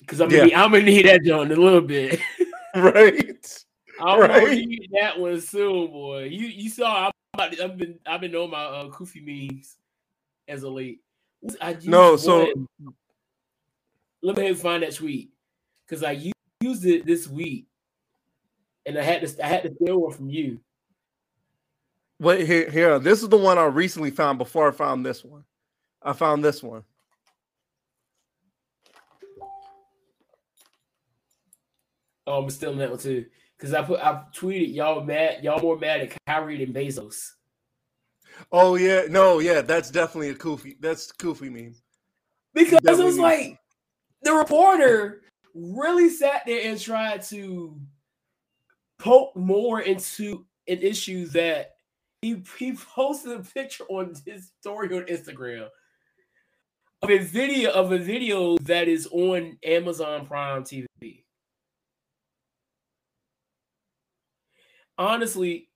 Because 0.00 0.20
I'm, 0.20 0.28
gonna 0.28 0.38
Yeah. 0.42 0.44
need- 0.46 0.54
I'm 0.54 0.70
gonna 0.72 0.84
need 0.84 1.06
that 1.06 1.22
John 1.24 1.50
in 1.50 1.58
a 1.58 1.60
little 1.60 1.80
bit. 1.80 2.20
right. 2.74 3.64
I'm 4.00 4.20
gonna 4.20 4.54
need 4.54 4.90
that 4.92 5.18
one 5.18 5.40
soon, 5.40 5.86
boy. 5.90 6.24
You 6.24 6.46
you 6.48 6.68
saw 6.68 7.06
to, 7.06 7.13
I've 7.38 7.76
been 7.76 7.98
I've 8.06 8.20
been 8.20 8.34
on 8.34 8.50
my 8.50 8.64
uh, 8.64 8.88
Kufi 8.88 9.22
memes 9.24 9.76
as 10.48 10.62
of 10.62 10.72
late. 10.72 11.00
I 11.60 11.76
No, 11.84 12.16
so- 12.16 12.46
one- 12.46 12.94
let 14.22 14.36
me 14.38 14.54
find 14.54 14.82
that 14.82 14.94
tweet 14.94 15.30
because 15.86 16.02
I 16.02 16.12
used 16.62 16.86
it 16.86 17.04
this 17.04 17.28
week, 17.28 17.66
and 18.86 18.96
I 18.98 19.02
had 19.02 19.26
to 19.26 19.44
I 19.44 19.48
had 19.48 19.62
to 19.64 19.74
steal 19.74 20.00
one 20.00 20.12
from 20.12 20.30
you. 20.30 20.60
Wait 22.20 22.46
here, 22.46 22.70
here. 22.70 22.98
This 22.98 23.22
is 23.22 23.28
the 23.28 23.36
one 23.36 23.58
I 23.58 23.64
recently 23.66 24.10
found 24.10 24.38
before 24.38 24.68
I 24.68 24.70
found 24.70 25.04
this 25.04 25.22
one. 25.24 25.44
I 26.00 26.12
found 26.14 26.42
this 26.42 26.62
one. 26.62 26.84
Oh, 32.26 32.42
I'm 32.42 32.50
stealing 32.50 32.78
that 32.78 32.90
one 32.90 32.98
too 32.98 33.26
because 33.56 33.74
I 33.74 33.82
put 33.82 34.00
I 34.00 34.22
tweeted 34.34 34.74
y'all 34.74 35.02
mad 35.02 35.42
y'all 35.42 35.60
more 35.60 35.78
mad 35.78 36.00
at 36.00 36.16
Kyrie 36.26 36.64
than 36.64 36.74
Bezos. 36.74 37.32
Oh 38.50 38.76
yeah, 38.76 39.02
no, 39.08 39.38
yeah, 39.38 39.60
that's 39.60 39.90
definitely 39.90 40.30
a 40.30 40.34
Kufi. 40.34 40.76
That's 40.80 41.12
Kufi 41.12 41.50
meme. 41.50 41.74
Because 42.52 42.98
it 42.98 43.04
was 43.04 43.18
like 43.18 43.58
the 44.22 44.32
reporter 44.32 45.22
really 45.54 46.08
sat 46.08 46.42
there 46.46 46.68
and 46.68 46.80
tried 46.80 47.22
to 47.22 47.78
poke 48.98 49.34
more 49.36 49.80
into 49.80 50.44
an 50.68 50.78
issue 50.78 51.26
that 51.26 51.74
he 52.22 52.42
he 52.58 52.72
posted 52.72 53.32
a 53.32 53.40
picture 53.40 53.84
on 53.84 54.14
his 54.24 54.50
story 54.60 54.96
on 54.96 55.04
Instagram 55.04 55.68
of 57.02 57.10
a 57.10 57.18
video 57.18 57.70
of 57.70 57.92
a 57.92 57.98
video 57.98 58.56
that 58.58 58.88
is 58.88 59.06
on 59.12 59.58
Amazon 59.62 60.26
Prime 60.26 60.64
TV. 60.64 60.86
Honestly, 64.96 65.68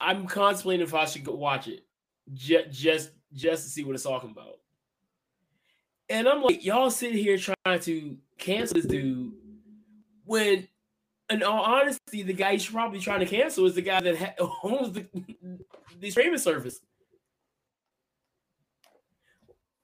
I'm 0.00 0.26
contemplating 0.26 0.84
if 0.84 0.94
I 0.94 1.04
should 1.04 1.24
go 1.24 1.34
watch 1.34 1.68
it 1.68 1.84
just 2.32 2.70
just 2.70 3.10
just 3.32 3.64
to 3.64 3.70
see 3.70 3.84
what 3.84 3.94
it's 3.94 4.04
talking 4.04 4.30
about. 4.30 4.58
And 6.08 6.28
I'm 6.28 6.42
like, 6.42 6.64
y'all 6.64 6.90
sitting 6.90 7.16
here 7.16 7.38
trying 7.38 7.80
to 7.80 8.16
cancel 8.38 8.74
this 8.74 8.86
dude 8.86 9.32
when, 10.24 10.68
in 11.30 11.42
all 11.42 11.62
honesty, 11.62 12.22
the 12.22 12.34
guy 12.34 12.52
you 12.52 12.58
should 12.58 12.74
probably 12.74 13.00
trying 13.00 13.20
to 13.20 13.26
cancel 13.26 13.64
is 13.66 13.74
the 13.74 13.82
guy 13.82 14.00
that 14.00 14.16
ha- 14.16 14.50
owns 14.62 14.92
the, 14.92 15.06
the 16.00 16.10
streaming 16.10 16.38
service. 16.38 16.80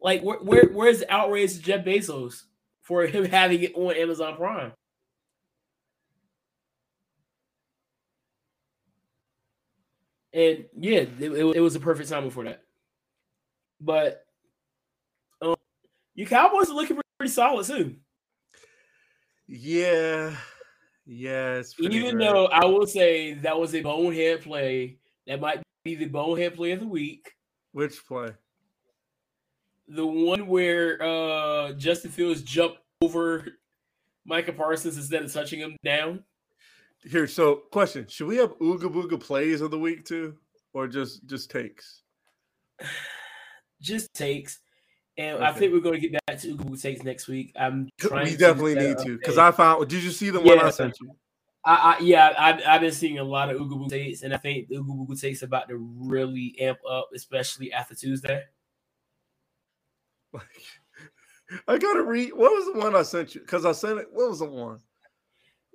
Like, 0.01 0.23
where, 0.23 0.39
where 0.39 0.69
where's 0.73 1.01
the 1.01 1.13
outrage 1.13 1.55
to 1.55 1.63
Jeff 1.63 1.85
Bezos 1.85 2.43
for 2.83 3.07
him 3.07 3.25
having 3.31 3.63
it 3.63 3.75
on 3.75 3.97
Amazon 3.97 4.37
Prime? 4.37 4.73
And 10.33 10.67
yeah, 10.79 11.01
it, 11.01 11.09
it, 11.21 11.57
it 11.57 11.61
was 11.61 11.75
a 11.75 11.81
perfect 11.81 12.09
timing 12.11 12.31
for 12.31 12.45
that. 12.45 12.63
But 13.81 14.25
um, 15.41 15.55
your 16.15 16.29
Cowboys 16.29 16.69
are 16.69 16.75
looking 16.75 16.99
pretty 17.19 17.33
solid 17.33 17.67
too. 17.67 17.97
Yeah, 19.47 20.37
yeah. 21.07 21.63
Even 21.79 22.19
though 22.19 22.47
I 22.47 22.67
will 22.67 22.87
say 22.87 23.35
that 23.35 23.59
was 23.59 23.75
a 23.75 23.81
bonehead 23.81 24.43
play, 24.43 24.99
that 25.27 25.41
might 25.41 25.63
be 25.85 25.95
the 25.95 26.07
bonehead 26.07 26.57
play 26.57 26.73
of 26.73 26.81
the 26.81 26.87
week. 26.87 27.33
which 27.73 28.07
play? 28.07 28.33
The 29.89 30.07
one 30.07 30.47
where 30.47 31.03
uh 31.03 31.73
Justin 31.73 32.11
Fields 32.11 32.43
jumped 32.43 32.81
over 33.01 33.47
Micah 34.27 34.53
Parsons 34.53 34.99
instead 34.99 35.23
of 35.23 35.33
touching 35.33 35.61
him 35.61 35.77
down. 35.83 36.25
Here, 37.05 37.27
so 37.27 37.63
question: 37.71 38.07
Should 38.09 38.27
we 38.27 38.37
have 38.37 38.59
Ooga 38.59 38.93
Booga 38.93 39.21
plays 39.21 39.61
of 39.61 39.71
the 39.71 39.79
week 39.79 40.05
too, 40.05 40.37
or 40.73 40.89
just 40.89 41.27
just 41.27 41.51
takes? 41.51 42.03
Just 43.81 44.13
takes. 44.13 44.59
And 45.17 45.43
I 45.43 45.53
think 45.53 45.73
we're 45.73 45.79
going 45.79 46.01
to 46.01 46.09
get 46.09 46.21
back 46.27 46.39
to 46.41 46.55
Ooga 46.55 46.65
Booga 46.65 46.83
takes 46.83 47.05
next 47.05 47.29
week. 47.29 47.53
I'm 47.59 47.89
trying 47.99 48.27
We 48.27 48.37
definitely 48.37 48.75
get 48.75 48.83
need 48.83 48.99
to 48.99 49.19
because 49.19 49.39
I 49.39 49.53
found. 49.53 49.89
Did 49.89 50.03
you 50.03 50.11
see 50.11 50.31
the 50.31 50.41
one 50.41 50.59
I 50.61 50.71
sent 50.71 50.99
you? 51.01 51.13
I, 51.65 51.75
I 51.75 51.99
yeah, 52.01 52.35
I've, 52.39 52.61
I've 52.67 52.81
been 52.81 52.93
seeing 52.93 53.19
a 53.19 53.25
lot 53.25 53.51
of 53.51 53.61
Ooga 53.61 53.73
Booga 53.73 53.91
takes, 53.91 54.23
and 54.23 54.33
I 54.33 54.37
think 54.37 54.69
the 54.69 54.77
Booga 54.77 55.21
takes 55.21 55.43
about 55.43 55.69
to 55.69 55.77
really 55.77 56.57
amp 56.61 56.79
up, 56.89 57.11
especially 57.15 57.73
after 57.73 57.95
Tuesday. 57.95 58.43
Like, 60.33 60.45
I 61.69 61.79
gotta 61.79 62.03
read. 62.03 62.33
What 62.35 62.53
was 62.53 62.73
the 62.73 62.79
one 62.79 62.95
I 62.95 63.03
sent 63.03 63.35
you? 63.35 63.41
Because 63.41 63.65
I 63.65 63.73
sent 63.73 63.99
it. 63.99 64.07
What 64.13 64.29
was 64.29 64.39
the 64.39 64.47
one? 64.47 64.81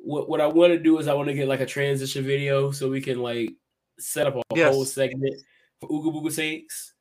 What 0.05 0.27
what 0.27 0.41
I 0.41 0.47
want 0.47 0.73
to 0.73 0.79
do 0.79 0.97
is 0.99 1.07
I 1.07 1.13
want 1.13 1.29
to 1.29 1.33
get 1.33 1.47
like 1.47 1.61
a 1.61 1.65
transition 1.65 2.25
video 2.25 2.71
so 2.71 2.89
we 2.89 2.99
can 3.01 3.21
like 3.21 3.51
set 3.99 4.27
up 4.27 4.35
a 4.35 4.41
Yes. 4.53 4.73
whole 4.73 4.83
segment 4.85 5.41
for 5.79 5.87
Ooga 5.89 6.13
Booga 6.13 6.31
sakes. 6.31 6.93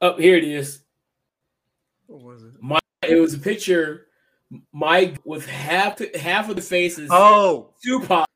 Oh, 0.00 0.16
here 0.16 0.36
it 0.36 0.44
is. 0.44 0.82
What 2.06 2.20
was 2.22 2.42
it? 2.44 2.52
My 2.60 2.78
it 3.02 3.18
was 3.18 3.34
a 3.34 3.38
picture. 3.38 4.06
Mike 4.72 5.18
with 5.24 5.46
half 5.46 5.98
half 6.14 6.48
of 6.48 6.56
the 6.56 6.62
face 6.62 6.98
is 6.98 7.10
Oh, 7.12 7.74
Tupac, 7.82 8.26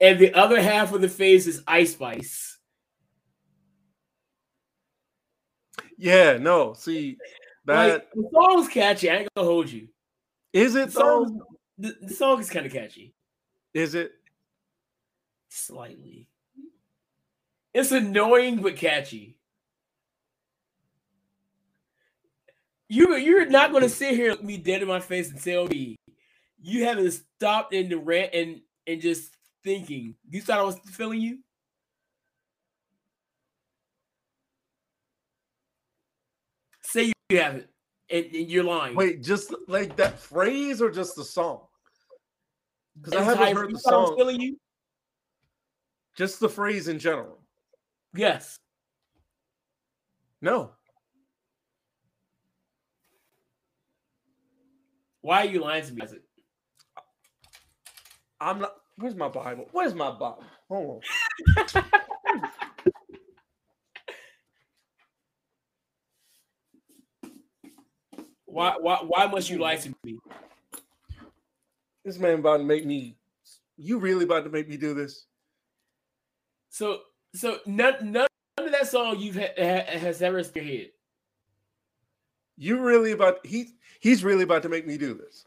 and 0.00 0.18
the 0.18 0.32
other 0.34 0.60
half 0.62 0.92
of 0.94 1.02
the 1.02 1.08
face 1.08 1.46
is 1.46 1.62
Ice 1.66 1.92
Spice. 1.92 2.58
yeah. 5.98 6.38
No, 6.38 6.72
see 6.72 7.18
that 7.68 7.92
Like, 7.92 8.10
the 8.12 8.28
song's 8.32 8.68
catchy. 8.68 9.10
I 9.10 9.16
ain't 9.18 9.28
gonna 9.34 9.46
hold 9.48 9.70
you. 9.70 9.88
is 10.52 10.74
The 10.74 10.82
it 10.82 10.92
song, 10.92 11.40
the, 11.78 11.94
the 12.02 12.14
song 12.14 12.40
is 12.40 12.50
kind 12.50 12.66
of 12.66 12.72
catchy, 12.72 13.14
Is 13.74 13.94
it? 13.94 14.12
slightly. 15.50 16.28
It's 17.74 17.92
annoying 17.92 18.60
but 18.62 18.76
catchy. 18.76 19.36
You 22.88 23.16
you're 23.16 23.46
not 23.46 23.70
gonna 23.72 23.88
sit 23.88 24.14
here 24.14 24.30
and 24.30 24.38
look 24.38 24.44
me 24.44 24.56
dead 24.56 24.80
in 24.82 24.88
my 24.88 25.00
face 25.00 25.30
and 25.30 25.40
tell 25.42 25.66
me 25.66 25.96
you 26.60 26.84
haven't 26.84 27.12
stopped 27.12 27.74
in 27.74 27.88
the 27.90 27.98
rant 27.98 28.32
and 28.32 28.60
and 28.86 29.00
just 29.00 29.36
thinking. 29.62 30.14
You 30.30 30.40
thought 30.40 30.58
I 30.58 30.62
was 30.62 30.78
feeling 30.86 31.20
you? 31.20 31.38
Say 36.82 37.12
you 37.28 37.40
haven't, 37.40 37.66
and, 38.10 38.24
and 38.24 38.50
you're 38.50 38.64
lying. 38.64 38.94
Wait, 38.96 39.22
just 39.22 39.54
like 39.66 39.96
that 39.96 40.18
phrase 40.18 40.80
or 40.80 40.90
just 40.90 41.14
the 41.14 41.24
song? 41.24 41.60
Because 42.96 43.14
I 43.14 43.22
haven't 43.22 43.56
heard 43.56 43.74
the 43.74 43.78
thought 43.78 43.92
I 43.92 43.96
was 43.98 44.08
song. 44.08 44.16
feeling 44.16 44.40
you? 44.40 44.58
Just 46.16 46.40
the 46.40 46.48
phrase 46.48 46.88
in 46.88 46.98
general. 46.98 47.38
Yes. 48.14 48.58
No. 50.40 50.72
Why 55.20 55.42
are 55.42 55.50
you 55.50 55.60
lying 55.60 55.84
to 55.84 55.92
me? 55.94 56.02
I'm 58.40 58.60
not. 58.60 58.74
Where's 58.96 59.14
my 59.14 59.28
Bible? 59.28 59.66
Where's 59.72 59.94
my 59.94 60.10
Bible? 60.10 60.44
Hold 60.68 61.02
on. 61.76 61.84
Why 68.58 68.74
why 68.80 68.96
why 69.06 69.26
must 69.28 69.48
you 69.48 69.58
lie 69.58 69.76
to 69.76 69.94
me? 70.02 70.18
This 72.04 72.18
man 72.18 72.40
about 72.40 72.56
to 72.56 72.64
make 72.64 72.84
me. 72.84 73.16
You 73.76 74.00
really 74.00 74.24
about 74.24 74.42
to 74.42 74.50
make 74.50 74.68
me 74.68 74.76
do 74.76 74.94
this? 74.94 75.26
So 76.68 77.02
so 77.36 77.58
none 77.66 77.94
none 78.10 78.26
of 78.56 78.72
that 78.72 78.88
song 78.88 79.20
you've 79.20 79.36
ha- 79.36 79.54
ha- 79.56 79.98
has 80.00 80.22
ever 80.22 80.40
in 80.40 80.46
your 80.56 80.64
head. 80.64 80.90
You 82.56 82.80
really 82.80 83.12
about 83.12 83.46
he 83.46 83.76
he's 84.00 84.24
really 84.24 84.42
about 84.42 84.64
to 84.64 84.68
make 84.68 84.88
me 84.88 84.98
do 84.98 85.14
this. 85.14 85.44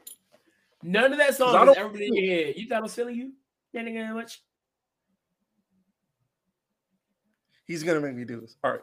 None 0.81 1.11
of 1.11 1.17
that 1.17 1.35
song 1.35 1.67
has 1.67 1.75
ever 1.75 1.89
been 1.89 2.03
in 2.03 2.15
your 2.15 2.33
head. 2.33 2.53
You 2.55 2.69
thought 2.69 2.77
I 2.77 2.81
was 2.81 2.95
feeling 2.95 3.17
you? 3.17 3.33
That 3.73 3.83
nigga 3.83 4.07
that 4.07 4.13
much? 4.13 4.41
He's 7.65 7.83
gonna 7.83 7.99
make 7.99 8.15
me 8.15 8.23
do 8.23 8.39
this. 8.39 8.55
All 8.63 8.71
right. 8.71 8.79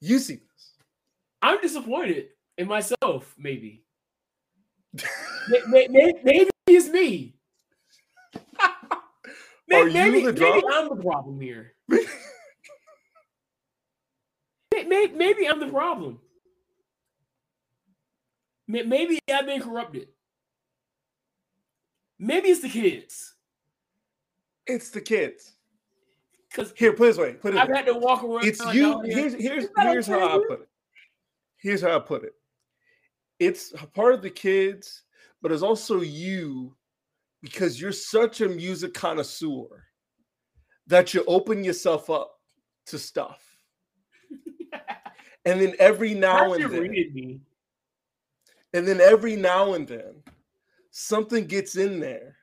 You 0.00 0.18
see 0.18 0.36
this. 0.36 0.72
I'm 1.42 1.60
disappointed 1.60 2.28
in 2.60 2.68
myself. 2.68 3.34
Maybe. 3.38 3.82
May- 5.48 5.62
may- 5.68 5.88
may- 5.88 6.12
Maybe 6.22 6.50
it's 6.66 6.88
me. 6.88 7.34
May- 9.68 9.76
Are 9.76 9.88
you 9.88 9.94
maybe, 9.94 10.26
the 10.26 10.32
maybe? 10.32 10.62
I'm 10.72 10.88
the 10.88 10.96
problem 11.02 11.40
here. 11.40 11.72
May- 11.88 12.04
may- 14.84 15.06
Maybe 15.08 15.48
I'm 15.48 15.60
the 15.60 15.68
problem. 15.68 16.20
Maybe 18.68 19.18
I've 19.32 19.46
been 19.46 19.60
corrupted. 19.60 20.08
Maybe 22.20 22.50
it's 22.50 22.60
the 22.60 22.68
kids. 22.68 23.34
It's 24.66 24.90
the 24.90 25.00
kids. 25.00 25.54
Because 26.50 26.72
Here, 26.76 26.92
put 26.92 27.06
this 27.06 27.16
way. 27.16 27.32
Put 27.32 27.54
it 27.54 27.58
I've 27.58 27.68
way. 27.68 27.76
had 27.76 27.86
to 27.86 27.94
walk 27.94 28.22
around. 28.22 28.44
It's 28.44 28.60
you. 28.72 29.00
Here's 29.04 29.34
here's 29.34 29.66
here's 29.76 30.06
how 30.06 30.38
I 30.38 30.42
put 30.46 30.60
it. 30.60 30.68
Here's 31.56 31.82
how 31.82 31.96
I 31.96 32.00
put 32.00 32.24
it. 32.24 32.34
It's 33.40 33.72
a 33.72 33.86
part 33.86 34.14
of 34.14 34.22
the 34.22 34.30
kids, 34.30 35.02
but 35.42 35.50
it's 35.50 35.62
also 35.62 36.02
you 36.02 36.76
because 37.42 37.80
you're 37.80 37.90
such 37.90 38.42
a 38.42 38.48
music 38.48 38.94
connoisseur 38.94 39.86
that 40.86 41.14
you 41.14 41.24
open 41.26 41.64
yourself 41.64 42.10
up 42.10 42.32
to 42.86 42.98
stuff. 42.98 43.42
And 45.46 45.58
then 45.58 45.74
every 45.78 46.12
now 46.12 46.50
How'd 46.50 46.60
and 46.60 46.72
then, 46.74 46.90
me? 46.90 47.40
and 48.74 48.86
then 48.86 49.00
every 49.00 49.36
now 49.36 49.72
and 49.72 49.88
then, 49.88 50.22
something 50.90 51.46
gets 51.46 51.76
in 51.76 51.98
there, 51.98 52.36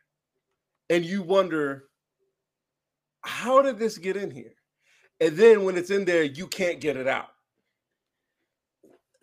and 0.89 1.05
you 1.05 1.21
wonder, 1.21 1.89
how 3.21 3.61
did 3.61 3.77
this 3.77 3.99
get 3.99 4.17
in 4.17 4.31
here? 4.31 4.55
And 5.19 5.37
then 5.37 5.63
when 5.63 5.77
it's 5.77 5.91
in 5.91 6.05
there, 6.05 6.23
you 6.23 6.47
can't 6.47 6.81
get 6.81 6.97
it 6.97 7.07
out. 7.07 7.29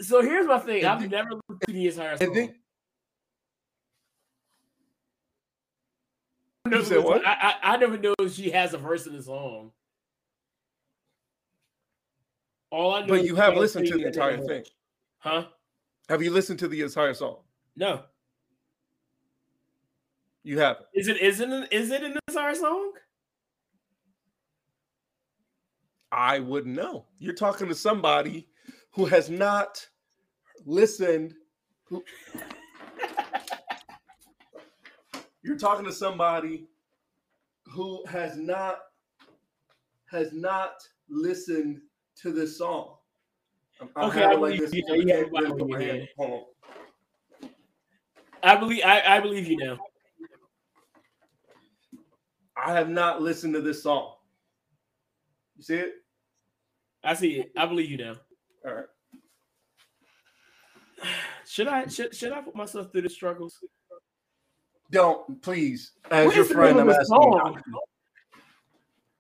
So 0.00 0.22
here's 0.22 0.46
my 0.46 0.58
thing. 0.58 0.84
I've 0.84 1.08
never 1.10 1.30
to 1.30 1.40
the 1.66 1.86
entire 1.86 2.16
song. 2.16 2.34
Then 2.34 2.54
You 6.70 6.84
said 6.84 7.04
what? 7.04 7.26
I, 7.26 7.32
I, 7.32 7.74
I 7.74 7.76
never 7.76 7.98
know 7.98 8.14
she 8.30 8.50
has 8.50 8.74
a 8.74 8.78
verse 8.78 9.06
in 9.06 9.16
the 9.16 9.22
song. 9.22 9.70
All 12.70 12.94
I 12.94 13.02
know 13.02 13.06
But 13.06 13.24
you 13.24 13.36
have 13.36 13.56
listened 13.56 13.86
to 13.86 13.96
the 13.96 14.06
entire 14.06 14.38
thing. 14.38 14.64
Huh? 15.18 15.44
Have 16.08 16.22
you 16.22 16.30
listened 16.32 16.58
to 16.60 16.68
the 16.68 16.80
entire 16.80 17.14
song? 17.14 17.38
No. 17.76 18.02
You 20.42 20.58
haven't. 20.58 20.86
Is 20.92 21.08
it 21.08 21.20
is 21.20 21.40
it 21.40 21.48
is 21.72 21.90
it 21.90 22.00
the 22.02 22.18
entire 22.28 22.54
song? 22.54 22.92
I 26.12 26.38
wouldn't 26.38 26.74
know. 26.74 27.06
You're 27.18 27.34
talking 27.34 27.68
to 27.68 27.74
somebody 27.74 28.48
who 28.94 29.04
has 29.06 29.28
not 29.30 29.86
listened. 30.64 31.34
Who... 31.88 32.02
You're 35.42 35.58
talking 35.58 35.84
to 35.84 35.92
somebody 35.92 36.66
who 37.66 38.04
has 38.06 38.36
not 38.36 38.78
has 40.10 40.32
not 40.32 40.74
listened 41.08 41.80
to 42.22 42.30
this 42.32 42.56
song. 42.56 42.96
I'm- 43.80 43.90
Okay, 44.10 44.22
I 44.22 44.32
it 44.32 44.38
like 44.40 44.54
believe 44.56 44.60
this 44.70 44.72
you. 44.74 44.84
I 44.90 44.94
Yeah, 44.96 45.14
can't 45.22 45.32
why 45.32 45.40
really 45.40 45.52
would 45.52 45.58
put 45.58 45.68
my 45.70 45.80
you, 45.80 45.86
hand- 45.86 46.08
man? 46.18 47.50
I 48.42 48.56
believe 48.56 48.82
I, 48.84 49.16
I 49.16 49.20
believe 49.20 49.46
you 49.46 49.56
now. 49.56 49.78
I 52.56 52.72
have 52.72 52.88
not 52.88 53.20
listened 53.20 53.54
to 53.54 53.60
this 53.60 53.82
song. 53.82 54.14
You 55.56 55.62
see 55.62 55.76
it? 55.76 55.92
I 57.02 57.14
see 57.14 57.40
it. 57.40 57.52
I 57.56 57.66
believe 57.66 57.90
you 57.90 57.96
now. 57.98 58.14
All 58.66 58.74
right. 58.74 58.84
Should 61.46 61.68
I 61.68 61.86
should, 61.86 62.14
should 62.14 62.32
I 62.32 62.40
put 62.40 62.54
myself 62.54 62.90
through 62.90 63.02
the 63.02 63.10
struggles? 63.10 63.58
Don't 64.90 65.40
please, 65.42 65.92
as 66.10 66.26
What 66.26 66.36
your 66.36 66.44
the 66.44 66.54
friend, 66.54 66.76
name 66.76 66.82
I'm 66.84 66.88
of 66.88 66.94
the 66.94 67.00
asking. 67.00 67.16
song? 67.16 67.30
not 67.54 67.54
to. 67.64 67.80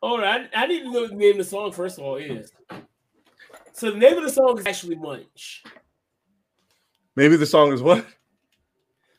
Oh, 0.02 0.20
I, 0.20 0.48
I 0.54 0.66
didn't 0.66 0.92
know 0.92 1.02
what 1.02 1.10
the 1.10 1.16
name 1.16 1.32
of 1.32 1.38
the 1.38 1.44
song 1.44 1.72
first 1.72 1.98
of 1.98 2.04
all 2.04 2.16
is. 2.16 2.52
So 3.72 3.90
the 3.90 3.98
name 3.98 4.16
of 4.16 4.24
the 4.24 4.30
song 4.30 4.58
is 4.58 4.66
actually 4.66 4.96
Munch. 4.96 5.62
Maybe 7.16 7.36
the 7.36 7.46
song 7.46 7.72
is 7.72 7.82
what? 7.82 8.04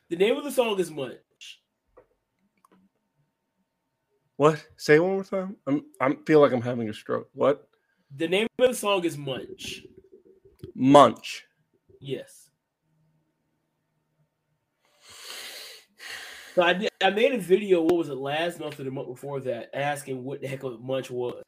The 0.08 0.16
name 0.16 0.36
of 0.36 0.44
the 0.44 0.52
song 0.52 0.78
is 0.78 0.90
Munch. 0.90 1.60
What? 4.36 4.64
Say 4.76 4.96
it 4.96 5.02
one 5.02 5.12
more 5.14 5.24
time. 5.24 5.56
I'm 5.66 5.84
I 6.00 6.14
feel 6.26 6.40
like 6.40 6.52
I'm 6.52 6.62
having 6.62 6.88
a 6.88 6.94
stroke. 6.94 7.28
What? 7.32 7.66
The 8.16 8.28
name 8.28 8.46
of 8.58 8.68
the 8.68 8.74
song 8.74 9.04
is 9.04 9.16
Munch. 9.16 9.82
Munch. 10.76 11.44
Yes. 12.00 12.50
So 16.54 16.62
I 16.62 16.74
did, 16.74 16.90
I 17.02 17.10
made 17.10 17.32
a 17.32 17.38
video. 17.38 17.82
What 17.82 17.96
was 17.96 18.08
it 18.08 18.14
last 18.16 18.60
month 18.60 18.78
or 18.78 18.84
the 18.84 18.90
month 18.90 19.08
before 19.08 19.40
that? 19.40 19.70
Asking 19.74 20.22
what 20.22 20.40
the 20.40 20.48
heck 20.48 20.62
a 20.62 20.70
munch 20.70 21.10
was. 21.10 21.42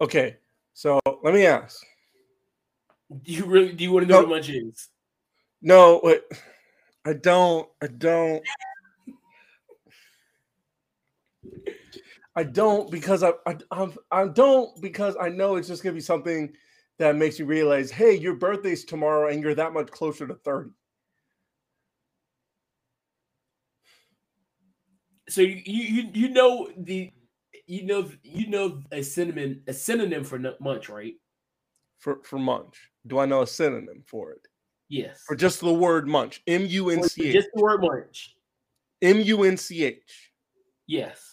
Okay. 0.00 0.36
So 0.72 0.98
let 1.22 1.34
me 1.34 1.46
ask. 1.46 1.84
Do 3.22 3.32
you 3.32 3.44
really 3.44 3.72
do 3.72 3.84
you 3.84 3.92
want 3.92 4.06
to 4.06 4.12
know 4.12 4.22
No. 4.22 4.28
what 4.28 4.36
munch 4.36 4.48
is? 4.48 4.88
No, 5.60 6.00
wait. 6.02 6.22
I 7.04 7.12
don't. 7.12 7.68
I 7.82 7.86
don't. 7.86 8.42
I 12.34 12.44
don't 12.44 12.90
because 12.90 13.22
I 13.22 13.32
I 13.46 13.56
I'm, 13.70 13.92
I 14.10 14.26
don't 14.28 14.80
because 14.80 15.16
I 15.20 15.28
know 15.28 15.56
it's 15.56 15.68
just 15.68 15.82
gonna 15.82 15.94
be 15.94 16.00
something 16.00 16.52
that 16.98 17.16
makes 17.16 17.38
you 17.38 17.46
realize, 17.46 17.90
hey, 17.90 18.14
your 18.14 18.36
birthday's 18.36 18.84
tomorrow 18.84 19.28
and 19.28 19.42
you're 19.42 19.54
that 19.54 19.72
much 19.72 19.90
closer 19.90 20.26
to 20.26 20.34
30. 20.34 20.70
So 25.28 25.40
you 25.40 25.62
you 25.64 26.10
you 26.12 26.28
know 26.28 26.70
the 26.76 27.10
you 27.66 27.84
know 27.84 28.10
you 28.22 28.48
know 28.48 28.82
a 28.92 29.02
synonym 29.02 29.62
a 29.66 29.72
synonym 29.72 30.24
for 30.24 30.38
munch, 30.60 30.88
right? 30.88 31.14
For 31.98 32.20
for 32.24 32.38
munch. 32.38 32.90
Do 33.06 33.18
I 33.18 33.26
know 33.26 33.42
a 33.42 33.46
synonym 33.46 34.02
for 34.06 34.32
it? 34.32 34.46
Yes. 34.88 35.22
For 35.26 35.34
just 35.34 35.60
the 35.60 35.72
word 35.72 36.06
munch. 36.06 36.42
M 36.46 36.66
U 36.66 36.90
N 36.90 37.02
C 37.02 37.28
H. 37.28 37.32
Just 37.32 37.48
the 37.54 37.62
word 37.62 37.80
munch. 37.80 38.36
M 39.00 39.20
U 39.20 39.44
N 39.44 39.56
C 39.56 39.84
H. 39.84 40.32
Yes. 40.86 41.31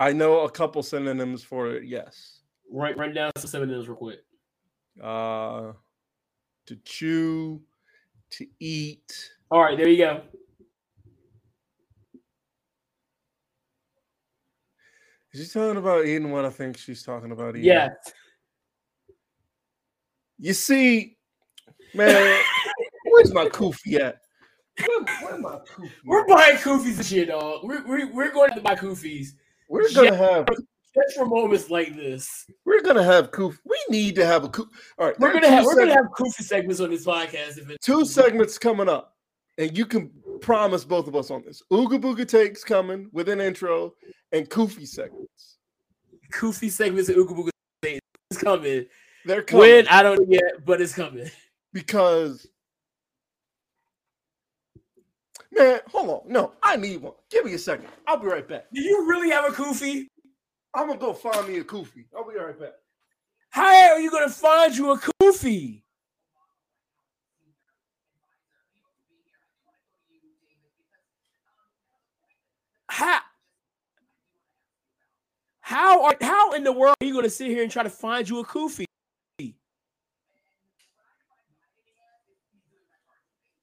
I 0.00 0.14
know 0.14 0.40
a 0.40 0.50
couple 0.50 0.82
synonyms 0.82 1.44
for 1.44 1.72
it. 1.72 1.84
Yes. 1.84 2.40
Write 2.72 2.96
run 2.96 3.12
down 3.12 3.30
some 3.36 3.50
synonyms 3.50 3.86
real 3.86 3.98
quick. 3.98 4.20
Uh, 5.00 5.72
to 6.66 6.76
chew, 6.84 7.60
to 8.30 8.46
eat. 8.58 9.30
All 9.50 9.60
right, 9.60 9.76
there 9.76 9.88
you 9.88 9.98
go. 9.98 10.22
Is 15.32 15.46
she 15.46 15.52
talking 15.52 15.76
about 15.76 16.06
eating 16.06 16.32
what 16.32 16.46
I 16.46 16.50
think 16.50 16.78
she's 16.78 17.02
talking 17.02 17.30
about 17.30 17.56
eating? 17.56 17.68
Yeah. 17.68 17.90
You 20.38 20.54
see, 20.54 21.18
man, 21.94 22.42
where's 23.04 23.34
my 23.34 23.44
kufi 23.46 24.00
at? 24.00 24.16
Where, 24.78 25.04
where 25.22 25.38
my 25.38 25.58
kufi? 25.58 25.90
We're 26.06 26.26
buying 26.26 26.56
kufis 26.56 26.96
this 26.96 27.12
year, 27.12 27.26
dog. 27.26 27.64
We're, 27.64 27.86
we're, 27.86 28.12
we're 28.12 28.32
going 28.32 28.54
to 28.54 28.60
buy 28.62 28.74
kufis. 28.74 29.32
We're 29.70 29.88
gonna 29.92 30.16
have 30.16 30.48
just 30.48 31.16
for 31.16 31.24
moments 31.24 31.70
like 31.70 31.94
this. 31.94 32.44
We're 32.64 32.82
gonna 32.82 33.04
have 33.04 33.30
koof. 33.30 33.56
We 33.64 33.78
need 33.88 34.16
to 34.16 34.26
have 34.26 34.42
a 34.42 34.48
koof. 34.48 34.66
All 34.98 35.06
right, 35.06 35.18
we're 35.20 35.32
gonna 35.32 35.48
have 35.48 35.64
we're 35.64 35.76
gonna 35.76 35.94
have 35.94 36.06
kufi 36.06 36.42
segments 36.42 36.80
on 36.80 36.90
this 36.90 37.06
podcast. 37.06 37.56
If 37.56 37.70
it's 37.70 37.86
two 37.86 38.04
segments 38.04 38.58
coming 38.58 38.88
up, 38.88 39.14
and 39.58 39.78
you 39.78 39.86
can 39.86 40.10
promise 40.40 40.84
both 40.84 41.06
of 41.06 41.14
us 41.14 41.30
on 41.30 41.44
this. 41.46 41.62
Ooga 41.72 42.00
booga 42.00 42.26
takes 42.26 42.64
coming 42.64 43.08
with 43.12 43.28
an 43.28 43.40
intro 43.40 43.94
and 44.32 44.50
kufi 44.50 44.88
segments. 44.88 45.58
Koofy 46.32 46.68
segments 46.68 47.08
and 47.08 47.18
ooga 47.18 47.36
booga 47.36 47.50
takes 47.80 48.00
coming. 48.42 48.86
They're 49.24 49.42
coming. 49.42 49.60
When 49.60 49.86
I 49.86 50.02
don't 50.02 50.18
know 50.18 50.26
yet, 50.28 50.64
but 50.66 50.80
it's 50.80 50.94
coming 50.94 51.30
because. 51.72 52.44
Man, 55.52 55.80
hold 55.88 56.10
on. 56.10 56.32
No, 56.32 56.52
I 56.62 56.76
need 56.76 57.02
one. 57.02 57.14
Give 57.28 57.44
me 57.44 57.54
a 57.54 57.58
second. 57.58 57.88
I'll 58.06 58.18
be 58.18 58.26
right 58.26 58.46
back. 58.46 58.66
Do 58.72 58.80
you 58.80 59.08
really 59.08 59.30
have 59.30 59.44
a 59.44 59.54
kufi? 59.54 60.06
I'm 60.74 60.86
gonna 60.86 60.98
go 61.00 61.12
find 61.12 61.48
me 61.48 61.58
a 61.58 61.64
kufi. 61.64 62.04
I'll 62.16 62.28
be 62.28 62.36
right 62.36 62.58
back. 62.58 62.74
How 63.50 63.92
are 63.92 64.00
you 64.00 64.10
gonna 64.10 64.30
find 64.30 64.76
you 64.76 64.92
a 64.92 64.98
kufi? 64.98 65.82
How? 72.88 73.20
How 75.60 76.04
are 76.04 76.16
how 76.20 76.52
in 76.52 76.64
the 76.64 76.72
world 76.72 76.96
are 77.00 77.06
you 77.06 77.14
gonna 77.14 77.30
sit 77.30 77.48
here 77.48 77.62
and 77.62 77.70
try 77.70 77.82
to 77.82 77.90
find 77.90 78.28
you 78.28 78.38
a 78.38 78.44
kufi? 78.44 78.84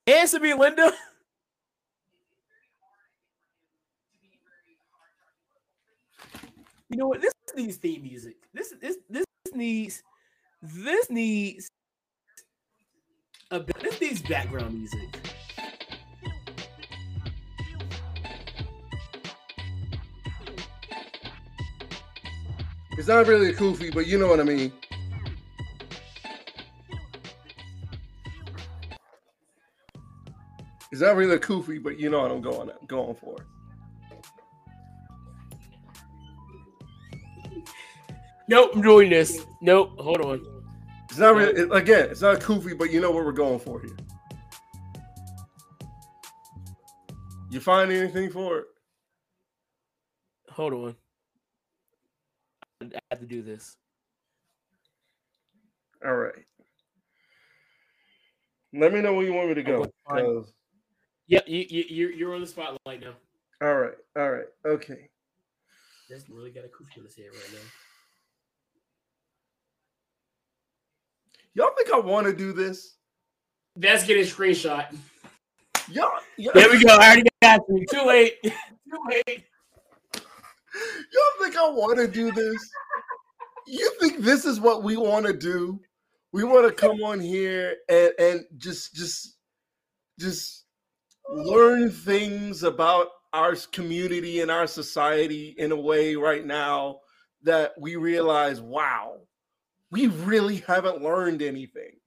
Answer 0.07 0.39
me, 0.39 0.53
Linda. 0.53 0.93
You 6.89 6.97
know 6.97 7.07
what? 7.07 7.21
This 7.21 7.33
needs 7.55 7.77
theme 7.77 8.01
music. 8.01 8.35
This 8.53 8.73
this 8.79 8.97
this 9.09 9.25
needs 9.53 10.03
this 10.61 11.09
needs 11.09 11.69
a 13.51 13.59
this 13.59 13.99
needs 13.99 14.21
background 14.21 14.73
music. 14.73 15.19
It's 22.97 23.07
not 23.07 23.27
really 23.27 23.49
a 23.49 23.53
kufi, 23.53 23.93
but 23.93 24.07
you 24.07 24.17
know 24.17 24.27
what 24.27 24.39
I 24.39 24.43
mean. 24.43 24.71
It's 30.91 31.01
not 31.01 31.17
really 31.17 31.35
a 31.35 31.39
kufi, 31.39 31.83
but 31.83 31.99
you 31.99 32.09
know 32.09 32.21
what 32.21 32.31
I'm 32.31 32.41
going 32.41 32.71
going 32.87 33.15
for. 33.15 33.35
Nope, 38.47 38.71
I'm 38.75 38.81
doing 38.81 39.09
this. 39.09 39.45
Nope, 39.61 39.99
hold 39.99 40.21
on. 40.21 40.63
It's 41.09 41.17
not 41.17 41.35
really, 41.35 41.61
it, 41.61 41.71
again, 41.71 42.09
it's 42.09 42.21
not 42.21 42.35
a 42.35 42.39
kufi, 42.39 42.77
but 42.77 42.91
you 42.91 43.01
know 43.01 43.11
what 43.11 43.25
we're 43.25 43.31
going 43.31 43.59
for 43.59 43.81
here. 43.81 43.97
You 47.49 47.59
find 47.59 47.91
anything 47.91 48.29
for 48.29 48.59
it? 48.59 48.65
Hold 50.49 50.73
on. 50.73 50.95
I 52.81 52.99
have 53.11 53.19
to 53.19 53.25
do 53.25 53.41
this. 53.41 53.75
All 56.05 56.15
right. 56.15 56.45
Let 58.73 58.93
me 58.93 59.01
know 59.01 59.13
where 59.13 59.25
you 59.25 59.33
want 59.33 59.49
me 59.49 59.55
to 59.55 59.63
go. 59.63 59.87
Yep, 61.27 61.43
you, 61.47 61.65
you, 61.69 62.07
you're 62.09 62.35
on 62.35 62.41
the 62.41 62.47
spotlight 62.47 63.01
now. 63.01 63.13
All 63.61 63.75
right, 63.75 63.95
all 64.15 64.31
right, 64.31 64.45
okay. 64.65 65.09
That's 66.09 66.29
really 66.29 66.51
got 66.51 66.63
a 66.63 66.67
kufi 66.67 66.99
on 66.99 67.05
his 67.05 67.15
head 67.15 67.25
right 67.33 67.53
now. 67.53 67.86
Y'all 71.57 71.71
think 71.75 71.91
I 71.91 71.97
want 71.97 72.27
to 72.27 72.33
do 72.33 72.53
this? 72.53 72.97
Let's 73.75 74.05
get 74.05 74.17
a 74.17 74.21
screenshot. 74.21 74.95
Y'all, 75.89 76.11
y'all, 76.37 76.53
there 76.53 76.69
we 76.69 76.83
go. 76.83 76.93
I 76.93 77.07
already 77.07 77.23
got 77.41 77.61
you. 77.67 77.83
Too 77.91 78.05
late. 78.05 78.35
Too 78.43 78.51
late. 79.09 79.43
Y'all 80.13 81.41
think 81.41 81.57
I 81.57 81.67
want 81.67 81.97
to 81.97 82.07
do 82.07 82.31
this? 82.31 82.55
You 83.65 83.91
think 83.99 84.19
this 84.19 84.45
is 84.45 84.59
what 84.59 84.83
we 84.83 84.97
want 84.97 85.25
to 85.25 85.33
do? 85.33 85.79
We 86.31 86.43
want 86.43 86.67
to 86.67 86.71
come 86.71 87.01
on 87.01 87.19
here 87.19 87.77
and 87.89 88.11
and 88.19 88.45
just 88.57 88.93
just 88.93 89.37
just 90.19 90.63
learn 91.27 91.89
things 91.89 92.61
about 92.61 93.07
our 93.33 93.55
community 93.71 94.41
and 94.41 94.51
our 94.51 94.67
society 94.67 95.55
in 95.57 95.71
a 95.71 95.75
way 95.75 96.15
right 96.15 96.45
now 96.45 96.99
that 97.41 97.71
we 97.79 97.95
realize, 97.95 98.61
wow, 98.61 99.21
we 99.91 100.07
really 100.07 100.57
haven't 100.57 101.01
learned 101.01 101.41
anything. 101.41 101.97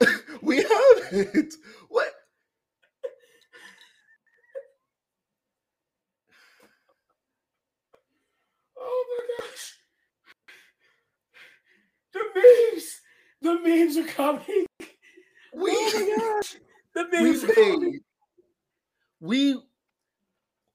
we 0.42 0.56
haven't. 0.56 1.54
What? 1.88 2.08
Oh 8.78 9.04
my 9.08 9.44
gosh. 9.44 9.78
The 12.12 12.20
memes. 12.34 13.00
The 13.42 13.58
memes 13.68 13.96
are 13.96 14.12
coming. 14.12 14.66
We, 15.52 15.70
oh 15.72 15.90
my 15.94 16.16
gosh. 16.16 16.56
The 16.94 17.06
memes 17.12 17.44
are 17.44 17.54
coming. 17.54 18.00
We 19.20 19.60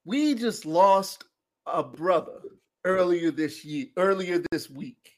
we 0.05 0.35
just 0.35 0.65
lost 0.65 1.23
a 1.65 1.81
brother 1.83 2.41
earlier 2.85 3.31
this 3.31 3.65
year, 3.65 3.87
earlier 3.97 4.41
this 4.51 4.69
week. 4.69 5.11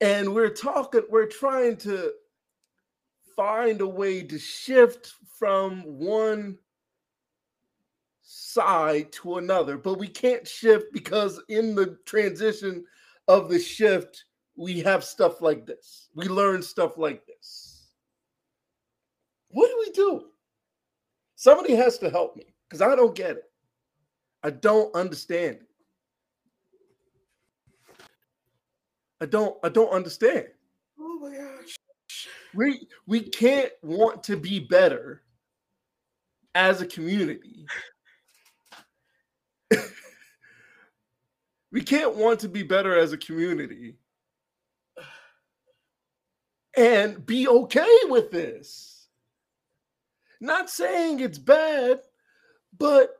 And 0.00 0.34
we're 0.34 0.50
talking, 0.50 1.02
we're 1.10 1.26
trying 1.26 1.76
to 1.78 2.12
find 3.34 3.80
a 3.80 3.86
way 3.86 4.22
to 4.22 4.38
shift 4.38 5.14
from 5.38 5.82
one 5.82 6.58
side 8.22 9.10
to 9.12 9.38
another, 9.38 9.78
but 9.78 9.98
we 9.98 10.08
can't 10.08 10.46
shift 10.46 10.92
because 10.92 11.40
in 11.48 11.74
the 11.74 11.98
transition 12.04 12.84
of 13.28 13.48
the 13.48 13.58
shift, 13.58 14.24
we 14.56 14.80
have 14.80 15.02
stuff 15.02 15.40
like 15.40 15.66
this. 15.66 16.10
We 16.14 16.26
learn 16.26 16.62
stuff 16.62 16.98
like 16.98 17.24
this. 17.26 17.88
What 19.48 19.68
do 19.68 19.76
we 19.80 19.90
do? 19.92 20.26
Somebody 21.36 21.74
has 21.74 21.98
to 21.98 22.10
help 22.10 22.36
me 22.36 22.54
because 22.68 22.82
I 22.82 22.94
don't 22.94 23.14
get 23.14 23.36
it. 23.36 23.51
I 24.42 24.50
don't 24.50 24.94
understand. 24.94 25.58
I 29.20 29.26
don't 29.26 29.56
I 29.64 29.68
don't 29.68 29.90
understand. 29.92 30.46
Oh 31.00 31.18
my 31.20 31.36
gosh. 31.36 31.76
We 32.54 32.88
we 33.06 33.20
can't 33.20 33.72
want 33.82 34.24
to 34.24 34.36
be 34.36 34.60
better 34.60 35.22
as 36.54 36.82
a 36.82 36.86
community. 36.86 37.66
we 41.72 41.82
can't 41.82 42.16
want 42.16 42.40
to 42.40 42.48
be 42.48 42.62
better 42.62 42.96
as 42.98 43.12
a 43.12 43.18
community 43.18 43.96
and 46.76 47.24
be 47.26 47.48
okay 47.48 47.98
with 48.08 48.30
this. 48.30 49.08
Not 50.40 50.70
saying 50.70 51.20
it's 51.20 51.38
bad, 51.38 52.00
But 52.78 53.10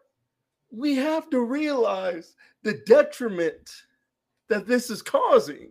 we 0.73 0.97
have 0.97 1.29
to 1.31 1.41
realize 1.41 2.35
the 2.63 2.83
detriment 2.87 3.71
that 4.49 4.67
this 4.67 4.91
is 4.91 5.03
causing. 5.03 5.71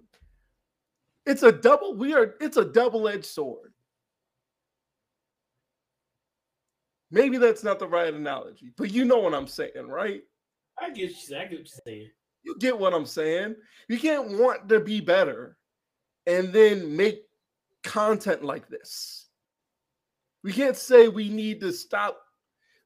It's 1.26 1.44
a 1.44 1.52
double, 1.52 1.96
we 1.96 2.14
are, 2.14 2.36
it's 2.40 2.58
a 2.58 2.66
double-edged 2.66 3.26
sword. 3.26 3.74
Maybe 7.10 7.38
that's 7.38 7.64
not 7.64 7.80
the 7.80 7.88
right 7.88 8.14
analogy, 8.14 8.72
but 8.78 8.92
you 8.92 9.04
know 9.04 9.20
what 9.20 9.34
I'm 9.34 9.48
saying, 9.48 9.88
right? 9.88 10.22
I 10.80 10.92
get 10.92 11.12
you. 11.12 11.38
I 11.38 11.42
get 11.42 11.52
what 11.52 11.52
you're 11.52 11.66
saying. 11.86 12.10
You 12.44 12.58
get 12.58 12.78
what 12.78 12.94
I'm 12.94 13.06
saying. 13.06 13.56
You 13.90 14.00
can't 14.00 14.40
want 14.40 14.70
to 14.70 14.80
be 14.80 15.02
better 15.02 15.58
and 16.26 16.54
then 16.54 16.96
make 16.96 17.24
content 17.84 18.44
like 18.44 18.68
this. 18.70 19.28
We 20.44 20.54
can't 20.54 20.78
say 20.78 21.08
we 21.08 21.30
need 21.30 21.60
to 21.62 21.72
stop. 21.72 22.20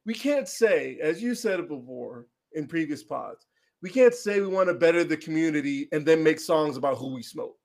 We 0.06 0.14
can't 0.14 0.48
say, 0.48 0.98
as 1.02 1.20
you 1.20 1.34
said 1.34 1.58
it 1.58 1.68
before 1.68 2.26
in 2.52 2.68
previous 2.68 3.02
pods, 3.02 3.44
we 3.82 3.90
can't 3.90 4.14
say 4.14 4.40
we 4.40 4.46
want 4.46 4.68
to 4.68 4.74
better 4.74 5.04
the 5.04 5.16
community 5.16 5.88
and 5.92 6.06
then 6.06 6.22
make 6.22 6.40
songs 6.40 6.76
about 6.76 6.96
who 6.96 7.12
we 7.12 7.22
smoke. 7.22 7.56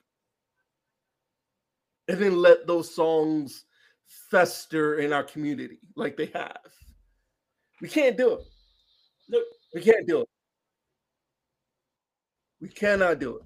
And 2.08 2.20
then 2.20 2.36
let 2.36 2.68
those 2.68 2.94
songs 2.94 3.66
fester 4.30 5.00
in 5.00 5.14
our 5.14 5.24
community 5.24 5.78
like 5.96 6.18
they 6.18 6.32
have. 6.34 6.58
We 7.80 7.88
can't 7.88 8.18
do 8.18 8.34
it. 8.34 8.42
Nope. 9.30 9.44
We 9.74 9.82
can't 9.82 10.08
do 10.08 10.22
it. 10.22 10.30
We 12.60 12.70
cannot 12.70 13.20
do 13.20 13.38
it. 13.38 13.44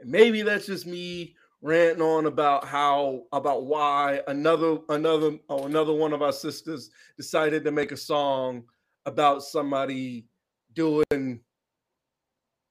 And 0.00 0.10
maybe 0.10 0.42
that's 0.42 0.66
just 0.66 0.86
me 0.86 1.34
ranting 1.66 2.02
on 2.02 2.26
about 2.26 2.64
how 2.64 3.24
about 3.32 3.66
why 3.66 4.20
another 4.28 4.78
another 4.88 5.36
oh, 5.48 5.64
another 5.64 5.92
one 5.92 6.12
of 6.12 6.22
our 6.22 6.32
sisters 6.32 6.90
decided 7.16 7.64
to 7.64 7.72
make 7.72 7.90
a 7.90 7.96
song 7.96 8.62
about 9.04 9.42
somebody 9.42 10.26
doing 10.74 11.40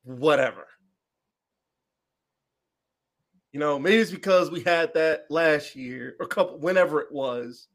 whatever. 0.04 0.66
You 3.52 3.60
know, 3.60 3.78
maybe 3.78 3.98
it's 3.98 4.12
because 4.12 4.50
we 4.50 4.62
had 4.62 4.94
that 4.94 5.26
last 5.30 5.76
year 5.76 6.16
or 6.20 6.26
couple 6.26 6.60
whenever 6.60 7.02
it 7.02 7.12
was, 7.12 7.68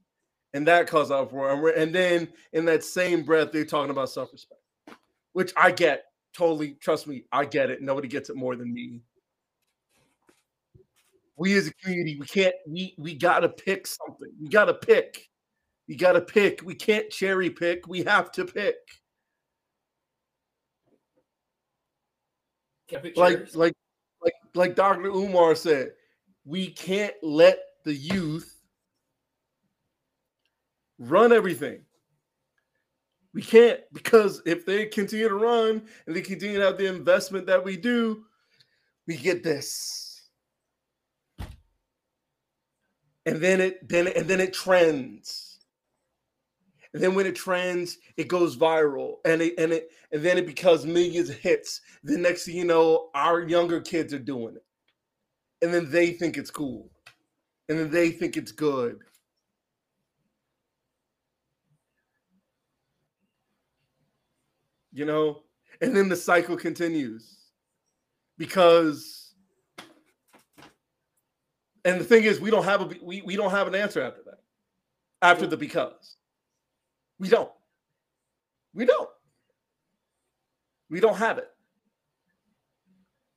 and 0.54 0.66
that 0.68 0.86
caused 0.86 1.12
uproar. 1.12 1.68
And 1.70 1.94
then 1.94 2.28
in 2.52 2.64
that 2.64 2.82
same 2.82 3.22
breath, 3.24 3.52
they're 3.52 3.64
talking 3.64 3.90
about 3.90 4.10
self-respect, 4.10 4.60
which 5.32 5.52
I 5.56 5.70
get 5.70 6.04
totally. 6.34 6.76
Trust 6.80 7.06
me, 7.06 7.24
I 7.30 7.44
get 7.44 7.70
it. 7.70 7.82
Nobody 7.82 8.08
gets 8.08 8.30
it 8.30 8.36
more 8.36 8.56
than 8.56 8.72
me. 8.72 9.02
We 11.40 11.56
as 11.56 11.68
a 11.68 11.72
community, 11.72 12.18
we 12.20 12.26
can't. 12.26 12.54
We 12.68 12.94
we 12.98 13.14
gotta 13.14 13.48
pick 13.48 13.86
something. 13.86 14.30
We 14.38 14.50
gotta 14.50 14.74
pick. 14.74 15.26
We 15.88 15.96
gotta 15.96 16.20
pick. 16.20 16.60
We 16.62 16.74
can't 16.74 17.08
cherry 17.08 17.48
pick. 17.48 17.88
We 17.88 18.02
have 18.02 18.30
to 18.32 18.44
pick. 18.44 18.76
Like 23.16 23.54
like 23.54 23.72
like 24.22 24.34
like 24.54 24.74
Dr. 24.74 25.06
Umar 25.06 25.54
said, 25.54 25.92
we 26.44 26.68
can't 26.72 27.14
let 27.22 27.58
the 27.86 27.94
youth 27.94 28.60
run 30.98 31.32
everything. 31.32 31.80
We 33.32 33.40
can't 33.40 33.80
because 33.94 34.42
if 34.44 34.66
they 34.66 34.84
continue 34.84 35.30
to 35.30 35.36
run 35.36 35.88
and 36.06 36.14
they 36.14 36.20
continue 36.20 36.58
to 36.58 36.66
have 36.66 36.76
the 36.76 36.94
investment 36.94 37.46
that 37.46 37.64
we 37.64 37.78
do, 37.78 38.26
we 39.06 39.16
get 39.16 39.42
this. 39.42 40.09
And 43.26 43.40
then 43.40 43.60
it 43.60 43.88
then 43.88 44.08
and 44.08 44.26
then 44.28 44.40
it 44.40 44.52
trends. 44.52 45.58
And 46.92 47.02
then 47.02 47.14
when 47.14 47.26
it 47.26 47.36
trends, 47.36 47.98
it 48.16 48.26
goes 48.28 48.56
viral, 48.56 49.16
and 49.24 49.42
it 49.42 49.54
and 49.58 49.72
it 49.72 49.90
and 50.10 50.22
then 50.22 50.38
it 50.38 50.46
becomes 50.46 50.86
millions 50.86 51.30
of 51.30 51.36
hits. 51.36 51.80
The 52.02 52.18
next 52.18 52.44
thing 52.46 52.56
you 52.56 52.64
know, 52.64 53.10
our 53.14 53.42
younger 53.42 53.80
kids 53.80 54.12
are 54.12 54.18
doing 54.18 54.56
it, 54.56 54.64
and 55.62 55.72
then 55.72 55.90
they 55.90 56.12
think 56.12 56.36
it's 56.36 56.50
cool, 56.50 56.90
and 57.68 57.78
then 57.78 57.90
they 57.90 58.10
think 58.10 58.36
it's 58.36 58.52
good. 58.52 59.00
You 64.92 65.04
know, 65.04 65.42
and 65.80 65.96
then 65.96 66.08
the 66.08 66.16
cycle 66.16 66.56
continues 66.56 67.36
because 68.36 69.19
and 71.84 72.00
the 72.00 72.04
thing 72.04 72.24
is 72.24 72.40
we 72.40 72.50
don't 72.50 72.64
have 72.64 72.82
a 72.82 72.90
we, 73.02 73.22
we 73.22 73.36
don't 73.36 73.50
have 73.50 73.66
an 73.66 73.74
answer 73.74 74.02
after 74.02 74.22
that 74.24 74.40
after 75.22 75.46
the 75.46 75.56
because 75.56 76.16
we 77.18 77.28
don't. 77.28 77.50
We 78.74 78.86
don't. 78.86 79.08
We 80.88 81.00
don't 81.00 81.16
have 81.16 81.38
it. 81.38 81.48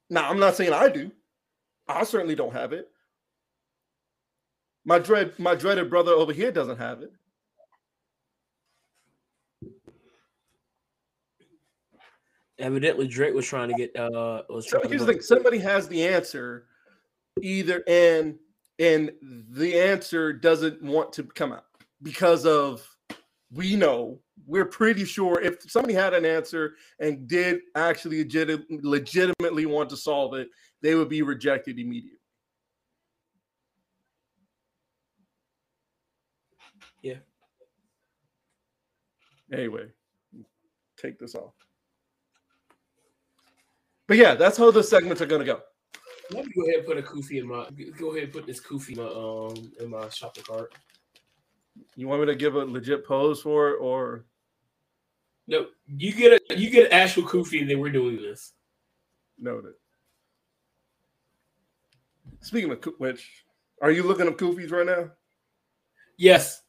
Now, 0.10 0.30
I'm 0.30 0.40
not 0.40 0.56
saying 0.56 0.74
I 0.74 0.90
do. 0.90 1.12
I 1.88 2.04
certainly 2.04 2.36
don't 2.36 2.54
have 2.54 2.72
it. 2.72 2.90
My 4.86 5.00
dread, 5.00 5.38
my 5.38 5.56
dreaded 5.56 5.90
brother 5.90 6.12
over 6.12 6.34
here 6.34 6.52
doesn't 6.52 6.78
have 6.78 7.02
it. 7.02 7.12
Evidently, 12.60 13.08
Drake 13.08 13.34
was 13.34 13.46
trying 13.46 13.70
to 13.70 13.76
get. 13.76 13.96
Uh, 13.96 14.44
was 14.50 14.70
so 14.70 14.80
trying 14.80 14.90
here's 14.90 15.02
to 15.02 15.06
the 15.08 15.14
thing: 15.14 15.22
somebody 15.22 15.58
has 15.58 15.88
the 15.88 16.06
answer, 16.08 16.68
either 17.42 17.84
and 17.88 18.38
and 18.80 19.12
the 19.52 19.80
answer 19.80 20.34
doesn't 20.34 20.82
want 20.82 21.14
to 21.14 21.24
come 21.24 21.52
out 21.52 21.66
because 22.02 22.46
of 22.46 22.88
we 23.52 23.76
know 23.76 24.20
we're 24.46 24.66
pretty 24.66 25.06
sure 25.06 25.40
if 25.42 25.70
somebody 25.70 25.94
had 25.94 26.14
an 26.14 26.26
answer 26.26 26.76
and 27.00 27.28
did 27.28 27.60
actually 27.76 28.24
legit, 28.24 28.62
legitimately 28.84 29.66
want 29.66 29.90
to 29.90 29.96
solve 29.96 30.34
it, 30.34 30.50
they 30.82 30.96
would 30.96 31.08
be 31.08 31.22
rejected 31.22 31.80
immediately. 31.80 32.20
Yeah. 37.04 37.20
Anyway, 39.52 39.88
take 40.98 41.20
this 41.20 41.36
off. 41.36 41.54
But 44.08 44.18
yeah, 44.18 44.36
that's 44.36 44.58
how 44.58 44.72
the 44.72 44.84
segments 44.84 45.22
are 45.22 45.26
gonna 45.26 45.46
go. 45.46 45.62
Let 46.32 46.46
me 46.46 46.54
go 46.56 46.64
ahead 46.64 46.80
and 46.80 46.86
put 46.86 46.98
a 46.98 47.02
kufi 47.02 47.40
in 47.40 47.48
my. 47.48 47.68
Go 47.98 48.12
ahead 48.12 48.24
and 48.24 48.34
put 48.34 48.46
this 48.46 48.62
kufi 48.62 48.92
in 48.92 48.98
my 48.98 49.10
um 49.10 49.72
in 49.80 49.90
my 49.90 50.10
shopping 50.10 50.44
cart. 50.44 50.74
You 51.96 52.08
want 52.08 52.22
me 52.22 52.28
to 52.28 52.36
give 52.36 52.56
a 52.56 52.60
legit 52.60 53.06
pose 53.06 53.42
for 53.42 53.72
it, 53.72 53.78
or 53.80 54.26
no? 55.48 55.68
You 55.88 56.14
get 56.14 56.42
a 56.50 56.58
you 56.58 56.70
get 56.70 56.88
an 56.88 56.94
actual 56.94 57.24
kufi, 57.24 57.62
and 57.62 57.70
then 57.70 57.80
we're 57.80 57.92
doing 57.92 58.18
this. 58.18 58.54
Noted. 59.40 59.74
Speaking 62.40 62.72
of 62.72 62.84
which, 62.98 63.46
are 63.82 63.92
you 63.92 64.04
looking 64.04 64.28
up 64.28 64.38
kufis 64.38 64.72
right 64.72 64.86
now? 64.86 65.12
Yes. 66.18 66.62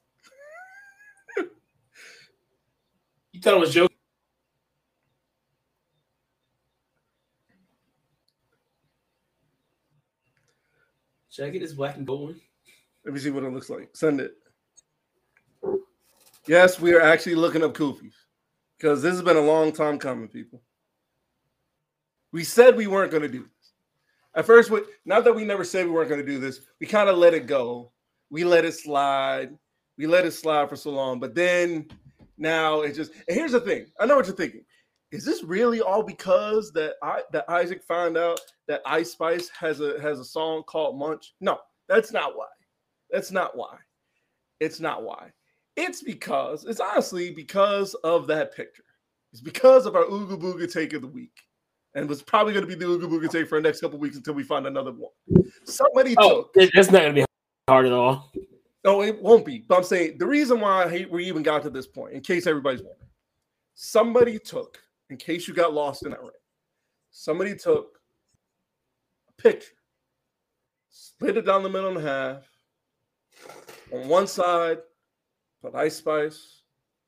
you 1.37 1.51
thought 3.41 3.55
I 3.55 3.59
was 3.59 3.75
joking? 3.75 3.94
Should 11.35 11.47
I 11.47 11.51
get 11.51 11.63
this 11.63 11.73
black 11.73 11.97
and 11.97 12.07
gold 12.07 12.29
one? 12.29 12.41
Let 13.05 13.13
me 13.13 13.19
see 13.19 13.31
what 13.31 13.43
it 13.43 13.53
looks 13.53 13.69
like. 13.69 13.89
Send 13.93 14.21
it. 14.21 14.35
Yes, 16.47 16.79
we 16.79 16.95
are 16.95 17.01
actually 17.01 17.35
looking 17.35 17.65
up 17.65 17.75
kufis 17.75 18.13
because 18.79 19.03
this 19.03 19.15
has 19.15 19.23
been 19.23 19.37
a 19.37 19.41
long 19.41 19.73
time 19.73 19.99
coming, 19.99 20.29
people. 20.29 20.63
We 22.31 22.45
said 22.45 22.77
we 22.77 22.87
weren't 22.87 23.11
going 23.11 23.25
to 23.25 23.29
do 23.29 23.41
this. 23.41 23.73
At 24.37 24.47
first, 24.47 24.71
we, 24.71 24.83
not 25.07 25.25
that 25.25 25.35
we 25.35 25.45
never 25.45 25.65
said 25.65 25.87
we 25.87 25.91
weren't 25.91 26.09
going 26.09 26.25
to 26.25 26.27
do 26.27 26.39
this, 26.39 26.61
we 26.79 26.87
kind 26.87 27.09
of 27.09 27.19
let 27.19 27.35
it 27.35 27.49
go. 27.49 27.91
We 28.31 28.45
let 28.45 28.65
it 28.65 28.75
slide. 28.75 29.59
We 29.99 30.07
let 30.07 30.27
it 30.27 30.35
slide 30.35 30.69
for 30.69 30.77
so 30.77 30.91
long. 30.91 31.19
But 31.19 31.35
then 31.35 31.89
now 32.39 32.83
it 32.83 32.95
just, 32.95 33.11
and 33.27 33.37
here's 33.37 33.53
the 33.53 33.61
thing 33.61 33.87
I 33.99 34.07
know 34.07 34.15
what 34.15 34.27
you're 34.27 34.37
thinking. 34.37 34.65
Is 35.15 35.25
this 35.25 35.45
really 35.45 35.81
all 35.81 36.03
because 36.03 36.73
that 36.73 36.95
I 37.01 37.23
that 37.31 37.49
Isaac 37.49 37.85
found 37.85 38.17
out 38.17 38.41
that 38.67 38.83
Ice 38.85 39.13
Spice 39.13 39.49
has 39.51 39.79
a 39.81 40.01
has 40.01 40.19
a 40.19 40.25
song 40.25 40.65
called 40.65 40.99
Munch? 40.99 41.35
No, 41.41 41.61
that's 41.89 42.13
not 42.13 42.37
why. 42.37 42.49
That's 43.13 43.31
not 43.31 43.57
why. 43.57 43.77
It's 44.59 44.81
not 44.81 45.05
why. 45.05 45.31
It's 45.77 46.03
because 46.03 46.65
it's 46.65 46.81
honestly 46.81 47.31
because 47.31 47.95
of 48.03 48.27
that 48.27 48.57
picture. 48.57 48.83
It's 49.33 49.41
because 49.41 49.87
of 49.87 49.95
our 49.95 50.03
Ooga 50.07 50.37
Booga 50.37 50.71
take 50.71 50.95
of 50.95 51.03
the 51.03 51.07
week. 51.07 51.43
And 51.95 52.11
it's 52.11 52.21
probably 52.21 52.53
going 52.53 52.69
to 52.69 52.69
be 52.69 52.75
the 52.75 52.87
Ooga 52.91 53.09
Booga 53.09 53.31
take 53.31 53.49
for 53.49 53.59
the 53.59 53.63
next 53.63 53.83
couple 53.83 54.01
weeks 54.01 54.17
until 54.17 54.35
we 54.35 54.43
find 54.43 54.67
another 54.67 54.91
one. 54.91 55.13
Somebody 55.65 56.17
oh, 56.19 56.43
took. 56.43 56.51
It's 56.57 56.91
not 56.91 57.03
going 57.03 57.15
to 57.15 57.21
be 57.23 57.27
hard 57.69 57.87
at 57.87 57.93
all. 57.93 58.33
No, 58.85 59.03
it 59.03 59.23
won't 59.23 59.47
be. 59.47 59.65
But 59.69 59.79
I'm 59.79 59.85
saying 59.85 60.19
the 60.19 60.27
reason 60.27 60.59
why 60.59 60.83
I 60.85 60.89
hate 60.89 61.09
we 61.09 61.25
even 61.27 61.45
got 61.45 61.63
to 61.63 61.71
this 61.71 61.87
point, 61.87 62.15
in 62.15 62.21
case 62.21 62.49
everybody's 62.49 62.81
wondering, 62.81 63.11
somebody 63.77 64.41
took, 64.41 64.81
in 65.11 65.17
case 65.17 65.47
you 65.47 65.55
got 65.55 65.75
lost 65.75 66.05
in 66.05 66.11
that 66.11 66.21
ring, 66.21 66.31
somebody 67.11 67.55
took 67.57 67.99
a 69.29 69.43
picture, 69.43 69.73
split 70.91 71.37
it 71.37 71.47
down 71.47 71.63
the 71.63 71.69
middle 71.69 71.97
and 71.97 72.07
half. 72.07 72.43
On 73.93 74.09
one 74.09 74.27
side, 74.27 74.79
put 75.63 75.75
Ice 75.75 75.97
Spice, 75.97 76.63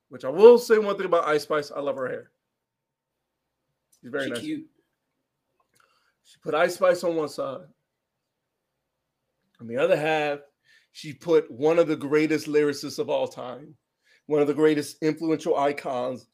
which 0.09 0.25
I 0.25 0.29
will 0.29 0.59
say 0.59 0.79
one 0.79 0.97
thing 0.97 1.07
about 1.07 1.27
Ice 1.27 1.45
Spice, 1.45 1.73
I 1.75 1.81
love 1.81 1.97
her 1.97 2.09
hair. 2.09 2.31
She's 4.01 4.11
very 4.11 4.25
She 4.25 4.31
nice. 4.31 4.41
cute. 4.41 4.67
She 6.25 6.39
put 6.43 6.55
Ice 6.55 6.75
Spice 6.75 7.03
on 7.05 7.17
one 7.17 7.29
side. 7.29 7.67
On 9.61 9.67
the 9.67 9.79
other 9.79 9.97
half, 9.97 10.41
she 10.93 11.13
put 11.13 11.51
one 11.51 11.79
of 11.79 11.89
the 11.89 11.97
greatest 11.97 12.47
lyricists 12.47 12.99
of 12.99 13.09
all 13.09 13.27
time, 13.27 13.75
one 14.27 14.41
of 14.41 14.47
the 14.47 14.55
greatest 14.55 15.03
influential 15.03 15.57
icons 15.57 16.27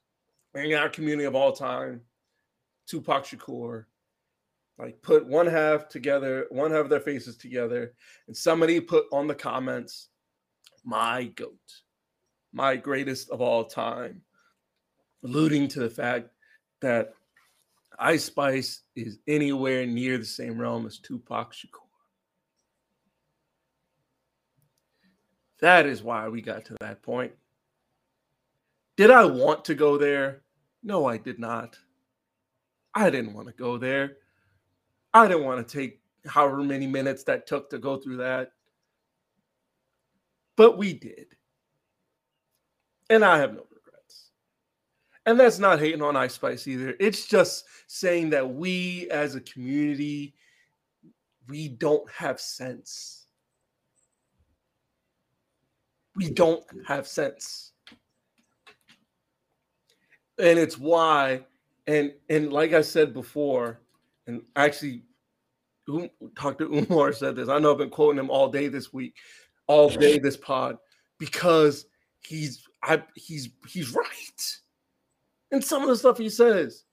in 0.55 0.75
our 0.75 0.89
community 0.89 1.25
of 1.25 1.35
all 1.35 1.53
time, 1.53 2.03
Tupac 2.87 3.25
Shakur. 3.25 3.85
Like 4.79 5.01
put 5.03 5.27
one 5.27 5.47
half 5.47 5.89
together, 5.89 6.47
one 6.51 6.71
half 6.71 6.85
of 6.85 6.91
their 6.91 7.01
faces 7.01 7.37
together, 7.37 7.95
and 8.27 8.37
somebody 8.37 8.81
put 8.81 9.05
on 9.13 9.27
the 9.27 9.35
comments, 9.35 10.09
my 10.83 11.25
goat, 11.25 11.61
my 12.53 12.77
greatest 12.77 13.31
of 13.31 13.41
all 13.41 13.65
time, 13.65 14.23
alluding 15.25 15.69
to 15.69 15.81
the 15.81 15.91
fact 15.91 16.31
that 16.81 17.15
Ice 17.99 18.25
Spice 18.25 18.83
is 18.97 19.19
anywhere 19.29 19.87
near 19.87 20.19
the 20.19 20.25
same 20.25 20.59
realm 20.59 20.87
as 20.87 20.99
Tupac 20.99 21.53
Shakur. 21.53 21.87
That 25.61 25.87
is 25.87 26.03
why 26.03 26.29
we 26.29 26.43
got 26.43 26.65
to 26.65 26.77
that 26.81 27.03
point. 27.03 27.33
Did 29.03 29.11
I 29.11 29.25
want 29.25 29.65
to 29.65 29.75
go 29.75 29.99
there? 29.99 30.43
No, 30.85 31.07
I 31.07 31.17
did 31.17 31.41
not. 31.41 31.77
I 32.95 33.11
didn't 33.11 33.35
want 33.35 33.49
to 33.49 33.53
go 33.53 33.77
there. 33.77 34.19
I 35.13 35.27
didn't 35.27 35.43
want 35.43 35.67
to 35.67 35.77
take 35.77 36.01
however 36.25 36.63
many 36.63 36.87
minutes 36.87 37.25
that 37.25 37.49
took 37.49 37.69
to 37.71 37.81
go 37.81 37.97
through 37.97 38.19
that. 38.19 38.53
But 40.55 40.79
we 40.79 40.93
did. 40.93 41.35
And 43.11 43.25
I 43.25 43.39
have 43.39 43.55
no 43.55 43.67
regrets. 43.75 44.31
And 45.27 45.41
that's 45.41 45.59
not 45.59 45.81
hating 45.81 46.01
on 46.01 46.15
Ice 46.15 46.35
Spice 46.35 46.69
either. 46.69 46.95
It's 47.01 47.27
just 47.27 47.65
saying 47.89 48.31
that 48.31 48.49
we 48.49 49.11
as 49.11 49.35
a 49.35 49.41
community, 49.41 50.33
we 51.49 51.67
don't 51.67 52.09
have 52.09 52.41
sense. 52.41 53.27
We 56.15 56.31
don't 56.31 56.63
have 56.87 57.09
sense. 57.09 57.72
And 60.39 60.59
it's 60.59 60.79
why, 60.79 61.45
and 61.87 62.13
and 62.29 62.53
like 62.53 62.73
I 62.73 62.83
said 62.83 63.13
before, 63.13 63.81
and 64.27 64.43
actually 64.57 65.03
Um- 65.89 66.11
Dr. 66.35 66.67
Umar 66.67 67.13
said 67.13 67.37
this. 67.37 67.49
I 67.49 67.59
know 67.59 67.73
I've 67.73 67.79
been 67.79 67.91
quoting 67.91 68.19
him 68.19 68.31
all 68.31 68.49
day 68.49 68.69
this 68.69 68.93
week, 68.93 69.17
all 69.67 69.89
day 69.89 70.19
this 70.19 70.37
pod, 70.37 70.79
because 71.19 71.87
he's 72.21 72.67
I 72.83 73.03
he's 73.15 73.51
he's 73.69 73.93
right. 73.95 74.57
And 75.51 75.63
some 75.63 75.83
of 75.83 75.89
the 75.89 75.97
stuff 75.97 76.19
he 76.19 76.31
says. 76.31 76.85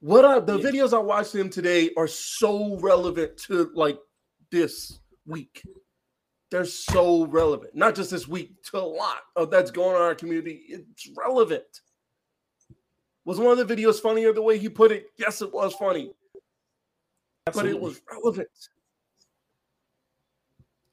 What 0.00 0.24
I 0.24 0.40
the 0.40 0.58
Yeah. 0.58 0.70
videos 0.70 0.92
I 0.92 0.98
watched 0.98 1.34
him 1.34 1.50
today 1.50 1.90
are 1.96 2.06
so 2.08 2.76
relevant 2.78 3.36
to 3.48 3.70
like 3.74 3.98
this 4.50 5.00
week. 5.26 5.62
They're 6.50 6.64
so 6.64 7.26
relevant, 7.26 7.74
not 7.74 7.94
just 7.94 8.10
this 8.10 8.26
week, 8.26 8.62
to 8.70 8.78
a 8.78 8.80
lot 8.80 9.20
of 9.36 9.50
that's 9.50 9.70
going 9.70 9.96
on 9.96 9.96
in 9.96 10.02
our 10.02 10.14
community. 10.14 10.62
It's 10.68 11.10
relevant. 11.16 11.82
Was 13.28 13.38
one 13.38 13.58
of 13.58 13.68
the 13.68 13.76
videos 13.76 14.00
funnier 14.00 14.32
the 14.32 14.40
way 14.40 14.56
he 14.56 14.70
put 14.70 14.90
it? 14.90 15.10
Yes, 15.18 15.42
it 15.42 15.52
was 15.52 15.74
funny 15.74 16.12
but 17.54 17.66
it 17.66 17.78
was 17.78 18.00
relevant. 18.10 18.48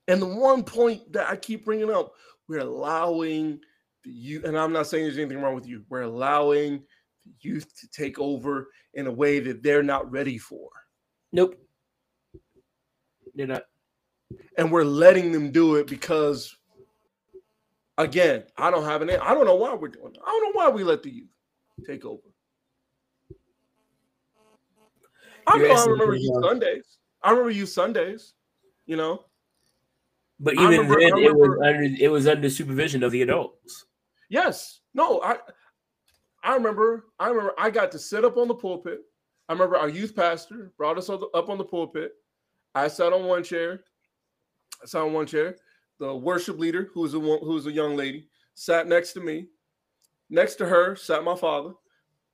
And 0.07 0.21
the 0.21 0.27
one 0.27 0.63
point 0.63 1.11
that 1.13 1.29
I 1.29 1.35
keep 1.35 1.65
bringing 1.65 1.91
up, 1.91 2.13
we're 2.47 2.59
allowing 2.59 3.59
the 4.03 4.11
youth, 4.11 4.43
and 4.43 4.57
I'm 4.57 4.71
not 4.71 4.87
saying 4.87 5.05
there's 5.05 5.17
anything 5.17 5.41
wrong 5.41 5.55
with 5.55 5.67
you, 5.67 5.83
we're 5.89 6.01
allowing 6.01 6.83
the 7.25 7.31
youth 7.41 7.67
to 7.79 7.87
take 7.89 8.19
over 8.19 8.67
in 8.93 9.07
a 9.07 9.11
way 9.11 9.39
that 9.39 9.63
they're 9.63 9.83
not 9.83 10.11
ready 10.11 10.37
for. 10.37 10.69
Nope. 11.31 11.55
They're 13.33 13.47
not. 13.47 13.63
And 14.57 14.71
we're 14.71 14.83
letting 14.83 15.31
them 15.31 15.51
do 15.51 15.75
it 15.75 15.87
because, 15.87 16.55
again, 17.97 18.43
I 18.57 18.69
don't 18.69 18.85
have 18.85 19.01
an, 19.01 19.09
I 19.09 19.33
don't 19.33 19.45
know 19.45 19.55
why 19.55 19.73
we're 19.73 19.87
doing 19.87 20.13
it. 20.13 20.21
I 20.25 20.29
don't 20.29 20.43
know 20.43 20.59
why 20.59 20.69
we 20.69 20.83
let 20.83 21.03
the 21.03 21.11
youth 21.11 21.29
take 21.85 22.05
over. 22.05 22.21
I, 25.47 25.57
know 25.57 25.65
I 25.65 25.81
remember 25.83 26.05
for 26.07 26.15
you 26.15 26.31
young. 26.33 26.43
Sundays. 26.43 26.97
I 27.21 27.29
remember 27.31 27.51
you 27.51 27.65
Sundays, 27.65 28.33
you 28.85 28.95
know. 28.97 29.25
But 30.39 30.55
even 30.55 30.69
remember- 30.69 30.99
then, 30.99 31.13
I 31.13 31.21
it 31.21 31.35
was 31.35 31.59
under 31.63 31.83
it 31.83 32.11
was 32.11 32.27
under 32.27 32.49
supervision 32.49 33.03
of 33.03 33.11
the 33.11 33.21
adults. 33.21 33.85
Yes. 34.29 34.81
No, 34.93 35.21
I 35.21 35.37
I 36.43 36.55
remember 36.55 37.05
I 37.19 37.27
remember 37.29 37.53
I 37.57 37.69
got 37.69 37.91
to 37.93 37.99
sit 37.99 38.25
up 38.25 38.37
on 38.37 38.47
the 38.47 38.55
pulpit. 38.55 39.01
I 39.47 39.53
remember 39.53 39.77
our 39.77 39.89
youth 39.89 40.15
pastor 40.15 40.71
brought 40.77 40.97
us 40.97 41.09
up 41.09 41.21
up 41.33 41.49
on 41.49 41.57
the 41.57 41.63
pulpit. 41.63 42.13
I 42.73 42.87
sat 42.87 43.13
on 43.13 43.25
one 43.25 43.43
chair. 43.43 43.83
I 44.83 44.87
sat 44.87 45.01
on 45.01 45.13
one 45.13 45.27
chair. 45.27 45.55
The 45.99 46.13
worship 46.13 46.59
leader, 46.59 46.89
who 46.93 47.01
was 47.01 47.13
a 47.13 47.19
wo- 47.19 47.39
who 47.39 47.53
was 47.53 47.67
a 47.67 47.71
young 47.71 47.95
lady, 47.95 48.27
sat 48.55 48.87
next 48.87 49.13
to 49.13 49.21
me. 49.21 49.47
Next 50.35 50.55
to 50.55 50.65
her 50.65 50.97
sat 50.97 51.23
my 51.23 51.37
father. 51.37 51.71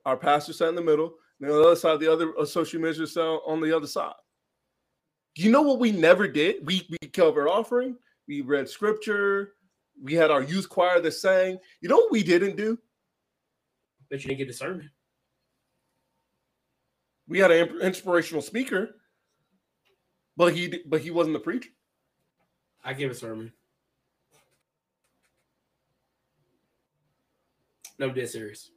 Our 0.04 0.16
pastor 0.16 0.52
sat 0.52 0.70
in 0.70 0.74
the 0.74 0.82
middle. 0.82 1.14
And 1.40 1.48
on 1.48 1.56
the 1.56 1.64
other 1.64 1.76
side, 1.76 2.00
the 2.00 2.12
other 2.12 2.32
associate 2.40 2.80
minister 2.80 3.06
sat 3.06 3.20
on 3.20 3.60
the 3.60 3.74
other 3.74 3.86
side. 3.86 4.14
Do 5.36 5.44
You 5.44 5.52
know 5.52 5.62
what 5.62 5.78
we 5.78 5.92
never 5.92 6.26
did? 6.26 6.66
We 6.66 6.84
we 6.90 7.08
covered 7.10 7.48
offering. 7.48 7.96
We 8.26 8.40
read 8.40 8.68
scripture. 8.68 9.52
We 10.02 10.14
had 10.14 10.32
our 10.32 10.42
youth 10.42 10.68
choir 10.68 11.00
that 11.00 11.12
sang. 11.12 11.58
You 11.80 11.88
know 11.88 11.96
what 11.96 12.10
we 12.10 12.24
didn't 12.24 12.56
do? 12.56 12.76
That 14.10 14.24
you 14.24 14.28
didn't 14.28 14.38
get 14.38 14.48
the 14.48 14.54
sermon. 14.54 14.90
We 17.28 17.38
had 17.38 17.52
an 17.52 17.80
inspirational 17.82 18.42
speaker, 18.42 18.96
but 20.36 20.54
he 20.54 20.82
but 20.86 21.02
he 21.02 21.12
wasn't 21.12 21.34
the 21.34 21.40
preacher. 21.40 21.70
I 22.82 22.94
give 22.94 23.12
a 23.12 23.14
sermon. 23.14 23.52
No, 28.02 28.08
I'm 28.08 28.14
dead 28.14 28.28
serious. 28.28 28.70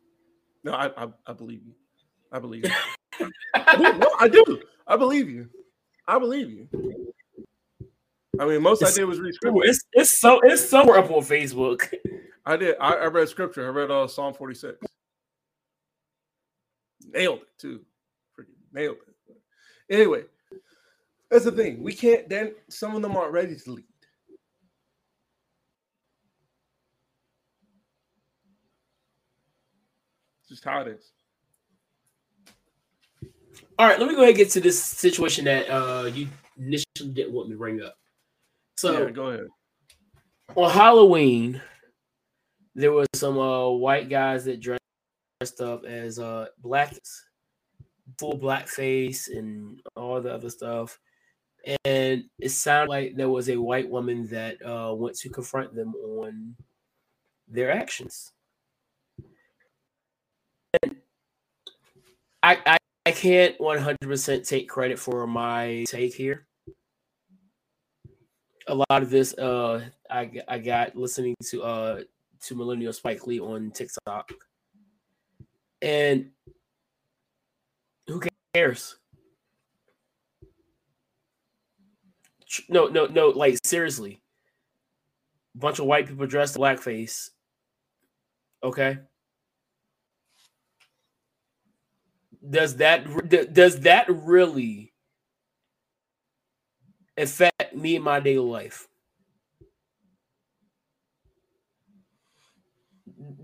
No, 0.63 0.73
I 0.73 0.85
I, 1.03 1.07
I 1.25 1.33
believe 1.33 1.61
you. 1.65 1.73
I 2.31 2.37
believe 2.37 2.63
you. 2.65 2.71
I 3.55 3.75
do. 3.75 3.97
No, 3.97 4.11
I 4.19 4.27
do. 4.27 4.61
I 4.85 4.95
believe 4.97 5.29
you. 5.31 5.49
I 6.07 6.19
believe 6.19 6.51
you. 6.51 6.67
I 8.39 8.45
mean, 8.45 8.61
most 8.61 8.83
I 8.83 8.85
It's- 8.85 8.95
did 8.97 9.05
was 9.05 9.19
read 9.19 9.33
scripture. 9.33 9.61
it's 9.63 9.79
it's 9.93 10.19
so 10.19 10.39
it's 10.43 10.63
somewhere 10.69 10.99
up 10.99 11.09
on 11.09 11.23
Facebook. 11.23 11.91
I 12.45 12.55
did. 12.55 12.75
I, 12.79 12.93
I 12.93 13.05
read 13.07 13.27
scripture. 13.27 13.65
I 13.65 13.69
read 13.69 13.89
uh, 13.89 14.07
Psalm 14.07 14.35
46. 14.35 14.77
Nailed 17.11 17.39
it 17.39 17.47
too. 17.57 17.81
Freaking 18.37 18.53
nailed 18.73 18.97
it. 19.07 19.35
Anyway, 19.89 20.25
that's 21.31 21.45
the 21.45 21.51
thing. 21.51 21.81
We 21.81 21.93
can't. 21.93 22.29
Then 22.29 22.53
some 22.69 22.95
of 22.95 23.01
them 23.01 23.15
aren't 23.17 23.33
ready 23.33 23.55
to 23.55 23.71
lead. 23.71 23.85
Just 30.55 30.63
how 30.63 30.79
it 30.81 30.87
is. 30.87 31.11
All 33.77 33.85
right, 33.85 33.99
let 33.99 34.07
me 34.07 34.15
go 34.15 34.21
ahead 34.21 34.29
and 34.29 34.37
get 34.37 34.49
to 34.51 34.61
this 34.61 34.81
situation 34.81 35.43
that 35.45 35.69
uh 35.69 36.05
you 36.05 36.29
initially 36.57 37.11
didn't 37.11 37.33
want 37.33 37.49
me 37.49 37.55
to 37.55 37.59
bring 37.59 37.81
up. 37.81 37.97
So 38.77 39.05
yeah, 39.05 39.09
go 39.11 39.27
ahead. 39.27 39.47
on 40.55 40.71
Halloween, 40.71 41.61
there 42.73 42.93
was 42.93 43.07
some 43.13 43.37
uh 43.37 43.69
white 43.69 44.07
guys 44.09 44.45
that 44.45 44.61
dressed 44.61 45.59
up 45.59 45.83
as 45.83 46.19
uh 46.19 46.45
blacks, 46.59 47.25
full 48.17 48.39
blackface 48.39 49.27
and 49.27 49.81
all 49.97 50.21
the 50.21 50.33
other 50.33 50.49
stuff. 50.49 50.97
And 51.83 52.23
it 52.39 52.49
sounded 52.49 52.89
like 52.89 53.15
there 53.17 53.29
was 53.29 53.49
a 53.49 53.59
white 53.59 53.89
woman 53.89 54.27
that 54.27 54.65
uh 54.65 54.93
went 54.95 55.17
to 55.17 55.29
confront 55.29 55.75
them 55.75 55.93
on 55.95 56.55
their 57.49 57.71
actions. 57.71 58.31
I 62.43 62.57
I, 62.65 62.77
I 63.05 63.11
can't 63.11 63.57
100% 63.59 64.47
take 64.47 64.69
credit 64.69 64.99
for 64.99 65.27
my 65.27 65.85
take 65.87 66.13
here 66.15 66.45
a 68.67 68.75
lot 68.75 69.03
of 69.03 69.09
this 69.09 69.33
uh 69.37 69.83
I 70.09 70.31
I 70.47 70.59
got 70.59 70.95
listening 70.95 71.35
to 71.49 71.63
uh 71.63 72.01
to 72.41 72.55
Millennial 72.55 72.93
Spike 72.93 73.25
Lee 73.27 73.39
on 73.39 73.71
TikTok. 73.71 74.31
And 75.81 76.31
who 78.07 78.21
cares? 78.53 78.97
No, 82.69 82.87
no, 82.87 83.07
no, 83.07 83.29
like 83.29 83.57
seriously. 83.63 84.21
Bunch 85.55 85.79
of 85.79 85.85
white 85.85 86.07
people 86.07 86.27
dressed 86.27 86.55
in 86.55 86.61
blackface. 86.61 87.29
Okay. 88.63 88.99
Does 92.49 92.77
that 92.77 93.53
does 93.53 93.79
that 93.81 94.05
really 94.09 94.93
affect 97.17 97.75
me 97.75 97.95
in 97.95 98.01
my 98.03 98.19
daily 98.19 98.45
life? 98.45 98.87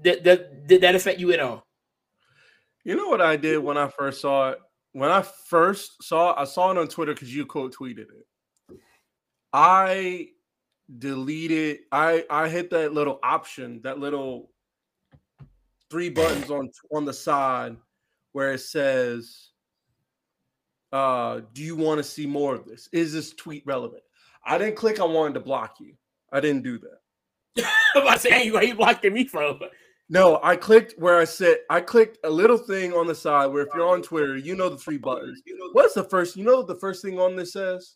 Did 0.01 0.23
that 0.23 0.67
did 0.67 0.81
that 0.81 0.95
affect 0.95 1.19
you 1.19 1.31
at 1.31 1.39
all? 1.39 1.65
You 2.83 2.95
know 2.95 3.07
what 3.07 3.21
I 3.21 3.37
did 3.37 3.59
when 3.59 3.77
I 3.77 3.87
first 3.87 4.21
saw 4.21 4.51
it? 4.51 4.59
When 4.93 5.09
I 5.09 5.21
first 5.21 6.03
saw 6.03 6.31
it, 6.31 6.35
I 6.39 6.43
saw 6.43 6.71
it 6.71 6.77
on 6.77 6.87
Twitter 6.87 7.13
because 7.13 7.33
you 7.33 7.45
quote 7.45 7.73
tweeted 7.75 8.07
it. 8.09 8.77
I 9.53 10.29
deleted, 10.97 11.79
I 11.91 12.25
I 12.29 12.49
hit 12.49 12.69
that 12.71 12.93
little 12.93 13.19
option, 13.23 13.81
that 13.83 13.99
little 13.99 14.51
three 15.89 16.09
buttons 16.09 16.51
on 16.51 16.69
on 16.93 17.05
the 17.05 17.13
side 17.13 17.77
where 18.33 18.53
it 18.53 18.59
says 18.59 19.49
uh 20.93 21.41
do 21.53 21.61
you 21.63 21.75
want 21.75 21.97
to 21.99 22.03
see 22.03 22.25
more 22.25 22.55
of 22.55 22.65
this? 22.65 22.89
Is 22.91 23.13
this 23.13 23.33
tweet 23.33 23.63
relevant? 23.65 24.03
I 24.45 24.57
didn't 24.57 24.75
click 24.75 24.99
I 24.99 25.05
wanted 25.05 25.35
to 25.35 25.39
block 25.39 25.75
you. 25.79 25.93
I 26.31 26.39
didn't 26.39 26.63
do 26.63 26.79
that. 26.79 27.65
I'm 27.95 28.01
about 28.03 28.15
to 28.15 28.19
say, 28.21 28.31
hey, 28.31 28.51
where 28.51 28.63
you 28.63 28.75
blocking 28.75 29.13
me 29.13 29.25
from? 29.25 29.59
No, 30.09 30.39
I 30.43 30.57
clicked 30.57 30.95
where 30.99 31.19
I 31.19 31.23
said 31.23 31.59
I 31.69 31.79
clicked 31.79 32.17
a 32.25 32.29
little 32.29 32.57
thing 32.57 32.91
on 32.93 33.07
the 33.07 33.15
side 33.15 33.45
where 33.47 33.63
if 33.63 33.69
you're 33.73 33.87
on 33.87 34.01
Twitter, 34.01 34.35
you 34.37 34.55
know 34.55 34.67
the 34.69 34.77
three 34.77 34.97
buttons. 34.97 35.41
What's 35.71 35.93
the 35.93 36.03
first? 36.03 36.35
You 36.35 36.43
know 36.43 36.61
the 36.63 36.75
first 36.75 37.01
thing 37.01 37.17
on 37.19 37.35
this 37.37 37.53
says? 37.53 37.95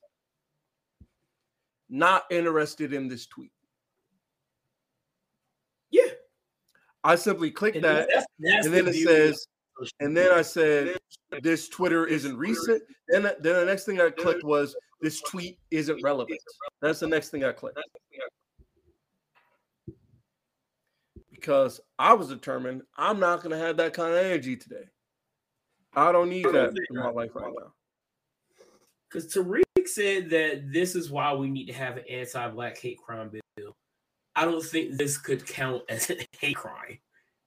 Not 1.90 2.24
interested 2.32 2.94
in 2.94 3.08
this 3.10 3.26
tweet. 3.28 3.52
Yeah. 5.92 6.12
I 7.04 7.16
simply 7.16 7.52
click 7.52 7.76
And 7.76 7.84
that, 7.84 8.08
that's- 8.08 8.26
that's 8.40 8.66
and 8.66 8.74
the 8.76 8.82
then 8.82 8.94
it 8.94 9.04
says, 9.06 9.34
social 9.34 9.46
and 10.00 10.16
then 10.16 10.32
I 10.32 10.42
said, 10.42 10.98
this 11.42 11.70
Twitter 11.70 12.06
isn't 12.06 12.38
recent. 12.38 12.82
Then, 13.10 13.24
then 13.24 13.36
the 13.42 13.66
next 13.66 13.86
thing 13.86 14.00
I 14.00 14.10
clicked 14.10 14.44
was, 14.44 14.76
this 15.02 15.22
tweet 15.22 15.60
isn't 15.72 16.02
relevant. 16.02 16.40
That's 16.82 17.00
the 17.00 17.08
next 17.08 17.30
thing 17.30 17.44
I 17.44 17.52
clicked. 17.52 17.80
Because 21.32 21.80
I 22.00 22.14
was 22.14 22.30
determined 22.30 22.82
I'm 22.98 23.20
not 23.20 23.44
going 23.44 23.52
to 23.52 23.58
have 23.58 23.78
that 23.78 23.94
kind 23.94 24.14
of 24.14 24.18
energy 24.18 24.56
today. 24.56 24.86
I 25.94 26.12
don't 26.12 26.30
need 26.30 26.46
that 26.46 26.74
in 26.90 26.98
my 26.98 27.10
life 27.10 27.32
right 27.36 27.54
now. 27.58 27.74
Because 29.08 29.34
Tariq 29.34 29.64
said 29.86 30.30
that 30.32 30.72
this 30.74 30.96
is 30.96 31.12
why 31.12 31.34
we 31.34 31.50
need 31.50 31.68
to 31.68 31.74
have 31.74 31.98
an 31.98 32.04
anti-black 32.10 32.78
hate 32.78 32.98
crime 32.98 33.30
bill. 33.30 33.76
I 34.36 34.46
don't 34.46 34.64
think 34.64 34.98
this 34.98 35.18
could 35.18 35.46
count 35.46 35.84
as 35.88 36.10
a 36.10 36.18
hate 36.40 36.56
crime. 36.56 37.00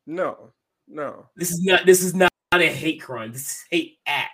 No, 0.06 0.52
no. 0.88 1.26
This 1.36 1.50
is 1.50 1.62
not. 1.64 1.86
This 1.86 2.02
is 2.02 2.14
not 2.14 2.30
a 2.52 2.66
hate 2.66 3.00
crime. 3.02 3.32
This 3.32 3.42
is 3.50 3.64
hate 3.70 3.98
act. 4.06 4.30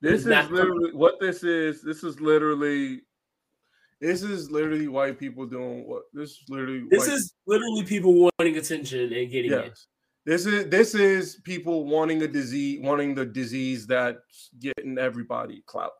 This 0.00 0.12
It's 0.12 0.20
is 0.22 0.26
not- 0.28 0.50
literally 0.52 0.92
what 0.92 1.18
this 1.20 1.42
is. 1.42 1.82
This 1.82 2.04
is 2.04 2.20
literally, 2.20 3.00
this 4.00 4.22
is 4.22 4.50
literally 4.50 4.86
white 4.88 5.18
people 5.18 5.46
doing 5.46 5.88
what 5.88 6.02
this 6.12 6.30
is 6.30 6.44
literally. 6.48 6.84
This 6.90 7.08
is 7.08 7.34
literally 7.46 7.84
people 7.84 8.14
wanting 8.38 8.56
attention 8.56 9.12
and 9.12 9.30
getting 9.30 9.52
it. 9.52 9.64
yes. 9.66 9.86
This 10.26 10.44
is 10.46 10.68
this 10.68 10.94
is 10.94 11.40
people 11.44 11.86
wanting 11.86 12.20
a 12.22 12.28
disease, 12.28 12.80
wanting 12.82 13.14
the 13.14 13.24
disease 13.24 13.86
that's 13.86 14.50
getting 14.60 14.98
everybody 14.98 15.62
clout. 15.66 15.92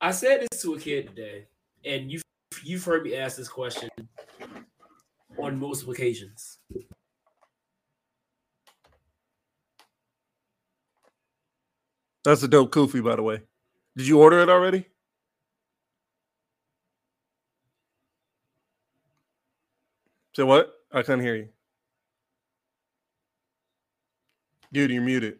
I 0.00 0.10
said 0.10 0.46
this 0.50 0.60
to 0.62 0.74
a 0.74 0.78
kid 0.80 1.08
today, 1.08 1.46
and 1.84 2.10
you 2.10 2.20
you've 2.64 2.84
heard 2.84 3.04
me 3.04 3.14
ask 3.14 3.36
this 3.36 3.48
question 3.48 3.88
on 5.38 5.58
multiple 5.58 5.92
occasions. 5.92 6.58
That's 12.28 12.42
a 12.42 12.48
dope 12.48 12.70
kufi, 12.72 13.02
by 13.02 13.16
the 13.16 13.22
way. 13.22 13.40
Did 13.96 14.06
you 14.06 14.20
order 14.20 14.40
it 14.40 14.50
already? 14.50 14.84
Say 20.36 20.42
what? 20.42 20.70
I 20.92 21.00
couldn't 21.00 21.24
hear 21.24 21.36
you. 21.36 21.48
Dude, 24.74 24.90
you're 24.90 25.00
muted. 25.00 25.38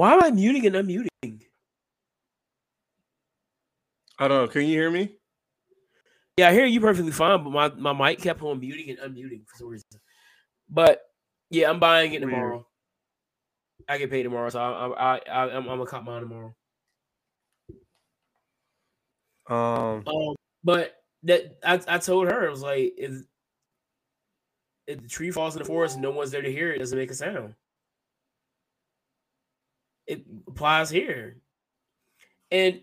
Why 0.00 0.14
am 0.14 0.24
I 0.24 0.30
muting 0.30 0.64
and 0.64 0.74
unmuting? 0.76 1.42
I 4.18 4.28
don't 4.28 4.30
know. 4.30 4.48
Can 4.48 4.62
you 4.62 4.68
hear 4.68 4.90
me? 4.90 5.14
Yeah, 6.38 6.48
I 6.48 6.54
hear 6.54 6.64
you 6.64 6.80
perfectly 6.80 7.12
fine, 7.12 7.44
but 7.44 7.50
my, 7.50 7.92
my 7.92 8.08
mic 8.08 8.18
kept 8.18 8.40
on 8.40 8.60
muting 8.60 8.88
and 8.88 8.98
unmuting 8.98 9.46
for 9.46 9.58
some 9.58 9.66
reason. 9.68 9.84
But 10.70 11.02
yeah, 11.50 11.68
I'm 11.68 11.78
buying 11.78 12.14
it 12.14 12.22
Weird. 12.22 12.30
tomorrow. 12.32 12.66
I 13.90 13.98
get 13.98 14.08
paid 14.10 14.22
tomorrow, 14.22 14.48
so 14.48 14.58
I 14.58 14.86
I, 14.88 15.20
I 15.30 15.42
I'm, 15.50 15.68
I'm 15.68 15.76
gonna 15.76 15.84
cut 15.84 16.02
mine 16.02 16.22
tomorrow. 16.22 16.54
Um, 19.50 20.02
Um, 20.06 20.34
but 20.64 20.94
that 21.24 21.58
I, 21.62 21.78
I 21.86 21.98
told 21.98 22.28
her 22.32 22.46
I 22.46 22.50
was 22.50 22.62
like, 22.62 22.94
if 22.96 23.22
if 24.86 25.02
the 25.02 25.08
tree 25.08 25.30
falls 25.30 25.56
in 25.56 25.58
the 25.58 25.66
forest 25.66 25.96
and 25.96 26.02
no 26.02 26.10
one's 26.10 26.30
there 26.30 26.40
to 26.40 26.50
hear 26.50 26.72
it, 26.72 26.76
it 26.76 26.78
doesn't 26.78 26.96
make 26.96 27.10
a 27.10 27.14
sound. 27.14 27.54
It 30.10 30.24
applies 30.48 30.90
here, 30.90 31.36
and 32.50 32.80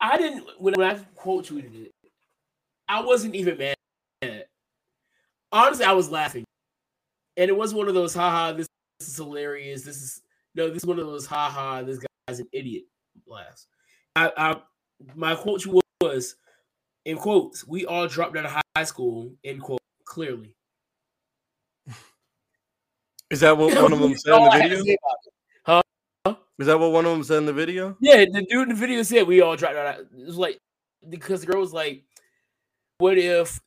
I 0.00 0.16
didn't 0.18 0.44
when 0.58 0.80
I 0.80 0.94
quote 1.16 1.46
tweeted 1.46 1.86
it. 1.86 1.92
I 2.88 3.02
wasn't 3.02 3.34
even 3.34 3.58
mad. 3.58 3.74
At 4.22 4.30
that. 4.30 4.46
Honestly, 5.50 5.84
I 5.84 5.92
was 5.92 6.08
laughing, 6.08 6.44
and 7.36 7.48
it 7.48 7.56
was 7.56 7.74
one 7.74 7.88
of 7.88 7.94
those 7.94 8.14
haha. 8.14 8.52
This, 8.52 8.68
this 9.00 9.08
is 9.08 9.16
hilarious. 9.16 9.82
This 9.82 10.00
is 10.00 10.22
no. 10.54 10.68
This 10.68 10.84
is 10.84 10.86
one 10.86 11.00
of 11.00 11.06
those 11.06 11.26
haha. 11.26 11.82
This 11.82 11.98
guy's 12.28 12.38
an 12.38 12.46
idiot 12.52 12.84
laughs. 13.26 13.66
I, 14.14 14.30
I 14.36 14.60
my 15.16 15.34
quote 15.34 15.66
was 16.00 16.36
in 17.04 17.16
quotes, 17.16 17.66
we 17.66 17.84
all 17.84 18.06
dropped 18.06 18.36
out 18.36 18.46
of 18.46 18.62
high 18.76 18.84
school, 18.84 19.32
end 19.42 19.60
quote, 19.60 19.80
clearly. 20.04 20.54
is 23.30 23.40
that 23.40 23.56
what 23.56 23.74
one 23.82 23.92
of 23.92 23.98
them 23.98 24.16
said 24.16 24.34
in 24.36 24.44
the 24.44 24.50
I 24.50 24.58
had 24.60 24.70
to 24.70 24.76
video? 24.76 24.96
Say 26.64 26.72
about 26.72 26.80
it. 26.80 26.80
Is 26.80 26.80
that 26.80 26.80
what 26.80 26.92
one 26.92 27.06
of 27.06 27.12
them 27.12 27.24
said 27.24 27.38
in 27.38 27.46
the 27.46 27.52
video? 27.52 27.96
Yeah, 28.00 28.24
the 28.30 28.46
dude 28.48 28.62
in 28.62 28.68
the 28.70 28.74
video 28.74 29.02
said 29.02 29.26
we 29.26 29.40
all 29.40 29.56
dropped 29.56 29.76
out. 29.76 30.00
It 30.00 30.26
was 30.26 30.36
like 30.36 30.58
because 31.08 31.40
the 31.40 31.46
girl 31.46 31.60
was 31.60 31.72
like, 31.72 32.04
"What 32.98 33.18
if 33.18 33.60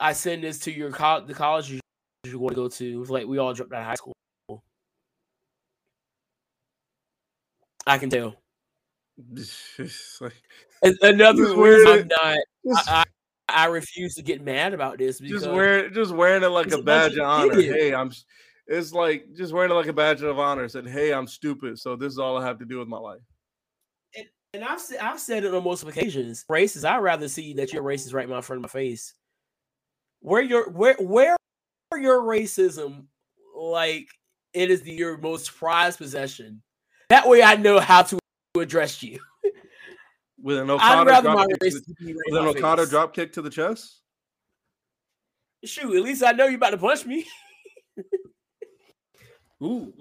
I 0.00 0.12
send 0.12 0.44
this 0.44 0.58
to 0.60 0.72
your 0.72 0.90
co- 0.90 1.24
the 1.26 1.34
college 1.34 1.70
you, 1.70 1.80
you 2.24 2.38
want 2.38 2.54
to 2.54 2.62
go 2.62 2.68
to?" 2.68 2.92
It 2.92 2.96
was 2.96 3.10
like 3.10 3.26
we 3.26 3.38
all 3.38 3.54
dropped 3.54 3.72
out 3.72 3.80
of 3.80 3.86
high 3.86 3.94
school. 3.94 4.14
I 7.86 7.98
can 7.98 8.10
tell. 8.10 8.34
Like- 10.20 10.34
another 11.02 11.56
reason 11.56 11.88
I'm 11.88 12.08
not. 12.08 12.38
just, 12.66 12.90
I, 12.90 13.04
I 13.48 13.66
refuse 13.66 14.14
to 14.16 14.22
get 14.22 14.42
mad 14.42 14.74
about 14.74 14.98
this 14.98 15.20
because 15.20 15.42
just 15.42 15.54
wear 15.54 15.88
just 15.88 16.12
wearing 16.12 16.42
it 16.42 16.48
like 16.48 16.70
a 16.72 16.82
badge 16.82 17.16
of 17.16 17.24
honor. 17.26 17.60
Hey, 17.60 17.94
I'm. 17.94 18.10
It's 18.66 18.92
like 18.92 19.26
just 19.34 19.52
wearing 19.52 19.70
it 19.70 19.74
like 19.74 19.86
a 19.86 19.92
badge 19.92 20.22
of 20.22 20.38
honor. 20.38 20.68
Said, 20.68 20.88
hey, 20.88 21.12
I'm 21.12 21.26
stupid, 21.26 21.78
so 21.78 21.94
this 21.94 22.12
is 22.12 22.18
all 22.18 22.36
I 22.36 22.44
have 22.44 22.58
to 22.58 22.64
do 22.64 22.78
with 22.78 22.88
my 22.88 22.98
life. 22.98 23.20
and 24.52 24.64
I've 24.64 24.80
said 24.80 24.98
I've 24.98 25.20
said 25.20 25.44
it 25.44 25.54
on 25.54 25.62
multiple 25.62 25.90
occasions. 25.90 26.44
Racist. 26.50 26.84
I'd 26.84 26.98
rather 26.98 27.28
see 27.28 27.54
that 27.54 27.72
you're 27.72 27.82
racist 27.82 28.12
right 28.12 28.28
in 28.28 28.42
front 28.42 28.58
of 28.58 28.62
my 28.62 28.68
face. 28.68 29.14
Where 30.20 30.42
your 30.42 30.70
where 30.70 30.96
where 30.98 31.36
your 31.96 32.22
racism 32.22 33.04
like 33.56 34.08
it 34.52 34.70
is 34.70 34.82
the, 34.82 34.92
your 34.92 35.18
most 35.18 35.54
prized 35.54 35.98
possession. 35.98 36.62
That 37.10 37.28
way, 37.28 37.42
I 37.42 37.56
know 37.56 37.78
how 37.78 38.02
to 38.02 38.18
address 38.58 39.02
you. 39.02 39.20
With 40.42 40.58
an 40.58 40.70
I'd 40.80 41.06
Okada 41.06 41.22
drop 41.22 41.48
kick 41.48 41.58
to 41.58 41.64
the, 41.64 41.70
racism 41.70 41.98
be 41.98 42.06
right 42.06 42.16
with 42.30 42.40
an 42.40 42.48
Okada 42.48 42.86
drop 42.86 43.14
kick 43.14 43.32
to 43.34 43.42
the 43.42 43.50
chest. 43.50 44.00
Shoot, 45.64 45.96
at 45.96 46.02
least 46.02 46.24
I 46.24 46.32
know 46.32 46.46
you're 46.46 46.56
about 46.56 46.70
to 46.70 46.78
punch 46.78 47.06
me. 47.06 47.26
Ooh, 49.62 49.92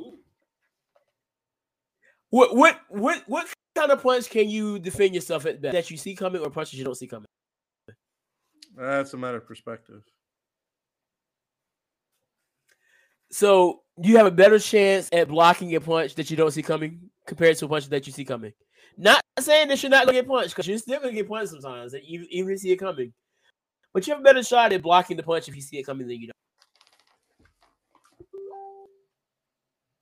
What 2.29 2.55
what 2.55 2.81
what 2.89 3.23
what 3.27 3.47
kind 3.75 3.91
of 3.91 4.03
punch 4.03 4.29
can 4.29 4.49
you 4.49 4.79
defend 4.79 5.15
yourself 5.15 5.45
at 5.45 5.61
best? 5.61 5.73
that 5.73 5.91
you 5.91 5.97
see 5.97 6.15
coming 6.15 6.41
or 6.41 6.49
punches 6.49 6.77
you 6.77 6.85
don't 6.85 6.95
see 6.95 7.07
coming? 7.07 7.25
that's 8.75 9.13
a 9.13 9.17
matter 9.17 9.37
of 9.37 9.47
perspective. 9.47 10.01
So 13.31 13.81
you 14.01 14.17
have 14.17 14.25
a 14.27 14.31
better 14.31 14.59
chance 14.59 15.09
at 15.11 15.29
blocking 15.29 15.73
a 15.75 15.81
punch 15.81 16.15
that 16.15 16.29
you 16.29 16.37
don't 16.37 16.51
see 16.51 16.61
coming 16.61 17.09
compared 17.25 17.57
to 17.57 17.65
a 17.65 17.69
punch 17.69 17.87
that 17.89 18.05
you 18.05 18.13
see 18.13 18.25
coming. 18.25 18.53
Not 18.97 19.21
saying 19.39 19.69
that 19.69 19.81
you're 19.81 19.89
not 19.89 20.05
gonna 20.05 20.17
get 20.19 20.27
punched 20.27 20.49
because 20.51 20.67
you're 20.67 20.77
still 20.77 20.99
gonna 20.99 21.11
get 21.13 21.27
punched 21.27 21.51
sometimes, 21.51 21.93
and 21.93 22.03
even 22.03 22.27
even 22.29 22.49
if 22.49 22.51
you 22.53 22.57
see 22.57 22.71
it 22.71 22.77
coming. 22.77 23.13
But 23.93 24.05
you 24.07 24.13
have 24.13 24.19
a 24.21 24.23
better 24.23 24.43
shot 24.43 24.73
at 24.73 24.81
blocking 24.81 25.17
the 25.17 25.23
punch 25.23 25.47
if 25.47 25.55
you 25.55 25.61
see 25.61 25.77
it 25.79 25.85
coming 25.85 26.07
than 26.07 26.19
you 26.19 26.27
don't. 26.27 26.44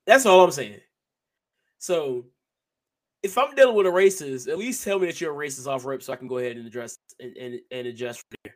That's 0.06 0.26
all 0.26 0.44
I'm 0.44 0.52
saying. 0.52 0.80
So 1.80 2.26
if 3.22 3.38
I'm 3.38 3.56
dealing 3.56 3.76
with 3.76 3.88
a 3.88 3.90
racist, 3.90 4.50
at 4.50 4.58
least 4.58 4.84
tell 4.84 5.00
me 5.00 5.08
that 5.08 5.22
you're 5.22 5.34
a 5.34 5.48
racist 5.48 5.68
off 5.68 5.86
rip 5.86 6.04
so 6.04 6.14
I 6.14 6.18
can 6.18 6.28
go 6.28 6.38
ahead 6.38 6.58
and 6.58 6.68
address 6.68 6.98
and, 7.20 7.36
and, 7.38 7.60
and 7.72 7.88
adjust 7.88 8.20
from 8.20 8.38
there. 8.44 8.56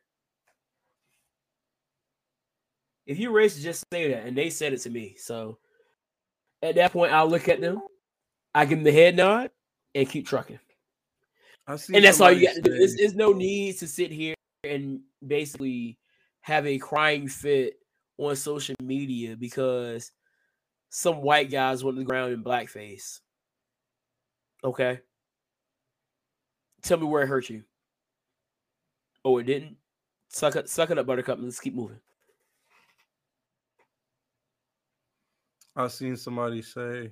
If 3.05 3.19
you 3.19 3.31
racist, 3.31 3.61
just 3.61 3.85
say 3.91 4.11
that. 4.11 4.25
And 4.25 4.37
they 4.37 4.49
said 4.49 4.73
it 4.73 4.81
to 4.81 4.89
me. 4.89 5.15
So 5.17 5.59
at 6.61 6.75
that 6.75 6.91
point, 6.91 7.13
I'll 7.13 7.29
look 7.29 7.47
at 7.47 7.61
them, 7.61 7.81
I 8.53 8.65
give 8.65 8.79
them 8.79 8.83
the 8.83 8.91
head 8.91 9.15
nod, 9.15 9.51
and 9.95 10.09
keep 10.09 10.27
trucking. 10.27 10.59
And 11.67 12.03
that's 12.03 12.21
all 12.21 12.31
you 12.31 12.47
got 12.47 12.55
to 12.55 12.61
do. 12.61 12.77
There's, 12.77 12.95
there's 12.95 13.15
no 13.15 13.33
need 13.33 13.77
to 13.79 13.87
sit 13.87 14.11
here 14.11 14.35
and 14.63 15.01
basically 15.25 15.97
have 16.41 16.65
a 16.65 16.77
crying 16.77 17.27
fit 17.27 17.75
on 18.17 18.35
social 18.35 18.75
media 18.81 19.35
because 19.35 20.11
some 20.89 21.21
white 21.21 21.51
guys 21.51 21.83
went 21.83 21.97
to 21.97 21.99
the 21.99 22.05
ground 22.05 22.33
in 22.33 22.43
blackface. 22.43 23.19
Okay. 24.63 24.99
Tell 26.81 26.97
me 26.97 27.05
where 27.05 27.23
it 27.23 27.27
hurt 27.27 27.49
you. 27.49 27.63
Oh, 29.25 29.37
it 29.37 29.43
didn't. 29.43 29.75
Suck 30.29 30.55
it, 30.55 30.69
suck 30.69 30.89
it 30.89 30.97
up, 30.97 31.05
Buttercup. 31.05 31.39
Let's 31.41 31.59
keep 31.59 31.75
moving. 31.75 31.99
I've 35.75 35.91
seen 35.91 36.17
somebody 36.17 36.61
say, 36.61 37.11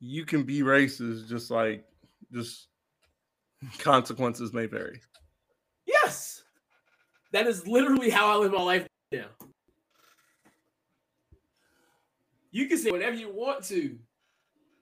"You 0.00 0.24
can 0.24 0.42
be 0.42 0.60
racist, 0.60 1.28
just 1.28 1.50
like 1.50 1.84
just 2.32 2.68
consequences 3.78 4.52
may 4.52 4.66
vary." 4.66 5.00
Yes, 5.86 6.42
that 7.32 7.46
is 7.46 7.66
literally 7.66 8.10
how 8.10 8.28
I 8.28 8.36
live 8.36 8.52
my 8.52 8.62
life 8.62 8.86
now. 9.12 9.26
You 12.50 12.66
can 12.66 12.78
say 12.78 12.90
whatever 12.90 13.16
you 13.16 13.32
want 13.32 13.64
to. 13.66 13.98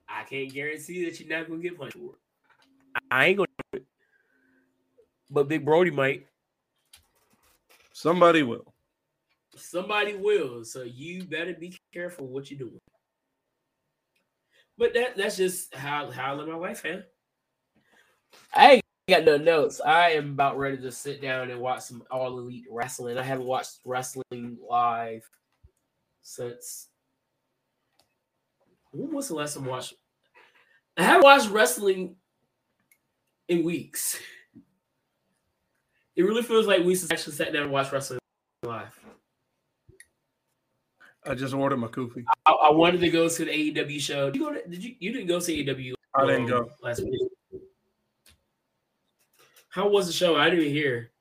I 0.07 0.23
can't 0.23 0.51
guarantee 0.51 1.05
that 1.05 1.19
you're 1.19 1.29
not 1.29 1.47
gonna 1.47 1.61
get 1.61 1.77
punched 1.77 1.97
for 1.97 2.13
it. 2.13 3.01
I 3.11 3.27
ain't 3.27 3.37
gonna, 3.37 3.47
do 3.71 3.77
it. 3.77 3.85
but 5.29 5.47
Big 5.47 5.63
Brody 5.63 5.91
might. 5.91 6.25
Somebody 7.93 8.43
will. 8.43 8.73
Somebody 9.55 10.15
will. 10.15 10.63
So 10.63 10.83
you 10.83 11.23
better 11.25 11.53
be 11.53 11.77
careful 11.93 12.27
what 12.27 12.49
you're 12.49 12.59
doing. 12.59 12.79
But 14.77 14.93
that 14.93 15.17
that's 15.17 15.37
just 15.37 15.75
how 15.75 16.09
how 16.09 16.31
I 16.31 16.35
live 16.35 16.47
my 16.47 16.55
life, 16.55 16.83
man. 16.83 17.03
I 18.53 18.71
ain't 18.73 18.83
got 19.09 19.25
no 19.25 19.37
notes. 19.37 19.81
I 19.85 20.11
am 20.11 20.31
about 20.31 20.57
ready 20.57 20.77
to 20.77 20.91
sit 20.91 21.21
down 21.21 21.51
and 21.51 21.59
watch 21.59 21.81
some 21.81 22.03
all 22.09 22.39
elite 22.39 22.65
wrestling. 22.71 23.17
I 23.17 23.23
haven't 23.23 23.45
watched 23.45 23.79
wrestling 23.85 24.57
live 24.67 25.29
since 26.21 26.87
when 28.91 29.11
was 29.11 29.27
the 29.27 29.35
last 29.35 29.55
time 29.55 29.65
I 29.65 29.69
watched? 29.69 29.93
I 30.97 31.03
haven't 31.03 31.23
watched 31.23 31.49
wrestling 31.49 32.15
in 33.47 33.63
weeks. 33.63 34.19
It 36.15 36.23
really 36.23 36.41
feels 36.41 36.67
like 36.67 36.83
we 36.83 36.97
actually 37.11 37.33
sat 37.33 37.53
down 37.53 37.63
and 37.63 37.71
watched 37.71 37.91
wrestling 37.91 38.19
live. 38.63 38.99
I 41.25 41.35
just 41.35 41.53
ordered 41.53 41.77
my 41.77 41.87
kufi. 41.87 42.23
I, 42.45 42.51
I, 42.51 42.71
wanted 42.71 43.01
to 43.01 43.09
go 43.09 43.29
to 43.29 43.45
the 43.45 43.51
AEW 43.51 43.99
show. 43.99 44.29
Did 44.29 44.39
you 44.39 44.47
go 44.47 44.53
to, 44.53 44.67
did 44.67 44.83
you 44.83 44.95
you 44.99 45.11
didn't 45.11 45.27
go 45.27 45.39
to 45.39 45.51
AEW? 45.51 45.93
I 46.15 46.25
didn't 46.25 46.47
go 46.47 46.69
last 46.81 47.03
week. 47.03 47.21
How 49.69 49.87
was 49.87 50.07
the 50.07 50.13
show? 50.13 50.35
I 50.35 50.45
didn't 50.45 50.61
even 50.61 50.73
hear. 50.73 51.11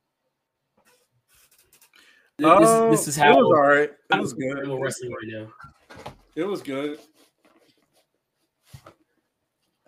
This, 2.39 2.47
uh, 2.47 2.90
this, 2.90 3.09
is 3.09 3.16
how 3.16 3.32
it 3.32 3.36
was 3.36 3.45
all 3.45 3.69
right. 3.69 3.90
It 4.12 4.20
was 4.20 4.32
good. 4.32 4.66
Wrestling 4.81 5.12
right 5.12 5.27
now. 5.27 6.12
It 6.36 6.45
was 6.45 6.62
good. 6.62 6.99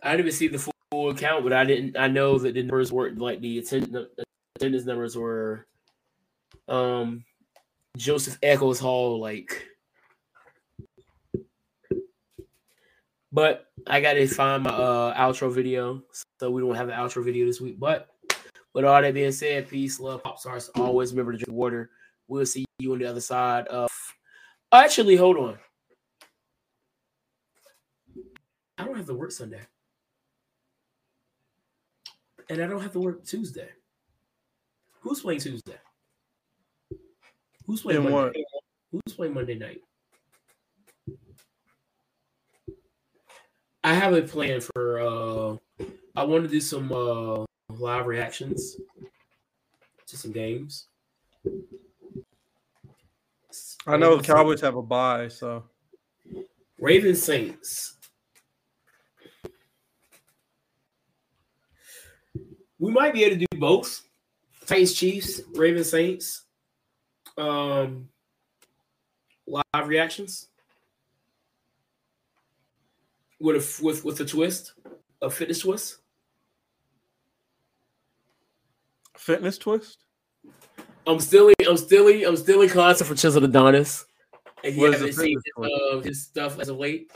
I 0.02 0.16
didn't 0.16 0.32
see 0.32 0.48
the 0.48 0.58
full 0.58 1.10
account, 1.10 1.44
but 1.44 1.52
I 1.52 1.64
didn't. 1.64 1.96
I 1.96 2.08
know 2.08 2.38
that 2.38 2.54
the 2.54 2.62
numbers 2.62 2.92
were 2.92 3.10
like 3.10 3.40
the 3.40 3.58
attendance, 3.58 4.08
attendance 4.56 4.84
numbers 4.84 5.16
were. 5.16 5.66
Um, 6.68 7.24
Joseph 7.96 8.38
Echoes 8.42 8.78
Hall 8.78 9.20
like. 9.20 9.66
But 13.32 13.66
I 13.86 14.00
gotta 14.00 14.26
find 14.26 14.64
my 14.64 14.70
uh, 14.70 15.16
outro 15.16 15.52
video, 15.52 16.02
so 16.40 16.50
we 16.50 16.62
don't 16.62 16.74
have 16.74 16.88
an 16.88 16.98
outro 16.98 17.24
video 17.24 17.46
this 17.46 17.60
week. 17.60 17.78
But 17.78 18.08
with 18.72 18.84
all 18.84 19.00
that 19.00 19.14
being 19.14 19.32
said, 19.32 19.68
peace, 19.68 20.00
love, 20.00 20.22
pop 20.22 20.38
stars. 20.38 20.70
Always 20.74 21.12
remember 21.12 21.32
to 21.32 21.38
drink 21.38 21.56
water. 21.56 21.90
We'll 22.26 22.46
see 22.46 22.64
you 22.78 22.92
on 22.92 22.98
the 22.98 23.06
other 23.06 23.20
side 23.20 23.66
of. 23.68 23.90
Actually, 24.72 25.16
hold 25.16 25.36
on. 25.36 25.58
I 28.78 28.84
don't 28.84 28.96
have 28.96 29.06
to 29.06 29.14
work 29.14 29.32
Sunday 29.32 29.60
and 32.50 32.60
I 32.60 32.66
don't 32.66 32.82
have 32.82 32.92
to 32.92 33.00
work 33.00 33.24
Tuesday. 33.24 33.70
Who's 35.00 35.20
playing 35.20 35.40
Tuesday? 35.40 35.78
Who's 37.66 37.80
playing 37.80 38.02
Monday? 38.02 38.44
What? 38.92 39.00
Who's 39.06 39.14
playing 39.14 39.34
Monday 39.34 39.54
night? 39.54 39.80
I 43.82 43.94
have 43.94 44.12
a 44.12 44.22
plan 44.22 44.60
for 44.60 45.00
uh 45.00 45.56
I 46.16 46.24
want 46.24 46.44
to 46.44 46.50
do 46.50 46.60
some 46.60 46.92
uh 46.92 47.44
live 47.70 48.06
reactions 48.06 48.76
to 50.06 50.16
some 50.16 50.32
games. 50.32 50.88
I 53.86 53.96
know 53.96 54.16
the 54.16 54.22
Cowboys 54.22 54.60
have 54.60 54.76
a 54.76 54.82
bye, 54.82 55.28
so 55.28 55.64
Raven 56.78 57.14
Saints. 57.14 57.96
We 62.80 62.90
might 62.90 63.12
be 63.12 63.22
able 63.22 63.36
to 63.36 63.46
do 63.50 63.58
both. 63.58 64.02
Saints, 64.64 64.94
Chiefs, 64.94 65.40
Ravens, 65.54 65.90
Saints. 65.90 66.42
Um, 67.38 68.08
live 69.46 69.86
reactions 69.86 70.48
with 73.38 73.56
a 73.56 73.84
with 73.84 74.04
with 74.04 74.20
a 74.20 74.24
twist, 74.24 74.74
a 75.22 75.30
fitness 75.30 75.60
twist. 75.60 75.98
Fitness 79.16 79.58
twist. 79.58 79.98
I'm 81.06 81.20
still 81.20 81.52
I'm 81.68 81.76
still 81.76 82.08
I'm 82.08 82.36
still 82.36 82.62
in 82.62 82.68
concert 82.68 83.04
for 83.04 83.14
Chisel 83.14 83.44
Adonis. 83.44 84.04
If 84.62 84.76
you 84.76 84.90
haven't 84.90 85.14
seen 85.14 85.38
his, 85.56 85.70
uh, 85.70 86.00
his, 86.00 86.22
stuff 86.24 86.58
as 86.58 86.68
of 86.68 86.76
late. 86.76 87.10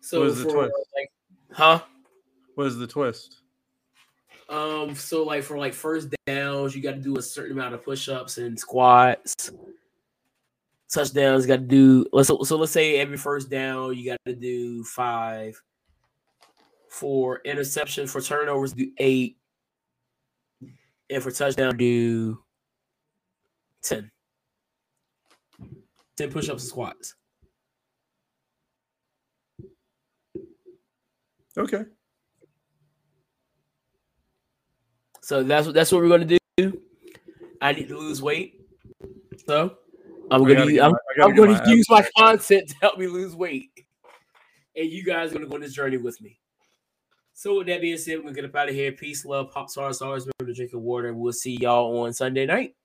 So 0.00 0.32
for 0.32 0.62
like, 0.62 1.12
huh? 1.52 1.80
What 2.56 2.68
is 2.68 2.78
the 2.78 2.86
twist? 2.86 3.42
Um, 4.48 4.94
so 4.94 5.22
like 5.24 5.42
for 5.42 5.58
like 5.58 5.74
first 5.74 6.08
downs, 6.26 6.74
you 6.74 6.82
got 6.82 6.92
to 6.92 7.00
do 7.00 7.18
a 7.18 7.22
certain 7.22 7.52
amount 7.52 7.74
of 7.74 7.84
push-ups 7.84 8.38
and 8.38 8.58
squats. 8.58 9.50
Touchdowns, 10.90 11.44
got 11.44 11.56
to 11.56 11.62
do. 11.62 12.06
Let's 12.12 12.28
so 12.28 12.56
let's 12.56 12.72
say 12.72 12.96
every 12.96 13.18
first 13.18 13.50
down, 13.50 13.94
you 13.94 14.10
got 14.10 14.20
to 14.24 14.34
do 14.34 14.84
five. 14.84 15.60
For 16.88 17.42
interception, 17.44 18.06
for 18.06 18.22
turnovers, 18.22 18.72
do 18.72 18.90
eight, 18.96 19.36
and 21.10 21.22
for 21.22 21.30
touchdown, 21.30 21.76
do 21.76 22.42
ten. 23.82 24.10
Ten 26.16 26.30
push-ups 26.30 26.62
and 26.62 26.70
squats. 26.70 27.16
Okay. 31.58 31.84
So 35.26 35.42
that's 35.42 35.66
what 35.66 35.74
that's 35.74 35.90
what 35.90 36.02
we're 36.02 36.08
gonna 36.08 36.38
do. 36.56 36.80
I 37.60 37.72
need 37.72 37.88
to 37.88 37.98
lose 37.98 38.22
weight. 38.22 38.60
So 39.48 39.76
I'm 40.30 40.44
gonna 40.44 40.80
I'm, 40.80 40.94
I'm 41.20 41.34
gonna 41.34 41.60
use 41.66 41.84
my 41.90 42.08
content 42.16 42.68
to 42.68 42.76
help 42.80 42.96
me 42.96 43.08
lose 43.08 43.34
weight. 43.34 43.72
And 44.76 44.88
you 44.88 45.02
guys 45.02 45.32
are 45.32 45.34
gonna 45.34 45.48
go 45.48 45.56
on 45.56 45.62
this 45.62 45.72
journey 45.72 45.96
with 45.96 46.20
me. 46.20 46.38
So 47.34 47.58
with 47.58 47.66
that 47.66 47.80
being 47.80 47.98
said, 47.98 48.18
we're 48.18 48.22
gonna 48.22 48.34
get 48.34 48.44
up 48.44 48.54
out 48.54 48.68
of 48.68 48.76
here. 48.76 48.92
Peace, 48.92 49.24
love, 49.24 49.50
pop 49.50 49.68
stars, 49.68 50.00
always 50.00 50.28
remember 50.28 50.52
to 50.52 50.56
drink 50.56 50.70
your 50.70 50.80
water. 50.80 51.12
We'll 51.12 51.32
see 51.32 51.58
y'all 51.60 52.04
on 52.04 52.12
Sunday 52.12 52.46
night. 52.46 52.76